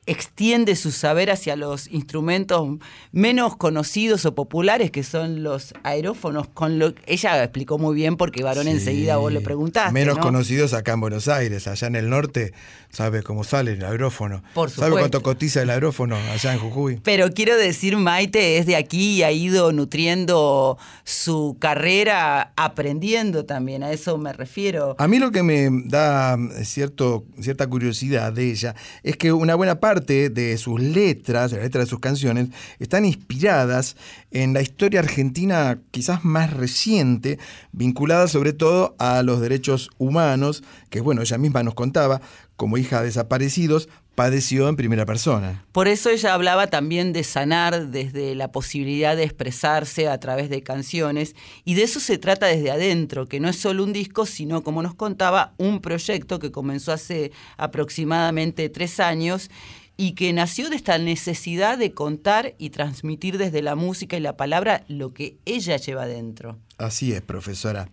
extiende 0.04 0.74
su 0.74 0.90
saber 0.90 1.30
hacia 1.30 1.54
los 1.54 1.88
instrumentos 1.88 2.78
menos 3.12 3.56
conocidos 3.56 4.26
o 4.26 4.34
populares 4.34 4.90
que 4.90 5.04
son 5.04 5.44
los 5.44 5.74
aerófonos. 5.84 6.48
Con 6.48 6.80
lo, 6.80 6.92
ella 7.06 7.42
explicó 7.44 7.78
muy 7.78 7.94
bien 7.94 8.16
porque 8.16 8.42
varón 8.42 8.66
enseguida 8.66 9.16
vos 9.18 9.32
le 9.32 9.40
preguntaste. 9.40 9.92
Menos 9.92 10.16
¿no? 10.16 10.22
conocidos 10.22 10.74
acá 10.74 10.94
en 10.94 11.00
Buenos 11.00 11.28
Aires, 11.28 11.68
allá 11.68 11.86
en 11.86 11.94
el 11.94 12.10
norte, 12.10 12.52
¿sabes 12.90 13.22
cómo 13.22 13.44
sale 13.44 13.72
el 13.72 13.84
aerófono? 13.84 14.42
Por 14.54 14.70
¿Sabe 14.70 14.88
supuesto. 14.88 14.98
cuánto 14.98 15.22
cotiza 15.22 15.62
el 15.62 15.70
aerófono 15.70 16.16
allá 16.16 16.52
en 16.52 16.58
Jujuy? 16.58 17.00
Pero 17.04 17.30
quiero 17.30 17.56
decir, 17.56 17.96
Maite 17.96 18.58
es 18.58 18.66
de 18.66 18.74
aquí 18.74 19.18
y 19.18 19.22
ha 19.22 19.30
ido 19.30 19.72
nutriendo 19.72 20.78
su 21.04 21.56
carrera 21.60 22.52
aprendiendo 22.56 23.44
también, 23.44 23.84
a 23.84 23.92
eso 23.92 24.18
me 24.18 24.32
refiero. 24.32 24.96
A 24.98 25.06
mí 25.06 25.20
lo 25.20 25.30
que 25.30 25.44
me 25.44 25.68
da 25.84 26.36
cierto, 26.64 27.24
cierta 27.40 27.68
curiosidad 27.68 28.32
de 28.32 28.50
ella 28.50 28.74
es 29.04 29.16
que 29.16 29.32
una 29.32 29.54
buena 29.54 29.78
parte 29.78 29.91
de 30.00 30.56
sus 30.58 30.80
letras, 30.80 31.50
de 31.50 31.58
la 31.58 31.64
letra 31.64 31.82
de 31.82 31.86
sus 31.86 32.00
canciones, 32.00 32.48
están 32.78 33.04
inspiradas 33.04 33.96
en 34.30 34.54
la 34.54 34.62
historia 34.62 35.00
argentina 35.00 35.78
quizás 35.90 36.24
más 36.24 36.52
reciente, 36.52 37.38
vinculada 37.72 38.28
sobre 38.28 38.52
todo 38.52 38.94
a 38.98 39.22
los 39.22 39.40
derechos 39.40 39.90
humanos, 39.98 40.62
que 40.90 41.00
bueno, 41.00 41.22
ella 41.22 41.38
misma 41.38 41.62
nos 41.62 41.74
contaba, 41.74 42.20
como 42.56 42.78
hija 42.78 43.00
de 43.00 43.06
desaparecidos, 43.06 43.88
padeció 44.14 44.68
en 44.68 44.76
primera 44.76 45.06
persona. 45.06 45.64
Por 45.72 45.88
eso 45.88 46.10
ella 46.10 46.34
hablaba 46.34 46.66
también 46.66 47.12
de 47.12 47.24
sanar 47.24 47.88
desde 47.88 48.34
la 48.34 48.52
posibilidad 48.52 49.16
de 49.16 49.24
expresarse 49.24 50.08
a 50.08 50.18
través 50.20 50.50
de 50.50 50.62
canciones 50.62 51.34
y 51.64 51.74
de 51.74 51.84
eso 51.84 51.98
se 51.98 52.18
trata 52.18 52.46
desde 52.46 52.70
adentro, 52.70 53.26
que 53.26 53.40
no 53.40 53.48
es 53.48 53.56
solo 53.56 53.84
un 53.84 53.92
disco, 53.92 54.26
sino 54.26 54.62
como 54.62 54.82
nos 54.82 54.94
contaba, 54.94 55.54
un 55.56 55.80
proyecto 55.80 56.38
que 56.38 56.52
comenzó 56.52 56.92
hace 56.92 57.32
aproximadamente 57.56 58.68
tres 58.68 59.00
años 59.00 59.50
y 59.96 60.12
que 60.12 60.32
nació 60.32 60.70
de 60.70 60.76
esta 60.76 60.98
necesidad 60.98 61.78
de 61.78 61.92
contar 61.92 62.54
y 62.58 62.70
transmitir 62.70 63.38
desde 63.38 63.62
la 63.62 63.74
música 63.74 64.16
y 64.16 64.20
la 64.20 64.36
palabra 64.36 64.84
lo 64.88 65.12
que 65.12 65.36
ella 65.44 65.76
lleva 65.76 66.06
dentro. 66.06 66.58
Así 66.78 67.12
es, 67.12 67.22
profesora. 67.22 67.88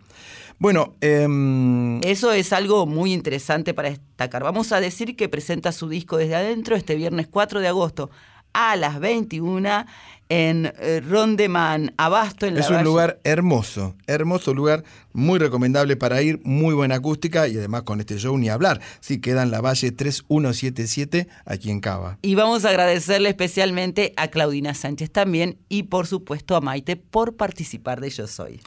Bueno, 0.58 0.96
em, 1.02 2.02
Eso 2.02 2.32
es 2.32 2.52
algo 2.52 2.86
muy 2.86 3.14
interesante 3.14 3.74
para 3.74 3.90
destacar. 3.90 4.44
Vamos 4.44 4.72
a 4.72 4.82
decir 4.82 5.16
que 5.16 5.30
presenta 5.30 5.72
su 5.72 5.88
disco 5.88 6.18
desde 6.18 6.36
adentro 6.36 6.76
este 6.76 6.96
viernes 6.96 7.28
4 7.28 7.60
de 7.60 7.68
agosto 7.68 8.10
a 8.54 8.76
las 8.76 9.00
21 9.00 9.86
en 10.30 10.72
eh, 10.80 11.02
Rondeman, 11.02 11.94
Abasto, 11.98 12.46
en 12.46 12.54
la 12.54 12.62
es 12.62 12.70
un 12.70 12.76
Valle. 12.78 12.86
lugar 12.86 13.20
hermoso, 13.24 13.96
hermoso 14.08 14.54
lugar, 14.54 14.84
muy 15.12 15.40
recomendable 15.40 15.98
para 15.98 16.22
ir, 16.22 16.40
muy 16.44 16.76
buena 16.76 16.96
acústica 16.96 17.48
y 17.48 17.58
además 17.58 17.84
con 17.84 18.00
este 18.00 18.18
show 18.18 18.38
ni 18.38 18.48
hablar. 18.50 18.80
Sí, 19.00 19.20
queda 19.20 19.42
en 19.44 19.52
la 19.52 19.62
Valle 19.62 19.92
3177 19.92 21.28
aquí 21.46 21.72
en 21.72 21.82
Cava. 21.82 22.20
Y 22.22 22.36
vamos 22.36 22.64
a 22.66 22.70
agradecerle 22.70 23.30
especialmente 23.30 24.14
a 24.18 24.28
Claudina 24.28 24.74
Sánchez 24.76 25.12
también 25.12 25.58
y 25.68 25.84
por 25.84 26.06
supuesto 26.08 26.56
a 26.56 26.62
Maite 26.62 26.96
por 26.96 27.36
participar 27.36 28.00
de 28.00 28.12
Yo 28.12 28.28
Soy. 28.28 28.62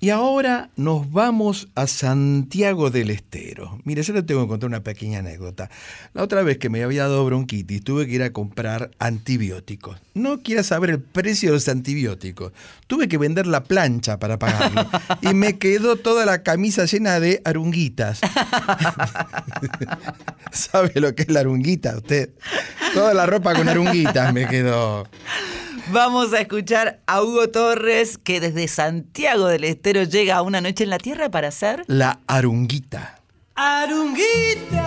Y 0.00 0.10
ahora 0.10 0.70
nos 0.76 1.10
vamos 1.10 1.66
a 1.74 1.88
Santiago 1.88 2.90
del 2.90 3.10
Estero. 3.10 3.80
Mire, 3.82 4.04
yo 4.04 4.12
le 4.12 4.22
tengo 4.22 4.42
que 4.42 4.48
contar 4.48 4.68
una 4.68 4.84
pequeña 4.84 5.18
anécdota. 5.18 5.70
La 6.14 6.22
otra 6.22 6.44
vez 6.44 6.58
que 6.58 6.70
me 6.70 6.84
había 6.84 7.02
dado 7.02 7.24
bronquitis, 7.24 7.82
tuve 7.82 8.06
que 8.06 8.12
ir 8.12 8.22
a 8.22 8.32
comprar 8.32 8.92
antibióticos. 9.00 10.00
No 10.14 10.40
quiera 10.40 10.62
saber 10.62 10.90
el 10.90 11.00
precio 11.00 11.50
de 11.50 11.56
los 11.56 11.68
antibióticos. 11.68 12.52
Tuve 12.86 13.08
que 13.08 13.18
vender 13.18 13.48
la 13.48 13.64
plancha 13.64 14.20
para 14.20 14.38
pagarlo. 14.38 14.88
y 15.20 15.34
me 15.34 15.58
quedó 15.58 15.96
toda 15.96 16.24
la 16.26 16.44
camisa 16.44 16.84
llena 16.84 17.18
de 17.18 17.42
arunguitas. 17.44 18.20
¿Sabe 20.52 20.92
lo 20.94 21.12
que 21.16 21.22
es 21.22 21.28
la 21.28 21.40
arunguita 21.40 21.96
usted? 21.96 22.30
Toda 22.94 23.14
la 23.14 23.26
ropa 23.26 23.52
con 23.52 23.68
arunguitas 23.68 24.32
me 24.32 24.46
quedó. 24.46 25.08
Vamos 25.90 26.34
a 26.34 26.40
escuchar 26.40 27.00
a 27.06 27.22
Hugo 27.22 27.48
Torres 27.48 28.18
que 28.18 28.40
desde 28.40 28.68
Santiago 28.68 29.46
del 29.46 29.64
Estero 29.64 30.02
llega 30.02 30.36
a 30.36 30.42
una 30.42 30.60
noche 30.60 30.84
en 30.84 30.90
la 30.90 30.98
Tierra 30.98 31.30
para 31.30 31.48
hacer 31.48 31.82
La 31.86 32.20
arunguita. 32.26 33.20
Arunguita. 33.54 34.86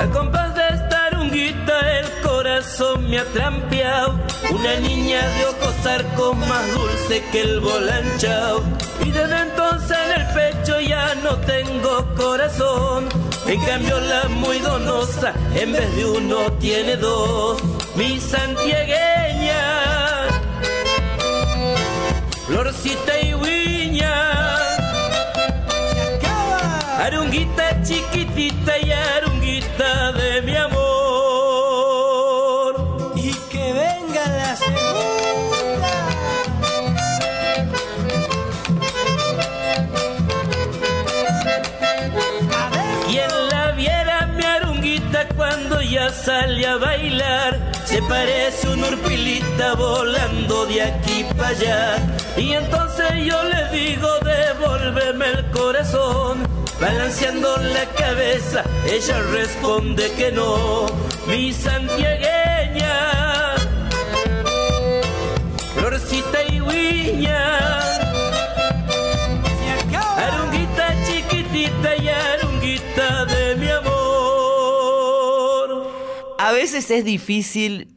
Al 0.00 0.10
compás 0.10 0.54
de 0.54 0.62
esta 0.68 1.06
arunguita 1.06 1.98
el 1.98 2.06
corazón 2.22 3.08
me 3.08 3.18
ha 3.18 3.24
trampeado 3.32 4.20
Una 4.50 4.76
niña 4.80 5.26
de 5.30 5.46
ojos 5.46 5.86
arco 5.86 6.34
más 6.34 6.74
dulce 6.74 7.24
que 7.32 7.40
el 7.40 7.60
volanchao 7.60 8.62
Y 9.02 9.10
desde 9.10 9.42
entonces 9.42 9.96
en 10.04 10.20
el 10.20 10.26
pecho 10.34 10.80
ya 10.80 11.14
no 11.16 11.36
tengo 11.38 12.14
corazón. 12.14 13.08
En 13.46 13.60
cambio 13.64 14.00
la 14.00 14.28
muy 14.28 14.58
donosa 14.58 15.34
en 15.54 15.72
vez 15.72 15.96
de 15.96 16.04
uno 16.06 16.52
tiene 16.60 16.96
dos. 16.96 17.62
Mi 17.96 18.18
santiagueña 18.20 19.24
Florcita 22.46 23.20
y 23.20 23.34
Viña. 23.34 24.14
Arunguita 26.98 27.82
chiquitita 27.82 28.78
y 28.78 28.92
arunguita 28.92 30.12
de 30.12 30.42
mi 30.42 30.56
amor. 30.56 30.73
Sale 46.14 46.66
a 46.66 46.76
bailar, 46.76 47.72
se 47.84 48.00
parece 48.02 48.68
una 48.68 48.88
urpilita 48.88 49.74
volando 49.74 50.66
de 50.66 50.82
aquí 50.82 51.24
para 51.36 51.48
allá. 51.48 51.96
Y 52.36 52.52
entonces 52.52 53.10
yo 53.24 53.42
le 53.44 53.78
digo, 53.78 54.08
devuélveme 54.20 55.30
el 55.30 55.50
corazón. 55.50 56.46
Balanceando 56.80 57.56
la 57.58 57.84
cabeza, 57.96 58.64
ella 58.86 59.20
responde 59.32 60.10
que 60.12 60.32
no, 60.32 60.86
mi 61.26 61.52
santiagueña, 61.52 63.54
florcita 65.74 66.42
y 66.48 66.60
guiña, 66.60 67.93
A 76.44 76.52
veces 76.52 76.90
es 76.90 77.06
difícil, 77.06 77.88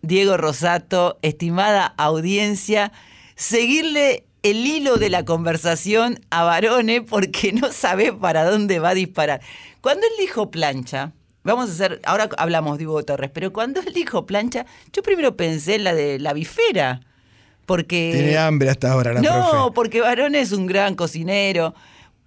Diego 0.00 0.36
Rosato, 0.36 1.18
estimada 1.22 1.92
audiencia, 1.96 2.92
seguirle 3.34 4.22
el 4.44 4.64
hilo 4.64 4.94
de 4.94 5.10
la 5.10 5.24
conversación 5.24 6.20
a 6.30 6.44
Barone 6.44 7.02
porque 7.02 7.52
no 7.52 7.72
sabe 7.72 8.12
para 8.12 8.48
dónde 8.48 8.78
va 8.78 8.90
a 8.90 8.94
disparar. 8.94 9.40
Cuando 9.80 10.06
él 10.06 10.12
dijo 10.20 10.52
plancha, 10.52 11.10
vamos 11.42 11.68
a 11.68 11.72
hacer, 11.72 12.00
ahora 12.04 12.28
hablamos 12.38 12.78
de 12.78 12.86
Hugo 12.86 13.02
Torres, 13.02 13.32
pero 13.34 13.52
cuando 13.52 13.80
él 13.80 13.92
dijo 13.92 14.24
plancha, 14.24 14.66
yo 14.92 15.02
primero 15.02 15.36
pensé 15.36 15.74
en 15.74 15.82
la 15.82 15.92
de 15.92 16.20
la 16.20 16.32
bifera. 16.32 17.00
Porque. 17.66 18.12
Tiene 18.14 18.38
hambre 18.38 18.70
hasta 18.70 18.92
ahora 18.92 19.14
la 19.14 19.20
no, 19.20 19.50
profe. 19.50 19.74
porque 19.74 20.00
Barone 20.00 20.38
es 20.38 20.52
un 20.52 20.68
gran 20.68 20.94
cocinero. 20.94 21.74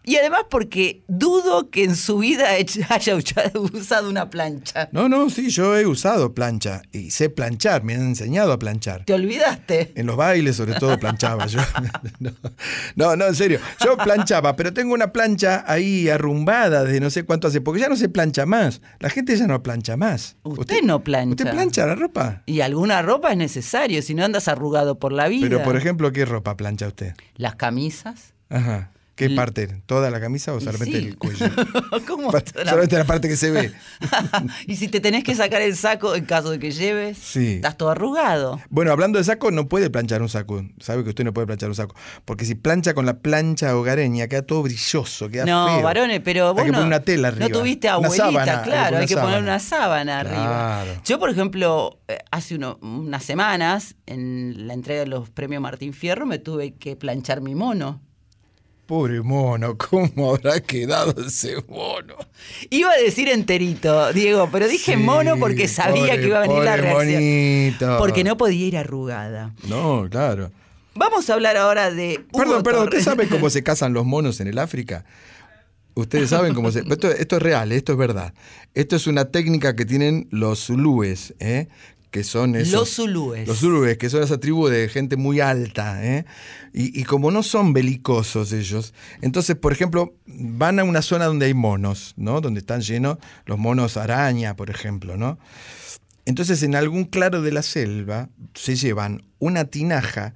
Y 0.05 0.17
además 0.17 0.41
porque 0.49 1.03
dudo 1.07 1.69
que 1.69 1.83
en 1.83 1.95
su 1.95 2.17
vida 2.17 2.49
haya 2.89 3.15
usado 3.15 4.09
una 4.09 4.29
plancha. 4.29 4.89
No, 4.91 5.07
no, 5.07 5.29
sí, 5.29 5.49
yo 5.49 5.77
he 5.77 5.85
usado 5.85 6.33
plancha 6.33 6.81
y 6.91 7.11
sé 7.11 7.29
planchar, 7.29 7.83
me 7.83 7.95
han 7.95 8.01
enseñado 8.01 8.51
a 8.51 8.59
planchar. 8.59 9.05
¿Te 9.05 9.13
olvidaste? 9.13 9.93
En 9.95 10.05
los 10.05 10.17
bailes, 10.17 10.55
sobre 10.55 10.73
todo, 10.75 10.97
planchaba 10.99 11.47
yo. 11.47 11.59
No, 12.95 13.15
no, 13.15 13.25
en 13.25 13.35
serio. 13.35 13.59
Yo 13.83 13.97
planchaba, 13.97 14.55
pero 14.55 14.73
tengo 14.73 14.93
una 14.93 15.11
plancha 15.11 15.63
ahí 15.67 16.09
arrumbada 16.09 16.83
desde 16.83 16.99
no 16.99 17.09
sé 17.09 17.23
cuánto 17.23 17.47
hace, 17.47 17.61
porque 17.61 17.81
ya 17.81 17.89
no 17.89 17.95
se 17.95 18.09
plancha 18.09 18.45
más. 18.45 18.81
La 18.99 19.09
gente 19.09 19.35
ya 19.35 19.47
no 19.47 19.63
plancha 19.63 19.97
más. 19.97 20.37
Usted, 20.43 20.81
no 20.83 21.03
plancha. 21.03 21.31
¿Usted 21.31 21.51
plancha 21.51 21.85
la 21.85 21.95
ropa? 21.95 22.43
Y 22.45 22.61
alguna 22.61 23.01
ropa 23.01 23.31
es 23.31 23.37
necesario, 23.37 24.01
si 24.01 24.13
no 24.13 24.23
andas 24.23 24.47
arrugado 24.47 24.99
por 24.99 25.11
la 25.11 25.27
vida. 25.27 25.47
Pero, 25.47 25.63
por 25.63 25.75
ejemplo, 25.75 26.11
¿qué 26.11 26.25
ropa 26.25 26.55
plancha 26.57 26.87
usted? 26.87 27.13
Las 27.35 27.55
camisas. 27.55 28.33
Ajá. 28.49 28.92
¿Qué 29.15 29.29
parte? 29.29 29.81
¿Toda 29.85 30.09
la 30.09 30.19
camisa 30.19 30.53
o 30.53 30.59
solamente 30.59 30.99
sí. 30.99 31.05
el 31.07 31.17
cuello? 31.17 31.45
¿Cómo 32.07 32.31
solamente 32.31 32.97
la 32.97 33.05
parte 33.05 33.27
que 33.29 33.35
se 33.35 33.51
ve. 33.51 33.71
y 34.67 34.75
si 34.75 34.87
te 34.87 34.99
tenés 35.01 35.23
que 35.23 35.35
sacar 35.35 35.61
el 35.61 35.75
saco 35.75 36.15
en 36.15 36.25
caso 36.25 36.49
de 36.49 36.57
que 36.57 36.71
lleves, 36.71 37.19
Sí. 37.19 37.53
estás 37.55 37.77
todo 37.77 37.91
arrugado. 37.91 38.59
Bueno, 38.69 38.91
hablando 38.91 39.19
de 39.19 39.23
saco, 39.25 39.51
no 39.51 39.67
puede 39.69 39.91
planchar 39.91 40.21
un 40.23 40.29
saco. 40.29 40.65
Sabe 40.79 41.03
que 41.03 41.09
usted 41.09 41.23
no 41.25 41.33
puede 41.33 41.45
planchar 41.45 41.69
un 41.69 41.75
saco. 41.75 41.95
Porque 42.25 42.45
si 42.45 42.55
plancha 42.55 42.95
con 42.95 43.05
la 43.05 43.19
plancha 43.19 43.75
hogareña, 43.77 44.27
queda 44.27 44.41
todo 44.41 44.63
brilloso, 44.63 45.29
queda 45.29 45.45
No, 45.45 45.67
feo. 45.67 45.83
varones, 45.83 46.21
pero 46.23 46.47
Hay 46.49 46.53
vos 46.55 46.63
que 46.63 46.71
no, 46.71 46.77
poner 46.79 46.87
una 46.87 46.99
tela 47.01 47.29
no 47.31 47.45
arriba. 47.45 47.59
tuviste 47.59 47.87
Una 47.89 47.95
abuelita, 47.97 48.25
sábana, 48.25 48.61
claro, 48.63 48.97
hay 48.97 49.05
que 49.05 49.15
poner 49.15 49.29
sábana. 49.29 49.43
una 49.43 49.59
sábana 49.59 50.19
arriba. 50.21 50.85
Yo, 51.05 51.19
por 51.19 51.29
ejemplo, 51.29 51.99
eh, 52.07 52.17
hace 52.31 52.55
uno- 52.55 52.79
unas 52.81 53.23
semanas, 53.23 53.95
en 54.07 54.65
la 54.67 54.73
entrega 54.73 55.01
de 55.01 55.07
los 55.07 55.29
premios 55.29 55.61
Martín 55.61 55.93
Fierro, 55.93 56.25
me 56.25 56.39
tuve 56.39 56.73
que 56.75 56.95
planchar 56.95 57.41
mi 57.41 57.53
mono. 57.53 58.01
Pobre 58.85 59.21
mono, 59.21 59.77
¿cómo 59.89 60.35
habrá 60.35 60.59
quedado 60.59 61.13
ese 61.25 61.55
mono? 61.67 62.15
Iba 62.69 62.91
a 62.91 62.97
decir 62.97 63.29
enterito, 63.29 64.11
Diego, 64.11 64.49
pero 64.51 64.67
dije 64.67 64.93
Sí, 64.93 64.97
mono 64.97 65.37
porque 65.39 65.67
sabía 65.67 66.13
pobre- 66.15 66.19
que 66.21 66.27
iba 66.27 66.37
a 66.39 66.41
venir 66.41 66.63
la 66.63 66.75
reacción. 66.77 67.13
monito. 67.23 67.97
Porque 67.97 68.23
no 68.23 68.35
podía 68.37 68.65
ir 68.67 68.77
arrugada. 68.77 69.53
No, 69.67 70.07
claro. 70.09 70.51
Vamos 70.95 71.29
a 71.29 71.33
hablar 71.33 71.57
ahora 71.57 71.91
de. 71.91 72.19
Hugo 72.31 72.39
Perdón, 72.43 72.63
perdón, 72.63 72.83
¿usted 72.83 73.01
sabe 73.01 73.27
cómo 73.27 73.49
se 73.49 73.63
casan 73.63 73.93
los 73.93 74.05
monos 74.05 74.39
en 74.41 74.47
el 74.47 74.59
África? 74.59 75.05
Ustedes 75.95 76.31
saben 76.31 76.55
cómo 76.55 76.71
se... 76.71 76.79
Esto, 76.79 77.11
esto 77.11 77.35
es 77.37 77.41
real, 77.43 77.71
esto 77.71 77.91
es 77.91 77.97
verdad. 77.99 78.33
Esto 78.73 78.95
es 78.95 79.05
una 79.05 79.25
técnica 79.25 79.75
que 79.75 79.85
tienen 79.85 80.27
los 80.31 80.65
zulúes, 80.65 81.35
¿eh? 81.39 81.67
Que 82.13 82.23
son 82.23 82.55
esos- 82.55 82.71
Los 82.73 82.89
zulúes. 82.95 83.47
Los 83.47 83.57
zulúes, 83.57 83.97
que 83.97 84.07
son 84.07 84.21
esa 84.21 84.39
tribu 84.39 84.67
de 84.67 84.87
gente 84.87 85.17
muy 85.17 85.39
alta. 85.39 86.05
¿eh? 86.05 86.25
Y, 86.71 86.97
y 87.01 87.05
como 87.05 87.31
no 87.31 87.41
son 87.41 87.73
belicosos 87.73 88.53
ellos, 88.53 88.93
entonces, 89.23 89.55
por 89.55 89.73
ejemplo, 89.73 90.13
van 90.27 90.77
a 90.77 90.83
una 90.83 91.01
zona 91.01 91.25
donde 91.25 91.47
hay 91.47 91.55
monos, 91.55 92.13
¿no? 92.15 92.39
Donde 92.39 92.59
están 92.59 92.81
llenos 92.81 93.17
los 93.47 93.57
monos 93.57 93.97
araña, 93.97 94.55
por 94.55 94.69
ejemplo, 94.69 95.17
¿no? 95.17 95.39
Entonces, 96.25 96.61
en 96.61 96.75
algún 96.75 97.05
claro 97.05 97.41
de 97.41 97.51
la 97.51 97.63
selva, 97.63 98.29
se 98.53 98.75
llevan 98.75 99.23
una 99.39 99.65
tinaja, 99.65 100.35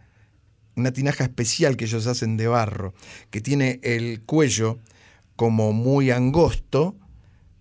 una 0.76 0.92
tinaja 0.92 1.26
especial 1.26 1.78
que 1.78 1.86
ellos 1.86 2.08
hacen 2.08 2.38
de 2.38 2.48
barro, 2.48 2.96
que 3.30 3.40
tiene 3.40 3.80
el 3.84 4.22
cuello 4.26 4.80
como 5.36 5.74
muy 5.74 6.10
angosto, 6.10 6.96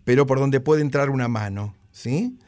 pero 0.05 0.24
por 0.26 0.38
donde 0.38 0.60
puede 0.60 0.80
entrar 0.80 1.10
una 1.10 1.28
mano, 1.28 1.74
¿sí? 1.93 2.38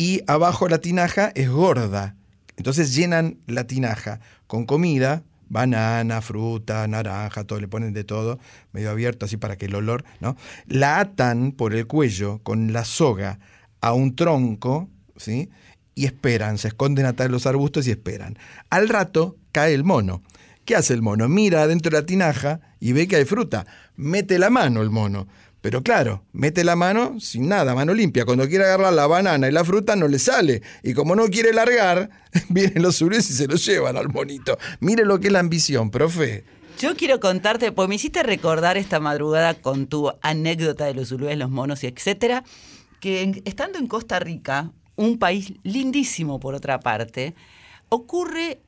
Y 0.00 0.22
abajo 0.26 0.66
la 0.66 0.78
tinaja 0.78 1.30
es 1.34 1.50
gorda. 1.50 2.16
Entonces 2.56 2.94
llenan 2.94 3.36
la 3.46 3.66
tinaja 3.66 4.20
con 4.46 4.64
comida, 4.64 5.24
banana, 5.50 6.22
fruta, 6.22 6.88
naranja, 6.88 7.44
todo, 7.44 7.60
le 7.60 7.68
ponen 7.68 7.92
de 7.92 8.02
todo, 8.02 8.38
medio 8.72 8.88
abierto 8.88 9.26
así 9.26 9.36
para 9.36 9.58
que 9.58 9.66
el 9.66 9.74
olor, 9.74 10.04
¿no? 10.20 10.38
La 10.66 11.00
atan 11.00 11.52
por 11.52 11.74
el 11.74 11.86
cuello 11.86 12.40
con 12.42 12.72
la 12.72 12.86
soga 12.86 13.40
a 13.82 13.92
un 13.92 14.16
tronco, 14.16 14.88
¿sí? 15.18 15.50
Y 15.94 16.06
esperan, 16.06 16.56
se 16.56 16.68
esconden 16.68 17.04
atrás 17.04 17.28
de 17.28 17.32
los 17.32 17.44
arbustos 17.44 17.86
y 17.86 17.90
esperan. 17.90 18.38
Al 18.70 18.88
rato 18.88 19.36
cae 19.52 19.74
el 19.74 19.84
mono. 19.84 20.22
¿Qué 20.64 20.76
hace 20.76 20.94
el 20.94 21.02
mono? 21.02 21.28
Mira 21.28 21.60
adentro 21.60 21.90
de 21.90 22.00
la 22.00 22.06
tinaja 22.06 22.60
y 22.80 22.94
ve 22.94 23.06
que 23.06 23.16
hay 23.16 23.26
fruta. 23.26 23.66
Mete 23.96 24.38
la 24.38 24.48
mano 24.48 24.80
el 24.80 24.88
mono. 24.88 25.28
Pero 25.60 25.82
claro, 25.82 26.24
mete 26.32 26.64
la 26.64 26.74
mano 26.74 27.20
sin 27.20 27.48
nada, 27.48 27.74
mano 27.74 27.92
limpia. 27.92 28.24
Cuando 28.24 28.48
quiere 28.48 28.64
agarrar 28.64 28.92
la 28.92 29.06
banana 29.06 29.48
y 29.48 29.52
la 29.52 29.64
fruta 29.64 29.94
no 29.94 30.08
le 30.08 30.18
sale. 30.18 30.62
Y 30.82 30.94
como 30.94 31.14
no 31.14 31.26
quiere 31.28 31.52
largar, 31.52 32.10
vienen 32.48 32.82
los 32.82 32.96
zules 32.96 33.28
y 33.30 33.34
se 33.34 33.46
lo 33.46 33.56
llevan 33.56 33.96
al 33.96 34.08
monito. 34.08 34.58
Mire 34.80 35.04
lo 35.04 35.20
que 35.20 35.26
es 35.26 35.32
la 35.32 35.40
ambición, 35.40 35.90
profe. 35.90 36.44
Yo 36.78 36.96
quiero 36.96 37.20
contarte, 37.20 37.72
pues 37.72 37.88
me 37.90 37.96
hiciste 37.96 38.22
recordar 38.22 38.78
esta 38.78 39.00
madrugada 39.00 39.52
con 39.52 39.86
tu 39.86 40.10
anécdota 40.22 40.86
de 40.86 40.94
los 40.94 41.08
zulúes, 41.10 41.36
los 41.36 41.50
monos 41.50 41.84
y 41.84 41.88
etcétera, 41.88 42.42
que 43.00 43.42
estando 43.44 43.78
en 43.78 43.86
Costa 43.86 44.18
Rica, 44.18 44.72
un 44.96 45.18
país 45.18 45.52
lindísimo 45.62 46.40
por 46.40 46.54
otra 46.54 46.80
parte, 46.80 47.34
ocurre 47.90 48.62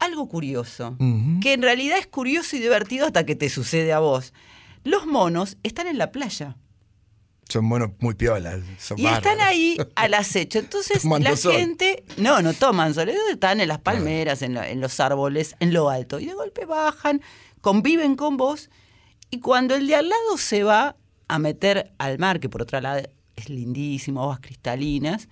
algo 0.00 0.28
curioso, 0.28 0.96
que 1.40 1.52
en 1.52 1.62
realidad 1.62 1.98
es 1.98 2.08
curioso 2.08 2.56
y 2.56 2.58
divertido 2.58 3.06
hasta 3.06 3.24
que 3.24 3.36
te 3.36 3.48
sucede 3.48 3.92
a 3.92 4.00
vos. 4.00 4.32
Los 4.84 5.06
monos 5.06 5.56
están 5.62 5.86
en 5.86 5.98
la 5.98 6.12
playa. 6.12 6.56
Son 7.48 7.64
monos 7.64 7.90
muy 7.98 8.14
piolas. 8.14 8.60
Son 8.78 8.98
Y 8.98 9.06
están 9.06 9.40
ahí 9.40 9.76
al 9.96 10.14
acecho. 10.14 10.58
Entonces 10.58 11.02
Tomando 11.02 11.30
la 11.30 11.36
sol. 11.36 11.52
gente, 11.52 12.04
no, 12.16 12.40
no 12.40 12.54
toman 12.54 12.94
sol, 12.94 13.10
están 13.30 13.60
en 13.60 13.68
las 13.68 13.80
palmeras, 13.80 14.42
en, 14.42 14.56
en 14.56 14.80
los 14.80 14.98
árboles, 15.00 15.54
en 15.60 15.72
lo 15.72 15.90
alto. 15.90 16.20
Y 16.20 16.26
de 16.26 16.34
golpe 16.34 16.64
bajan, 16.64 17.20
conviven 17.60 18.16
con 18.16 18.36
vos. 18.36 18.70
Y 19.30 19.40
cuando 19.40 19.74
el 19.74 19.86
de 19.86 19.96
al 19.96 20.08
lado 20.08 20.38
se 20.38 20.62
va 20.62 20.96
a 21.28 21.38
meter 21.38 21.92
al 21.98 22.18
mar, 22.18 22.40
que 22.40 22.48
por 22.48 22.62
otro 22.62 22.80
lado 22.80 23.02
es 23.36 23.48
lindísimo, 23.48 24.22
aguas 24.22 24.40
cristalinas, 24.40 25.28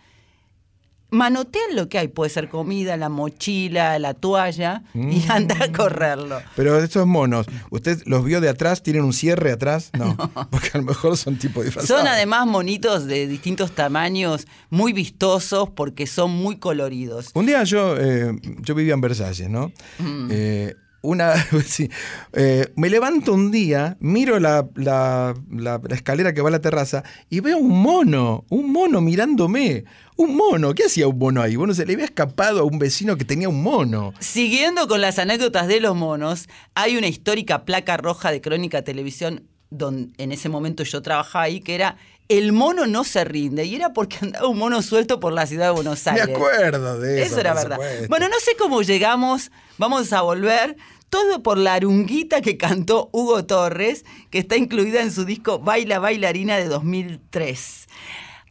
manotean 1.13 1.77
lo 1.77 1.89
que 1.89 1.99
hay. 1.99 2.09
Puede 2.09 2.31
ser 2.31 2.49
comida, 2.49 2.97
la 2.97 3.09
mochila, 3.09 3.99
la 4.01 4.15
toalla, 4.15 4.83
y 4.95 4.99
Mm. 4.99 5.31
anda 5.31 5.57
a 5.65 5.71
correrlo. 5.71 6.41
Pero 6.57 6.79
estos 6.83 7.07
monos, 7.07 7.47
¿usted 7.71 8.03
los 8.07 8.25
vio 8.25 8.41
de 8.41 8.49
atrás? 8.49 8.83
¿Tienen 8.83 9.05
un 9.05 9.13
cierre 9.13 9.53
atrás? 9.53 9.91
No, 9.99 10.17
porque 10.51 10.71
a 10.75 10.79
lo 10.79 10.85
mejor 10.85 11.17
son 11.17 11.37
tipo 11.37 11.63
disfrazados. 11.63 12.01
Son 12.01 12.09
además 12.09 12.47
monitos 12.47 13.07
de 13.07 13.29
distintos 13.29 13.73
tamaños, 13.73 14.47
muy 14.71 14.93
vistosos 14.93 15.69
porque 15.71 16.07
son 16.09 16.31
muy 16.33 16.57
coloridos. 16.57 17.31
Un 17.35 17.47
día 17.47 17.63
yo, 17.63 17.95
eh, 17.99 18.33
yo 18.63 18.75
vivía 18.75 18.95
en 18.95 19.01
Versalles, 19.03 19.49
¿no? 19.49 19.71
Mm. 19.99 20.29
Eh, 20.31 20.75
una, 21.03 21.35
sí, 21.67 21.91
eh, 22.33 22.69
me 22.77 22.89
levanto 22.89 23.33
un 23.35 23.51
día, 23.51 23.97
miro 24.01 24.39
la, 24.39 24.67
la- 24.77 25.35
la- 25.51 25.81
la 25.87 25.95
escalera 25.95 26.33
que 26.33 26.41
va 26.41 26.49
a 26.49 26.53
la 26.53 26.61
terraza 26.61 27.03
y 27.29 27.41
veo 27.41 27.59
un 27.59 27.83
mono, 27.83 28.45
un 28.49 28.73
mono 28.73 29.01
mirándome. 29.01 29.85
Un 30.17 30.37
mono, 30.37 30.75
¿qué 30.75 30.85
hacía 30.85 31.09
un 31.09 31.19
mono 31.19 31.41
ahí? 31.43 31.57
Bueno, 31.57 31.75
se 31.75 31.87
le 31.87 31.95
había 31.95 32.05
escapado 32.05 32.61
a 32.61 32.63
un 32.65 32.79
vecino 32.79 33.17
que 33.17 33.25
tenía 33.25 33.49
un 33.49 33.63
mono. 33.63 34.13
Siguiendo 34.21 34.87
con 34.87 35.01
las 35.01 35.19
anécdotas 35.19 35.67
de 35.69 35.81
los 35.81 35.97
monos, 35.97 36.49
hay 36.75 36.97
una 36.97 37.07
histórica 37.09 37.65
placa 37.65 37.97
roja 37.97 38.31
de 38.31 38.41
Crónica 38.41 38.83
Televisión, 38.83 39.49
donde 39.71 40.13
en 40.23 40.33
ese 40.33 40.49
momento 40.49 40.83
yo 40.85 41.01
trabajaba 41.03 41.45
ahí, 41.47 41.61
que 41.61 41.75
era 41.75 41.97
El 42.29 42.53
mono 42.53 42.87
no 42.87 43.05
se 43.05 43.25
rinde, 43.25 43.65
y 43.65 43.75
era 43.75 43.93
porque 43.95 44.19
andaba 44.23 44.47
un 44.49 44.59
mono 44.59 44.83
suelto 44.83 45.19
por 45.19 45.33
la 45.33 45.47
ciudad 45.47 45.67
de 45.67 45.73
Buenos 45.73 46.05
Me 46.07 46.13
Aires. 46.13 46.37
acuerdo 46.37 47.01
de 47.01 47.23
eso. 47.23 47.33
Eso 47.33 47.41
era 47.41 47.55
verdad. 47.55 47.77
supuesto. 47.77 48.07
Bueno, 48.09 48.29
no 48.29 48.37
sé 48.41 48.55
cómo 48.59 48.83
llegamos, 48.83 49.51
vamos 49.79 50.13
a 50.13 50.21
volver. 50.23 50.77
Todo 51.11 51.43
por 51.43 51.59
la 51.59 51.75
arunguita 51.75 52.41
que 52.41 52.57
cantó 52.57 53.11
Hugo 53.13 53.45
Torres, 53.45 54.05
que 54.31 54.39
está 54.39 54.57
incluida 54.57 55.03
en 55.03 55.11
su 55.13 55.25
disco 55.27 55.59
Baila 55.59 55.99
Bailarina 55.99 56.57
de 56.57 56.69
2003. 56.69 57.87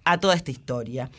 A 0.06 0.20
toda 0.20 0.36
esta 0.36 0.52
historia. 0.52 1.10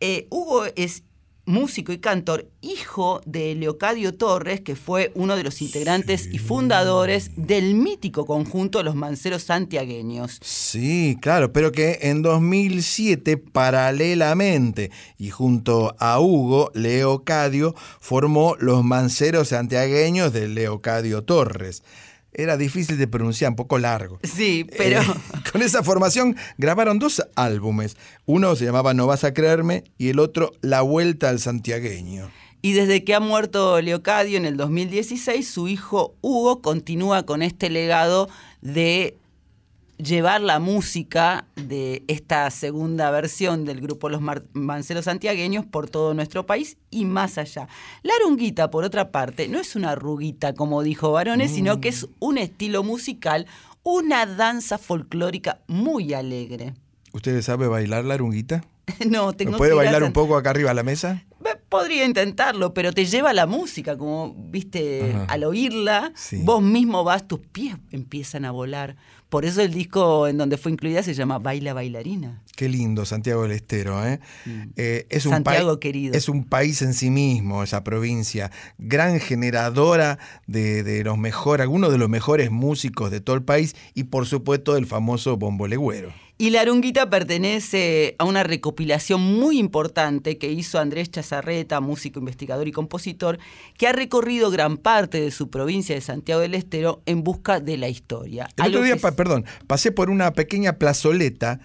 Eh, 0.00 0.26
Hugo 0.30 0.64
es 0.76 1.02
músico 1.48 1.92
y 1.92 1.98
cantor, 1.98 2.50
hijo 2.60 3.22
de 3.24 3.54
Leocadio 3.54 4.14
Torres, 4.14 4.60
que 4.60 4.76
fue 4.76 5.10
uno 5.14 5.34
de 5.34 5.42
los 5.42 5.62
integrantes 5.62 6.28
y 6.30 6.38
fundadores 6.38 7.30
del 7.36 7.74
mítico 7.74 8.26
conjunto 8.26 8.82
Los 8.82 8.94
Manceros 8.94 9.44
Santiagueños. 9.44 10.38
Sí, 10.42 11.16
claro, 11.22 11.52
pero 11.52 11.72
que 11.72 12.00
en 12.02 12.20
2007, 12.20 13.38
paralelamente 13.38 14.90
y 15.16 15.30
junto 15.30 15.96
a 15.98 16.20
Hugo, 16.20 16.70
Leocadio 16.74 17.74
formó 17.98 18.54
Los 18.60 18.84
Manceros 18.84 19.48
Santiagueños 19.48 20.34
de 20.34 20.48
Leocadio 20.48 21.24
Torres. 21.24 21.82
Era 22.38 22.56
difícil 22.56 22.96
de 22.98 23.08
pronunciar, 23.08 23.50
un 23.50 23.56
poco 23.56 23.78
largo. 23.78 24.20
Sí, 24.22 24.64
pero... 24.78 25.02
Eh, 25.02 25.06
con 25.50 25.60
esa 25.60 25.82
formación 25.82 26.36
grabaron 26.56 27.00
dos 27.00 27.20
álbumes. 27.34 27.96
Uno 28.26 28.54
se 28.54 28.64
llamaba 28.64 28.94
No 28.94 29.08
vas 29.08 29.24
a 29.24 29.34
creerme 29.34 29.82
y 29.98 30.10
el 30.10 30.20
otro 30.20 30.52
La 30.60 30.82
Vuelta 30.82 31.30
al 31.30 31.40
Santiagueño. 31.40 32.30
Y 32.62 32.74
desde 32.74 33.02
que 33.02 33.14
ha 33.16 33.20
muerto 33.20 33.80
Leocadio 33.80 34.36
en 34.36 34.44
el 34.44 34.56
2016, 34.56 35.48
su 35.48 35.66
hijo 35.66 36.14
Hugo 36.20 36.62
continúa 36.62 37.24
con 37.24 37.42
este 37.42 37.70
legado 37.70 38.28
de 38.60 39.16
llevar 39.98 40.40
la 40.40 40.58
música 40.58 41.44
de 41.56 42.02
esta 42.06 42.50
segunda 42.50 43.10
versión 43.10 43.64
del 43.64 43.80
grupo 43.80 44.08
Los 44.08 44.20
Manceros 44.52 45.04
Santiagueños 45.04 45.66
por 45.66 45.90
todo 45.90 46.14
nuestro 46.14 46.46
país 46.46 46.76
y 46.90 47.04
más 47.04 47.36
allá. 47.36 47.68
La 48.02 48.12
arunguita, 48.20 48.70
por 48.70 48.84
otra 48.84 49.10
parte, 49.10 49.48
no 49.48 49.58
es 49.58 49.76
una 49.76 49.90
arruguita, 49.90 50.54
como 50.54 50.82
dijo 50.82 51.12
Varones, 51.12 51.50
sino 51.50 51.80
que 51.80 51.88
es 51.88 52.06
un 52.20 52.38
estilo 52.38 52.82
musical, 52.82 53.46
una 53.82 54.24
danza 54.26 54.78
folclórica 54.78 55.60
muy 55.66 56.14
alegre. 56.14 56.74
¿Usted 57.12 57.40
sabe 57.42 57.68
bailar 57.68 58.04
la 58.04 58.14
arunguita? 58.14 58.64
No, 59.06 59.34
tengo 59.34 59.52
¿Me 59.52 59.58
puede 59.58 59.72
que 59.72 59.76
ir 59.76 59.80
a 59.80 59.84
bailar 59.84 60.02
un 60.02 60.12
poco 60.12 60.36
acá 60.36 60.50
arriba 60.50 60.70
a 60.70 60.74
la 60.74 60.82
mesa? 60.82 61.22
Podría 61.68 62.04
intentarlo, 62.06 62.72
pero 62.72 62.92
te 62.92 63.04
lleva 63.04 63.32
la 63.34 63.46
música, 63.46 63.98
como 63.98 64.34
viste, 64.34 65.12
Ajá. 65.14 65.24
al 65.28 65.44
oírla, 65.44 66.12
Sí. 66.14 66.40
vos 66.42 66.62
mismo 66.62 67.04
vas, 67.04 67.28
tus 67.28 67.40
pies 67.40 67.76
empiezan 67.90 68.44
a 68.46 68.50
volar. 68.52 68.96
Por 69.28 69.44
eso 69.44 69.60
el 69.60 69.74
disco 69.74 70.26
en 70.26 70.38
donde 70.38 70.56
fue 70.56 70.72
incluida 70.72 71.02
se 71.02 71.12
llama 71.12 71.38
Baila 71.38 71.74
Bailarina. 71.74 72.42
Qué 72.56 72.70
lindo 72.70 73.04
Santiago 73.04 73.42
del 73.42 73.52
Estero, 73.52 74.02
¿eh? 74.06 74.20
Eh, 74.76 75.06
es 75.10 75.26
un 75.26 75.32
Mm. 75.32 75.34
Santiago 75.34 75.78
querido. 75.78 76.14
Es 76.16 76.30
un 76.30 76.44
país 76.44 76.80
en 76.80 76.94
sí 76.94 77.10
mismo, 77.10 77.62
esa 77.62 77.84
provincia, 77.84 78.50
gran 78.78 79.20
generadora 79.20 80.18
de, 80.46 80.82
de 80.82 81.04
los 81.04 81.18
mejores, 81.18 81.62
algunos 81.64 81.92
de 81.92 81.98
los 81.98 82.08
mejores 82.08 82.50
músicos 82.50 83.10
de 83.10 83.20
todo 83.20 83.36
el 83.36 83.42
país 83.42 83.76
y 83.92 84.04
por 84.04 84.24
supuesto 84.24 84.72
del 84.72 84.86
famoso 84.86 85.36
bombo 85.36 85.66
legüero. 85.68 86.14
Y 86.40 86.50
la 86.50 86.60
arunguita 86.60 87.10
pertenece 87.10 88.14
a 88.18 88.24
una 88.24 88.44
recopilación 88.44 89.20
muy 89.20 89.58
importante 89.58 90.38
que 90.38 90.52
hizo 90.52 90.78
Andrés 90.78 91.10
Chazarreta, 91.10 91.80
músico, 91.80 92.20
investigador 92.20 92.68
y 92.68 92.72
compositor, 92.72 93.40
que 93.76 93.88
ha 93.88 93.92
recorrido 93.92 94.48
gran 94.52 94.76
parte 94.76 95.20
de 95.20 95.32
su 95.32 95.50
provincia 95.50 95.96
de 95.96 96.00
Santiago 96.00 96.40
del 96.40 96.54
Estero 96.54 97.02
en 97.06 97.24
busca 97.24 97.58
de 97.58 97.76
la 97.76 97.88
historia. 97.88 98.48
El 98.56 98.66
otro 98.68 98.82
día, 98.82 98.96
pa- 98.96 99.16
perdón, 99.16 99.46
pasé 99.66 99.90
por 99.90 100.10
una 100.10 100.32
pequeña 100.32 100.74
plazoleta 100.74 101.58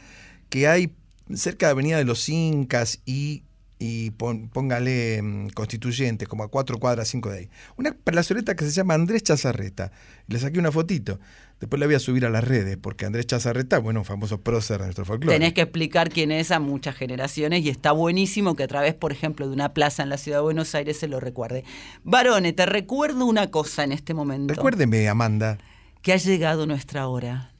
que 0.50 0.68
hay 0.68 0.92
cerca 1.36 1.68
de 1.68 1.72
Avenida 1.74 1.98
de 1.98 2.06
los 2.06 2.28
Incas 2.28 3.00
y, 3.06 3.44
y 3.78 4.10
pon- 4.12 4.50
póngale 4.50 5.22
mm, 5.22 5.50
Constituyente, 5.50 6.26
como 6.26 6.44
a 6.44 6.48
cuatro 6.48 6.80
cuadras, 6.80 7.10
cinco 7.10 7.30
de 7.30 7.38
ahí. 7.38 7.50
Una 7.78 7.94
plazoleta 7.94 8.56
que 8.56 8.66
se 8.66 8.72
llama 8.72 8.96
Andrés 8.96 9.22
Chazarreta. 9.22 9.92
Le 10.28 10.40
saqué 10.40 10.58
una 10.58 10.72
fotito. 10.72 11.20
Después 11.60 11.80
la 11.80 11.86
voy 11.86 11.96
a 11.96 12.00
subir 12.00 12.26
a 12.26 12.30
las 12.30 12.44
redes, 12.44 12.78
porque 12.78 13.06
Andrés 13.06 13.26
Chazarreta, 13.26 13.80
bueno, 13.80 14.02
un 14.02 14.06
famoso 14.06 14.42
prócer 14.42 14.80
de 14.80 14.86
nuestro 14.86 15.06
folclore. 15.06 15.38
Tenés 15.38 15.54
que 15.54 15.62
explicar 15.62 16.10
quién 16.10 16.32
es 16.32 16.52
a 16.52 16.60
muchas 16.60 16.96
generaciones 16.96 17.64
y 17.64 17.70
está 17.70 17.94
buenísimo 17.94 18.56
que 18.56 18.64
a 18.64 18.68
través, 18.68 18.94
por 18.94 19.14
ejemplo, 19.14 19.48
de 19.48 19.54
una 19.54 19.74
plaza 19.74 20.04
en 20.04 20.10
la 20.10 20.18
ciudad 20.18 20.40
de 20.40 20.44
Buenos 20.44 20.76
Aires 20.76 20.98
se 20.98 21.08
lo 21.08 21.22
recuerde. 21.22 21.64
Varone, 22.04 22.52
te 22.52 22.66
recuerdo 22.66 23.26
una 23.26 23.50
cosa 23.50 23.86
en 23.86 23.94
este 23.94 24.14
momento. 24.14 24.54
Recuérdeme, 24.54 25.08
Amanda, 25.08 25.58
Que 26.02 26.12
ha 26.12 26.18
llegado 26.18 26.66
nuestra 26.66 27.08
hora. 27.08 27.54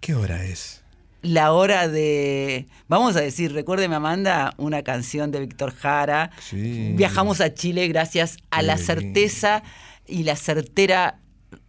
¿qué 0.00 0.14
hora 0.14 0.44
es? 0.44 0.82
La 1.22 1.52
hora 1.52 1.88
de, 1.88 2.68
vamos 2.86 3.16
a 3.16 3.20
decir, 3.20 3.52
recuérdeme 3.52 3.96
Amanda, 3.96 4.54
una 4.58 4.82
canción 4.82 5.32
de 5.32 5.40
Víctor 5.40 5.74
Jara. 5.74 6.30
Sí. 6.38 6.92
Viajamos 6.94 7.40
a 7.40 7.52
Chile 7.52 7.88
gracias 7.88 8.36
a 8.50 8.62
la 8.62 8.76
certeza 8.76 9.64
y 10.06 10.22
la 10.22 10.36
certera 10.36 11.18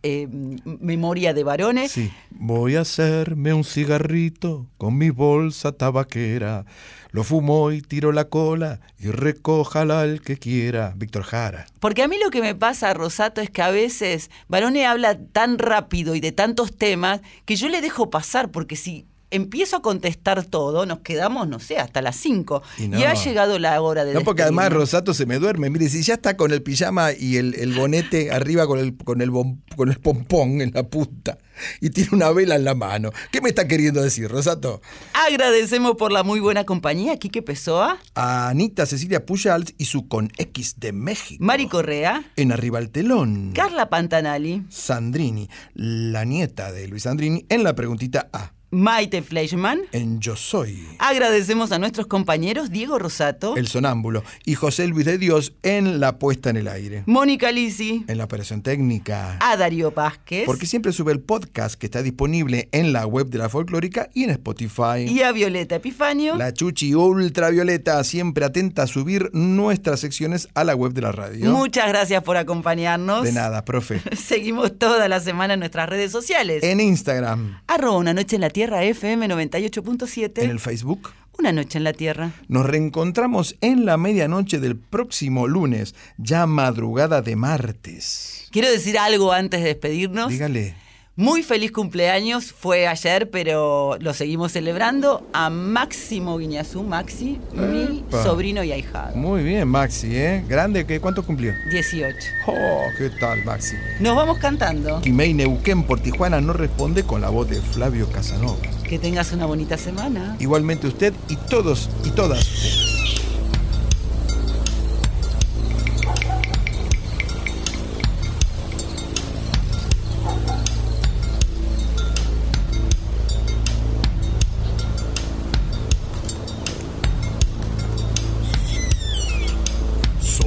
eh, 0.08 0.28
memoria 0.64 1.34
de 1.34 1.44
varones. 1.44 1.92
Sí. 1.92 2.12
Voy 2.30 2.76
a 2.76 2.82
hacerme 2.82 3.54
un 3.54 3.64
cigarrito 3.64 4.68
con 4.78 4.98
mi 4.98 5.10
bolsa 5.10 5.74
tabaquera. 5.74 6.66
Lo 7.12 7.24
fumo 7.24 7.72
y 7.72 7.82
tiro 7.82 8.12
la 8.12 8.26
cola 8.26 8.80
y 9.00 9.08
recójala 9.08 10.04
el 10.04 10.22
que 10.22 10.38
quiera. 10.38 10.94
Víctor 10.96 11.24
Jara. 11.24 11.66
Porque 11.80 12.04
a 12.04 12.08
mí 12.08 12.18
lo 12.24 12.30
que 12.30 12.42
me 12.42 12.56
pasa, 12.56 12.94
Rosato, 12.94 13.42
es 13.42 13.50
que 13.50 13.62
a 13.62 13.72
veces 13.72 14.30
Barone 14.48 14.86
habla 14.86 15.18
tan 15.18 15.58
rápido 15.58 16.16
y 16.16 16.20
de 16.22 16.32
tantos 16.32 16.76
temas 16.76 17.22
que 17.46 17.56
yo 17.56 17.68
le 17.70 17.82
dejo 17.82 18.10
pasar, 18.10 18.50
porque 18.52 18.76
si 18.76 19.06
empiezo 19.32 19.78
a 19.78 19.82
contestar 19.82 20.44
todo, 20.46 20.86
nos 20.86 21.00
quedamos, 21.00 21.48
no 21.48 21.60
sé, 21.60 21.78
hasta 21.78 22.02
las 22.02 22.16
5. 22.18 22.62
Y 22.80 23.04
ha 23.04 23.14
llegado 23.14 23.60
la 23.60 23.80
hora 23.82 24.06
de 24.06 24.14
No, 24.14 24.22
porque 24.22 24.44
además. 24.44 24.72
Rosato 24.72 25.14
se 25.14 25.26
me 25.26 25.40
duerme. 25.40 25.70
Mire, 25.70 25.90
si 25.90 26.02
ya 26.04 26.16
está 26.16 26.38
con 26.38 26.52
el 26.52 26.62
pijama 26.62 27.12
y 27.14 27.38
el, 27.38 27.56
el 27.56 27.74
bonete 27.74 28.32
arriba 28.32 28.68
con 28.68 28.80
el, 28.80 28.96
con, 28.96 29.22
el 29.22 29.32
con 29.32 29.90
el 29.90 30.00
pompón 30.00 30.62
en 30.62 30.72
la 30.74 30.84
punta 30.84 31.38
y 31.82 31.90
tiene 31.90 32.10
una 32.14 32.32
vela 32.32 32.56
en 32.56 32.64
la 32.64 32.76
mano. 32.76 33.12
¿Qué 33.32 33.42
me 33.42 33.50
está 33.50 33.68
queriendo 33.68 34.02
decir, 34.02 34.30
Rosato? 34.30 34.82
Agradecemos 35.14 35.96
por 35.96 36.12
la 36.12 36.24
muy 36.24 36.40
buena 36.40 36.66
compañía, 36.66 37.18
Quique 37.18 37.42
Pessoa, 37.42 37.98
A 38.16 38.50
Anita 38.50 38.86
Cecilia 38.86 39.26
Pujals 39.26 39.74
y 39.78 39.86
su 39.86 40.08
con 40.08 40.32
X 40.38 40.76
de 40.78 40.92
México. 40.92 41.44
Mari 41.44 41.68
Correa, 41.68 42.32
En 42.36 42.52
Arriba 42.52 42.80
al 42.80 42.90
Telón. 42.90 43.52
Carla 43.54 43.90
Pantanali, 43.90 44.64
Sandrini, 44.70 45.50
la 45.74 46.26
nieta 46.26 46.72
de 46.72 46.88
Luis 46.88 47.04
Sandrini, 47.04 47.46
en 47.50 47.64
la 47.64 47.76
preguntita 47.76 48.30
A. 48.32 48.54
Maite 48.70 49.22
Fleischmann. 49.22 49.80
En 49.94 50.20
Yo 50.20 50.36
Soy. 50.36 50.86
Agradecemos 51.00 51.72
a 51.72 51.80
nuestros 51.80 52.06
compañeros 52.08 52.70
Diego 52.70 53.00
Rosato, 53.00 53.56
El 53.56 53.70
Sonámbulo. 53.70 54.24
Y 54.44 54.56
José 54.56 54.88
Luis 54.88 55.06
de 55.06 55.18
Dios 55.18 55.54
en 55.64 56.02
La 56.02 56.20
Puesta 56.20 56.50
en 56.50 56.58
el 56.58 56.68
Aire. 56.68 57.04
Mónica 57.06 57.50
Lisi, 57.54 58.04
En 58.10 58.18
la 58.18 58.26
operación 58.26 58.62
técnica. 58.62 59.38
a 59.40 59.56
Darío 59.56 59.92
Vázquez 59.92 60.44
Porque 60.46 60.66
siempre 60.66 60.92
sube 60.92 61.14
el 61.14 61.22
podcast 61.22 61.76
que 61.76 61.86
está 61.86 62.02
disponible 62.04 62.68
en 62.74 62.92
la 62.92 63.06
web 63.06 63.28
de 63.30 63.38
la 63.38 63.48
folclórica 63.48 64.10
y 64.14 64.26
en 64.26 64.32
Spotify. 64.32 65.06
y 65.08 65.22
a 65.22 65.32
Violeta 65.32 65.76
Epifanio. 65.76 66.36
La 66.36 66.52
Chuchi 66.54 66.94
Ultravioleta, 66.94 68.04
siempre 68.04 68.44
atenta 68.44 68.84
a 68.84 68.88
subir 68.88 69.30
nuestras 69.32 70.02
secciones 70.02 70.50
a 70.56 70.66
la 70.66 70.76
web 70.76 70.92
de 70.92 71.02
la 71.04 71.14
radio. 71.14 71.52
Muchas 71.52 71.88
gracias 71.88 72.22
por 72.22 72.36
acompañarnos. 72.36 73.24
De 73.24 73.32
nada, 73.32 73.64
profe. 73.64 74.02
Seguimos 74.18 74.78
toda 74.78 75.08
la 75.08 75.22
semana 75.22 75.54
en 75.54 75.60
nuestras 75.62 75.88
redes 75.88 76.12
sociales. 76.12 76.64
En 76.64 76.82
Instagram, 76.82 77.62
Arroba 77.68 77.98
una 77.98 78.14
noche 78.14 78.36
en 78.36 78.42
la 78.42 78.50
tierra 78.58 78.84
FM 78.84 79.28
98.7. 79.28 80.42
en 80.42 80.50
el 80.50 80.60
Facebook. 80.60 81.12
Una 81.38 81.52
noche 81.52 81.78
en 81.78 81.84
la 81.84 81.94
tierra. 81.94 82.32
Nos 82.48 82.66
reencontramos 82.66 83.56
en 83.62 83.86
la 83.86 83.98
medianoche 83.98 84.58
del 84.58 84.76
próximo 84.76 85.48
lunes, 85.48 85.94
ya 86.18 86.48
madrugada 86.48 87.22
de 87.22 87.36
martes. 87.36 88.48
Quiero 88.50 88.72
decir 88.72 88.98
algo 88.98 89.32
antes 89.32 89.62
de 89.62 89.68
despedirnos. 89.68 90.32
Dígale. 90.32 90.74
Muy 91.20 91.42
feliz 91.42 91.72
cumpleaños, 91.72 92.52
fue 92.52 92.88
ayer, 92.88 93.32
pero 93.32 93.98
lo 94.00 94.14
seguimos 94.14 94.52
celebrando 94.52 95.28
a 95.34 95.50
Máximo 95.50 96.38
Guiñazú, 96.38 96.84
Maxi, 96.84 97.40
mi 97.54 98.06
sobrino 98.12 98.64
y 98.64 98.72
ahijado. 98.72 99.16
Muy 99.16 99.42
bien, 99.42 99.68
Maxi, 99.68 100.16
¿eh? 100.16 100.46
Grande, 100.48 100.86
¿qué, 100.86 101.00
¿cuánto 101.00 101.26
cumplió? 101.26 101.54
18. 101.72 102.16
Oh, 102.46 102.84
¿qué 103.00 103.10
tal, 103.20 103.44
Maxi? 103.46 103.76
Nos 104.00 104.16
vamos 104.16 104.38
cantando. 104.38 105.02
Quimei 105.02 105.34
Neuquén 105.34 105.82
por 105.82 106.00
Tijuana 106.00 106.40
no 106.40 106.54
responde 106.54 107.02
con 107.02 107.20
la 107.20 107.30
voz 107.30 107.50
de 107.50 107.64
Flavio 107.64 108.08
Casanova. 108.12 108.62
Que 108.88 109.00
tengas 109.00 109.32
una 109.34 109.48
bonita 109.48 109.76
semana. 109.76 110.36
Igualmente 110.38 110.86
usted 110.86 111.16
y 111.30 111.36
todos 111.50 111.90
y 112.06 112.12
todas. 112.12 112.46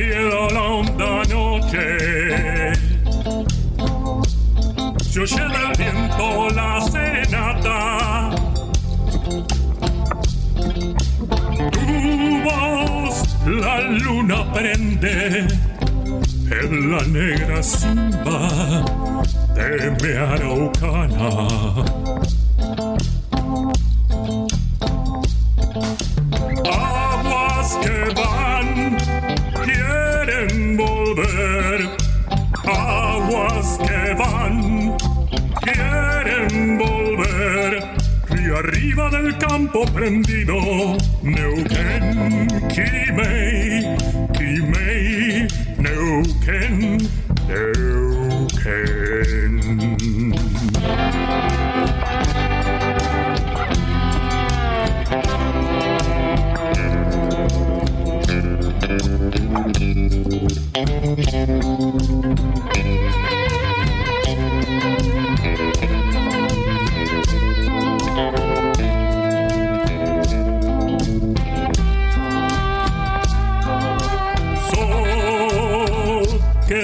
Cielo 0.00 0.48
la 0.48 0.62
honda 0.62 1.22
noche. 1.28 2.72
Se 5.02 5.20
oye 5.20 5.44
del 5.54 5.70
viento 5.76 6.48
la 6.54 6.80
serenata. 6.90 8.30
Tu 11.72 12.42
voz 12.44 13.14
la 13.44 13.80
luna 14.04 14.52
prende 14.54 15.46
en 16.60 16.90
la 16.90 17.02
negra 17.02 17.62
simba 17.62 18.82
de 19.54 19.90
mi 20.00 20.12
araucana. 20.16 22.09
Campo 39.38 39.84
prendido, 39.92 40.54
Neuquén, 41.22 42.09